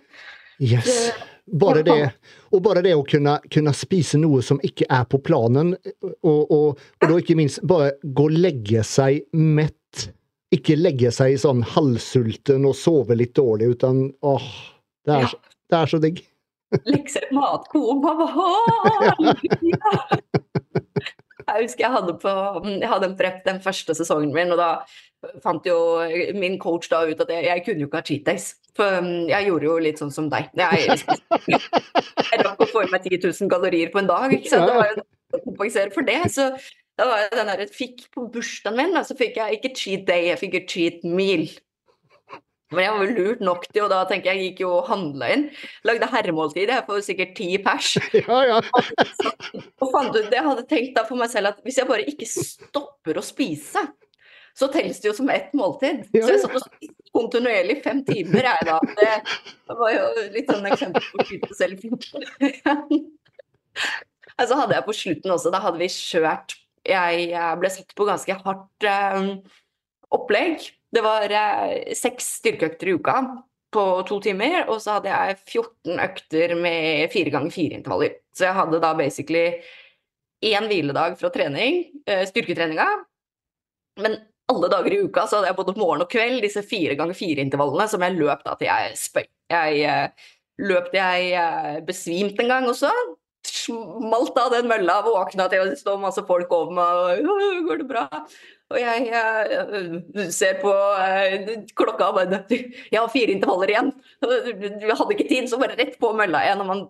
Yes. 0.60 0.88
Bare 1.46 1.82
det, 1.86 1.94
og 2.50 2.62
bare 2.64 2.80
det 2.82 2.94
å 2.98 3.04
kunne, 3.06 3.36
kunne 3.54 3.72
spise 3.76 4.18
noe 4.18 4.40
som 4.42 4.58
ikke 4.66 4.88
er 4.90 5.04
på 5.06 5.20
planen, 5.22 5.74
og, 6.02 6.40
og, 6.50 6.80
og 6.80 7.04
da 7.06 7.18
ikke 7.20 7.36
minst 7.38 7.60
bare 7.62 7.92
gå 8.02 8.24
og 8.26 8.34
legge 8.34 8.82
seg 8.88 9.28
mett. 9.36 10.08
Ikke 10.54 10.76
legge 10.78 11.10
seg 11.14 11.34
sånn 11.42 11.64
halvsulten 11.74 12.66
og 12.68 12.76
sove 12.78 13.16
litt 13.18 13.34
dårlig, 13.34 13.72
uten 13.74 14.04
åh, 14.22 14.46
det 15.06 15.16
er, 15.16 15.24
Ja. 15.26 15.54
det 15.72 15.78
er 15.80 15.90
så 15.90 15.98
digg. 16.02 16.20
Lekser 16.86 17.26
et 17.26 17.32
matkoma. 17.34 18.12
Åh, 18.26 19.02
ja. 19.02 19.82
Jeg 21.46 21.62
husker 21.62 21.84
jeg 21.84 21.92
hadde, 21.94 22.14
på, 22.18 22.30
jeg 22.66 22.88
hadde 22.90 23.06
en 23.06 23.18
prep 23.18 23.44
den 23.46 23.60
første 23.62 23.94
sesongen 23.94 24.32
min, 24.34 24.50
og 24.50 24.58
da 24.58 24.70
fant 25.44 25.66
jo 25.66 25.76
min 26.34 26.56
coach 26.62 26.88
da 26.90 27.04
ut 27.06 27.20
at 27.22 27.30
jeg, 27.30 27.44
jeg 27.46 27.62
kunne 27.66 27.84
jo 27.84 27.86
ikke 27.90 28.00
ha 28.00 28.06
cheat 28.06 28.24
days. 28.26 28.48
For 28.76 28.98
um, 29.00 29.28
jeg 29.30 29.46
gjorde 29.46 29.68
jo 29.68 29.76
litt 29.82 30.02
sånn 30.02 30.10
som 30.14 30.26
deg. 30.32 30.50
Jeg, 30.58 30.98
jeg 31.46 32.40
rakk 32.46 32.64
å 32.66 32.68
få 32.70 32.82
i 32.84 32.90
meg 32.92 33.06
10 33.06 33.22
000 33.30 33.52
kalorier 33.52 33.92
på 33.94 34.02
en 34.02 34.10
dag, 34.10 34.34
ikke 34.34 34.50
sant? 34.52 34.66
Det 34.66 34.74
var 34.78 34.90
jo 34.90 35.06
å 35.38 35.42
kompensere 35.46 35.94
for 35.94 36.06
det. 36.06 36.18
Så 36.34 36.50
da 36.96 37.06
var 37.10 37.22
jeg 37.22 37.32
den 37.36 37.50
der, 37.52 37.62
fikk 37.72 38.06
på 38.14 38.26
bursdagen 38.32 38.78
min, 38.78 38.96
da, 38.96 39.04
så 39.04 39.16
fikk 39.18 39.36
jeg 39.36 39.58
ikke 39.58 39.74
cheat 39.76 40.06
day, 40.08 40.30
jeg 40.30 40.40
fikk 40.40 40.58
et 40.60 40.70
cheat 40.72 41.04
meal. 41.04 41.46
Men 42.74 42.82
jeg 42.82 42.94
var 42.96 43.02
jo 43.04 43.14
lurt 43.14 43.42
nok 43.46 43.66
til, 43.68 43.82
og 43.84 43.92
da 43.92 44.00
tenker 44.10 44.32
jeg 44.32 44.40
jeg 44.40 44.48
gikk 44.50 44.62
jo 44.64 44.70
og 44.80 44.88
handla 44.88 45.28
inn. 45.36 45.44
Lagde 45.86 46.08
herremåltid 46.10 46.72
jeg 46.72 46.86
for 46.88 47.04
sikkert 47.04 47.36
ti 47.38 47.52
pers. 47.62 47.92
Ja, 48.26 48.40
ja. 48.48 48.56
Og 49.84 49.92
fant 49.92 50.16
ut, 50.16 50.32
jeg 50.32 50.42
hadde 50.48 50.64
tenkt 50.66 50.96
da 50.96 51.04
for 51.06 51.20
meg 51.20 51.30
selv 51.30 51.52
at 51.52 51.62
hvis 51.62 51.78
jeg 51.78 51.86
bare 51.86 52.08
ikke 52.10 52.26
stopper 52.26 53.20
å 53.20 53.24
spise, 53.24 53.84
så 54.56 54.70
telles 54.72 54.98
det 55.02 55.10
jo 55.12 55.14
som 55.14 55.30
ett 55.30 55.54
måltid. 55.54 56.08
Ja, 56.16 56.24
Så 56.24 56.32
jeg 56.32 56.42
satt 56.42 56.58
og 56.58 56.64
spiste 56.64 57.14
kontinuerlig 57.14 57.78
fem 57.84 58.02
timer, 58.08 58.48
jeg 58.50 58.66
da. 58.66 58.80
Det, 58.98 59.12
det 59.68 59.78
var 59.78 59.94
jo 59.94 60.04
litt 60.34 60.50
sånn 60.50 60.70
eksempel 60.72 61.06
på 61.12 61.22
å 61.22 61.28
skyte 61.28 61.58
selv. 61.60 61.86
altså 64.40 64.58
hadde 64.58 64.80
jeg 64.80 64.88
på 64.88 65.00
slutten 65.04 65.36
også, 65.36 65.54
da 65.54 65.62
hadde 65.62 65.84
vi 65.84 65.92
kjørt 65.92 66.58
Jeg 66.86 67.58
ble 67.60 67.70
satt 67.72 67.94
på 67.96 68.06
ganske 68.08 68.36
hardt 68.44 68.86
eh, 68.86 69.32
opplegg. 70.14 70.62
Det 70.94 71.02
var 71.04 71.32
eh, 71.32 71.94
seks 71.98 72.36
styrkeøkter 72.40 72.90
i 72.90 72.96
uka 72.96 73.16
på 73.76 73.84
to 74.08 74.20
timer, 74.24 74.62
og 74.70 74.78
så 74.80 74.96
hadde 74.96 75.10
jeg 75.10 75.40
14 75.42 76.00
økter 76.06 76.54
med 76.60 77.10
fire 77.12 77.32
ganger 77.34 77.52
fire 77.52 77.76
intervaller. 77.80 78.14
Så 78.36 78.46
jeg 78.46 78.56
hadde 78.56 78.80
da 78.82 78.94
basically 78.96 79.48
én 80.46 80.70
hviledag 80.70 81.18
fra 81.20 81.32
trening, 81.34 81.82
eh, 82.06 82.24
styrketreninga, 82.30 82.86
men 84.04 84.16
alle 84.46 84.70
dager 84.70 84.94
i 84.94 85.02
uka 85.08 85.26
så 85.26 85.40
hadde 85.40 85.50
jeg 85.50 85.58
både 85.58 85.76
morgen 85.80 86.04
og 86.04 86.10
kveld 86.12 86.44
disse 86.44 86.62
fire 86.62 86.94
ganger 86.94 87.18
fire 87.18 87.42
intervallene 87.42 87.88
som 87.90 88.04
jeg 88.04 88.14
løp 88.14 88.44
da 88.46 88.54
til 88.54 88.70
jeg 88.70 88.98
spøy. 89.00 89.24
Jeg 89.50 90.10
løp 90.62 90.92
til 90.92 91.00
jeg 91.02 91.86
besvimte 91.88 92.44
en 92.44 92.52
gang 92.52 92.68
også. 92.70 92.92
Smalt 93.46 94.38
av 94.40 94.52
den 94.54 94.68
mølla, 94.70 95.00
våkna 95.06 95.46
til 95.52 95.64
og 95.64 95.72
det 95.72 95.80
står 95.80 95.98
masse 96.02 96.22
folk 96.28 96.52
over 96.54 96.74
meg, 96.76 97.24
og 97.24 97.64
går 97.68 97.82
det 97.82 97.88
bra? 97.90 98.04
Og 98.72 98.78
jeg 98.80 99.06
jeg 99.12 100.30
ser 100.34 100.58
på 100.62 100.72
eh, 100.98 101.50
klokka 101.78 102.10
og 102.10 102.16
bare 102.18 102.42
Jeg 102.50 102.98
har 102.98 103.10
fire 103.12 103.34
intervaller 103.34 103.70
igjen. 103.70 103.92
Jeg 104.22 104.96
hadde 104.98 105.14
ikke 105.14 105.28
tid, 105.28 105.46
så 105.50 105.60
bare 105.60 105.78
rett 105.78 105.94
på 106.02 106.10
mølla 106.18 106.42
igjen. 106.42 106.64
Og 106.64 106.70
man 106.72 106.82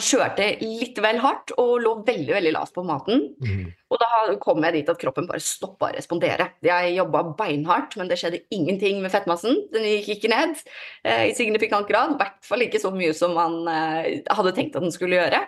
kjørte 0.00 0.46
litt 0.62 0.96
vel 1.04 1.18
hardt 1.20 1.52
og 1.60 1.74
lå 1.84 1.90
veldig 2.06 2.32
veldig 2.32 2.52
lavt 2.54 2.72
på 2.72 2.84
maten. 2.88 3.26
Mm. 3.44 3.66
Og 3.92 4.00
da 4.00 4.36
kom 4.40 4.64
jeg 4.64 4.78
dit 4.78 4.88
at 4.88 5.00
kroppen 5.00 5.26
bare 5.28 5.42
stoppa 5.44 5.90
å 5.90 5.92
respondere. 5.92 6.46
Jeg 6.64 6.94
jobba 6.96 7.24
beinhardt, 7.36 7.98
men 8.00 8.08
det 8.08 8.16
skjedde 8.20 8.40
ingenting 8.56 9.02
med 9.04 9.12
fettmassen. 9.12 9.58
Den 9.74 9.84
gikk 9.84 10.14
ikke 10.14 10.32
ned 10.32 10.56
eh, 11.04 11.26
i 11.28 11.36
signifikant 11.36 11.90
grad. 11.90 12.14
I 12.14 12.20
hvert 12.22 12.40
fall 12.48 12.64
ikke 12.64 12.80
så 12.80 12.92
mye 12.94 13.12
som 13.16 13.36
man 13.36 13.58
eh, 13.68 14.22
hadde 14.32 14.54
tenkt 14.56 14.78
at 14.80 14.86
den 14.86 14.94
skulle 14.94 15.20
gjøre. 15.20 15.42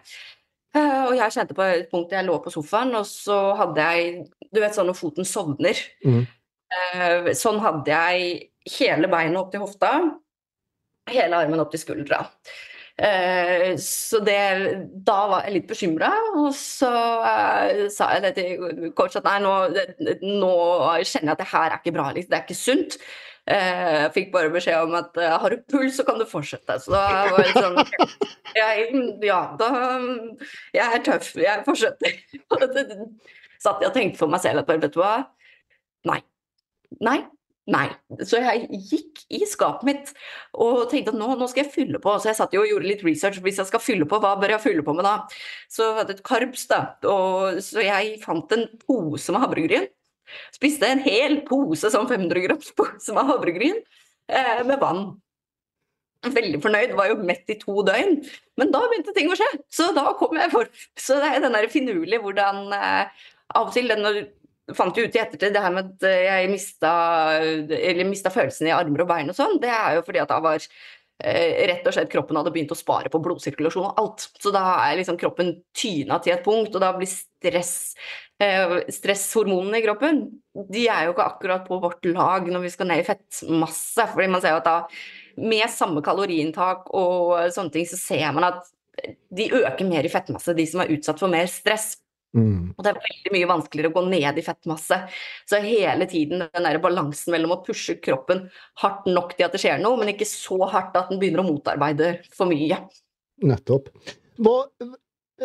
Eh, 0.75 1.01
og 1.07 1.15
jeg 1.17 1.37
kjente 1.39 1.57
på 1.57 1.65
et 1.71 1.89
punkt 1.93 2.13
jeg 2.13 2.27
lå 2.27 2.37
på 2.45 2.53
sofaen, 2.53 2.93
og 2.99 3.09
så 3.09 3.39
hadde 3.61 3.89
jeg 3.95 4.27
Du 4.53 4.61
vet 4.61 4.77
sånn 4.77 4.91
når 4.91 4.99
foten 4.99 5.27
sovner. 5.29 5.81
Mm. 6.05 6.21
Eh, 6.75 7.33
sånn 7.39 7.63
hadde 7.65 7.97
jeg 7.97 8.77
hele 8.77 9.09
beinet 9.09 9.41
opp 9.41 9.51
til 9.55 9.65
hofta. 9.65 9.97
hele 11.09 11.37
armen 11.37 11.61
opp 11.61 11.73
til 11.73 11.81
skuldra. 11.81 12.25
Eh, 12.95 13.77
så 13.77 14.21
det, 14.23 14.39
da 15.07 15.17
var 15.27 15.47
jeg 15.47 15.57
litt 15.57 15.71
bekymra, 15.71 16.13
og 16.39 16.53
så 16.55 16.91
eh, 17.27 17.87
sa 17.91 18.13
jeg 18.15 18.23
det 18.23 18.33
til 18.37 18.93
coach 18.95 19.19
at 19.19 19.27
nei, 19.27 19.41
nå, 19.43 19.55
nå, 20.23 20.51
kjenner 21.03 21.33
jeg 21.33 21.35
at 21.35 21.43
det 21.43 21.49
her 21.51 21.67
er 21.73 21.81
ikke 21.81 21.95
bra, 21.97 22.11
liksom. 22.15 22.31
det 22.31 22.39
er 22.39 22.45
ikke 22.47 22.59
sunt. 22.61 22.99
Eh, 23.51 23.97
jeg 24.05 24.13
fikk 24.15 24.31
bare 24.37 24.53
beskjed 24.55 24.87
om 24.87 24.95
at 25.01 25.19
har 25.19 25.53
du 25.53 25.67
puls, 25.75 25.99
så 25.99 26.07
kan 26.07 26.23
du 26.23 26.27
fortsette. 26.29 26.79
Så 26.85 26.95
da 26.95 27.05
var 27.35 27.43
jeg 27.43 27.57
sånn 27.59 27.83
jeg, 28.55 28.87
Ja, 29.27 29.41
da 29.59 29.73
Jeg 30.77 30.87
er 30.87 31.05
tøff, 31.11 31.35
jeg 31.41 31.67
fortsetter. 31.67 32.21
Satt 33.65 33.83
jeg 33.83 33.91
og 33.91 33.97
tenkte 33.97 34.23
for 34.23 34.31
meg 34.31 34.45
selv 34.45 34.63
at 34.63 34.71
vet 34.71 34.93
du 34.93 35.01
hva, 35.01 35.17
nei. 36.07 36.21
Nei, 37.03 37.19
Nei. 37.73 37.87
Så 38.29 38.43
jeg 38.43 38.67
gikk 38.91 39.23
i 39.33 39.41
skapet 39.49 39.87
mitt 39.89 40.11
og 40.53 40.83
tenkte 40.91 41.15
at 41.15 41.17
nå, 41.17 41.31
nå, 41.41 41.47
skal 41.49 41.65
jeg 41.65 41.73
fylle 41.73 42.01
på. 42.03 42.13
Så 42.21 42.29
jeg 42.29 42.39
satt 42.39 42.53
jo 42.57 42.61
og 42.61 42.69
gjorde 42.69 42.91
litt 42.91 43.05
research. 43.07 43.41
Hvis 43.45 43.61
jeg 43.63 43.71
skal 43.71 43.81
fylle 43.81 44.09
på, 44.09 44.21
hva 44.21 44.35
bør 44.41 44.53
jeg 44.57 44.65
fylle 44.67 44.85
på 44.85 44.95
med 44.97 45.09
da? 45.09 45.17
Så 45.73 45.87
jeg 45.87 45.99
hadde 46.03 46.17
et 46.19 46.25
karbs, 46.29 46.67
da. 46.69 46.83
Og, 47.09 47.61
så 47.65 47.85
jeg 47.87 48.19
fant 48.25 48.53
en 48.57 48.67
pose 48.85 49.33
med 49.33 49.47
havregryn. 49.47 49.89
Spiste 50.53 50.89
en 50.89 51.03
hel 51.05 51.41
pose, 51.49 51.89
sånn 51.93 52.09
500 52.11 52.45
grams 52.47 52.73
pose 52.77 53.17
med 53.17 53.29
havregryn 53.33 53.81
eh, 54.29 54.61
med 54.69 54.77
vann. 54.83 55.07
Veldig 56.25 56.61
fornøyd, 56.65 56.95
var 56.97 57.11
jo 57.11 57.19
mett 57.21 57.49
i 57.53 57.59
to 57.61 57.81
døgn. 57.85 58.19
Men 58.61 58.73
da 58.73 58.85
begynte 58.89 59.13
ting 59.17 59.33
å 59.33 59.37
skje, 59.41 59.51
så 59.73 59.91
da 59.97 60.11
kom 60.21 60.37
jeg 60.41 60.53
for. 60.53 60.69
Så 61.01 61.17
det 61.21 61.33
er 61.33 61.45
den 61.45 61.57
der 61.57 61.73
finurlige 61.73 62.21
hvordan 62.25 62.67
eh, 62.77 63.25
av 63.57 63.69
og 63.69 63.77
til 63.77 63.89
den 63.89 64.05
fant 64.73 64.97
jo 64.97 65.05
ut 65.05 65.17
i 65.17 65.21
ettertid 65.21 65.53
det 65.53 65.63
her 65.63 65.73
med 65.75 65.93
at 65.93 66.05
jeg 66.09 66.51
mista, 66.53 66.91
mista 68.09 68.33
følelsen 68.33 68.71
i 68.71 68.75
armer 68.75 69.05
og 69.05 69.11
bein 69.11 69.33
og 69.33 69.37
sånn, 69.37 69.59
det 69.61 69.73
er 69.73 69.99
jo 69.99 70.05
fordi 70.07 70.23
at 70.23 70.33
jeg 70.33 70.45
var 70.47 70.65
eh, 70.65 71.65
rett 71.71 71.89
og 71.89 71.97
slett 71.97 72.13
kroppen 72.13 72.39
hadde 72.41 72.53
begynt 72.55 72.73
å 72.73 72.79
spare 72.79 73.13
på 73.13 73.21
blodsirkulasjon 73.25 73.91
og 73.91 74.01
alt. 74.01 74.29
Så 74.41 74.53
da 74.55 74.65
er 74.87 75.01
liksom 75.01 75.21
kroppen 75.21 75.57
tyna 75.77 76.21
til 76.25 76.37
et 76.37 76.47
punkt, 76.47 76.73
og 76.73 76.85
da 76.85 76.95
blir 76.97 77.11
stress 77.11 77.75
eh, 78.43 78.79
Stresshormonene 78.93 79.83
i 79.83 79.85
kroppen 79.85 80.25
de 80.55 80.87
er 80.89 81.07
jo 81.07 81.15
ikke 81.15 81.27
akkurat 81.27 81.67
på 81.67 81.81
vårt 81.83 82.07
lag 82.09 82.47
når 82.49 82.65
vi 82.65 82.73
skal 82.73 82.89
ned 82.89 83.03
i 83.03 83.07
fettmasse. 83.07 84.09
fordi 84.13 84.31
man 84.31 84.43
ser 84.43 84.55
jo 84.55 84.63
at 84.63 84.71
da 84.71 84.79
med 85.45 85.67
samme 85.71 86.03
kaloriinntak 86.05 86.93
og 86.95 87.35
sånne 87.55 87.75
ting, 87.75 87.87
så 87.91 87.99
ser 87.99 88.31
man 88.37 88.53
at 88.53 88.63
de 89.35 89.49
øker 89.51 89.89
mer 89.89 90.07
i 90.07 90.13
fettmasse, 90.13 90.55
de 90.55 90.67
som 90.71 90.85
er 90.85 90.93
utsatt 90.95 91.19
for 91.19 91.33
mer 91.33 91.49
stress. 91.51 91.97
Mm. 92.35 92.75
Og 92.75 92.83
det 92.83 92.91
er 92.91 92.99
veldig 93.05 93.33
mye 93.37 93.49
vanskeligere 93.51 93.93
å 93.93 93.95
gå 93.95 94.03
ned 94.09 94.41
i 94.41 94.45
fettmasse. 94.45 94.99
Så 95.47 95.61
hele 95.63 96.09
tiden 96.11 96.43
den 96.45 96.67
der 96.67 96.81
balansen 96.83 97.35
mellom 97.35 97.55
å 97.55 97.61
pushe 97.67 97.97
kroppen 98.03 98.49
hardt 98.83 99.07
nok 99.11 99.37
til 99.37 99.47
at 99.47 99.55
det 99.55 99.63
skjer 99.63 99.81
noe, 99.83 99.99
men 100.01 100.11
ikke 100.13 100.29
så 100.29 100.59
hardt 100.71 100.97
at 100.99 101.13
den 101.13 101.23
begynner 101.23 101.45
å 101.45 101.49
motarbeide 101.49 102.17
for 102.35 102.51
mye. 102.51 102.81
Nettopp. 103.45 103.91
Hva, 104.43 104.57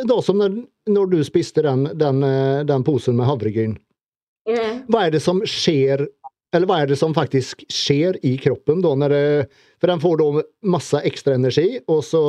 da 0.01 0.21
som 0.25 0.41
når, 0.41 0.63
når 0.89 1.13
du 1.13 1.19
spiste 1.27 1.65
den, 1.65 1.91
den, 1.99 2.25
den, 2.69 2.85
posen 2.87 3.19
med 3.19 3.29
havregryn, 3.29 3.77
mm. 4.49 4.87
hva 4.89 5.05
er 5.05 5.13
det 5.13 5.21
som 5.25 5.43
skjer 5.45 6.07
eller 6.55 6.65
hva 6.65 6.79
er 6.81 6.89
det 6.89 6.97
som 6.97 7.13
faktisk 7.13 7.61
skjer 7.69 8.17
i 8.25 8.31
kroppen 8.41 8.79
da? 8.81 8.95
Det, 9.11 9.49
for 9.77 9.91
den 9.91 10.01
får 10.01 10.15
da 10.17 10.43
masse 10.73 11.01
ekstra 11.05 11.35
energi, 11.37 11.77
og 11.85 12.01
så 12.01 12.21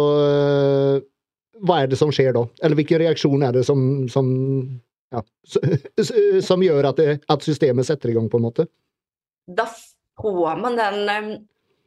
hva 1.67 1.83
er 1.83 1.91
det 1.91 1.99
som 2.01 2.13
skjer 2.15 2.35
da? 2.37 2.45
Eller 2.65 2.79
hvilken 2.79 3.03
reaksjon 3.03 3.45
er 3.47 3.57
det 3.57 3.65
som, 3.69 3.83
som, 4.13 4.31
ja, 5.13 5.23
som 6.49 6.65
gjør 6.65 6.91
at, 6.93 7.01
det, 7.01 7.17
at, 7.31 7.47
systemet 7.47 7.89
setter 7.89 8.13
i 8.13 8.17
gang, 8.17 8.29
på 8.33 8.41
en 8.41 8.47
måte? 8.49 8.67
Da 9.51 9.67
får 10.21 10.61
man 10.61 10.79
den 10.79 11.01
um, 11.11 11.33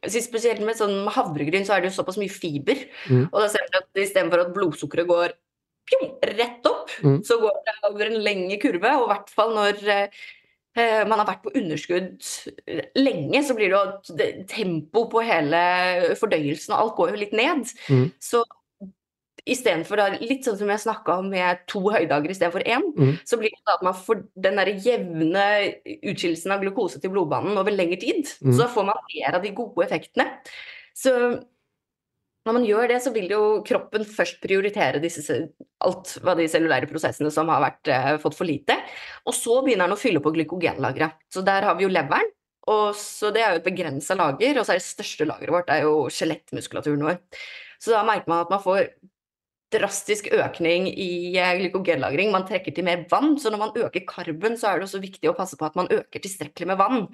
Spesielt 0.04 0.60
med 0.60 0.76
sånn 0.76 1.06
havregryn 1.08 1.64
så 1.64 1.78
er 1.78 1.80
det 1.80 1.88
jo 1.88 1.94
såpass 1.94 2.18
mye 2.20 2.28
fiber. 2.28 2.76
Mm. 3.08 3.22
Og 3.30 3.38
da 3.40 3.46
ser 3.48 3.62
man 3.64 3.78
at 3.78 4.00
istedenfor 4.02 4.42
at 4.42 4.50
blodsukkeret 4.52 5.08
går 5.08 5.32
pjom, 5.88 6.10
rett 6.28 6.68
opp, 6.68 6.92
mm. 7.00 7.22
så 7.24 7.38
går 7.40 7.54
det 7.64 7.74
over 7.88 8.10
en 8.10 8.18
lengre 8.26 8.58
kurve. 8.60 8.90
Og 8.98 9.06
i 9.06 9.10
hvert 9.14 9.32
fall 9.32 9.54
når 9.56 9.80
uh, 9.80 10.20
man 11.08 11.22
har 11.22 11.30
vært 11.30 11.40
på 11.46 11.54
underskudd 11.56 12.28
lenge, 13.00 13.40
så 13.48 13.56
blir 13.56 13.72
det 13.72 13.80
jo 13.80 14.28
tempo 14.50 15.06
på 15.08 15.24
hele 15.24 15.62
fordøyelsen 16.20 16.76
og 16.76 16.82
alt 16.82 16.94
går 17.00 17.14
jo 17.14 17.22
litt 17.22 17.34
ned. 17.40 17.72
Mm. 17.88 18.04
Så 18.20 18.44
istedenfor 19.44 20.00
litt 20.22 20.46
sånn 20.46 20.56
som 20.56 20.70
jeg 20.72 20.82
snakka 20.86 21.18
om 21.20 21.26
med 21.32 21.64
to 21.68 21.82
høydager 21.92 22.32
istedenfor 22.32 22.64
én, 22.64 22.84
mm. 22.96 23.16
så 23.28 23.38
blir 23.40 23.52
det 23.52 23.74
at 23.74 23.82
man 23.84 23.96
får 23.96 24.22
den 24.46 24.60
der 24.60 24.70
jevne 24.72 25.48
utskillelsen 25.84 26.54
av 26.54 26.62
glukose 26.64 27.00
til 27.02 27.12
blodbanen 27.12 27.58
over 27.60 27.74
lengre 27.74 28.00
tid. 28.00 28.30
Mm. 28.40 28.54
Så 28.56 28.70
får 28.72 28.88
man 28.88 29.02
mer 29.10 29.36
av 29.36 29.44
de 29.44 29.52
gode 29.56 29.84
effektene. 29.84 30.30
Så 30.96 31.12
når 32.44 32.56
man 32.58 32.66
gjør 32.68 32.90
det, 32.92 33.00
så 33.00 33.12
vil 33.12 33.30
jo 33.32 33.42
kroppen 33.64 34.04
først 34.04 34.40
prioritere 34.42 35.00
disse, 35.00 35.36
alt 35.84 36.14
hva 36.24 36.34
de 36.36 36.48
cellulære 36.48 36.88
prosessene 36.90 37.32
som 37.32 37.48
har 37.52 37.62
vært, 37.64 37.88
eh, 37.88 38.10
fått 38.20 38.36
for 38.36 38.48
lite. 38.48 38.76
Og 39.24 39.36
så 39.36 39.62
begynner 39.64 39.88
den 39.88 39.96
å 39.96 40.00
fylle 40.00 40.20
på 40.20 40.32
glykogenlageret. 40.32 41.20
Så 41.32 41.44
der 41.44 41.62
har 41.64 41.76
vi 41.76 41.84
jo 41.84 41.92
leveren. 41.92 42.32
Og 42.66 42.94
så 42.96 43.32
Det 43.32 43.42
er 43.42 43.52
jo 43.52 43.60
et 43.60 43.64
begrensa 43.64 44.16
lager, 44.16 44.58
og 44.58 44.64
så 44.64 44.72
er 44.72 44.80
det 44.80 44.88
største 44.88 45.26
lageret 45.28 45.52
vårt 45.52 45.66
det 45.66 45.74
er 45.74 45.82
jo 45.84 46.08
skjelettmuskulaturen 46.08 47.04
vår. 47.04 47.18
Så 47.78 47.92
da 47.92 48.02
merker 48.02 48.28
man 48.28 48.40
at 48.46 48.50
man 48.50 48.62
får 48.62 48.88
drastisk 49.74 50.30
økning 50.32 50.86
i 50.90 51.34
eh, 51.36 51.54
glykogenlagring. 51.60 52.30
Man 52.34 52.46
trekker 52.48 52.74
til 52.74 52.86
mer 52.86 53.04
vann, 53.10 53.34
så 53.40 53.52
når 53.52 53.62
man 53.62 53.74
øker 53.84 54.06
karben, 54.08 54.58
så 54.60 54.70
er 54.70 54.80
det 54.80 54.88
også 54.88 55.02
viktig 55.02 55.30
å 55.30 55.36
passe 55.36 55.58
på 55.60 55.66
at 55.68 55.78
man 55.78 55.90
øker 55.92 56.22
tilstrekkelig 56.22 56.70
med 56.70 56.80
vann, 56.80 57.08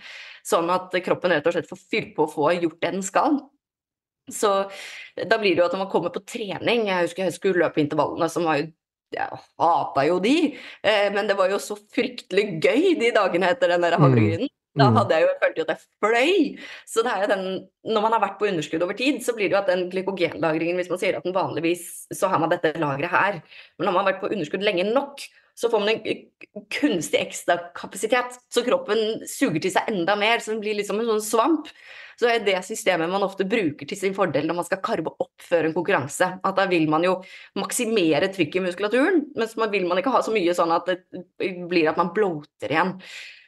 sånn 0.46 0.70
at 0.72 0.94
kroppen 1.04 1.34
rett 1.34 1.48
og 1.48 1.56
slett 1.56 1.70
får 1.70 1.80
fylt 1.80 2.12
på 2.16 2.28
og 2.28 2.34
få 2.34 2.52
gjort 2.58 2.78
det 2.82 2.92
den 2.98 3.06
skal. 3.06 3.40
Så 4.30 4.50
da 5.16 5.40
blir 5.40 5.56
det 5.56 5.64
jo 5.64 5.66
at 5.66 5.74
når 5.74 5.84
man 5.84 5.90
kommer 5.90 6.12
på 6.14 6.20
trening 6.22 6.84
Jeg 6.86 7.08
husker 7.08 7.24
jeg 7.26 7.34
skulle 7.34 7.64
løpe 7.64 7.80
intervallene, 7.82 8.28
som 8.30 8.46
var 8.46 8.60
jo 8.60 8.68
jeg 9.10 9.40
hata 9.58 10.04
jo 10.06 10.20
de, 10.22 10.34
eh, 10.86 11.08
men 11.10 11.26
det 11.26 11.34
var 11.34 11.50
jo 11.50 11.58
så 11.58 11.74
fryktelig 11.74 12.44
gøy 12.62 12.92
de 13.00 13.08
dagene 13.16 13.48
etter 13.50 13.72
den 13.72 13.82
der 13.82 13.96
mm. 13.98 14.44
Da 14.78 14.86
mm. 14.86 14.96
hadde 15.00 15.16
jeg 15.16 15.24
jo 15.24 15.30
følt 15.40 15.60
at 15.64 15.70
jeg 15.72 15.80
fløy. 16.04 16.34
Så 16.86 17.02
det 17.02 17.10
er 17.10 17.24
jo 17.24 17.30
den, 17.32 17.44
når 17.90 18.04
man 18.04 18.14
har 18.14 18.22
vært 18.22 18.38
på 18.38 18.46
underskudd 18.46 18.84
over 18.86 18.94
tid, 18.98 19.18
så 19.24 19.34
blir 19.34 19.48
det 19.50 19.56
jo 19.56 19.62
at 19.64 19.70
den 19.72 19.88
glykogenlagringen 19.90 20.78
Hvis 20.78 20.92
man 20.92 21.00
sier 21.02 21.18
at 21.18 21.26
den 21.26 21.34
vanligvis 21.34 22.06
så 22.14 22.30
har 22.30 22.38
man 22.42 22.52
dette 22.52 22.76
lageret 22.78 23.10
her, 23.10 23.40
men 23.78 23.88
når 23.88 23.96
man 23.96 24.04
har 24.04 24.12
vært 24.12 24.22
på 24.22 24.30
underskudd 24.30 24.66
lenge 24.66 24.86
nok, 24.86 25.24
så 25.60 25.68
får 25.68 25.82
man 25.82 25.90
en 25.92 26.66
kunstig 26.72 27.18
ekstra 27.20 27.58
kapasitet. 27.76 28.38
Så 28.48 28.62
kroppen 28.64 29.26
suger 29.28 29.60
til 29.60 29.74
seg 29.74 29.90
enda 29.90 30.14
mer, 30.16 30.40
så 30.40 30.54
den 30.54 30.62
blir 30.62 30.78
liksom 30.78 31.02
en 31.02 31.10
sånn 31.10 31.26
svamp. 31.26 31.68
Så 32.16 32.28
det 32.28 32.32
er 32.38 32.46
det 32.46 32.62
systemet 32.64 33.10
man 33.10 33.24
ofte 33.24 33.46
bruker 33.48 33.88
til 33.88 33.98
sin 33.98 34.16
fordel 34.16 34.46
når 34.48 34.58
man 34.58 34.66
skal 34.68 34.80
karbe 34.84 35.12
opp 35.20 35.44
før 35.44 35.68
en 35.68 35.76
konkurranse. 35.76 36.30
At 36.44 36.56
da 36.56 36.66
vil 36.70 36.86
man 36.92 37.04
jo 37.04 37.18
maksimere 37.58 38.30
trykket 38.32 38.60
i 38.60 38.64
muskulaturen, 38.68 39.22
mens 39.36 39.56
man 39.60 39.72
vil 39.72 39.86
man 39.88 40.00
ikke 40.00 40.12
ha 40.14 40.22
så 40.24 40.32
mye 40.34 40.56
sånn 40.56 40.72
at 40.76 40.88
det 40.88 41.52
blir 41.68 41.90
at 41.90 42.00
man 42.00 42.14
bloater 42.16 42.72
igjen. 42.72 42.96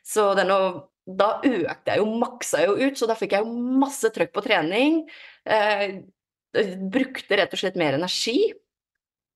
Så 0.05 0.33
den 0.37 0.53
å 0.53 0.63
da 1.07 1.29
økte 1.43 1.95
jeg 1.95 1.99
jo, 1.99 2.09
maksa 2.21 2.63
jeg 2.63 2.71
jo 2.71 2.89
ut, 2.89 2.99
så 2.99 3.09
da 3.11 3.17
fikk 3.19 3.35
jeg 3.37 3.45
jo 3.45 3.79
masse 3.83 4.11
trøkk 4.15 4.35
på 4.37 4.45
trening. 4.45 5.01
Eh, 5.43 6.03
brukte 6.93 7.39
rett 7.41 7.55
og 7.55 7.63
slett 7.63 7.79
mer 7.81 7.99
energi. 7.99 8.53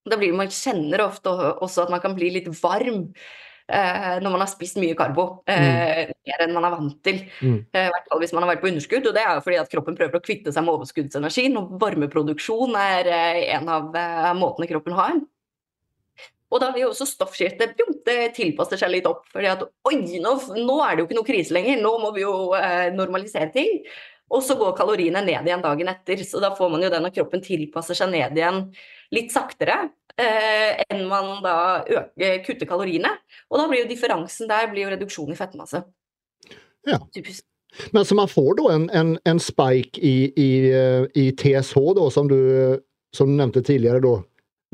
Da 0.06 0.18
blir 0.18 0.36
Man 0.36 0.52
kjenner 0.52 1.02
ofte 1.08 1.32
også 1.32 1.86
at 1.86 1.90
man 1.90 2.02
kan 2.04 2.14
bli 2.14 2.30
litt 2.36 2.48
varm 2.60 3.08
eh, 3.66 4.16
når 4.22 4.30
man 4.30 4.42
har 4.44 4.50
spist 4.50 4.78
mye 4.78 4.94
karbo. 4.98 5.42
Eh, 5.50 6.06
mm. 6.06 6.16
Mer 6.30 6.44
enn 6.44 6.54
man 6.54 6.68
er 6.68 6.76
vant 6.76 6.98
til. 7.06 7.22
Mm. 7.40 7.58
Eh, 7.72 7.88
I 7.88 7.94
hvert 7.94 8.10
fall 8.10 8.22
hvis 8.22 8.34
man 8.36 8.46
har 8.46 8.52
vært 8.54 8.62
på 8.62 8.70
underskudd. 8.70 9.08
Og 9.10 9.16
det 9.16 9.24
er 9.24 9.34
jo 9.34 9.46
fordi 9.48 9.60
at 9.62 9.72
kroppen 9.72 9.98
prøver 9.98 10.20
å 10.20 10.24
kvitte 10.24 10.54
seg 10.54 10.66
med 10.66 10.76
overskuddsenergien. 10.76 11.58
Og 11.58 11.74
varmeproduksjon 11.82 12.78
er 12.78 13.10
eh, 13.10 13.40
en 13.56 13.72
av 13.72 13.98
eh, 13.98 14.30
måtene 14.38 14.70
kroppen 14.70 14.94
har. 14.98 15.18
Og 16.53 16.62
da 16.62 16.70
vil 16.72 16.84
jo 16.84 16.90
også 16.92 17.09
stoffskiftet 17.11 17.74
det 18.07 18.18
tilpasser 18.36 18.78
seg 18.78 18.92
litt 18.92 19.09
opp. 19.11 19.24
fordi 19.32 19.49
at 19.51 19.64
oi, 19.88 19.97
nå, 20.22 20.34
nå, 20.55 20.76
er 20.84 20.94
det 20.94 21.03
jo 21.03 21.09
ikke 21.09 21.18
noe 21.18 21.28
krise 21.28 21.57
lenger, 21.57 21.80
nå 21.82 21.94
må 22.03 22.12
vi 22.14 22.22
jo 22.22 22.34
eh, 22.59 22.92
normalisere 22.94 23.51
ting. 23.55 23.80
Og 24.30 24.42
så 24.42 24.57
går 24.59 24.74
kaloriene 24.78 25.22
ned 25.22 25.47
igjen 25.47 25.62
dagen 25.62 25.90
etter. 25.90 26.22
Så 26.26 26.42
da 26.42 26.53
får 26.55 26.70
man 26.70 26.82
jo 26.82 26.90
den 26.90 27.07
at 27.07 27.14
kroppen 27.14 27.42
tilpasser 27.42 27.99
seg 27.99 28.11
ned 28.14 28.38
igjen 28.38 28.64
litt 29.14 29.34
saktere 29.34 29.76
eh, 30.18 30.82
enn 30.86 31.05
man 31.11 31.42
da 31.44 31.59
øker, 31.82 32.40
kutter 32.47 32.70
kaloriene. 32.70 33.12
Og 33.51 33.61
da 33.61 33.66
blir 33.70 33.84
jo 33.84 33.90
differansen 33.90 34.51
der 34.51 34.70
blir 34.70 34.86
jo 34.86 34.94
reduksjon 34.94 35.34
i 35.34 35.38
fettmasse. 35.38 35.82
Ja. 36.86 37.01
Typisk. 37.14 37.44
Men 37.92 38.07
så 38.09 38.14
man 38.16 38.30
får 38.30 38.55
da 38.59 38.70
en, 38.72 38.86
en, 38.94 39.16
en 39.28 39.40
spike 39.42 40.01
i, 40.01 40.30
i, 40.32 40.51
eh, 40.70 41.05
i 41.18 41.28
TSH, 41.36 41.82
da, 41.99 42.07
som 42.11 42.30
du, 42.30 42.38
som 43.14 43.30
du 43.30 43.36
nevnte 43.36 43.62
tidligere, 43.66 44.01
da, 44.05 44.16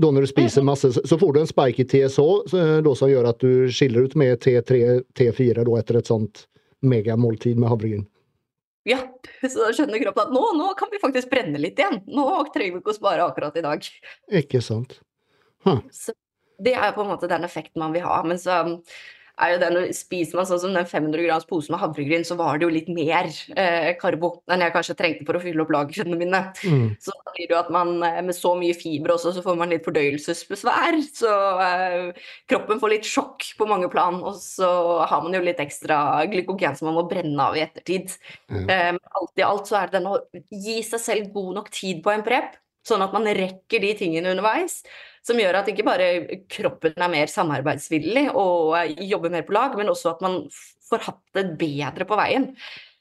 da 0.00 0.08
når 0.10 0.24
du 0.24 0.30
spiser 0.30 0.64
masse, 0.64 0.88
så 0.92 1.18
får 1.20 1.34
du 1.34 1.40
en 1.42 1.50
spike 1.50 1.84
i 1.84 1.88
TSH 1.88 2.54
då, 2.84 2.94
som 2.96 3.10
gjør 3.10 3.28
at 3.28 3.42
du 3.44 3.68
skiller 3.72 4.08
ut 4.08 4.16
med 4.18 4.40
T3, 4.40 5.02
T4 5.18 5.64
då, 5.68 5.76
etter 5.78 6.00
et 6.00 6.08
sånt 6.08 6.46
megamåltid 6.82 7.60
med 7.60 7.70
havregryn. 7.70 8.06
Ja, 8.88 8.98
så 9.44 9.60
da 9.60 9.68
skjønner 9.76 10.00
kroppen 10.02 10.24
at 10.24 10.34
nå, 10.34 10.42
nå, 10.58 10.72
kan 10.78 10.90
vi 10.90 10.98
faktisk 11.02 11.30
brenne 11.30 11.60
litt 11.60 11.78
igjen. 11.78 12.00
Nå 12.10 12.24
trenger 12.54 12.78
vi 12.78 12.82
ikke 12.82 12.94
å 12.94 12.98
spare 12.98 13.26
akkurat 13.28 13.58
i 13.60 13.62
dag. 13.62 13.84
Ikke 14.42 14.62
sant. 14.64 14.96
Huh. 15.62 15.78
det 16.58 16.72
er 16.74 16.90
på 16.96 17.04
en 17.04 17.12
måte 17.12 17.28
den 17.30 17.46
effekten 17.46 17.78
man 17.78 17.92
vil 17.94 18.02
ha. 18.02 18.16
Men 18.26 18.40
så 18.42 18.64
er 19.40 19.54
jo 19.54 19.60
den, 19.62 19.76
spiser 19.96 20.38
man 20.38 20.46
sånn 20.48 20.60
som 20.60 20.74
den 20.76 20.88
500 20.88 21.24
grams 21.24 21.46
posen 21.48 21.74
med 21.74 21.80
havregryn, 21.82 22.24
så 22.26 22.36
var 22.38 22.58
det 22.58 22.66
jo 22.66 22.72
litt 22.74 22.90
mer 22.92 23.30
eh, 23.56 23.92
karbo 24.00 24.34
enn 24.52 24.64
jeg 24.64 24.74
kanskje 24.74 24.96
trengte 24.98 25.26
for 25.28 25.38
å 25.38 25.42
fylle 25.42 25.64
opp 25.64 25.72
lagrene 25.72 26.18
mine. 26.20 26.42
Mm. 26.62 26.86
Så 27.02 27.14
da 27.16 27.34
blir 27.34 27.48
det 27.48 27.56
jo 27.56 27.60
at 27.62 27.72
man 27.74 27.94
eh, 28.06 28.20
med 28.26 28.36
så 28.36 28.52
mye 28.58 28.76
fiber 28.76 29.14
også, 29.16 29.34
så 29.36 29.44
får 29.44 29.58
man 29.58 29.72
litt 29.72 29.86
fordøyelsesbesvær. 29.88 31.00
Så 31.16 31.32
eh, 31.66 32.24
kroppen 32.52 32.82
får 32.82 32.94
litt 32.96 33.08
sjokk 33.08 33.48
på 33.58 33.68
mange 33.70 33.88
plan, 33.92 34.20
og 34.20 34.36
så 34.42 34.70
har 35.08 35.24
man 35.24 35.36
jo 35.36 35.44
litt 35.44 35.62
ekstra 35.64 35.98
glykogen 36.32 36.76
som 36.78 36.90
man 36.90 37.00
må 37.00 37.06
brenne 37.10 37.48
av 37.48 37.56
i 37.58 37.64
ettertid. 37.64 38.12
Mm. 38.52 38.66
Eh, 38.68 38.90
alt 39.22 39.40
i 39.40 39.46
alt 39.46 39.70
så 39.70 39.80
er 39.80 39.88
det 39.88 40.00
den 40.00 40.10
å 40.12 40.18
gi 40.52 40.80
seg 40.86 41.02
selv 41.02 41.32
god 41.34 41.62
nok 41.62 41.72
tid 41.72 42.04
på 42.04 42.12
en 42.12 42.26
prep, 42.26 42.60
sånn 42.86 43.02
at 43.04 43.14
man 43.14 43.26
rekker 43.26 43.82
de 43.82 43.92
tingene 43.98 44.32
underveis 44.34 44.80
som 45.22 45.38
gjør 45.38 45.60
at 45.60 45.68
ikke 45.70 45.86
bare 45.86 46.06
kroppen 46.50 46.96
er 46.98 47.10
mer 47.10 47.30
samarbeidsvillig 47.30 48.28
og 48.38 48.74
jobber 49.06 49.30
mer 49.30 49.44
på 49.46 49.54
lag, 49.54 49.76
men 49.78 49.92
også 49.92 50.16
at 50.16 50.24
man 50.24 50.40
får 50.88 51.06
hatt 51.06 51.22
det 51.38 51.44
bedre 51.60 52.06
på 52.08 52.18
veien. 52.18 52.48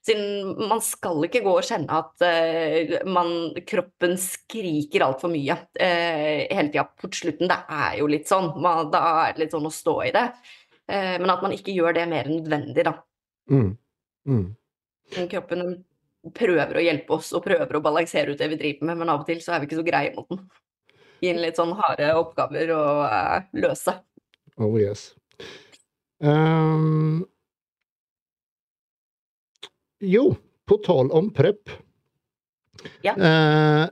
Siden 0.06 0.56
man 0.70 0.82
skal 0.82 1.20
ikke 1.28 1.44
gå 1.46 1.52
og 1.60 1.66
kjenne 1.66 1.98
at 2.02 2.24
uh, 2.26 2.94
man, 3.10 3.52
kroppen 3.70 4.16
skriker 4.22 5.06
altfor 5.06 5.30
mye 5.34 5.58
uh, 5.58 6.40
hele 6.48 6.70
tida 6.72 6.88
på 6.90 7.10
slutten. 7.14 7.50
Det 7.52 7.60
er 7.78 8.00
jo 8.00 8.10
litt 8.10 8.30
sånn. 8.30 8.50
Man, 8.62 8.90
da 8.94 9.04
er 9.28 9.36
det 9.36 9.46
litt 9.46 9.54
sånn 9.54 9.70
å 9.70 9.74
stå 9.74 9.96
i 10.08 10.16
det. 10.16 10.26
Uh, 10.90 11.18
men 11.22 11.30
at 11.34 11.46
man 11.46 11.54
ikke 11.54 11.76
gjør 11.76 11.98
det 11.98 12.08
mer 12.10 12.30
enn 12.30 12.42
nødvendig, 12.42 12.86
da. 12.90 12.96
Mm. 13.54 13.70
Mm. 14.30 14.48
Kroppen 15.30 15.64
prøver 16.38 16.78
å 16.78 16.84
hjelpe 16.84 17.16
oss 17.18 17.32
og 17.34 17.44
prøver 17.46 17.78
å 17.78 17.84
balansere 17.84 18.34
ut 18.34 18.42
det 18.42 18.50
vi 18.52 18.60
driver 18.60 18.92
med, 18.92 19.00
men 19.02 19.14
av 19.14 19.24
og 19.24 19.30
til 19.30 19.40
så 19.42 19.56
er 19.56 19.64
vi 19.64 19.70
ikke 19.70 19.80
så 19.80 19.88
greie 19.88 20.14
mot 20.16 20.30
den 20.30 20.44
gi 21.22 21.30
inn 21.32 21.42
litt 21.42 21.60
sånn 21.60 21.76
harde 21.78 22.10
oppgaver 22.18 22.74
å 22.74 22.84
uh, 23.06 23.38
løse. 23.62 23.94
Oh 24.62 24.76
yes. 24.82 25.12
Um, 26.22 27.24
jo, 30.02 30.32
på 30.70 30.78
tal 30.86 31.12
om 31.16 31.30
prep. 31.34 31.70
Ja. 33.06 33.14
Uh, 33.14 33.86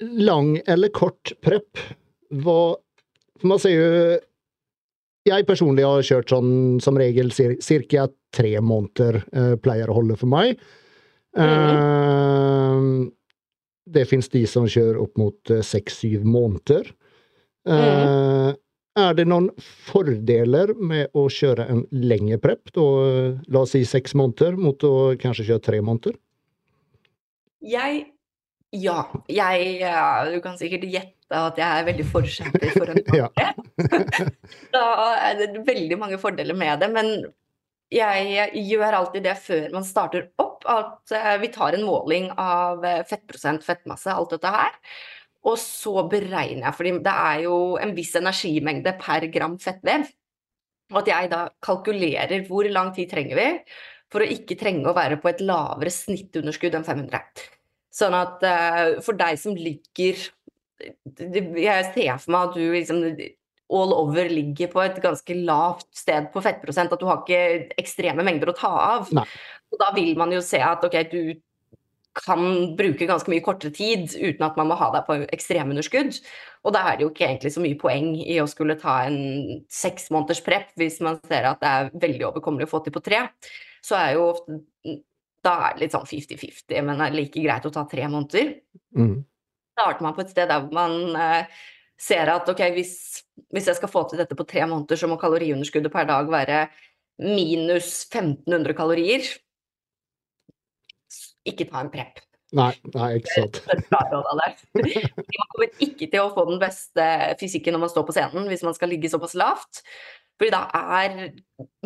lang 0.00 0.58
eller 0.68 0.92
kort 0.92 1.32
prep? 1.44 1.80
Hva 2.28 2.76
For 3.38 3.48
man 3.48 3.60
ser 3.62 3.72
jo 3.72 3.92
Jeg 5.24 5.46
personlig 5.48 5.86
har 5.86 6.04
kjørt 6.04 6.32
sånn 6.34 6.50
som 6.84 6.98
regel 7.00 7.30
ca. 7.32 8.04
tre 8.36 8.52
måneder, 8.60 9.22
uh, 9.32 9.54
pleier 9.56 9.88
å 9.88 9.96
holde 9.96 10.16
for 10.20 10.28
meg. 10.28 10.60
Mm 11.38 13.08
det 13.92 14.04
finnes 14.08 14.28
de 14.32 14.44
som 14.48 14.68
kjører 14.68 15.00
opp 15.00 15.18
mot 15.20 15.52
eh, 15.52 15.64
seks-syv 15.64 16.26
måneder. 16.28 16.90
Mm. 17.68 18.56
Er 18.98 19.14
det 19.14 19.26
noen 19.28 19.50
fordeler 19.60 20.72
med 20.74 21.12
å 21.16 21.26
kjøre 21.30 21.66
en 21.68 21.82
lengre 21.92 22.38
prep, 22.40 22.70
da, 22.74 22.84
la 23.52 23.60
oss 23.60 23.74
si 23.76 23.82
seks 23.86 24.16
måneder, 24.16 24.56
mot 24.56 24.82
å 24.86 25.12
kanskje 25.20 25.50
kjøre 25.50 25.64
tre 25.66 25.82
måneder? 25.84 26.16
Jeg 27.60 28.06
Ja. 28.72 29.06
Jeg 29.28 29.80
Du 30.32 30.40
kan 30.44 30.56
sikkert 30.58 30.88
gjette 30.88 31.36
at 31.36 31.58
jeg 31.60 31.68
er 31.68 31.84
veldig 31.84 32.06
forkjemper 32.08 32.72
for 32.72 32.92
en 32.92 33.04
prep. 33.08 33.32
da 34.76 34.86
er 35.28 35.38
det 35.42 35.66
veldig 35.68 35.98
mange 36.00 36.18
fordeler 36.20 36.56
med 36.56 36.80
det, 36.80 36.90
men 36.92 37.12
jeg 37.92 38.50
gjør 38.68 38.98
alltid 39.02 39.24
det 39.24 39.36
før 39.40 39.68
man 39.76 39.84
starter 39.84 40.30
opp, 40.40 40.47
at 40.66 41.14
eh, 41.14 41.34
vi 41.42 41.50
tar 41.54 41.76
en 41.76 41.86
måling 41.86 42.30
av 42.34 42.84
eh, 42.86 43.04
fettprosent, 43.08 43.64
fettmasse, 43.66 44.10
alt 44.12 44.34
dette 44.34 44.52
her. 44.54 44.78
Og 45.46 45.58
så 45.60 46.02
beregner 46.10 46.66
jeg, 46.66 46.76
fordi 46.76 46.94
det 47.04 47.14
er 47.30 47.44
jo 47.46 47.58
en 47.80 47.94
viss 47.96 48.14
energimengde 48.18 48.94
per 49.00 49.28
gram 49.32 49.54
fettvev. 49.62 50.08
Og 50.92 51.02
at 51.02 51.12
jeg 51.12 51.30
da 51.32 51.44
kalkulerer 51.64 52.46
hvor 52.48 52.66
lang 52.72 52.90
tid 52.96 53.10
trenger 53.12 53.38
vi 53.38 53.48
for 54.08 54.24
å 54.24 54.30
ikke 54.32 54.56
trenge 54.58 54.88
å 54.88 54.96
være 54.96 55.18
på 55.20 55.30
et 55.30 55.42
lavere 55.44 55.92
snittunderskudd 55.92 56.78
enn 56.78 56.86
500. 56.86 57.44
Sånn 57.92 58.16
at 58.16 58.44
uh, 58.46 58.98
for 59.04 59.18
deg 59.18 59.36
som 59.40 59.56
ligger 59.58 60.20
Jeg 60.78 61.86
ser 61.92 62.18
for 62.22 62.32
meg 62.32 62.50
at 62.50 62.56
du 62.56 62.62
liksom 62.62 63.00
all 63.68 63.92
over 63.92 64.30
ligger 64.30 64.70
på 64.72 64.80
et 64.80 65.00
ganske 65.02 65.34
lavt 65.44 65.88
sted 65.96 66.30
på 66.32 66.40
fettprosent, 66.40 66.92
at 66.92 67.00
du 67.02 67.08
har 67.08 67.20
ikke 67.20 67.74
ekstreme 67.80 68.24
mengder 68.24 68.52
å 68.52 68.56
ta 68.56 68.70
av. 68.70 69.10
Nei. 69.12 69.26
Og 69.72 69.80
da 69.80 69.92
vil 69.96 70.14
man 70.18 70.32
jo 70.32 70.40
se 70.44 70.60
at 70.64 70.84
ok, 70.84 70.96
du 71.12 71.22
kan 72.18 72.74
bruke 72.78 73.06
ganske 73.06 73.30
mye 73.30 73.44
kortere 73.44 73.72
tid 73.74 74.10
uten 74.16 74.44
at 74.44 74.56
man 74.58 74.70
må 74.70 74.76
ha 74.78 74.88
deg 74.94 75.06
på 75.06 75.18
ekstremunderskudd. 75.34 76.18
Og 76.66 76.74
da 76.74 76.84
er 76.88 76.98
det 76.98 77.06
jo 77.06 77.12
ikke 77.12 77.26
egentlig 77.28 77.52
så 77.54 77.62
mye 77.62 77.78
poeng 77.78 78.10
i 78.18 78.40
å 78.42 78.48
skulle 78.50 78.78
ta 78.80 79.00
en 79.06 79.62
seks 79.72 80.08
måneders 80.14 80.42
prep 80.46 80.72
hvis 80.80 80.98
man 81.04 81.20
ser 81.28 81.46
at 81.50 81.62
det 81.62 81.70
er 81.70 81.92
veldig 82.06 82.28
overkommelig 82.32 82.68
å 82.68 82.72
få 82.72 82.82
til 82.84 82.96
på 82.96 83.04
tre. 83.04 83.22
Så 83.84 83.98
er 83.98 84.16
jo 84.16 84.30
ofte 84.32 84.62
Da 85.46 85.52
er 85.68 85.76
det 85.76 85.84
litt 85.84 85.92
sånn 85.94 86.08
50-50, 86.08 86.80
men 86.82 86.98
det 86.98 87.04
er 87.04 87.14
like 87.14 87.40
greit 87.40 87.66
å 87.68 87.70
ta 87.72 87.84
tre 87.88 88.08
måneder. 88.10 88.48
Mm. 88.98 89.20
Starter 89.78 90.02
man 90.02 90.16
på 90.16 90.24
et 90.24 90.32
sted 90.32 90.50
der 90.50 90.64
man 90.74 91.14
eh, 91.14 91.60
ser 91.94 92.30
at 92.32 92.50
ok, 92.50 92.62
hvis, 92.74 93.22
hvis, 93.54 93.68
jeg 93.70 93.78
skal 93.78 93.92
få 93.92 94.02
til 94.10 94.18
dette 94.18 94.34
på 94.36 94.46
tre 94.50 94.66
måneder, 94.66 94.98
så 94.98 95.06
må 95.06 95.16
kaloriunderskuddet 95.16 95.94
per 95.94 96.08
dag 96.10 96.26
være 96.30 96.64
minus 97.22 98.02
1500 98.10 98.74
kalorier. 98.78 99.30
Ikke 101.48 101.68
ta 101.68 101.82
en 101.82 101.92
prep. 101.92 102.20
Nei, 102.56 102.70
nei, 102.94 103.08
ikke 103.18 103.34
sant. 103.34 103.58
man 103.92 104.06
kommer 105.52 105.66
ikke 105.84 106.06
til 106.08 106.22
å 106.22 106.30
få 106.32 106.46
den 106.48 106.60
beste 106.62 107.08
fysikken 107.40 107.76
når 107.76 107.82
man 107.82 107.92
står 107.92 108.06
på 108.08 108.14
scenen, 108.16 108.48
hvis 108.48 108.64
man 108.64 108.76
skal 108.76 108.88
ligge 108.92 109.10
såpass 109.12 109.36
lavt. 109.36 109.82
Fordi 110.38 110.52
da 110.54 110.62
er 110.94 111.32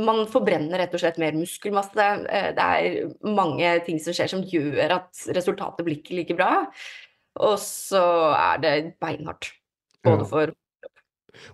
Man 0.04 0.26
forbrenner 0.28 0.82
rett 0.82 0.94
og 0.94 1.00
slett 1.00 1.18
mer 1.20 1.34
muskelmasse. 1.34 2.08
Eh, 2.28 2.50
det 2.54 2.66
er 2.66 3.12
mange 3.24 3.70
ting 3.86 3.98
som 4.02 4.14
skjer 4.14 4.30
som 4.30 4.44
gjør 4.44 4.98
at 5.00 5.24
resultatet 5.34 5.86
blir 5.86 5.98
ikke 5.98 6.18
like 6.20 6.36
bra. 6.36 6.66
Og 7.40 7.56
så 7.60 8.02
er 8.36 8.60
det 8.62 8.74
beinhardt. 9.02 9.54
Både 10.04 10.26
for 10.28 10.52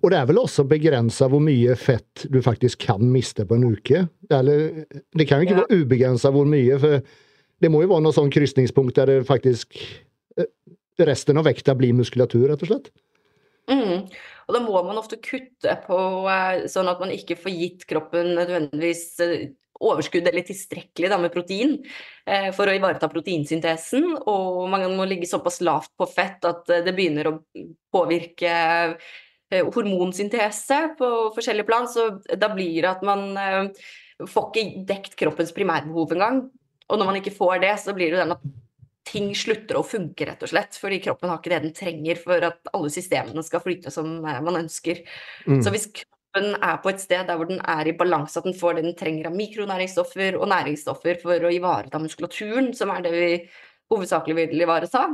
og 0.03 0.11
det 0.11 0.19
er 0.19 0.27
vel 0.27 0.41
også 0.41 0.65
begrensa 0.67 1.29
hvor 1.31 1.39
mye 1.43 1.77
fett 1.79 2.25
du 2.35 2.41
faktisk 2.43 2.81
kan 2.89 3.03
miste 3.15 3.45
på 3.47 3.55
en 3.55 3.77
uke? 3.77 4.03
Eller, 4.35 4.83
det 5.15 5.29
kan 5.29 5.39
jo 5.39 5.47
ikke 5.47 5.55
ja. 5.55 5.63
være 5.63 5.85
ubegrensa 5.85 6.33
hvor 6.35 6.49
mye, 6.51 6.81
for 6.83 6.99
det 7.63 7.71
må 7.73 7.83
jo 7.83 7.91
være 7.93 8.05
noe 8.07 8.15
sånn 8.15 8.33
krysningspunkt 8.33 8.99
der 8.99 9.13
det 9.13 9.29
faktisk 9.29 9.79
eh, 10.39 10.51
Resten 10.99 11.39
av 11.39 11.47
vekta 11.47 11.77
blir 11.79 11.95
muskulatur, 11.95 12.49
rett 12.51 12.63
og 12.65 12.73
slett? 12.73 12.89
Mm. 13.71 14.09
Og 14.49 14.57
da 14.57 14.61
må 14.65 14.81
man 14.83 14.99
ofte 14.99 15.21
kutte 15.23 15.77
på 15.85 15.99
eh, 16.33 16.65
sånn 16.71 16.91
at 16.91 16.99
man 17.03 17.13
ikke 17.15 17.37
får 17.39 17.55
gitt 17.55 17.85
kroppen 17.91 18.33
nødvendigvis 18.35 19.05
eh, 19.23 19.53
overskudd 19.79 20.27
eller 20.27 20.43
tilstrekkelig 20.43 21.13
da, 21.13 21.21
med 21.23 21.31
protein 21.31 21.77
for 22.57 22.67
å 22.67 22.73
ivareta 22.75 23.07
proteinsyntesen. 23.13 24.09
Og 24.27 24.65
man 24.73 24.83
må 24.99 25.07
ligge 25.07 25.29
såpass 25.31 25.61
lavt 25.63 25.93
på 25.95 26.09
fett 26.11 26.43
at 26.51 26.67
det 26.67 26.97
begynner 26.97 27.31
å 27.31 27.37
påvirke 27.95 28.51
hormonsyntese 29.55 30.81
på 30.99 31.13
forskjellige 31.37 31.69
plan. 31.71 31.87
Så 31.87 32.09
da 32.27 32.51
blir 32.51 32.83
det 32.83 32.91
at 32.91 33.07
man 33.07 33.71
får 34.27 34.51
ikke 34.51 34.83
dekt 34.91 35.15
kroppens 35.21 35.55
primærbehov 35.55 36.17
engang. 36.19 36.49
Og 36.89 36.99
når 36.99 37.11
man 37.11 37.21
ikke 37.21 37.37
får 37.37 37.61
det, 37.65 37.75
så 37.83 37.95
blir 37.97 38.11
det 38.11 38.19
jo 38.19 38.25
den 38.25 38.37
at 38.37 38.45
ting 39.09 39.31
slutter 39.37 39.79
å 39.79 39.87
funke, 39.87 40.27
rett 40.29 40.45
og 40.45 40.51
slett. 40.53 40.77
Fordi 40.81 41.01
kroppen 41.05 41.31
har 41.31 41.41
ikke 41.41 41.53
det 41.55 41.63
den 41.67 41.77
trenger 41.77 42.21
for 42.21 42.45
at 42.51 42.71
alle 42.75 42.93
systemene 42.93 43.45
skal 43.47 43.63
flyte 43.65 43.93
som 43.95 44.19
eh, 44.25 44.41
man 44.45 44.63
ønsker. 44.63 45.03
Mm. 45.47 45.63
Så 45.65 45.73
hvis 45.75 45.89
kroppen 45.95 46.51
er 46.57 46.81
på 46.83 46.93
et 46.93 47.03
sted 47.03 47.29
der 47.29 47.41
hvor 47.41 47.49
den 47.51 47.63
er 47.65 47.89
i 47.89 47.97
balanse, 47.97 48.41
at 48.41 48.49
den 48.49 48.57
får 48.57 48.79
det 48.79 48.87
den 48.89 48.99
trenger 48.99 49.31
av 49.31 49.39
mikronæringsstoffer 49.39 50.39
og 50.39 50.51
næringsstoffer 50.53 51.23
for 51.23 51.49
å 51.49 51.55
ivareta 51.55 52.01
muskulaturen, 52.03 52.73
som 52.77 52.93
er 52.95 53.05
det 53.05 53.15
vi 53.15 53.31
hovedsakelig 53.93 54.37
vil 54.43 54.67
ivareta. 54.67 55.09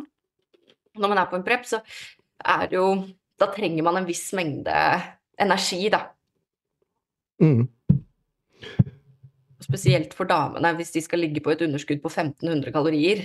Når 0.95 1.11
man 1.11 1.21
er 1.23 1.31
på 1.31 1.39
en 1.39 1.47
prep, 1.47 1.67
så 1.67 1.83
er 2.45 2.67
det 2.71 2.81
jo 2.81 2.89
Da 3.35 3.49
trenger 3.51 3.83
man 3.83 3.97
en 3.99 4.05
viss 4.07 4.29
mengde 4.31 4.73
energi, 5.43 5.89
da. 5.91 6.05
Mm. 7.43 7.65
Spesielt 9.75 10.15
for 10.15 10.31
damene, 10.31 10.71
hvis 10.79 10.95
de 10.95 11.03
skal 11.03 11.25
ligge 11.25 11.43
på 11.43 11.51
et 11.51 11.65
underskudd 11.67 11.99
på 12.05 12.13
1500 12.13 12.71
kalorier 12.75 13.25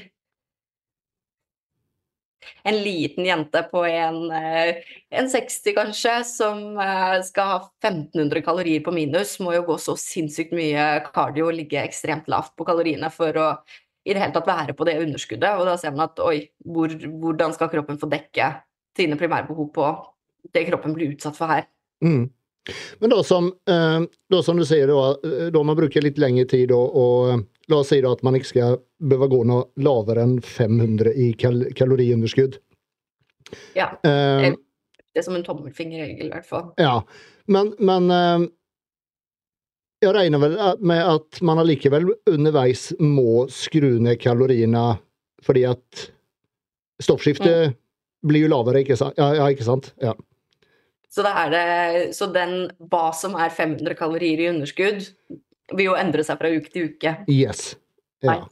en 2.64 2.78
liten 2.84 3.26
jente 3.26 3.62
på 3.72 3.84
en, 3.86 4.32
eh, 4.32 4.76
en 5.10 5.30
60 5.30 5.74
kanskje, 5.76 6.16
som 6.26 6.80
eh, 6.80 7.20
skal 7.26 7.52
ha 7.52 7.60
1500 7.84 8.42
kalorier 8.46 8.84
på 8.86 8.94
minus, 8.96 9.38
må 9.44 9.54
jo 9.56 9.66
gå 9.68 9.78
så 9.82 9.96
sinnssykt 10.00 10.56
mye 10.56 10.88
cardio 11.10 11.50
og 11.50 11.58
ligge 11.58 11.82
ekstremt 11.84 12.30
lavt 12.32 12.56
på 12.58 12.68
kaloriene 12.68 13.12
for 13.14 13.38
å 13.38 13.52
i 14.08 14.16
det 14.16 14.24
hele 14.24 14.34
tatt 14.34 14.48
være 14.48 14.74
på 14.74 14.88
det 14.88 14.98
underskuddet. 15.04 15.60
Og 15.60 15.68
da 15.68 15.76
ser 15.78 15.94
man 15.94 16.08
at 16.08 16.22
oi, 16.24 16.50
hvor, 16.66 16.90
hvordan 16.90 17.54
skal 17.54 17.70
kroppen 17.70 18.00
få 18.02 18.10
dekke 18.10 18.48
sine 18.98 19.20
primærbehov 19.20 19.70
på 19.76 19.90
det 20.56 20.64
kroppen 20.70 20.96
blir 20.96 21.12
utsatt 21.14 21.38
for 21.38 21.52
her. 21.52 21.68
Mm. 22.02 22.30
Men 23.00 23.14
da 23.14 23.24
som, 23.26 23.48
eh, 23.70 24.02
da 24.30 24.42
som, 24.46 24.60
du 24.60 24.66
sier, 24.68 24.92
da, 24.92 25.50
da 25.54 25.64
man 25.66 25.78
bruker 25.78 26.04
litt 26.06 26.20
lengre 26.22 26.46
tid 26.50 26.74
og, 26.76 26.96
og 26.96 27.48
La 27.70 27.84
oss 27.84 27.92
si 27.92 28.00
da 28.02 28.10
at 28.16 28.24
man 28.26 28.34
ikke 28.34 28.50
skal 28.50 28.80
behøve 28.98 29.28
gå 29.30 29.44
noe 29.46 29.68
lavere 29.86 30.24
enn 30.26 30.40
500 30.42 31.12
i 31.14 31.28
kal 31.38 31.68
kaloriunderskudd. 31.78 32.56
Ja. 33.78 33.92
Uh, 34.02 34.56
det 35.14 35.22
er 35.22 35.26
som 35.28 35.38
en 35.38 35.46
tommelfingerregel, 35.46 36.32
i 36.32 36.34
hvert 36.34 36.48
fall. 36.50 36.72
Ja. 36.82 36.96
Men, 37.46 37.70
men 37.78 38.10
jeg 40.00 40.16
regner 40.16 40.40
vel 40.40 40.56
med 40.80 41.02
at 41.04 41.42
man 41.46 41.60
allikevel 41.60 42.08
underveis 42.30 42.90
må 43.04 43.46
skru 43.52 43.98
ned 44.00 44.20
kaloriene 44.22 44.94
fordi 45.44 45.66
at 45.68 46.06
stoffskiftet 47.04 47.70
mm. 47.72 47.78
blir 48.28 48.46
jo 48.46 48.52
lavere, 48.52 48.84
ikke 48.84 48.98
sant? 49.00 49.20
Ja, 49.20 49.32
ja, 49.38 49.48
ikke 49.52 49.68
sant? 49.68 49.92
Ja. 50.04 50.14
Så, 51.10 51.26
det, 51.26 52.14
så 52.14 52.28
den 52.30 52.70
hva 52.92 53.10
som 53.18 53.34
er 53.40 53.50
500 53.50 53.98
kalorier 53.98 54.44
i 54.44 54.50
underskudd, 54.52 55.08
vil 55.74 55.90
jo 55.90 55.98
endre 55.98 56.26
seg 56.26 56.38
fra 56.38 56.52
uke 56.54 56.72
til 56.74 56.92
uke. 56.92 57.16
Yes. 57.30 57.74
Ja. 58.26 58.44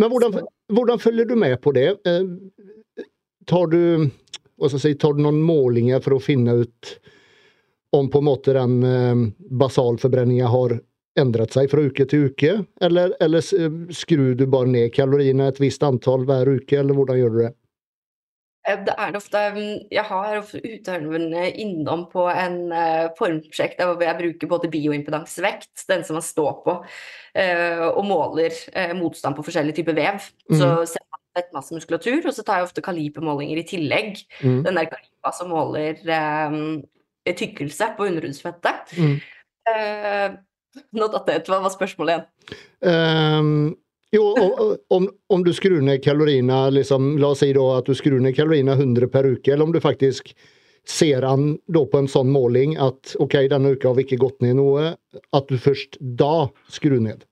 Men 0.00 0.10
hvordan, 0.10 0.40
hvordan, 0.72 1.02
følger 1.02 1.28
du 1.28 1.36
med 1.38 1.60
på 1.62 1.74
det? 1.76 1.88
Eh, 2.06 3.06
tar 3.46 3.70
du, 3.70 4.08
si, 4.70 4.94
tar 4.94 5.14
du 5.14 5.22
noen 5.22 5.42
målinger 5.42 6.02
for 6.02 6.16
å 6.16 6.22
finne 6.22 6.62
ut 6.64 6.94
om 7.94 8.10
på 8.10 8.22
en 8.22 8.26
måte 8.26 8.54
den 8.56 8.78
eh, 8.86 9.24
basalforbrenninga 9.62 10.50
har 10.50 10.78
endret 11.20 11.54
seg 11.54 11.70
fra 11.70 11.84
uke 11.86 12.06
til 12.10 12.30
uke? 12.30 12.56
Eller, 12.82 13.14
eller 13.22 13.44
skrur 13.94 14.34
du 14.38 14.46
bare 14.50 14.70
ned 14.70 14.94
kaloriene 14.94 15.50
et 15.50 15.60
visst 15.62 15.84
antall 15.86 16.26
hver 16.26 16.56
uke, 16.56 16.78
eller 16.80 16.96
hvordan 16.96 17.20
gjør 17.20 17.34
du 17.34 17.44
det? 17.44 17.52
Eh, 18.64 18.80
det 18.86 18.94
er 18.96 19.16
ofte 19.18 19.40
mm, 19.54 19.72
Jeg 19.92 20.04
har 20.08 20.38
ofte 20.38 20.60
utøverne 20.62 21.48
innom 21.60 22.06
på 22.12 22.26
en 22.32 22.60
uh, 22.72 23.10
formprosjekt 23.18 23.82
hvor 23.82 24.00
jeg 24.02 24.18
bruker 24.20 24.50
både 24.50 24.70
bioimpedansvekt, 24.72 25.84
den 25.90 26.04
som 26.06 26.18
man 26.18 26.24
står 26.24 26.54
på, 26.64 26.78
uh, 26.80 27.84
og 27.90 28.02
måler 28.08 28.56
motstand 28.96 29.36
på 29.36 29.44
forskjellige 29.46 29.82
typer 29.82 29.98
vev. 29.98 30.30
Mm. 30.48 30.56
Så 30.56 30.70
ser 30.94 31.04
man 31.10 31.68
muskulatur, 31.74 32.22
og 32.22 32.34
så 32.34 32.44
tar 32.46 32.60
jeg 32.60 32.68
ofte 32.68 32.84
kalipermålinger 32.84 33.60
i 33.60 33.68
tillegg. 33.68 34.20
Mm. 34.40 34.60
Den 34.66 34.78
der 34.78 34.90
kalipa 34.92 35.32
som 35.34 35.50
måler 35.50 35.98
tykkelse 37.24 37.94
på 37.96 38.06
underhudsfettet. 38.06 38.92
Mm. 38.94 39.16
nå 40.94 41.08
datt 41.10 41.26
det 41.26 41.40
ut. 41.40 41.50
Hva 41.50 41.62
var 41.64 41.74
spørsmålet 41.74 42.14
igjen? 42.14 42.28
Um 42.84 43.74
jo, 44.14 44.24
om, 44.94 45.08
om, 45.28 45.44
du 45.44 45.52
skrur 45.54 45.82
ned 45.84 46.02
kaloriene, 46.04 46.58
liksom, 46.74 47.14
la 47.20 47.32
oss 47.34 47.42
si 47.44 47.52
da 47.56 47.64
at 47.78 47.88
du 47.88 47.96
skrur 47.98 48.20
ned 48.22 48.36
kaloriene 48.36 48.76
100 48.78 49.10
per 49.12 49.28
uke, 49.28 49.52
eller 49.52 49.66
om 49.66 49.74
du 49.74 49.80
faktisk 49.82 50.32
ser 50.88 51.24
an 51.24 51.54
da 51.72 51.84
på 51.88 52.02
en 52.02 52.10
sånn 52.10 52.28
måling 52.32 52.76
at 52.80 53.14
ok, 53.22 53.38
denne 53.50 53.74
uka 53.74 53.90
har 53.90 53.98
vi 53.98 54.04
ikke 54.04 54.20
gått 54.20 54.42
ned 54.44 54.58
noe, 54.60 54.94
at 55.32 55.48
du 55.48 55.56
først 55.60 55.96
da 56.00 56.48
skrur 56.72 57.00
ned? 57.02 57.24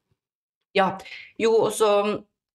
Ja. 0.77 0.95
Jo, 1.41 1.53
og 1.67 1.73
så 1.77 1.91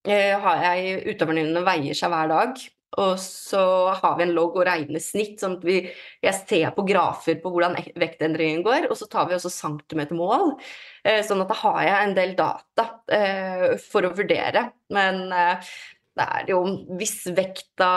eh, 0.08 0.34
har 0.42 0.64
jeg 0.64 1.04
utøverne 1.14 1.46
mine 1.46 1.66
veier 1.68 1.98
seg 1.98 2.12
hver 2.14 2.32
dag. 2.32 2.64
Og 2.96 3.20
så 3.20 3.62
har 4.00 4.16
vi 4.18 4.24
en 4.24 4.32
logg 4.36 4.56
og 4.56 4.64
regner 4.66 5.02
snitt, 5.04 5.42
sånn 5.42 5.58
at 5.58 5.66
vi, 5.68 5.82
jeg 6.24 6.38
ser 6.48 6.72
på 6.74 6.86
grafer 6.88 7.36
på 7.42 7.52
hvordan 7.52 7.76
vektendringen 8.00 8.64
går. 8.66 8.88
Og 8.88 8.96
så 8.98 9.10
tar 9.12 9.28
vi 9.28 9.36
også 9.36 9.52
centimetermål, 9.52 10.56
eh, 11.04 11.20
sånn 11.28 11.44
at 11.44 11.52
da 11.52 11.60
har 11.66 11.82
jeg 11.84 12.00
en 12.00 12.16
del 12.18 12.34
data 12.40 12.88
eh, 13.12 13.68
for 13.84 14.08
å 14.08 14.14
vurdere. 14.16 14.70
Men 14.96 15.28
eh, 15.36 15.70
det 16.18 16.26
er 16.40 16.50
jo 16.50 16.64
hvis 16.98 17.20
vekta 17.38 17.92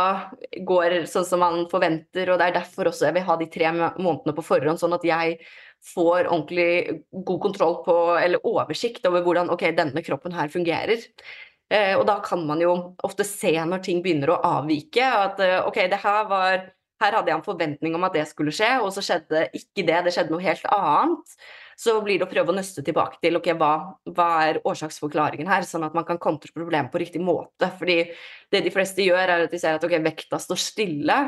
går 0.66 1.04
sånn 1.08 1.28
som 1.28 1.40
man 1.44 1.62
forventer, 1.70 2.28
og 2.28 2.40
det 2.40 2.50
er 2.50 2.58
derfor 2.58 2.90
også 2.90 3.08
jeg 3.08 3.20
vil 3.20 3.28
ha 3.30 3.36
de 3.40 3.48
tre 3.52 3.70
månedene 3.72 4.34
på 4.36 4.44
forhånd, 4.44 4.80
sånn 4.82 4.98
at 4.98 5.06
jeg 5.06 5.38
får 5.94 6.26
ordentlig 6.26 7.00
god 7.24 7.40
kontroll 7.46 7.78
på, 7.86 7.96
eller 8.20 8.44
oversikt 8.44 9.06
over 9.08 9.24
hvordan 9.24 9.48
ok, 9.54 9.70
denne 9.78 10.02
kroppen 10.04 10.36
her 10.36 10.52
fungerer. 10.52 11.06
Eh, 11.70 11.94
og 11.94 12.02
da 12.08 12.18
kan 12.24 12.42
man 12.46 12.60
jo 12.62 12.74
ofte 13.06 13.24
se 13.26 13.52
når 13.54 13.82
ting 13.86 14.02
begynner 14.02 14.34
å 14.34 14.40
avvike, 14.58 15.06
at 15.06 15.40
eh, 15.44 15.60
ok, 15.62 15.84
det 15.92 16.00
her 16.02 16.28
var 16.30 16.68
her 17.00 17.16
hadde 17.16 17.32
jeg 17.32 17.38
en 17.38 17.46
forventning 17.46 17.94
om 17.96 18.04
at 18.04 18.16
det 18.16 18.26
skulle 18.28 18.52
skje, 18.52 18.74
og 18.84 18.90
så 18.92 19.00
skjedde 19.04 19.46
ikke 19.56 19.86
det, 19.88 20.02
det 20.04 20.12
skjedde 20.12 20.34
noe 20.34 20.44
helt 20.44 20.66
annet. 20.74 21.36
Så 21.80 21.94
blir 22.04 22.20
det 22.20 22.26
å 22.26 22.28
prøve 22.28 22.52
å 22.52 22.56
nøste 22.58 22.84
tilbake 22.84 23.16
til 23.22 23.38
ok, 23.38 23.48
hva, 23.56 23.70
hva 24.12 24.28
er 24.50 24.60
årsaksforklaringen 24.68 25.48
her, 25.48 25.64
sånn 25.64 25.86
at 25.86 25.96
man 25.96 26.04
kan 26.08 26.20
kontre 26.20 26.52
problemet 26.52 26.92
på 26.92 27.00
riktig 27.00 27.22
måte. 27.24 27.70
Fordi 27.78 28.02
det 28.52 28.60
de 28.66 28.72
fleste 28.74 29.06
gjør, 29.06 29.22
er 29.22 29.46
at 29.46 29.54
de 29.54 29.62
ser 29.62 29.78
at 29.78 29.86
ok, 29.86 29.96
vekta 30.04 30.42
står 30.44 30.60
stille. 30.60 31.18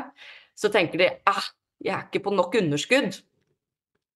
Så 0.53 0.69
tenker 0.69 1.01
de 1.01 1.09
ah, 1.31 1.49
jeg 1.81 1.95
er 1.97 2.05
ikke 2.05 2.27
på 2.27 2.35
nok 2.37 2.53
underskudd 2.61 3.17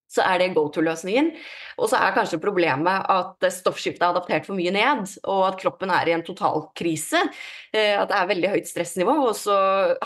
så 0.08 0.24
er 0.24 0.40
det 0.40 0.54
go 0.56 0.66
to-løsningen. 0.72 1.34
Og 1.78 1.92
så 1.92 2.00
er 2.00 2.16
kanskje 2.16 2.40
problemet 2.42 3.08
at 3.12 3.48
stoffskiftet 3.54 4.06
er 4.06 4.14
adaptert 4.14 4.48
for 4.48 4.58
mye 4.58 4.72
ned, 4.74 5.04
og 5.28 5.42
at 5.50 5.60
kroppen 5.62 5.92
er 5.94 6.10
i 6.10 6.16
en 6.16 6.26
totalkrise. 6.26 7.26
Eh, 7.74 7.94
at 8.00 8.08
det 8.10 8.20
er 8.20 8.30
veldig 8.32 8.54
høyt 8.56 8.70
stressnivå. 8.72 9.18
Og 9.28 9.36
så 9.38 9.58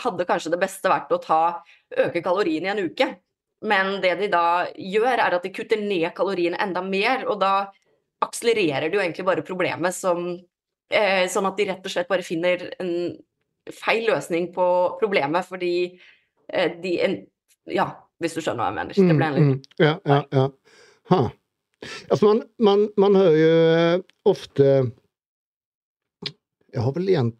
hadde 0.02 0.28
kanskje 0.28 0.52
det 0.54 0.60
beste 0.62 0.90
vært 0.90 1.14
å 1.14 1.20
ta, 1.22 1.42
øke 2.06 2.24
kaloriene 2.24 2.70
i 2.70 2.74
en 2.74 2.90
uke. 2.90 3.12
Men 3.62 4.00
det 4.02 4.16
de 4.18 4.30
da 4.32 4.66
gjør, 4.74 5.14
er 5.14 5.38
at 5.38 5.46
de 5.46 5.54
kutter 5.54 5.80
ned 5.80 6.10
kaloriene 6.16 6.58
enda 6.60 6.82
mer, 6.82 7.28
og 7.30 7.38
da 7.42 7.54
akselererer 8.22 8.90
de 8.90 8.98
jo 8.98 9.02
egentlig 9.02 9.26
bare 9.26 9.44
problemet 9.46 9.94
som 9.94 10.24
eh, 10.92 11.28
Sånn 11.30 11.46
at 11.48 11.58
de 11.58 11.66
rett 11.70 11.86
og 11.86 11.94
slett 11.94 12.10
bare 12.10 12.26
finner 12.26 12.68
en 12.82 12.92
feil 13.72 14.06
løsning 14.10 14.50
på 14.54 14.66
problemet 15.00 15.46
fordi 15.48 15.74
eh, 16.52 16.74
de 16.82 16.96
Ja, 17.70 17.86
hvis 18.22 18.36
du 18.38 18.40
skjønner 18.40 18.62
hva 18.62 18.70
jeg 18.70 18.78
mener. 18.80 18.98
Det 19.10 19.18
ble 19.18 19.28
en 19.28 19.36
litt... 19.36 19.44
Mm, 19.44 19.52
mm. 19.52 19.84
Ja, 19.84 19.94
ja, 20.08 20.18
ja. 20.32 20.48
Ha. 21.12 21.20
Altså, 22.08 22.24
man, 22.28 22.42
man, 22.62 22.88
man 23.00 23.18
hører 23.18 23.38
jo 23.40 23.54
eh, 23.74 24.02
ofte 24.30 24.66
Jeg 26.72 26.84
har 26.84 26.94
vel 26.94 27.08
egentlig 27.10 27.38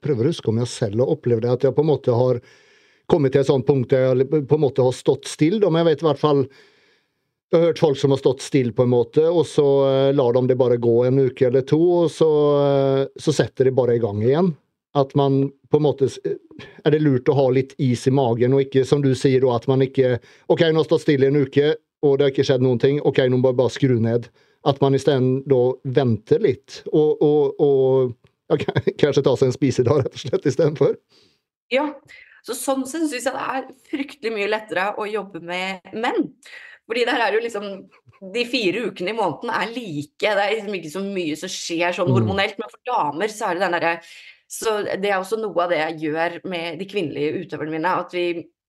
prøver 0.00 0.24
å 0.24 0.32
huske 0.32 0.48
om 0.48 0.58
jeg 0.62 0.70
selv 0.72 1.02
har 1.02 1.10
opplevd 1.12 1.44
det, 1.44 1.50
at 1.52 1.64
jeg 1.66 1.74
på 1.76 1.82
en 1.84 1.90
måte 1.90 2.14
har 2.16 2.38
kommet 3.08 3.34
til 3.34 3.42
et 3.42 3.48
sånt 3.48 3.66
punkt 3.68 3.90
der 3.92 4.06
jeg 4.06 4.28
på 4.48 4.56
en 4.56 4.62
måte 4.62 4.84
har 4.84 4.94
stått 4.96 5.28
stille. 5.28 5.60
Men 5.68 5.82
jeg 5.82 5.88
vet 5.90 6.04
i 6.04 6.08
hvert 6.08 6.20
fall 6.22 6.40
jeg 7.48 7.56
har 7.56 7.70
hørt 7.70 7.80
folk 7.80 7.96
som 8.00 8.12
har 8.12 8.20
stått 8.20 8.44
stille 8.44 8.74
på 8.76 8.84
en 8.84 8.92
måte, 8.92 9.24
og 9.24 9.46
så 9.48 9.64
uh, 9.64 10.10
lar 10.12 10.36
de 10.36 10.42
det 10.50 10.56
bare 10.60 10.76
gå 10.80 10.94
en 11.08 11.20
uke 11.30 11.46
eller 11.48 11.64
to, 11.68 11.80
og 12.02 12.10
så, 12.12 12.28
så 13.16 13.32
setter 13.32 13.70
de 13.70 13.76
bare 13.76 13.96
i 13.96 14.02
gang 14.02 14.20
igjen. 14.20 14.50
At 14.98 15.14
man 15.18 15.44
på 15.70 15.78
en 15.78 15.84
måte 15.84 16.08
Er 16.82 16.94
det 16.94 17.02
lurt 17.04 17.28
å 17.30 17.36
ha 17.38 17.44
litt 17.54 17.74
is 17.78 18.06
i 18.08 18.12
magen, 18.14 18.56
og 18.56 18.64
ikke 18.64 18.84
som 18.88 19.02
du 19.04 19.12
sier 19.14 19.44
da, 19.44 19.54
at 19.54 19.68
man 19.70 19.84
ikke 19.84 20.16
OK, 20.50 20.64
nå 20.66 20.80
har 20.80 20.88
stått 20.88 21.04
stille 21.04 21.28
i 21.28 21.32
en 21.32 21.42
uke, 21.44 21.74
og 22.02 22.18
det 22.18 22.26
har 22.26 22.32
ikke 22.34 22.46
skjedd 22.48 22.64
noen 22.64 22.80
ting. 22.82 23.00
OK, 23.06 23.20
nå 23.30 23.38
må 23.38 23.52
jeg 23.52 23.58
bare 23.60 23.74
skru 23.74 23.96
ned. 24.02 24.28
At 24.66 24.80
man 24.82 24.96
isteden 24.98 25.42
da 25.50 25.60
venter 25.98 26.42
litt, 26.42 26.80
og, 26.90 27.22
og, 27.22 27.62
og 27.62 28.56
ja, 28.58 28.58
kanskje 29.02 29.24
ta 29.26 29.34
seg 29.38 29.50
en 29.50 29.54
spisedag 29.56 30.02
rett 30.02 30.16
og 30.16 30.24
slett 30.24 30.48
istedenfor. 30.50 30.96
Ja, 31.74 31.90
så 32.46 32.56
sånn 32.56 32.86
sett 32.88 33.06
syns 33.10 33.28
jeg 33.28 33.34
det 33.34 33.44
er 33.52 33.68
fryktelig 33.90 34.34
mye 34.34 34.50
lettere 34.50 34.88
å 34.98 35.06
jobbe 35.08 35.42
med 35.44 35.94
menn. 35.94 36.30
Fordi 36.88 37.04
der 37.04 37.20
er 37.20 37.36
jo 37.36 37.44
liksom 37.44 37.66
De 38.18 38.42
fire 38.50 38.88
ukene 38.88 39.12
i 39.12 39.14
måneden 39.14 39.52
er 39.54 39.68
like. 39.70 40.24
Det 40.24 40.30
er 40.42 40.56
liksom 40.56 40.74
ikke 40.74 40.90
så 40.90 41.02
mye 41.04 41.36
som 41.38 41.50
skjer 41.52 41.94
sånn 41.94 42.08
mm. 42.08 42.16
hormonelt. 42.16 42.56
Men 42.58 42.72
for 42.72 42.80
damer 42.88 43.30
så 43.30 43.46
er 43.46 43.54
det 43.54 43.62
den 43.62 43.76
derre 43.76 43.92
så 44.48 44.78
det 44.88 45.10
er 45.10 45.18
også 45.18 45.38
noe 45.40 45.64
av 45.64 45.72
det 45.72 45.80
jeg 45.82 45.98
gjør 46.08 46.38
med 46.48 46.78
de 46.80 46.86
kvinnelige 46.88 47.44
utøverne 47.44 47.74
mine. 47.74 47.92
At 48.00 48.14
vi 48.16 48.24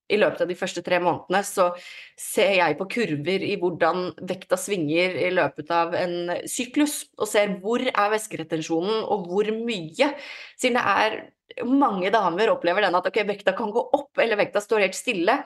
i 0.09 0.17
løpet 0.17 0.43
av 0.43 0.49
de 0.49 0.57
første 0.57 0.81
tre 0.85 0.99
månedene 1.03 1.41
så 1.45 1.69
ser 2.19 2.55
jeg 2.57 2.77
på 2.79 2.87
kurver 2.95 3.45
i 3.45 3.55
hvordan 3.61 4.09
vekta 4.29 4.57
svinger 4.59 5.17
i 5.21 5.29
løpet 5.33 5.69
av 5.73 5.93
en 5.97 6.33
syklus, 6.49 7.03
og 7.19 7.29
ser 7.29 7.53
hvor 7.61 7.83
er 7.87 8.13
væskeretensjonen 8.15 9.03
og 9.05 9.29
hvor 9.29 9.51
mye. 9.53 10.09
Siden 10.59 10.79
det 10.79 10.85
er 10.95 11.19
mange 11.65 12.11
damer 12.13 12.51
opplever 12.53 12.85
den 12.85 12.97
at 12.97 13.07
ok, 13.09 13.21
vekta 13.29 13.55
kan 13.57 13.71
gå 13.73 13.85
opp, 13.85 14.11
eller 14.19 14.39
vekta 14.39 14.63
står 14.63 14.87
helt 14.87 14.97
stille. 14.97 15.39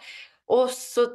Og 0.53 0.71
så 0.73 1.07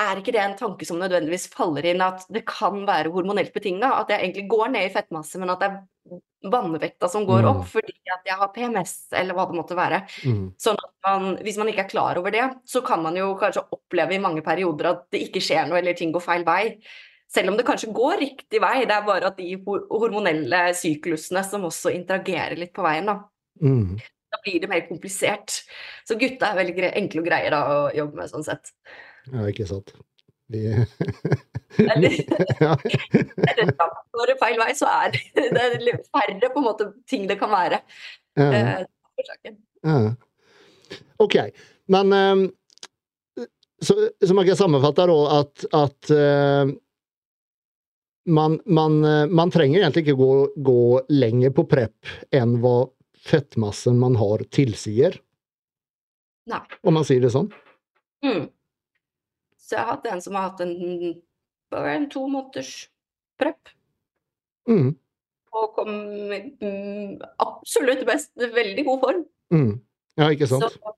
er 0.00 0.18
ikke 0.18 0.34
det 0.34 0.42
en 0.42 0.56
tanke 0.58 0.86
som 0.88 0.98
nødvendigvis 0.98 1.46
faller 1.54 1.86
inn 1.86 2.02
at 2.02 2.24
det 2.34 2.42
kan 2.48 2.82
være 2.88 3.12
hormonelt 3.14 3.54
betinga? 3.54 3.92
At 4.00 4.10
jeg 4.10 4.22
egentlig 4.22 4.48
går 4.50 4.72
ned 4.74 4.88
i 4.88 4.94
fettmasse, 4.94 5.38
men 5.38 5.52
at 5.54 5.62
det 5.62 5.70
er 5.70 5.82
vannvekta 6.50 7.08
som 7.08 7.24
går 7.26 7.46
opp 7.48 7.62
mm. 7.62 7.68
fordi 7.72 7.94
at 8.12 8.26
jeg 8.28 8.36
har 8.40 8.50
PMS, 8.52 8.92
eller 9.16 9.36
hva 9.36 9.46
det 9.48 9.56
måtte 9.56 9.78
være. 9.78 10.02
Mm. 10.28 10.44
Sånn 10.60 10.78
at 10.80 10.92
man, 11.06 11.38
hvis 11.44 11.58
man 11.60 11.70
ikke 11.72 11.86
er 11.86 11.90
klar 11.90 12.20
over 12.20 12.34
det, 12.34 12.44
så 12.68 12.82
kan 12.84 13.02
man 13.04 13.16
jo 13.18 13.30
kanskje 13.40 13.64
oppleve 13.74 14.16
i 14.16 14.22
mange 14.22 14.44
perioder 14.44 14.90
at 14.92 15.04
det 15.14 15.24
ikke 15.28 15.42
skjer 15.44 15.68
noe, 15.68 15.80
eller 15.80 15.96
ting 15.98 16.12
går 16.14 16.24
feil 16.24 16.44
vei. 16.46 16.64
Selv 17.34 17.50
om 17.50 17.56
det 17.58 17.66
kanskje 17.66 17.92
går 17.94 18.18
riktig 18.20 18.60
vei, 18.62 18.84
det 18.86 18.94
er 18.94 19.06
bare 19.06 19.30
at 19.32 19.40
de 19.40 19.56
hormonelle 19.64 20.60
syklusene 20.78 21.42
som 21.46 21.64
også 21.66 21.94
interagerer 21.96 22.60
litt 22.60 22.74
på 22.76 22.84
veien, 22.84 23.08
da. 23.10 23.16
Mm. 23.64 23.96
Da 24.34 24.40
blir 24.44 24.60
det 24.60 24.70
mer 24.70 24.84
komplisert. 24.88 25.62
Så 26.06 26.18
gutta 26.20 26.50
er 26.50 26.60
veldig 26.60 26.90
enkle 26.92 27.22
og 27.22 27.28
greie 27.30 27.52
da, 27.54 27.60
å 27.64 27.92
jobbe 27.94 28.20
med, 28.20 28.30
sånn 28.30 28.46
sett. 28.46 28.74
Ja, 29.32 29.46
ikke 29.48 29.66
sant. 29.70 29.94
Vi 30.52 30.66
ja. 32.60 32.76
Når 34.14 34.30
det 34.30 34.36
feil 34.40 34.60
vei, 34.60 34.70
så 34.78 34.90
er 34.90 35.14
det 35.14 35.96
færre 36.14 36.50
på 36.50 36.60
en 36.60 36.66
måte 36.66 36.90
ting 37.10 37.26
det 37.30 37.38
kan 37.40 37.52
være. 37.52 37.80
Ja. 38.38 38.46
Eh, 38.50 38.84
ja. 39.84 39.98
OK. 41.22 41.36
Men 41.90 42.12
um, 42.12 42.44
så, 43.82 43.96
så, 44.26 44.34
man 44.34 44.46
kan 44.46 44.58
sammenfatte 44.58 45.06
da 45.10 45.18
at, 45.40 45.66
at 45.76 46.14
uh, 46.14 46.72
man, 48.24 48.58
man, 48.64 49.00
man, 49.34 49.52
trenger 49.52 49.82
egentlig 49.82 50.06
ikke 50.06 50.18
gå, 50.18 50.32
gå 50.56 50.84
lenger 51.12 51.52
på 51.54 51.66
prep 51.68 52.14
enn 52.34 52.56
hva 52.62 52.78
fettmassen 53.24 53.98
man 54.00 54.16
har, 54.20 54.44
tilsier. 54.52 55.18
Nei. 56.50 56.60
Om 56.84 56.98
man 56.98 57.06
sier 57.08 57.24
det 57.24 57.32
sånn? 57.32 57.50
Mm. 58.24 58.48
Så 59.60 59.76
jeg 59.76 59.84
har 59.84 59.94
hatt 59.96 60.08
en 60.12 60.22
som 60.24 60.36
har 60.36 60.50
hatt 60.50 60.60
en, 60.64 60.74
en 61.80 62.08
to 62.12 62.26
måneders 62.28 62.72
prep. 63.40 63.72
Mm. 64.70 64.92
Og 65.54 65.72
kom 65.76 65.90
mm, 65.94 67.22
absolutt 67.38 68.04
best. 68.08 68.32
Veldig 68.36 68.84
god 68.86 69.02
form. 69.04 69.24
Mm. 69.54 69.72
Ja, 70.18 70.30
ikke 70.34 70.48
sant? 70.50 70.66
Så, 70.66 70.94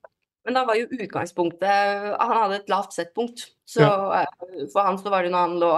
men 0.46 0.54
da 0.56 0.62
var 0.68 0.78
jo 0.78 0.86
utgangspunktet 0.92 2.12
Han 2.20 2.34
hadde 2.36 2.60
et 2.60 2.68
lavt 2.70 2.94
settpunkt. 2.94 3.48
Så 3.68 3.82
ja. 3.82 4.22
for 4.72 4.86
han 4.86 5.00
så 5.00 5.10
var 5.12 5.26
det 5.26 5.32
når 5.34 5.48
han 5.48 5.58
lå 5.60 5.72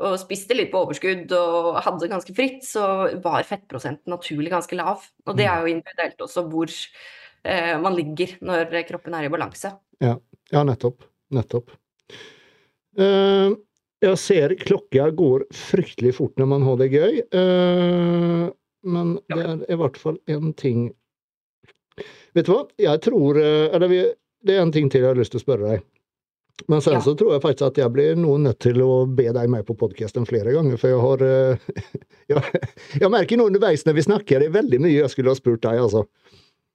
og 0.00 0.14
spiste 0.16 0.54
litt 0.56 0.70
på 0.72 0.80
overskudd 0.86 1.32
og 1.36 1.80
hadde 1.84 2.00
det 2.06 2.12
ganske 2.12 2.32
fritt, 2.32 2.62
så 2.64 2.84
var 3.20 3.44
fettprosenten 3.44 4.08
naturlig 4.14 4.52
ganske 4.54 4.78
lav. 4.78 5.02
Og 5.26 5.36
det 5.36 5.44
Mm. 5.44 5.50
er 5.52 5.60
jo 5.60 5.72
individuelt 5.74 6.22
også 6.24 6.44
hvor 6.48 6.70
eh, 7.44 7.74
man 7.82 7.96
ligger 7.98 8.36
når 8.40 8.82
kroppen 8.88 9.14
er 9.14 9.26
i 9.26 9.32
balanse. 9.32 9.74
Ja, 10.00 10.16
ja 10.52 10.62
nettopp. 10.64 11.04
Nettopp. 11.30 11.70
Eh, 12.96 13.50
jeg 14.02 14.18
ser 14.22 14.54
klokka 14.60 15.10
går 15.16 15.44
fryktelig 15.54 16.14
fort 16.16 16.36
når 16.40 16.48
man 16.54 16.62
har 16.66 16.76
det 16.80 16.90
gøy, 16.94 17.20
eh, 17.36 18.46
men 18.90 19.14
det 19.28 19.38
er 19.44 19.64
i 19.68 19.76
hvert 19.80 19.98
fall 20.00 20.16
en 20.32 20.52
ting 20.56 20.88
Vet 22.32 22.46
du 22.46 22.52
hva? 22.54 22.62
Jeg 22.80 23.00
tror 23.04 23.36
eh, 23.36 23.66
Eller 23.76 23.90
det 24.46 24.54
er 24.54 24.62
en 24.62 24.70
ting 24.72 24.86
til 24.88 25.02
jeg 25.02 25.10
har 25.10 25.18
lyst 25.18 25.34
til 25.34 25.40
å 25.40 25.42
spørre 25.42 25.66
deg. 25.74 25.82
Men 26.70 26.80
sen 26.84 26.94
Ja. 26.96 27.00
så 27.04 27.12
tror 27.16 27.34
jeg 27.34 27.42
faktisk 27.44 27.66
at 27.66 27.80
jeg 27.82 27.92
blir 27.92 28.16
noe 28.16 28.38
nødt 28.40 28.58
til 28.64 28.80
å 28.84 29.02
be 29.08 29.26
deg 29.36 29.48
med 29.52 29.66
på 29.68 29.76
podkasten 29.80 30.24
flere 30.28 30.52
ganger, 30.54 30.78
for 30.80 30.92
jeg 30.92 31.00
har 31.02 31.24
eh, 31.26 31.66
jeg, 32.32 32.62
jeg 33.02 33.10
merker 33.12 33.36
nå 33.40 33.50
underveis 33.50 33.84
når 33.84 33.98
vi 33.98 34.04
snakker, 34.06 34.40
det 34.40 34.48
er 34.48 34.56
veldig 34.62 34.80
mye 34.86 34.94
jeg 35.02 35.12
skulle 35.12 35.32
ha 35.34 35.36
spurt 35.36 35.60
deg, 35.66 35.80
altså. 35.82 36.06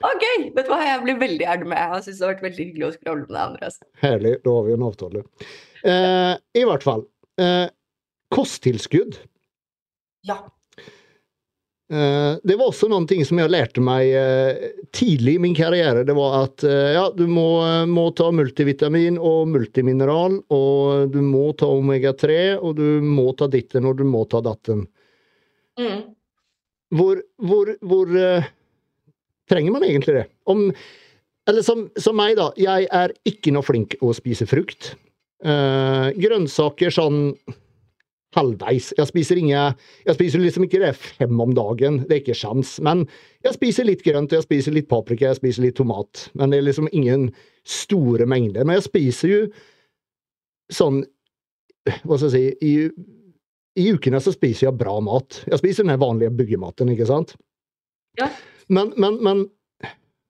Ok! 0.05 0.25
Vet 0.53 0.65
du 0.67 0.71
hva, 0.73 0.81
jeg 0.85 1.01
blir 1.05 1.17
veldig 1.21 1.45
gjerne 1.47 1.69
med. 1.71 1.81
Jeg 1.95 2.05
syns 2.05 2.17
det 2.19 2.25
har 2.27 2.33
vært 2.35 2.45
veldig 2.45 2.65
hyggelig 2.67 2.85
å 2.85 2.93
skravle 2.99 3.23
med 3.25 3.31
deg, 3.33 3.43
Andreas. 3.47 3.77
Herlig, 4.03 4.33
da 4.45 4.55
har 4.57 4.65
vi 4.67 4.73
en 4.75 4.85
avtale. 4.91 5.23
Eh, 5.85 6.33
I 6.61 6.65
hvert 6.69 6.85
fall. 6.85 7.05
Eh, 7.41 7.67
kosttilskudd. 8.33 9.17
Ja. 10.25 10.39
Eh, 11.85 12.37
det 12.43 12.55
var 12.57 12.71
også 12.71 12.87
noen 12.89 13.05
ting 13.05 13.21
som 13.27 13.37
jeg 13.37 13.51
lærte 13.53 13.81
meg 13.83 14.09
eh, 14.17 14.71
tidlig 14.95 15.35
i 15.37 15.43
min 15.43 15.53
karriere. 15.57 16.01
Det 16.07 16.15
var 16.17 16.39
at 16.47 16.65
eh, 16.65 16.95
ja, 16.95 17.05
du 17.13 17.27
må, 17.29 17.61
må 17.91 18.07
ta 18.17 18.31
multivitamin 18.33 19.19
og 19.21 19.51
multimineral, 19.53 20.39
og 20.49 21.13
du 21.13 21.21
må 21.21 21.51
ta 21.59 21.69
omega-3, 21.69 22.57
og 22.57 22.79
du 22.79 23.05
må 23.05 23.29
ta 23.37 23.49
ditten 23.51 23.85
og 23.85 23.99
du 24.01 24.05
må 24.09 24.25
ta 24.31 24.41
datten. 24.45 24.87
Mm. 25.77 26.01
Hvor, 26.95 27.21
hvor, 27.43 27.73
hvor 27.85 28.17
eh, 28.17 28.49
trenger 29.51 29.77
man 29.77 29.85
egentlig 29.85 30.21
det? 30.21 30.27
Om, 30.49 30.67
eller 31.45 31.65
som, 31.65 31.85
som 32.01 32.17
meg, 32.17 32.33
da. 32.39 32.49
Jeg 32.57 32.89
er 32.89 33.13
ikke 33.29 33.53
noe 33.53 33.65
flink 33.65 33.93
å 34.01 34.13
spise 34.17 34.49
frukt. 34.49 34.95
Eh, 35.45 36.07
grønnsaker 36.17 36.93
sånn 36.93 37.19
halvveis. 38.35 38.89
Jeg 38.97 39.07
spiser 39.11 39.39
inga 39.39 39.65
Jeg 40.07 40.17
spiser 40.17 40.41
liksom 40.41 40.65
ikke 40.65 40.81
det 40.81 40.93
fem 40.97 41.39
om 41.41 41.53
dagen, 41.55 42.01
det 42.07 42.15
er 42.15 42.21
ikke 42.23 42.37
sjans. 42.37 42.79
Men 42.83 43.05
jeg 43.45 43.57
spiser 43.57 43.87
litt 43.87 44.03
grønt, 44.05 44.33
jeg 44.33 44.45
spiser 44.45 44.75
litt 44.75 44.89
paprika, 44.89 45.29
jeg 45.29 45.39
spiser 45.39 45.67
litt 45.67 45.77
tomat. 45.77 46.29
Men 46.33 46.51
det 46.51 46.59
er 46.59 46.67
liksom 46.69 46.89
ingen 46.91 47.29
store 47.63 48.25
mengder. 48.25 48.65
Men 48.65 48.79
jeg 48.79 48.87
spiser 48.89 49.33
jo 49.33 49.41
sånn 50.73 51.03
Hva 51.85 52.17
skal 52.17 52.31
jeg 52.31 52.33
si 52.33 52.65
i, 52.65 52.75
I 53.77 53.91
ukene 53.93 54.17
så 54.17 54.33
spiser 54.33 54.71
jeg 54.71 54.79
bra 54.79 54.97
mat. 55.05 55.43
Jeg 55.45 55.61
spiser 55.61 55.85
den 55.85 56.01
vanlige 56.01 56.33
byggematen, 56.33 56.89
ikke 56.89 57.05
sant? 57.05 57.35
Ja. 58.17 58.31
Men, 58.73 58.95
men, 58.97 59.19
men 59.21 59.43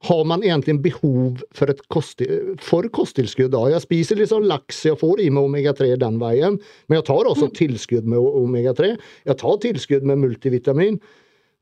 har 0.06 0.24
man 0.30 0.44
egentlig 0.46 0.78
behov 0.86 1.42
for, 1.56 1.72
kost, 1.94 2.22
for 2.64 2.88
kosttilskudd 2.94 3.54
da? 3.54 3.64
Jeg 3.74 3.86
spiser 3.86 4.20
liksom 4.20 4.48
laks, 4.50 4.84
jeg 4.88 5.00
får 5.02 5.24
i 5.24 5.30
meg 5.34 5.50
omega-3 5.50 5.94
den 6.02 6.20
veien, 6.22 6.60
men 6.88 7.00
jeg 7.00 7.08
tar 7.10 7.30
også 7.30 7.50
tilskudd 7.58 8.10
med 8.10 8.22
omega-3. 8.22 8.94
Jeg 9.28 9.40
tar 9.42 9.62
tilskudd 9.66 10.06
med 10.08 10.22
multivitamin. 10.24 11.00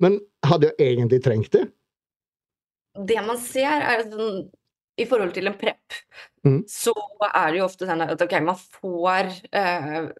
Men 0.03 0.19
hadde 0.47 0.71
jeg 0.71 0.93
egentlig 0.93 1.21
trengt 1.23 1.53
det? 1.55 1.67
Det 2.93 3.21
man 3.25 3.39
ser, 3.41 3.71
er 3.81 4.03
at 4.03 4.13
i 5.01 5.05
forhold 5.09 5.31
til 5.33 5.49
en 5.49 5.55
prep, 5.57 5.95
mm. 6.45 6.59
så 6.69 6.93
er 7.25 7.47
det 7.49 7.61
jo 7.61 7.65
ofte 7.65 7.87
sånn 7.89 8.03
at 8.05 8.21
ok, 8.21 8.35
man 8.45 8.59
får 8.59 9.31
eh, 9.49 9.87
mm, 10.03 10.11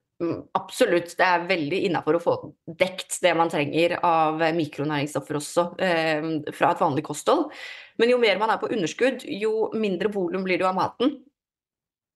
Absolutt, 0.57 1.15
det 1.19 1.25
er 1.27 1.47
veldig 1.49 1.79
innafor 1.87 2.17
å 2.17 2.23
få 2.23 2.35
dekt 2.79 3.19
det 3.23 3.33
man 3.37 3.51
trenger 3.51 3.97
av 4.05 4.41
mikronæringsstoffer 4.57 5.39
også 5.39 5.67
eh, 5.83 6.27
fra 6.55 6.73
et 6.73 6.83
vanlig 6.83 7.05
kosthold. 7.07 7.51
Men 8.01 8.13
jo 8.13 8.17
mer 8.21 8.39
man 8.41 8.53
er 8.53 8.61
på 8.61 8.71
underskudd, 8.73 9.25
jo 9.27 9.69
mindre 9.77 10.11
volum 10.13 10.45
blir 10.45 10.57
det 10.57 10.65
jo 10.65 10.71
av 10.71 10.79
maten. 10.79 11.15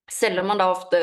Selv 0.07 0.39
om 0.39 0.47
man 0.47 0.61
da 0.61 0.69
ofte 0.71 0.99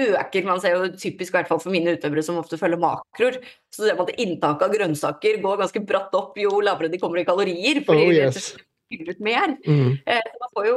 øker, 0.00 0.46
man 0.48 0.62
ser 0.62 0.78
jo 0.78 0.86
typisk 0.96 1.34
i 1.34 1.36
hvert 1.36 1.50
fall 1.50 1.60
for 1.60 1.74
mine 1.74 1.92
utøvere 1.98 2.24
som 2.24 2.38
ofte 2.40 2.56
følger 2.56 2.80
makroer, 2.80 3.36
så 3.68 3.84
ser 3.84 3.98
man 3.98 4.08
at 4.08 4.22
inntaket 4.22 4.64
av 4.64 4.72
grønnsaker 4.72 5.42
går 5.44 5.60
ganske 5.60 5.82
bratt 5.84 6.16
opp 6.16 6.38
jo 6.40 6.54
lavere 6.64 6.88
de 6.92 7.00
kommer 7.02 7.20
i 7.20 7.26
kalorier. 7.28 7.82
fordi 7.84 8.06
Oh, 8.06 8.14
yes. 8.14 8.54
fyller 8.88 9.12
ut 9.12 9.20
mer. 9.20 9.56
Mm. 9.66 9.98
Eh, 10.06 10.32
får 10.56 10.68
jo 10.70 10.76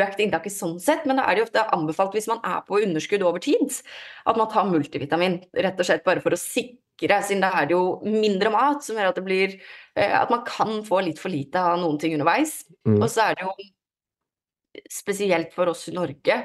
økt 0.00 0.22
inntaket 0.24 0.54
sånn 0.54 0.78
sett, 0.82 1.06
men 1.08 1.20
da 1.20 1.26
er 1.28 1.36
det 1.36 1.44
jo 1.44 1.48
ofte 1.48 1.66
anbefalt 1.76 2.16
hvis 2.16 2.28
man 2.30 2.40
er 2.46 2.62
på 2.66 2.80
underskudd 2.80 3.24
over 3.26 3.42
tid, 3.44 3.76
at 4.26 4.40
man 4.40 4.50
tar 4.52 4.68
multivitamin. 4.70 5.40
Rett 5.56 5.80
og 5.80 5.88
slett 5.88 6.06
bare 6.06 6.24
for 6.24 6.36
å 6.36 6.40
sikre, 6.40 7.20
siden 7.24 7.44
da 7.44 7.52
er 7.60 7.68
det 7.68 7.76
jo 7.76 8.00
mindre 8.04 8.52
mat 8.52 8.84
som 8.84 8.98
gjør 8.98 9.12
at 9.12 9.20
det 9.20 9.24
blir 9.24 9.54
eh, 9.56 10.12
At 10.12 10.32
man 10.32 10.42
kan 10.44 10.82
få 10.84 11.00
litt 11.06 11.20
for 11.20 11.32
lite 11.32 11.60
av 11.60 11.78
noen 11.80 12.00
ting 12.00 12.16
underveis. 12.16 12.62
Mm. 12.88 12.98
Og 12.98 13.08
så 13.08 13.30
er 13.30 13.38
det 13.38 13.46
jo 13.48 13.54
spesielt 14.90 15.54
for 15.56 15.72
oss 15.72 15.88
i 15.90 15.96
Norge. 15.96 16.36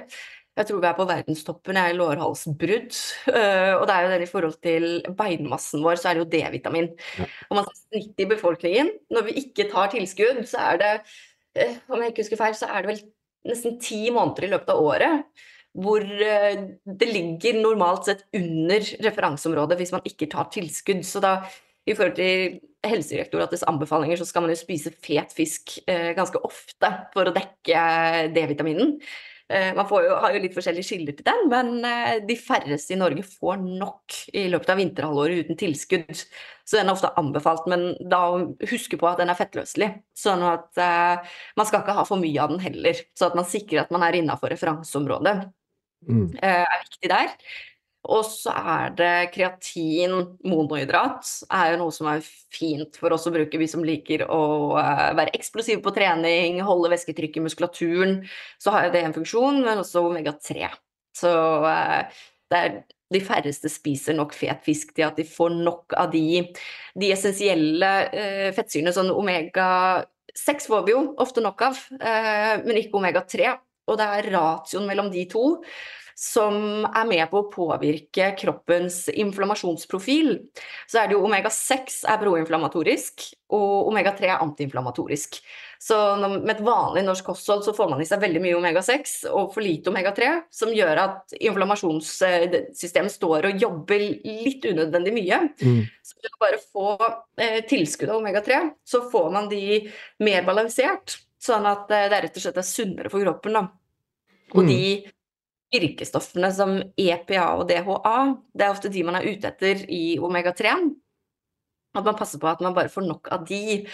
Jeg 0.55 0.69
tror 0.69 0.79
vi 0.79 0.87
er 0.87 0.95
på 0.95 1.05
verdenstoppen 1.09 1.77
i 1.81 1.95
lårhalsbrudd. 1.97 2.95
Uh, 3.27 3.73
og 3.75 3.85
det 3.89 3.95
er 3.95 4.05
jo 4.05 4.11
den 4.13 4.23
i 4.23 4.29
forhold 4.29 4.57
til 4.63 4.85
beinmassen 5.19 5.83
vår, 5.83 5.99
så 5.99 6.09
er 6.09 6.15
det 6.15 6.23
jo 6.23 6.29
D-vitamin. 6.31 6.87
Ja. 7.19 7.27
Og 7.49 7.59
man 7.59 7.67
ser 7.67 7.81
snitt 7.81 8.23
i 8.23 8.29
befolkningen. 8.29 8.93
Når 9.11 9.27
vi 9.27 9.35
ikke 9.43 9.67
tar 9.71 9.91
tilskudd, 9.91 10.45
så 10.47 10.63
er 10.71 10.79
det, 10.79 10.93
om 11.55 12.01
jeg 12.01 12.11
ikke 12.11 12.25
husker 12.25 12.39
feil, 12.39 12.55
så 12.57 12.69
er 12.69 12.83
det 12.83 12.91
vel 12.93 13.03
nesten 13.45 13.77
ti 13.81 14.07
måneder 14.13 14.47
i 14.47 14.53
løpet 14.55 14.73
av 14.73 14.81
året 14.81 15.43
hvor 15.75 16.03
eh, 16.03 16.61
det 16.87 17.07
ligger 17.11 17.59
normalt 17.59 18.07
sett 18.07 18.23
under 18.35 18.85
referanseområdet 19.03 19.77
hvis 19.79 19.91
man 19.95 20.05
ikke 20.07 20.29
tar 20.31 20.47
tilskudd. 20.53 21.03
Så 21.03 21.19
da, 21.23 21.41
i 21.85 21.95
forhold 21.95 22.15
til 22.15 22.59
Helsedirektoratets 22.85 23.65
anbefalinger, 23.67 24.19
så 24.19 24.27
skal 24.29 24.45
man 24.45 24.53
jo 24.53 24.59
spise 24.59 24.93
fet 25.03 25.35
fisk 25.35 25.77
eh, 25.83 26.13
ganske 26.17 26.39
ofte 26.47 26.91
for 27.13 27.27
å 27.27 27.35
dekke 27.35 27.81
D-vitaminen. 28.35 28.95
Eh, 29.53 29.75
man 29.77 29.85
får 29.85 30.07
jo, 30.07 30.13
har 30.23 30.33
jo 30.33 30.39
litt 30.41 30.55
forskjellige 30.55 30.87
kilder 30.89 31.17
til 31.17 31.27
den, 31.27 31.43
men 31.51 31.85
eh, 31.85 32.15
de 32.25 32.37
færreste 32.39 32.95
i 32.95 32.97
Norge 32.97 33.21
får 33.27 33.59
nok 33.61 34.15
i 34.33 34.47
løpet 34.49 34.71
av 34.73 34.79
vinterhalvåret 34.81 35.45
uten 35.45 35.59
tilskudd. 35.59 36.23
Så 36.65 36.79
den 36.79 36.89
er 36.89 36.95
ofte 36.95 37.11
anbefalt, 37.21 37.67
men 37.69 37.91
da 38.09 38.23
huske 38.71 38.97
på 38.97 39.09
at 39.11 39.21
den 39.21 39.29
er 39.29 39.37
fettløselig. 39.37 39.91
Sånn 40.17 40.41
at 40.49 40.81
eh, 40.81 41.37
man 41.59 41.69
skal 41.69 41.83
ikke 41.83 41.97
ha 41.99 42.07
for 42.09 42.21
mye 42.21 42.41
av 42.41 42.55
den 42.55 42.63
heller. 42.63 43.05
Så 43.13 43.29
at 43.29 43.37
man 43.37 43.45
sikrer 43.45 43.83
at 43.83 43.93
man 43.93 44.07
er 44.07 44.17
innafor 44.21 44.53
referanseområdet 44.55 45.37
Mm. 46.05 46.35
eh, 46.37 46.61
er 46.61 46.81
viktig 46.83 47.09
der. 47.09 47.31
Og 48.05 48.25
så 48.27 48.53
er 48.53 48.93
det 48.97 49.13
kreatin 49.33 50.13
monohydrat. 50.45 51.25
er 51.49 51.73
jo 51.73 51.79
noe 51.81 51.93
som 51.95 52.09
er 52.11 52.25
fint 52.53 52.99
for 53.01 53.15
oss 53.15 53.25
å 53.25 53.33
bruke, 53.33 53.57
vi 53.57 53.69
som 53.69 53.85
liker 53.85 54.27
å 54.29 54.75
eh, 54.79 55.11
være 55.17 55.33
eksplosive 55.37 55.81
på 55.85 55.93
trening, 55.95 56.61
holde 56.65 56.91
væsketrykket 56.93 57.41
i 57.41 57.45
muskulaturen. 57.47 58.17
Så 58.61 58.73
har 58.75 58.87
jo 58.87 58.93
det 58.95 59.05
en 59.05 59.15
funksjon, 59.17 59.63
men 59.65 59.81
også 59.81 60.05
omega-3. 60.05 60.69
Så 61.17 61.33
eh, 61.71 62.21
det 62.53 62.61
er 62.61 62.77
de 63.13 63.21
færreste 63.21 63.69
spiser 63.69 64.17
nok 64.17 64.33
fet 64.37 64.63
fisk 64.65 64.95
til 64.97 65.07
at 65.07 65.17
de 65.17 65.25
får 65.29 65.53
nok 65.57 65.93
av 65.97 66.09
de, 66.13 66.45
de 66.97 67.11
essensielle 67.13 67.91
eh, 68.13 68.49
fettsyrene. 68.53 68.93
Sånn 68.93 69.13
omega-6 69.13 70.69
får 70.69 70.87
vi 70.87 70.97
jo 70.97 71.05
ofte 71.21 71.41
nok 71.45 71.69
av, 71.71 71.85
men 71.99 72.81
ikke 72.81 72.99
omega-3. 73.01 73.53
Og 73.85 73.99
det 74.01 74.07
er 74.17 74.33
ratioen 74.33 74.89
mellom 74.89 75.11
de 75.13 75.27
to 75.29 75.45
som 76.15 76.85
er 76.87 77.07
med 77.09 77.25
på 77.27 77.41
å 77.41 77.49
påvirke 77.51 78.29
kroppens 78.39 79.09
inflammasjonsprofil. 79.11 80.37
Så 80.87 81.01
er 81.01 81.09
det 81.11 81.17
jo 81.17 81.25
omega-6 81.27 82.05
er 82.07 82.21
proinflamatorisk, 82.21 83.25
og 83.55 83.89
omega-3 83.91 84.29
er 84.31 84.39
antiinflammatorisk. 84.41 85.41
Så 85.85 85.97
med 86.23 86.49
et 86.55 86.63
vanlig 86.65 87.03
norsk 87.05 87.27
kosthold 87.27 87.65
så 87.67 87.73
får 87.75 87.91
man 87.91 87.99
i 88.01 88.07
seg 88.07 88.23
veldig 88.23 88.41
mye 88.41 88.55
omega-6 88.57 89.17
og 89.29 89.51
for 89.53 89.61
lite 89.61 89.91
omega-3, 89.91 90.29
som 90.55 90.71
gjør 90.73 91.01
at 91.03 91.35
inflammasjonssystemet 91.35 93.11
står 93.13 93.49
og 93.51 93.61
jobber 93.61 94.01
litt 94.23 94.65
unødvendig 94.71 95.13
mye. 95.15 95.41
Mm. 95.61 95.83
Så 96.05 96.17
ved 96.21 96.31
å 96.31 96.41
bare 96.41 96.61
få 96.63 96.87
eh, 97.41 97.59
tilskudd 97.69 98.09
av 98.15 98.21
omega-3, 98.23 98.61
så 98.87 99.03
får 99.11 99.31
man 99.35 99.49
de 99.51 99.83
mer 100.23 100.47
balansert. 100.47 101.19
Sånn 101.43 101.67
at 101.69 101.91
eh, 101.93 102.07
det 102.09 102.23
rett 102.25 102.39
og 102.39 102.45
slett 102.47 102.61
er 102.63 102.65
sunnere 102.71 103.11
for 103.13 103.21
kroppen. 103.25 103.59
Da. 103.59 103.67
Og 104.55 104.63
Mm. 104.63 104.67
de 104.69 105.11
virkestoffene 105.73 106.51
som 106.53 106.77
EPA 106.99 107.47
og 107.57 107.65
DHA, 107.69 108.19
det 108.53 108.65
er 108.65 108.73
ofte 108.73 108.91
de 108.93 109.03
man 109.07 109.17
er 109.19 109.27
ute 109.27 109.49
etter 109.49 109.81
i 109.91 110.17
omega-3. 110.21 110.75
At 111.95 112.03
man 112.03 112.17
passer 112.19 112.41
på 112.41 112.49
at 112.49 112.61
man 112.63 112.75
bare 112.75 112.91
får 112.91 113.05
nok 113.07 113.29
av 113.31 113.45
de. 113.47 113.85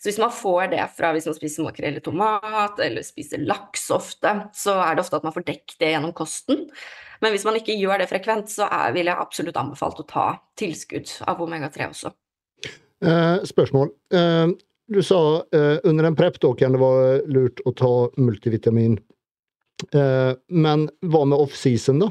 Så 0.00 0.08
hvis 0.08 0.20
man 0.22 0.32
får 0.32 0.70
det 0.72 0.86
fra 0.96 1.12
hvis 1.12 1.28
man 1.28 1.36
spiser 1.36 1.66
makrell 1.66 1.98
i 1.98 2.04
tomat 2.04 2.80
eller 2.80 3.04
spiser 3.04 3.42
laks 3.44 3.90
ofte, 3.92 4.32
så 4.56 4.78
er 4.80 4.96
det 4.96 5.04
ofte 5.04 5.20
at 5.20 5.28
man 5.28 5.36
får 5.36 5.44
dekket 5.50 5.76
det 5.82 5.92
gjennom 5.92 6.14
kosten. 6.16 6.64
Men 7.20 7.34
hvis 7.34 7.44
man 7.44 7.58
ikke 7.58 7.76
gjør 7.76 8.00
det 8.00 8.08
frekvent, 8.08 8.48
så 8.48 8.64
er, 8.72 8.94
vil 8.96 9.10
jeg 9.10 9.20
absolutt 9.20 9.60
anbefalt 9.60 10.00
å 10.00 10.08
ta 10.08 10.26
tilskudd 10.60 11.12
av 11.28 11.42
omega-3 11.44 11.90
også. 11.90 12.14
Eh, 13.04 13.44
spørsmål. 13.48 13.92
Eh, 14.16 14.56
du 14.90 15.02
sa 15.04 15.20
eh, 15.54 15.76
under 15.84 16.08
en 16.08 16.16
prep-talk 16.16 16.58
kan 16.60 16.74
det 16.74 16.80
være 16.80 17.20
lurt 17.30 17.60
å 17.68 17.74
ta 17.76 17.92
multivitamin. 18.20 18.96
Eh, 19.94 20.32
men 20.48 20.88
hva 21.00 21.24
med 21.28 21.38
off-season, 21.38 22.02
da? 22.04 22.10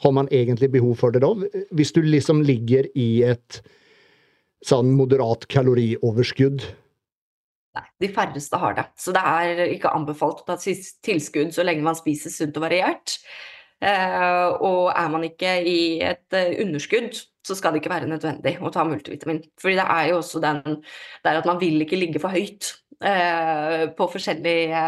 Har 0.00 0.14
man 0.16 0.30
egentlig 0.32 0.70
behov 0.72 0.96
for 1.02 1.12
det 1.12 1.22
da? 1.24 1.32
Hvis 1.76 1.92
du 1.92 2.00
liksom 2.04 2.40
ligger 2.46 2.88
i 2.96 3.22
et 3.28 3.60
sånn 4.64 4.94
moderat 4.96 5.46
kalorioverskudd? 5.52 6.64
Nei, 7.76 7.84
de 8.02 8.10
færreste 8.12 8.58
har 8.58 8.74
det. 8.78 8.86
Så 8.98 9.12
det 9.14 9.22
er 9.22 9.62
ikke 9.68 9.92
anbefalt 9.94 10.42
å 10.42 10.48
ta 10.48 10.56
tilskudd 10.58 11.52
så 11.54 11.64
lenge 11.66 11.84
man 11.86 11.98
spiser 11.98 12.32
sunt 12.32 12.56
og 12.58 12.64
variert. 12.64 13.18
Eh, 13.80 14.46
og 14.60 14.90
er 14.92 15.12
man 15.12 15.24
ikke 15.28 15.54
i 15.68 15.78
et 16.04 16.36
eh, 16.36 16.56
underskudd, 16.64 17.16
så 17.46 17.56
skal 17.56 17.72
det 17.72 17.80
ikke 17.80 17.92
være 17.92 18.10
nødvendig 18.10 18.58
å 18.60 18.72
ta 18.72 18.84
multivitamin. 18.88 19.44
Fordi 19.60 19.78
det 19.78 19.86
er 19.86 20.10
jo 20.10 20.18
også 20.20 20.42
den 20.42 20.60
der 21.24 21.40
at 21.40 21.48
man 21.48 21.60
vil 21.62 21.80
ikke 21.84 22.00
ligge 22.00 22.20
for 22.20 22.32
høyt 22.34 22.74
eh, 23.04 23.84
på 23.96 24.08
forskjellige 24.14 24.84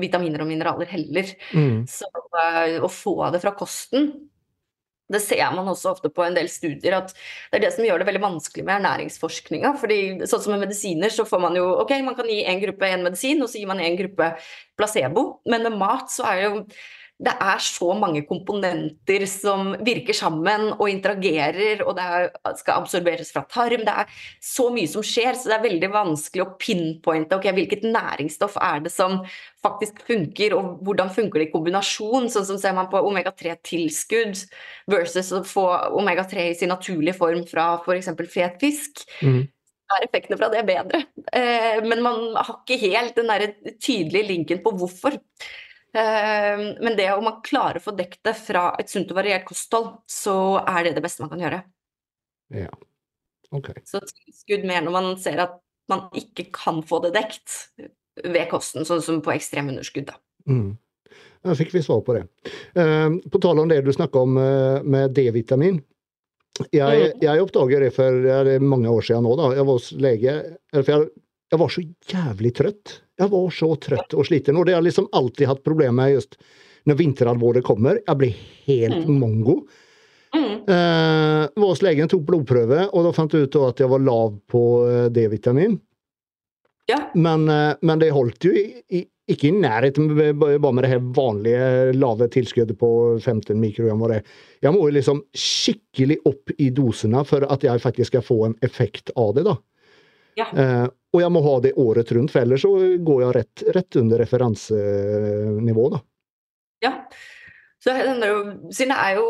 vitaminer 0.00 0.44
og 0.44 0.50
mineraler 0.50 0.90
heller. 0.92 1.30
Mm. 1.52 1.86
Så 1.90 2.08
å 2.08 2.90
få 2.92 3.20
det 3.34 3.42
fra 3.44 3.56
kosten 3.58 4.12
det 5.08 5.20
ser 5.24 5.44
man 5.56 5.68
også 5.70 5.94
ofte 5.94 6.10
på 6.12 6.24
en 6.24 6.36
del 6.36 6.50
studier, 6.52 6.98
at 6.98 7.14
det 7.48 7.58
er 7.58 7.64
det 7.64 7.72
som 7.74 7.86
gjør 7.86 8.02
det 8.02 8.08
veldig 8.10 8.24
vanskelig 8.26 8.64
med 8.66 8.74
ernæringsforskninga. 8.76 9.72
fordi 9.80 10.00
sånn 10.28 10.42
som 10.44 10.52
med 10.52 10.66
medisiner, 10.66 11.12
så 11.12 11.24
får 11.28 11.40
man 11.40 11.56
jo 11.56 11.66
Ok, 11.78 11.94
man 12.04 12.16
kan 12.18 12.28
gi 12.28 12.42
en 12.44 12.60
gruppe 12.60 12.86
en 12.86 13.06
medisin, 13.06 13.42
og 13.42 13.48
så 13.48 13.58
gir 13.58 13.70
man 13.70 13.80
en 13.80 13.96
gruppe 13.96 14.34
placebo. 14.76 15.40
Men 15.46 15.64
med 15.64 15.78
mat 15.80 16.12
så 16.12 16.28
er 16.28 16.42
jo 16.42 16.52
det 17.18 17.32
er 17.42 17.58
så 17.62 17.90
mange 17.98 18.20
komponenter 18.28 19.24
som 19.26 19.72
virker 19.82 20.14
sammen 20.14 20.68
og 20.76 20.84
interagerer, 20.86 21.82
og 21.82 21.96
det 21.98 22.04
er, 22.04 22.28
skal 22.60 22.78
absorberes 22.78 23.32
fra 23.34 23.42
tarm. 23.50 23.82
Det 23.86 23.94
er 24.04 24.20
så 24.44 24.68
mye 24.74 24.90
som 24.90 25.02
skjer, 25.02 25.34
så 25.34 25.50
det 25.50 25.56
er 25.56 25.64
veldig 25.66 25.90
vanskelig 25.96 26.44
å 26.44 26.52
pinpointe 26.62 27.34
okay, 27.34 27.54
hvilket 27.56 27.88
næringsstoff 27.90 28.54
er 28.62 28.86
det 28.86 28.94
som 28.94 29.18
faktisk 29.66 29.98
funker, 30.06 30.54
og 30.54 30.78
hvordan 30.86 31.10
funker 31.14 31.42
det 31.42 31.48
i 31.48 31.52
kombinasjon. 31.56 32.30
Sånn 32.30 32.46
som 32.52 32.62
ser 32.62 32.78
man 32.78 32.90
på 32.92 33.02
omega-3-tilskudd 33.10 34.46
versus 34.94 35.34
å 35.34 35.42
få 35.42 35.66
omega-3 35.98 36.50
i 36.52 36.56
sin 36.60 36.70
naturlige 36.70 37.18
form 37.18 37.42
fra 37.50 37.72
f.eks. 37.82 38.14
fet 38.30 38.60
fisk. 38.62 39.08
Mm 39.26 39.48
er 39.88 40.04
effektene 40.04 40.36
fra 40.36 40.50
det 40.52 40.66
bedre. 40.68 40.98
Eh, 41.32 41.78
men 41.80 42.02
man 42.04 42.18
har 42.36 42.58
ikke 42.58 42.76
helt 42.82 43.16
den 43.16 43.30
der 43.32 43.46
tydelige 43.80 44.28
linken 44.28 44.60
på 44.60 44.74
hvorfor. 44.76 45.16
Ehm, 45.98 46.74
men 46.84 46.96
det 46.96 47.08
om 47.12 47.24
man 47.26 47.40
klarer 47.44 47.80
å 47.80 47.84
få 47.84 47.94
dekket 47.96 48.22
det 48.28 48.34
fra 48.38 48.70
et 48.78 48.90
sunt 48.90 49.10
og 49.12 49.18
variert 49.18 49.46
kosthold, 49.48 49.94
så 50.10 50.36
er 50.62 50.86
det 50.86 50.96
det 50.98 51.04
beste 51.04 51.24
man 51.24 51.32
kan 51.32 51.42
gjøre. 51.42 51.62
Ja, 52.54 52.70
ok. 53.54 53.72
Så 53.88 54.02
tilskudd 54.06 54.66
mer 54.68 54.84
når 54.84 54.94
man 54.94 55.10
ser 55.20 55.42
at 55.44 55.58
man 55.90 56.06
ikke 56.16 56.48
kan 56.54 56.82
få 56.86 57.00
det 57.04 57.14
dekt 57.16 57.56
ved 58.24 58.44
kosten, 58.50 58.86
sånn 58.88 59.02
som 59.04 59.22
på 59.24 59.32
ekstremunderskudd. 59.34 60.12
Mm. 60.48 60.76
Da 61.46 61.54
fikk 61.56 61.72
vi 61.72 61.82
svar 61.84 62.02
på 62.04 62.16
det. 62.16 62.26
Ehm, 62.78 63.20
på 63.30 63.40
tale 63.42 63.62
om 63.62 63.70
det 63.70 63.80
du 63.86 63.92
snakka 63.94 64.26
om 64.26 64.36
eh, 64.42 64.84
med 64.84 65.14
D-vitamin. 65.16 65.80
Jeg, 66.74 67.12
mm. 67.14 67.20
jeg 67.22 67.42
oppdaget 67.42 67.84
det 67.86 67.92
for 67.94 68.24
det 68.46 68.56
mange 68.62 68.90
år 68.90 69.04
siden 69.06 69.24
nå. 69.26 69.36
da. 69.38 69.52
Jeg 69.54 69.66
var 69.66 69.78
hos 69.78 69.90
lege. 69.94 70.34
For 70.74 70.90
jeg, 70.90 71.10
jeg 71.52 71.60
var 71.62 71.72
så 71.72 71.84
jævlig 72.12 72.54
trøtt. 72.58 72.96
Jeg 73.18 73.32
var 73.32 73.50
så 73.54 73.72
trøtt 73.82 74.14
og 74.14 74.26
sliten. 74.28 74.56
Og 74.56 74.66
det 74.66 74.74
har 74.74 74.82
jeg 74.82 74.90
liksom 74.90 75.10
alltid 75.18 75.50
hatt 75.50 75.64
problemer 75.66 75.98
med 76.02 76.14
just 76.14 76.38
når 76.88 76.98
vinteralvoret 77.00 77.66
kommer. 77.66 78.00
Jeg 78.06 78.20
blir 78.20 78.40
helt 78.68 79.04
mm. 79.08 79.18
mongo. 79.18 79.58
Mm. 80.34 80.54
Eh, 80.68 81.44
Vår 81.58 81.82
legen, 81.84 82.08
tok 82.10 82.24
blodprøve, 82.28 82.86
og 82.92 83.06
da 83.06 83.12
fant 83.16 83.34
jeg 83.34 83.48
ut 83.48 83.60
at 83.66 83.82
jeg 83.82 83.90
var 83.90 84.04
lav 84.04 84.34
på 84.50 84.64
eh, 84.88 85.04
D-vitamin. 85.12 85.78
Ja. 86.88 87.02
Men, 87.14 87.48
eh, 87.52 87.74
men, 87.82 88.00
det 88.00 88.12
holdt 88.16 88.48
jo 88.48 88.52
i, 88.56 88.66
i, 88.96 89.02
ikke 89.28 89.50
i 89.50 89.56
nærheten 89.60 90.08
bare 90.40 90.72
med 90.72 90.84
det 90.84 90.92
her 90.94 91.02
vanlige 91.16 91.96
lave 91.96 92.30
tilskuddet 92.32 92.78
på 92.80 92.90
15 93.18 93.58
mikrogram. 93.60 94.06
det. 94.12 94.22
Jeg 94.64 94.72
må 94.72 94.86
jo 94.86 94.96
liksom 94.96 95.24
skikkelig 95.36 96.20
opp 96.28 96.54
i 96.56 96.70
dosene 96.72 97.24
for 97.28 97.44
at 97.44 97.66
jeg 97.66 97.84
faktisk 97.84 98.14
skal 98.14 98.24
få 98.24 98.44
en 98.48 98.56
effekt 98.64 99.12
av 99.16 99.34
det. 99.36 99.44
da. 99.48 99.58
Ja. 100.38 100.46
Eh, 100.52 100.86
og 101.14 101.24
jeg 101.24 101.32
må 101.34 101.42
ha 101.44 101.56
det 101.64 101.74
året 101.80 102.12
rundt, 102.14 102.34
for 102.34 102.44
ellers 102.44 102.62
så 102.66 102.74
går 103.04 103.24
jeg 103.24 103.36
rett, 103.38 103.66
rett 103.78 103.98
under 104.00 104.22
referansenivå. 104.22 105.88
da. 105.96 106.04
Ja. 106.84 106.94
Så 107.78 107.92
siden 107.94 108.90
det 108.90 108.96
er 108.98 109.18
jo 109.20 109.26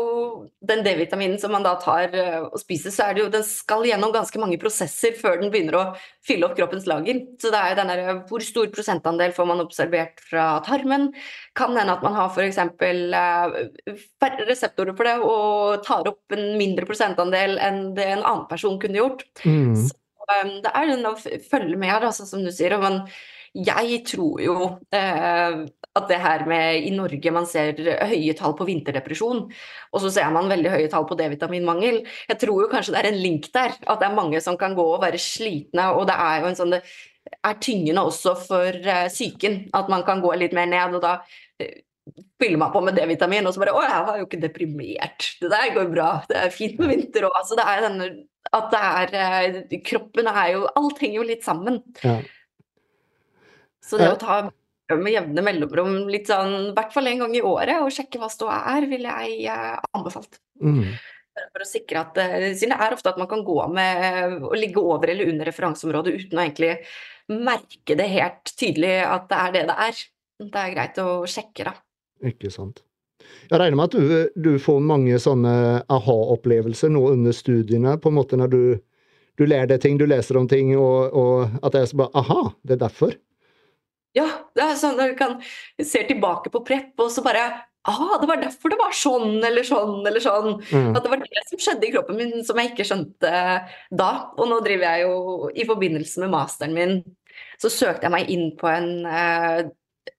den 0.65 0.79
D-vitaminen 0.81 1.37
som 1.37 1.51
man 1.53 1.61
da 1.61 1.75
tar 1.79 2.15
eh, 2.17 2.39
og 2.41 2.57
spiser, 2.57 2.89
så 2.89 3.05
er 3.05 3.13
det 3.13 3.21
jo 3.21 3.27
Den 3.35 3.43
skal 3.45 3.85
gjennom 3.85 4.13
ganske 4.13 4.41
mange 4.41 4.57
prosesser 4.61 5.13
før 5.19 5.37
den 5.37 5.51
begynner 5.53 5.77
å 5.77 5.83
fylle 6.25 6.47
opp 6.47 6.55
kroppens 6.57 6.87
lager. 6.89 7.21
Så 7.37 7.53
det 7.53 7.59
er 7.59 7.71
jo 7.71 7.77
den 7.77 7.91
derre 7.93 8.15
Hvor 8.31 8.43
stor 8.43 8.71
prosentandel 8.73 9.35
får 9.37 9.49
man 9.51 9.61
observert 9.61 10.25
fra 10.25 10.47
tarmen? 10.65 11.11
Kan 11.53 11.77
hende 11.77 11.93
at 11.93 12.03
man 12.05 12.17
har 12.17 12.33
f.eks. 12.33 12.57
Eh, 12.57 14.01
færre 14.17 14.49
reseptorer 14.49 14.97
for 14.97 15.05
det 15.05 15.17
og 15.21 15.85
tar 15.85 16.09
opp 16.09 16.33
en 16.35 16.57
mindre 16.57 16.89
prosentandel 16.89 17.59
enn 17.61 17.91
det 17.93 18.09
en 18.15 18.25
annen 18.25 18.47
person 18.49 18.81
kunne 18.81 18.97
gjort. 18.97 19.27
Mm. 19.45 19.77
Så 19.77 19.93
Ehm, 20.35 20.55
det 20.63 20.71
er 20.75 20.93
den 20.93 21.09
å 21.09 21.15
følge 21.17 21.77
med, 21.79 22.05
altså, 22.05 22.27
som 22.29 22.43
du 22.45 22.51
sier. 22.53 22.77
Men 22.81 23.01
jeg 23.57 24.03
tror 24.05 24.41
jo 24.43 24.55
eh, 24.93 25.65
at 25.97 26.07
det 26.11 26.19
her 26.21 26.45
med 26.49 26.85
i 26.85 26.93
Norge 26.93 27.33
man 27.33 27.47
ser 27.49 27.79
høye 28.11 28.35
tall 28.37 28.53
på 28.57 28.67
vinterdepresjon, 28.67 29.41
og 29.89 30.03
så 30.03 30.11
ser 30.13 30.29
man 30.35 30.51
veldig 30.51 30.73
høye 30.75 30.91
tall 30.91 31.07
på 31.09 31.17
D-vitaminmangel. 31.19 32.03
Jeg 32.29 32.41
tror 32.45 32.63
jo 32.63 32.71
kanskje 32.71 32.95
det 32.95 33.03
er 33.03 33.11
en 33.11 33.21
link 33.23 33.49
der. 33.55 33.75
At 33.89 34.01
det 34.01 34.09
er 34.09 34.17
mange 34.17 34.41
som 34.45 34.59
kan 34.59 34.77
gå 34.77 34.85
og 34.85 35.01
være 35.03 35.21
slitne. 35.21 35.91
Og 35.97 36.05
det 36.09 36.17
er 36.17 36.43
jo 36.43 36.51
en 36.51 36.59
sånn 36.59 36.77
det 36.77 36.83
er 37.45 37.59
tyngende 37.61 38.01
også 38.07 38.31
for 38.41 38.87
psyken 39.11 39.59
at 39.77 39.89
man 39.91 40.01
kan 40.07 40.21
gå 40.23 40.31
litt 40.39 40.55
mer 40.55 40.69
ned. 40.69 40.95
og 40.97 41.03
da 41.03 41.19
uh, 41.21 41.77
fyller 42.41 42.57
man 42.57 42.71
på 42.73 42.81
med 42.81 42.95
D-vitamin, 42.97 43.45
og 43.45 43.53
så 43.53 43.61
bare 43.61 43.75
'Å, 43.75 43.83
jeg 43.85 44.05
var 44.07 44.17
jo 44.17 44.25
ikke 44.25 44.41
deprimert. 44.41 45.29
Det 45.41 45.49
der 45.51 45.73
går 45.75 45.91
bra. 45.93 46.09
Det 46.29 46.37
er 46.37 46.49
fint 46.49 46.79
med 46.79 46.89
vinter 46.93 47.27
òg.' 47.27 47.37
Altså, 47.37 47.55
det 47.59 47.65
er 47.67 47.85
denne 47.85 48.09
at 48.55 48.71
det 48.73 48.81
er 48.81 49.15
eh, 49.19 49.79
Kroppen 49.85 50.29
er 50.31 50.53
jo 50.55 50.63
Alt 50.79 51.01
henger 51.03 51.19
jo 51.21 51.27
litt 51.27 51.45
sammen. 51.45 51.81
Ja. 52.03 52.17
Så 53.85 53.99
det 53.99 54.09
å 54.13 54.17
ta 54.19 54.39
med 54.97 55.13
jevne 55.13 55.43
mellomrom, 55.45 55.95
litt 56.09 56.29
sånn, 56.29 56.71
i 56.71 56.73
hvert 56.77 56.93
fall 56.93 57.09
en 57.11 57.23
gang 57.23 57.35
i 57.37 57.45
året, 57.45 57.77
og 57.83 57.93
sjekke 57.93 58.21
hva 58.21 58.29
ståa 58.33 58.57
er, 58.71 58.87
ville 58.89 59.11
jeg 59.25 59.45
uh, 59.53 59.77
anbefalt. 59.97 60.39
Mm. 60.65 60.95
For 61.39 61.63
å 61.63 61.67
sikre 61.67 62.01
at 62.01 62.17
uh, 62.17 62.47
Siden 62.57 62.73
det 62.73 62.79
er 62.87 62.95
ofte 62.95 63.13
at 63.13 63.19
man 63.21 63.29
kan 63.29 63.43
gå 63.45 63.59
med 63.73 64.41
å 64.49 64.51
ligge 64.57 64.81
over 64.81 65.13
eller 65.13 65.29
under 65.29 65.49
referanseområdet 65.49 66.15
uten 66.17 66.41
å 66.41 66.43
egentlig 66.43 66.73
merke 67.29 67.97
det 67.97 68.09
helt 68.09 68.53
tydelig 68.57 68.95
at 69.05 69.29
det 69.29 69.39
er 69.43 69.55
det 69.55 69.63
det 69.69 69.77
er. 69.85 70.03
Det 70.49 70.61
er 70.63 70.73
greit 70.73 71.01
å 71.03 71.09
sjekke, 71.29 71.69
da. 71.69 71.75
Ikke 72.29 72.49
sant. 72.53 72.81
Jeg 73.49 73.61
regner 73.61 73.77
med 73.79 73.89
at 73.89 73.95
du, 73.97 74.41
du 74.49 74.51
får 74.61 74.83
mange 74.85 75.17
sånne 75.21 75.53
aha-opplevelser 75.91 76.91
nå 76.93 77.05
under 77.13 77.35
studiene, 77.35 77.95
på 78.01 78.11
en 78.11 78.17
måte 78.19 78.39
når 78.39 78.53
du, 78.53 78.61
du 79.39 79.47
lærer 79.47 79.71
deg 79.73 79.81
ting, 79.85 79.97
du 79.97 80.05
leser 80.09 80.37
om 80.39 80.49
ting, 80.49 80.75
og, 80.77 81.15
og 81.15 81.63
at 81.63 81.73
det 81.73 81.81
er 81.81 81.89
så 81.91 82.03
bare 82.03 82.23
aha, 82.23 82.43
det 82.63 82.77
er 82.77 82.83
derfor? 82.85 83.17
Ja, 84.17 84.27
det 84.57 84.65
er 84.65 84.77
sånn 84.79 84.97
når 84.97 85.13
du 85.13 85.17
kan 85.19 85.39
se 85.85 86.05
tilbake 86.09 86.51
på 86.53 86.63
prep, 86.65 86.93
og 87.01 87.11
så 87.13 87.25
bare 87.25 87.49
Ah, 87.87 88.17
det 88.19 88.27
var 88.27 88.41
derfor 88.41 88.69
det 88.69 88.77
var 88.77 88.91
sånn 88.93 89.39
eller 89.45 89.63
sånn 89.63 90.03
eller 90.03 90.21
sånn. 90.21 90.57
Mm. 90.67 90.91
At 90.97 91.05
det 91.05 91.11
var 91.13 91.21
det 91.23 91.43
som 91.47 91.61
skjedde 91.63 91.87
i 91.87 91.91
kroppen 91.93 92.17
min 92.19 92.33
som 92.45 92.59
jeg 92.59 92.73
ikke 92.73 92.85
skjønte 92.85 93.31
da. 94.01 94.09
Og 94.35 94.49
nå 94.51 94.59
driver 94.65 94.83
jeg 94.91 95.05
jo 95.05 95.49
i 95.55 95.65
forbindelse 95.69 96.25
med 96.25 96.33
masteren 96.33 96.75
min, 96.75 96.97
så 97.61 97.71
søkte 97.71 98.05
jeg 98.05 98.13
meg 98.13 98.33
inn 98.35 98.51
på 98.59 98.67
en 98.69 98.89
eh, 99.07 99.61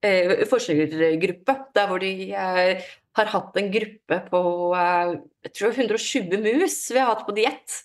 eh, 0.09 0.33
forskergruppe 0.49 1.57
der 1.77 1.91
hvor 1.91 2.01
de 2.03 2.13
eh, 2.33 2.89
har 3.19 3.33
hatt 3.33 3.57
en 3.59 3.71
gruppe 3.73 4.21
på 4.31 4.43
eh, 4.79 5.17
jeg 5.47 5.57
tror 5.57 5.75
120 5.75 6.45
mus 6.45 6.79
vi 6.93 7.01
har 7.01 7.11
hatt 7.13 7.27
på 7.27 7.35
diett 7.37 7.81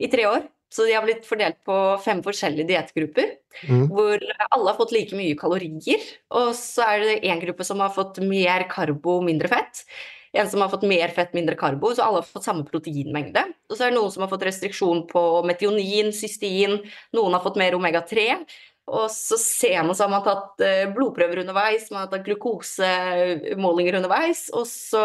i 0.00 0.08
tre 0.12 0.26
år. 0.30 0.48
Så 0.70 0.86
de 0.86 0.94
har 0.94 1.02
blitt 1.02 1.26
fordelt 1.26 1.58
på 1.66 1.76
fem 2.04 2.20
forskjellige 2.22 2.68
diettgrupper, 2.68 3.32
mm. 3.66 3.88
hvor 3.90 4.22
alle 4.22 4.68
har 4.68 4.78
fått 4.78 4.94
like 4.94 5.16
mye 5.18 5.34
kalorier. 5.38 6.04
Og 6.38 6.52
så 6.54 6.86
er 6.86 7.02
det 7.02 7.16
én 7.26 7.42
gruppe 7.42 7.66
som 7.66 7.82
har 7.82 7.90
fått 7.90 8.20
mer 8.22 8.68
karbo, 8.70 9.18
mindre 9.26 9.50
fett. 9.50 9.82
En 10.30 10.46
som 10.46 10.62
har 10.62 10.70
fått 10.70 10.86
mer 10.86 11.10
fett, 11.10 11.32
mindre 11.34 11.56
karbo, 11.58 11.90
så 11.90 12.04
alle 12.04 12.20
har 12.20 12.28
fått 12.28 12.46
samme 12.46 12.62
proteinmengde. 12.68 13.42
Og 13.66 13.74
så 13.74 13.88
er 13.88 13.90
det 13.90 13.98
noen 13.98 14.12
som 14.14 14.22
har 14.22 14.30
fått 14.30 14.46
restriksjon 14.46 15.02
på 15.10 15.24
metionin, 15.50 16.12
cystin, 16.14 16.78
noen 17.18 17.34
har 17.34 17.42
fått 17.42 17.58
mer 17.58 17.74
omega-3. 17.74 18.28
Og 18.90 19.10
så 19.12 19.38
ser 19.38 19.84
man 19.84 19.94
så 19.94 20.06
har 20.06 20.12
man 20.12 20.24
tatt 20.26 20.62
eh, 20.64 20.88
blodprøver 20.94 21.42
underveis, 21.44 21.90
man 21.92 22.04
har 22.04 22.10
tatt 22.10 22.26
glukosemålinger 22.26 24.00
underveis. 24.00 24.48
Og 24.56 24.66
så 24.68 25.04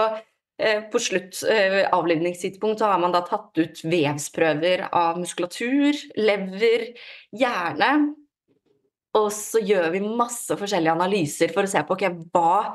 eh, 0.58 0.84
på 0.92 1.02
slutt, 1.02 1.44
eh, 1.52 1.84
avlivningstidspunkt, 1.94 2.82
så 2.82 2.90
har 2.94 3.02
man 3.04 3.14
da 3.14 3.22
tatt 3.28 3.54
ut 3.60 3.84
vevsprøver 3.86 4.88
av 4.90 5.20
muskulatur, 5.22 5.98
lever, 6.18 6.92
hjerne. 7.36 7.92
Og 9.16 9.30
så 9.32 9.62
gjør 9.64 9.92
vi 9.94 10.04
masse 10.04 10.58
forskjellige 10.60 10.96
analyser 10.96 11.54
for 11.56 11.68
å 11.68 11.72
se 11.72 11.84
på 11.86 11.96
okay, 11.96 12.12
hva 12.34 12.74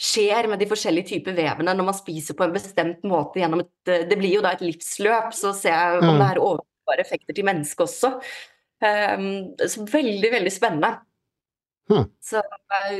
skjer 0.00 0.48
med 0.48 0.60
de 0.60 0.68
forskjellige 0.68 1.12
typer 1.12 1.36
vevene 1.36 1.74
når 1.76 1.86
man 1.90 1.96
spiser 1.96 2.36
på 2.36 2.46
en 2.46 2.54
bestemt 2.54 3.02
måte 3.04 3.42
gjennom 3.42 3.60
et 3.60 3.90
Det 4.08 4.16
blir 4.16 4.32
jo 4.38 4.44
da 4.44 4.54
et 4.54 4.64
livsløp, 4.64 5.34
så 5.36 5.52
ser 5.56 5.76
jeg 5.76 6.00
om 6.00 6.16
det 6.16 6.26
er 6.26 6.40
overførbare 6.40 7.04
effekter 7.04 7.36
til 7.36 7.46
mennesket 7.48 7.84
også. 7.84 8.14
Um, 8.80 9.52
så 9.68 9.84
veldig, 9.84 10.30
veldig 10.32 10.52
spennende. 10.52 10.94
Huh. 11.90 12.06
Så 12.22 12.40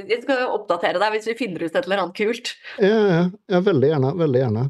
jeg 0.08 0.22
skal 0.24 0.48
oppdatere 0.50 1.00
deg 1.00 1.14
hvis 1.14 1.28
vi 1.30 1.38
finner 1.38 1.62
ut 1.62 1.74
et 1.74 1.84
eller 1.84 2.04
annet 2.04 2.16
kult. 2.18 2.54
Ja, 2.82 3.02
ja, 3.14 3.26
ja 3.52 3.60
veldig 3.64 3.92
gjerne. 3.92 4.14
Veldig 4.18 4.40
gjerne. 4.44 4.64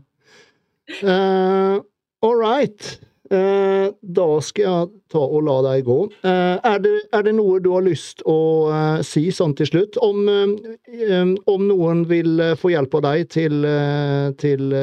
Uh, 1.01 1.79
all 2.27 2.37
right. 2.37 2.99
Uh, 3.31 3.95
da 4.03 4.27
skal 4.43 4.65
jeg 4.65 4.89
ta 5.13 5.21
og 5.23 5.45
la 5.47 5.57
deg 5.69 5.85
gå. 5.87 5.99
Uh, 6.27 6.59
er, 6.67 6.81
det, 6.83 6.93
er, 7.15 7.25
det, 7.27 7.35
noe 7.39 7.61
du 7.63 7.71
har 7.77 7.85
lyst 7.87 8.25
å 8.29 8.37
eh, 8.75 9.03
si 9.07 9.29
sånn 9.35 9.55
til 9.59 9.71
slutt? 9.71 9.99
Om, 10.03 10.27
eh, 10.27 11.31
om 11.51 11.67
noen 11.69 12.03
vil 12.11 12.43
eh, 12.43 12.57
få 12.59 12.73
hjelp 12.75 12.99
av 12.99 13.05
deg 13.07 13.31
til, 13.31 13.63
eh, 13.65 14.33
til 14.41 14.75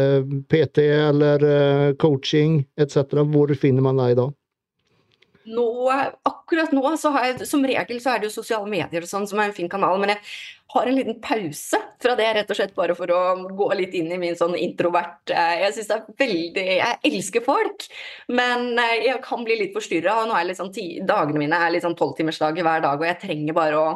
PT 0.48 0.88
eller 0.96 1.48
coaching 2.00 2.62
etc., 2.80 3.20
hvor 3.28 3.52
finner 3.60 3.84
man 3.86 4.00
deg 4.00 4.16
da? 4.22 4.30
Nå, 5.48 5.68
akkurat 6.28 6.74
nå 6.76 6.90
så 7.00 7.14
har 7.16 7.30
jeg 7.30 7.46
som 7.48 7.64
regel 7.64 8.02
så 8.04 8.14
er 8.14 8.20
det 8.20 8.28
jo 8.28 8.36
sosiale 8.36 8.68
medier 8.68 9.06
og 9.06 9.08
sånn 9.08 9.28
som 9.30 9.40
er 9.40 9.48
en 9.48 9.56
fin 9.56 9.70
kanal, 9.72 9.96
men 10.02 10.12
jeg 10.12 10.20
har 10.74 10.90
en 10.90 10.98
liten 10.98 11.20
pause 11.24 11.80
fra 12.04 12.16
det, 12.20 12.26
rett 12.36 12.52
og 12.52 12.58
slett 12.60 12.74
bare 12.76 12.96
for 12.98 13.12
å 13.16 13.22
gå 13.56 13.68
litt 13.80 13.96
inn 13.96 14.12
i 14.12 14.20
min 14.20 14.36
sånn 14.36 14.58
introvert 14.60 15.32
eh, 15.32 15.54
Jeg 15.62 15.76
syns 15.78 15.88
det 15.88 15.96
er 15.96 16.18
veldig 16.24 16.66
Jeg 16.66 17.00
elsker 17.12 17.46
folk, 17.46 17.88
men 18.28 18.74
eh, 18.84 19.06
jeg 19.06 19.22
kan 19.24 19.48
bli 19.48 19.56
litt 19.62 19.78
forstyrra. 19.78 20.18
Og 20.22 20.30
nå 20.30 20.36
er 20.36 20.50
liksom 20.50 20.74
dagene 21.08 21.46
mine 21.46 21.62
er 21.64 21.72
litt 21.74 21.88
sånn 21.88 21.96
tolvtimersdag 21.98 22.60
hver 22.60 22.84
dag, 22.84 23.00
og 23.00 23.08
jeg 23.08 23.22
trenger 23.24 23.58
bare 23.58 23.80
å 23.80 23.94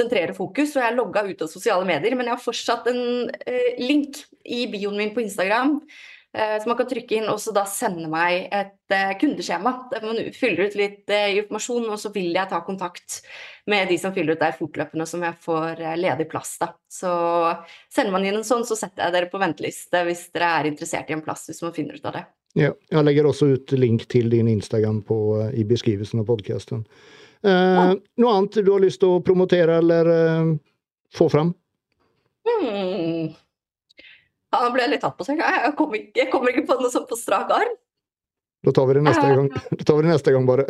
sentrere 0.00 0.36
fokus. 0.36 0.72
Og 0.72 0.80
jeg 0.80 0.88
er 0.88 0.96
logga 0.96 1.26
ut 1.28 1.44
av 1.44 1.52
sosiale 1.52 1.84
medier, 1.88 2.16
men 2.16 2.30
jeg 2.30 2.38
har 2.38 2.46
fortsatt 2.46 2.88
en 2.94 3.04
eh, 3.44 3.76
link 3.82 4.22
i 4.48 4.64
bioen 4.72 4.96
min 4.96 5.12
på 5.12 5.26
Instagram 5.26 5.76
så 6.32 6.70
man 6.70 6.76
kan 6.78 6.86
trykke 6.86 7.16
inn 7.18 7.28
og 7.30 7.42
da 7.56 7.64
sende 7.66 8.06
meg 8.10 8.44
et 8.54 8.94
eh, 8.94 9.16
kundeskjema 9.18 9.72
der 9.90 10.04
man 10.06 10.20
fyller 10.36 10.68
ut 10.68 10.76
litt 10.78 11.10
eh, 11.10 11.32
informasjon, 11.40 11.88
og 11.90 11.98
så 11.98 12.12
vil 12.14 12.30
jeg 12.36 12.50
ta 12.52 12.60
kontakt 12.66 13.20
med 13.70 13.90
de 13.90 13.96
som 13.98 14.14
fyller 14.14 14.38
ut 14.38 14.42
der 14.42 14.54
fortløpende, 14.54 15.06
som 15.10 15.24
jeg 15.26 15.38
får 15.42 15.82
ledig 15.98 16.28
plass. 16.30 16.56
da. 16.62 16.70
Så 16.90 17.10
sender 17.90 18.14
man 18.14 18.26
inn 18.26 18.38
en 18.38 18.46
sånn, 18.46 18.66
så 18.66 18.78
setter 18.78 19.08
jeg 19.08 19.16
dere 19.16 19.30
på 19.32 19.42
venteliste 19.42 20.04
hvis 20.06 20.28
dere 20.34 20.52
er 20.60 20.70
interessert 20.70 21.10
i 21.10 21.18
en 21.18 21.24
plass, 21.26 21.48
hvis 21.50 21.64
man 21.66 21.74
finner 21.74 21.98
ut 21.98 22.06
av 22.06 22.20
det. 22.20 22.26
Ja, 22.58 22.72
jeg 22.90 23.06
legger 23.06 23.28
også 23.30 23.52
ut 23.54 23.72
link 23.78 24.08
til 24.10 24.30
din 24.30 24.48
Instagram 24.50 25.04
på, 25.06 25.18
i 25.54 25.62
beskrivelsen 25.66 26.22
av 26.22 26.30
podkasten. 26.30 26.82
Eh, 27.42 27.50
ja. 27.52 27.84
Noe 28.20 28.32
annet 28.36 28.58
du 28.58 28.72
har 28.72 28.82
lyst 28.82 29.00
til 29.02 29.16
å 29.16 29.22
promotere 29.24 29.78
eller 29.80 30.10
eh, 30.14 30.50
få 31.14 31.28
fram? 31.32 31.54
Hmm. 32.46 33.30
Da 34.50 34.66
ble 34.74 34.82
jeg 34.82 34.94
litt 34.96 35.04
tatt 35.04 35.16
på 35.18 35.26
senga. 35.26 35.46
Jeg 35.64 35.76
kommer 35.78 36.00
ikke, 36.00 36.16
jeg 36.18 36.30
kommer 36.32 36.52
ikke 36.52 36.66
på 36.68 36.76
noe 36.80 36.90
sånt 36.92 37.08
på 37.10 37.18
strak 37.18 37.52
arm. 37.54 37.76
Da 38.60 38.72
tar 38.76 38.86
vi 38.86 38.94
det 38.94 39.02
neste 39.06 39.24
gang. 39.24 39.46
Tar 39.86 39.96
vi 39.96 40.02
det 40.02 40.10
neste 40.10 40.32
gang, 40.34 40.46
bare. 40.46 40.66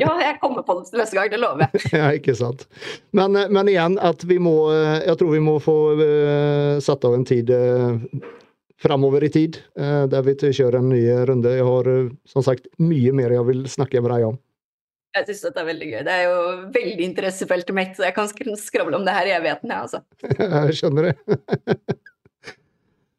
ja, 0.00 0.12
jeg 0.22 0.38
kommer 0.40 0.64
på 0.64 0.78
det 0.80 0.96
neste 1.02 1.18
gang, 1.18 1.28
det 1.28 1.40
lover 1.42 1.66
jeg. 1.66 1.82
ja, 2.00 2.06
ikke 2.16 2.34
sant. 2.38 2.64
Men, 3.12 3.36
men, 3.36 3.68
igjen, 3.68 3.98
at 4.00 4.24
vi 4.24 4.38
må 4.40 4.54
Jeg 4.72 5.18
tror 5.20 5.34
vi 5.34 5.42
må 5.44 5.58
få 5.60 5.76
uh, 6.00 6.78
satt 6.80 7.04
av 7.04 7.18
en 7.18 7.26
tid 7.28 7.52
uh, 7.52 8.00
framover 8.80 9.26
i 9.28 9.32
tid, 9.34 9.60
uh, 9.76 10.06
der 10.08 10.24
vi 10.24 10.38
kjører 10.40 10.80
en 10.80 10.88
ny 10.94 11.02
runde. 11.28 11.52
Jeg 11.58 11.66
har 11.68 11.90
uh, 11.92 12.08
som 12.24 12.46
sagt 12.46 12.70
mye 12.80 13.12
mer 13.12 13.36
jeg 13.36 13.48
vil 13.52 13.66
snakke 13.68 14.00
med 14.00 14.14
deg 14.14 14.30
om. 14.30 14.40
Jeg 15.18 15.26
syns 15.26 15.48
dette 15.48 15.60
er 15.60 15.66
veldig 15.66 15.88
gøy. 15.90 16.02
Det 16.06 16.12
er 16.14 16.24
jo 16.24 16.42
veldig 16.72 17.04
interessefeltet 17.04 17.76
mitt, 17.76 17.96
så 17.98 18.06
jeg 18.06 18.16
kan 18.16 18.30
skravle 18.56 18.96
om 18.96 19.04
det 19.04 19.16
her 19.16 19.28
i 19.28 19.36
evigheten, 19.36 19.74
jeg, 19.74 19.90
altså. 19.90 20.00
jeg 20.70 20.78
skjønner 20.78 21.10
det. 21.10 21.98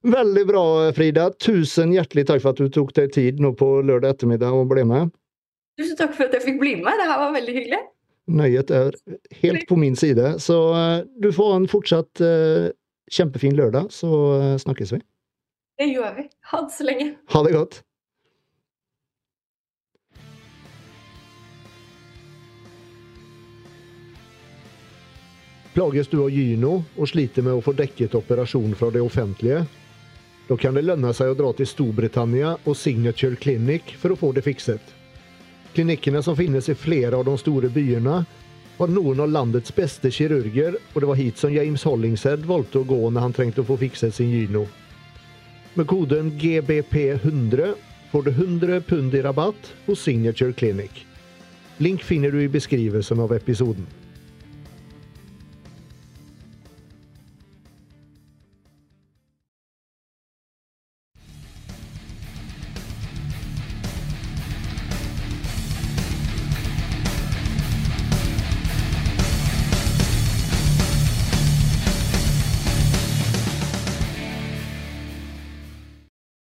Veldig 0.02 0.44
bra, 0.50 0.66
Frida. 0.98 1.28
Tusen 1.38 1.92
hjertelig 1.94 2.26
takk 2.30 2.42
for 2.42 2.56
at 2.56 2.62
du 2.62 2.70
tok 2.74 2.94
deg 2.98 3.12
tid 3.14 3.42
nå 3.44 3.54
på 3.58 3.68
lørdag 3.86 4.16
ettermiddag 4.16 4.56
og 4.58 4.72
ble 4.72 4.86
med. 4.90 5.12
Tusen 5.78 5.98
takk 6.00 6.16
for 6.18 6.26
at 6.26 6.34
jeg 6.40 6.48
fikk 6.48 6.62
bli 6.62 6.76
med. 6.80 6.98
Det 6.98 7.06
her 7.06 7.22
var 7.22 7.36
veldig 7.36 7.56
hyggelig. 7.60 7.82
Nøyet 8.32 8.74
er 8.74 8.98
helt 9.44 9.68
på 9.70 9.78
min 9.78 9.96
side. 9.98 10.36
Så 10.42 10.58
uh, 10.74 11.04
du 11.22 11.30
får 11.36 11.54
en 11.60 11.70
fortsatt 11.70 12.24
uh, 12.26 12.72
kjempefin 13.14 13.54
lørdag, 13.58 13.92
så 13.94 14.10
uh, 14.10 14.58
snakkes 14.62 14.96
vi. 14.96 15.02
Det 15.82 15.90
gjør 15.92 16.18
vi. 16.18 16.28
Ha 16.50 16.62
det 16.66 16.74
så 16.74 16.86
lenge. 16.88 17.08
Ha 17.34 17.44
det 17.46 17.54
godt. 17.58 17.82
Plages 25.72 26.10
du 26.12 26.18
av 26.20 26.34
gyno 26.34 26.82
og 27.00 27.08
sliter 27.08 27.46
med 27.46 27.56
å 27.56 27.62
få 27.64 27.72
dekket 27.78 28.18
operasjon 28.18 28.74
fra 28.76 28.90
det 28.92 29.06
offentlige? 29.06 29.62
Da 30.52 30.58
kan 30.58 30.76
det 30.76 30.82
lønne 30.84 31.14
seg 31.16 31.30
å 31.32 31.36
dra 31.40 31.50
til 31.56 31.68
Storbritannia 31.70 32.58
og 32.68 32.76
Signature 32.76 33.38
Clinic 33.40 33.94
for 34.02 34.12
å 34.12 34.18
få 34.20 34.34
det 34.36 34.42
fikset. 34.44 34.82
Klinikkene 35.72 36.20
som 36.26 36.36
finnes 36.36 36.68
i 36.68 36.76
flere 36.76 37.16
av 37.16 37.24
de 37.24 37.38
store 37.40 37.70
byene, 37.72 38.18
har 38.76 38.92
noen 38.92 39.22
av 39.24 39.32
landets 39.32 39.72
beste 39.72 40.12
kirurger, 40.12 40.76
og 40.92 40.98
det 41.00 41.08
var 41.08 41.20
hit 41.22 41.40
som 41.40 41.54
James 41.56 41.88
Hollingshead 41.88 42.44
valgte 42.50 42.82
å 42.82 42.90
gå 42.90 43.00
når 43.00 43.28
han 43.30 43.38
trengte 43.38 43.64
å 43.64 43.70
få 43.70 43.80
fikset 43.80 44.18
sin 44.18 44.34
gyno. 44.36 44.66
Med 45.80 45.88
koden 45.88 46.34
GBP100 46.42 47.72
får 48.12 48.28
du 48.28 48.32
100 48.36 48.84
pund 48.92 49.16
i 49.16 49.24
rabatt 49.24 49.72
hos 49.88 50.04
Signature 50.04 50.52
Clinic. 50.52 51.06
Link 51.80 52.04
finner 52.04 52.36
du 52.36 52.44
i 52.44 52.52
beskrivelsen 52.52 53.24
av 53.24 53.32
episoden. 53.40 53.88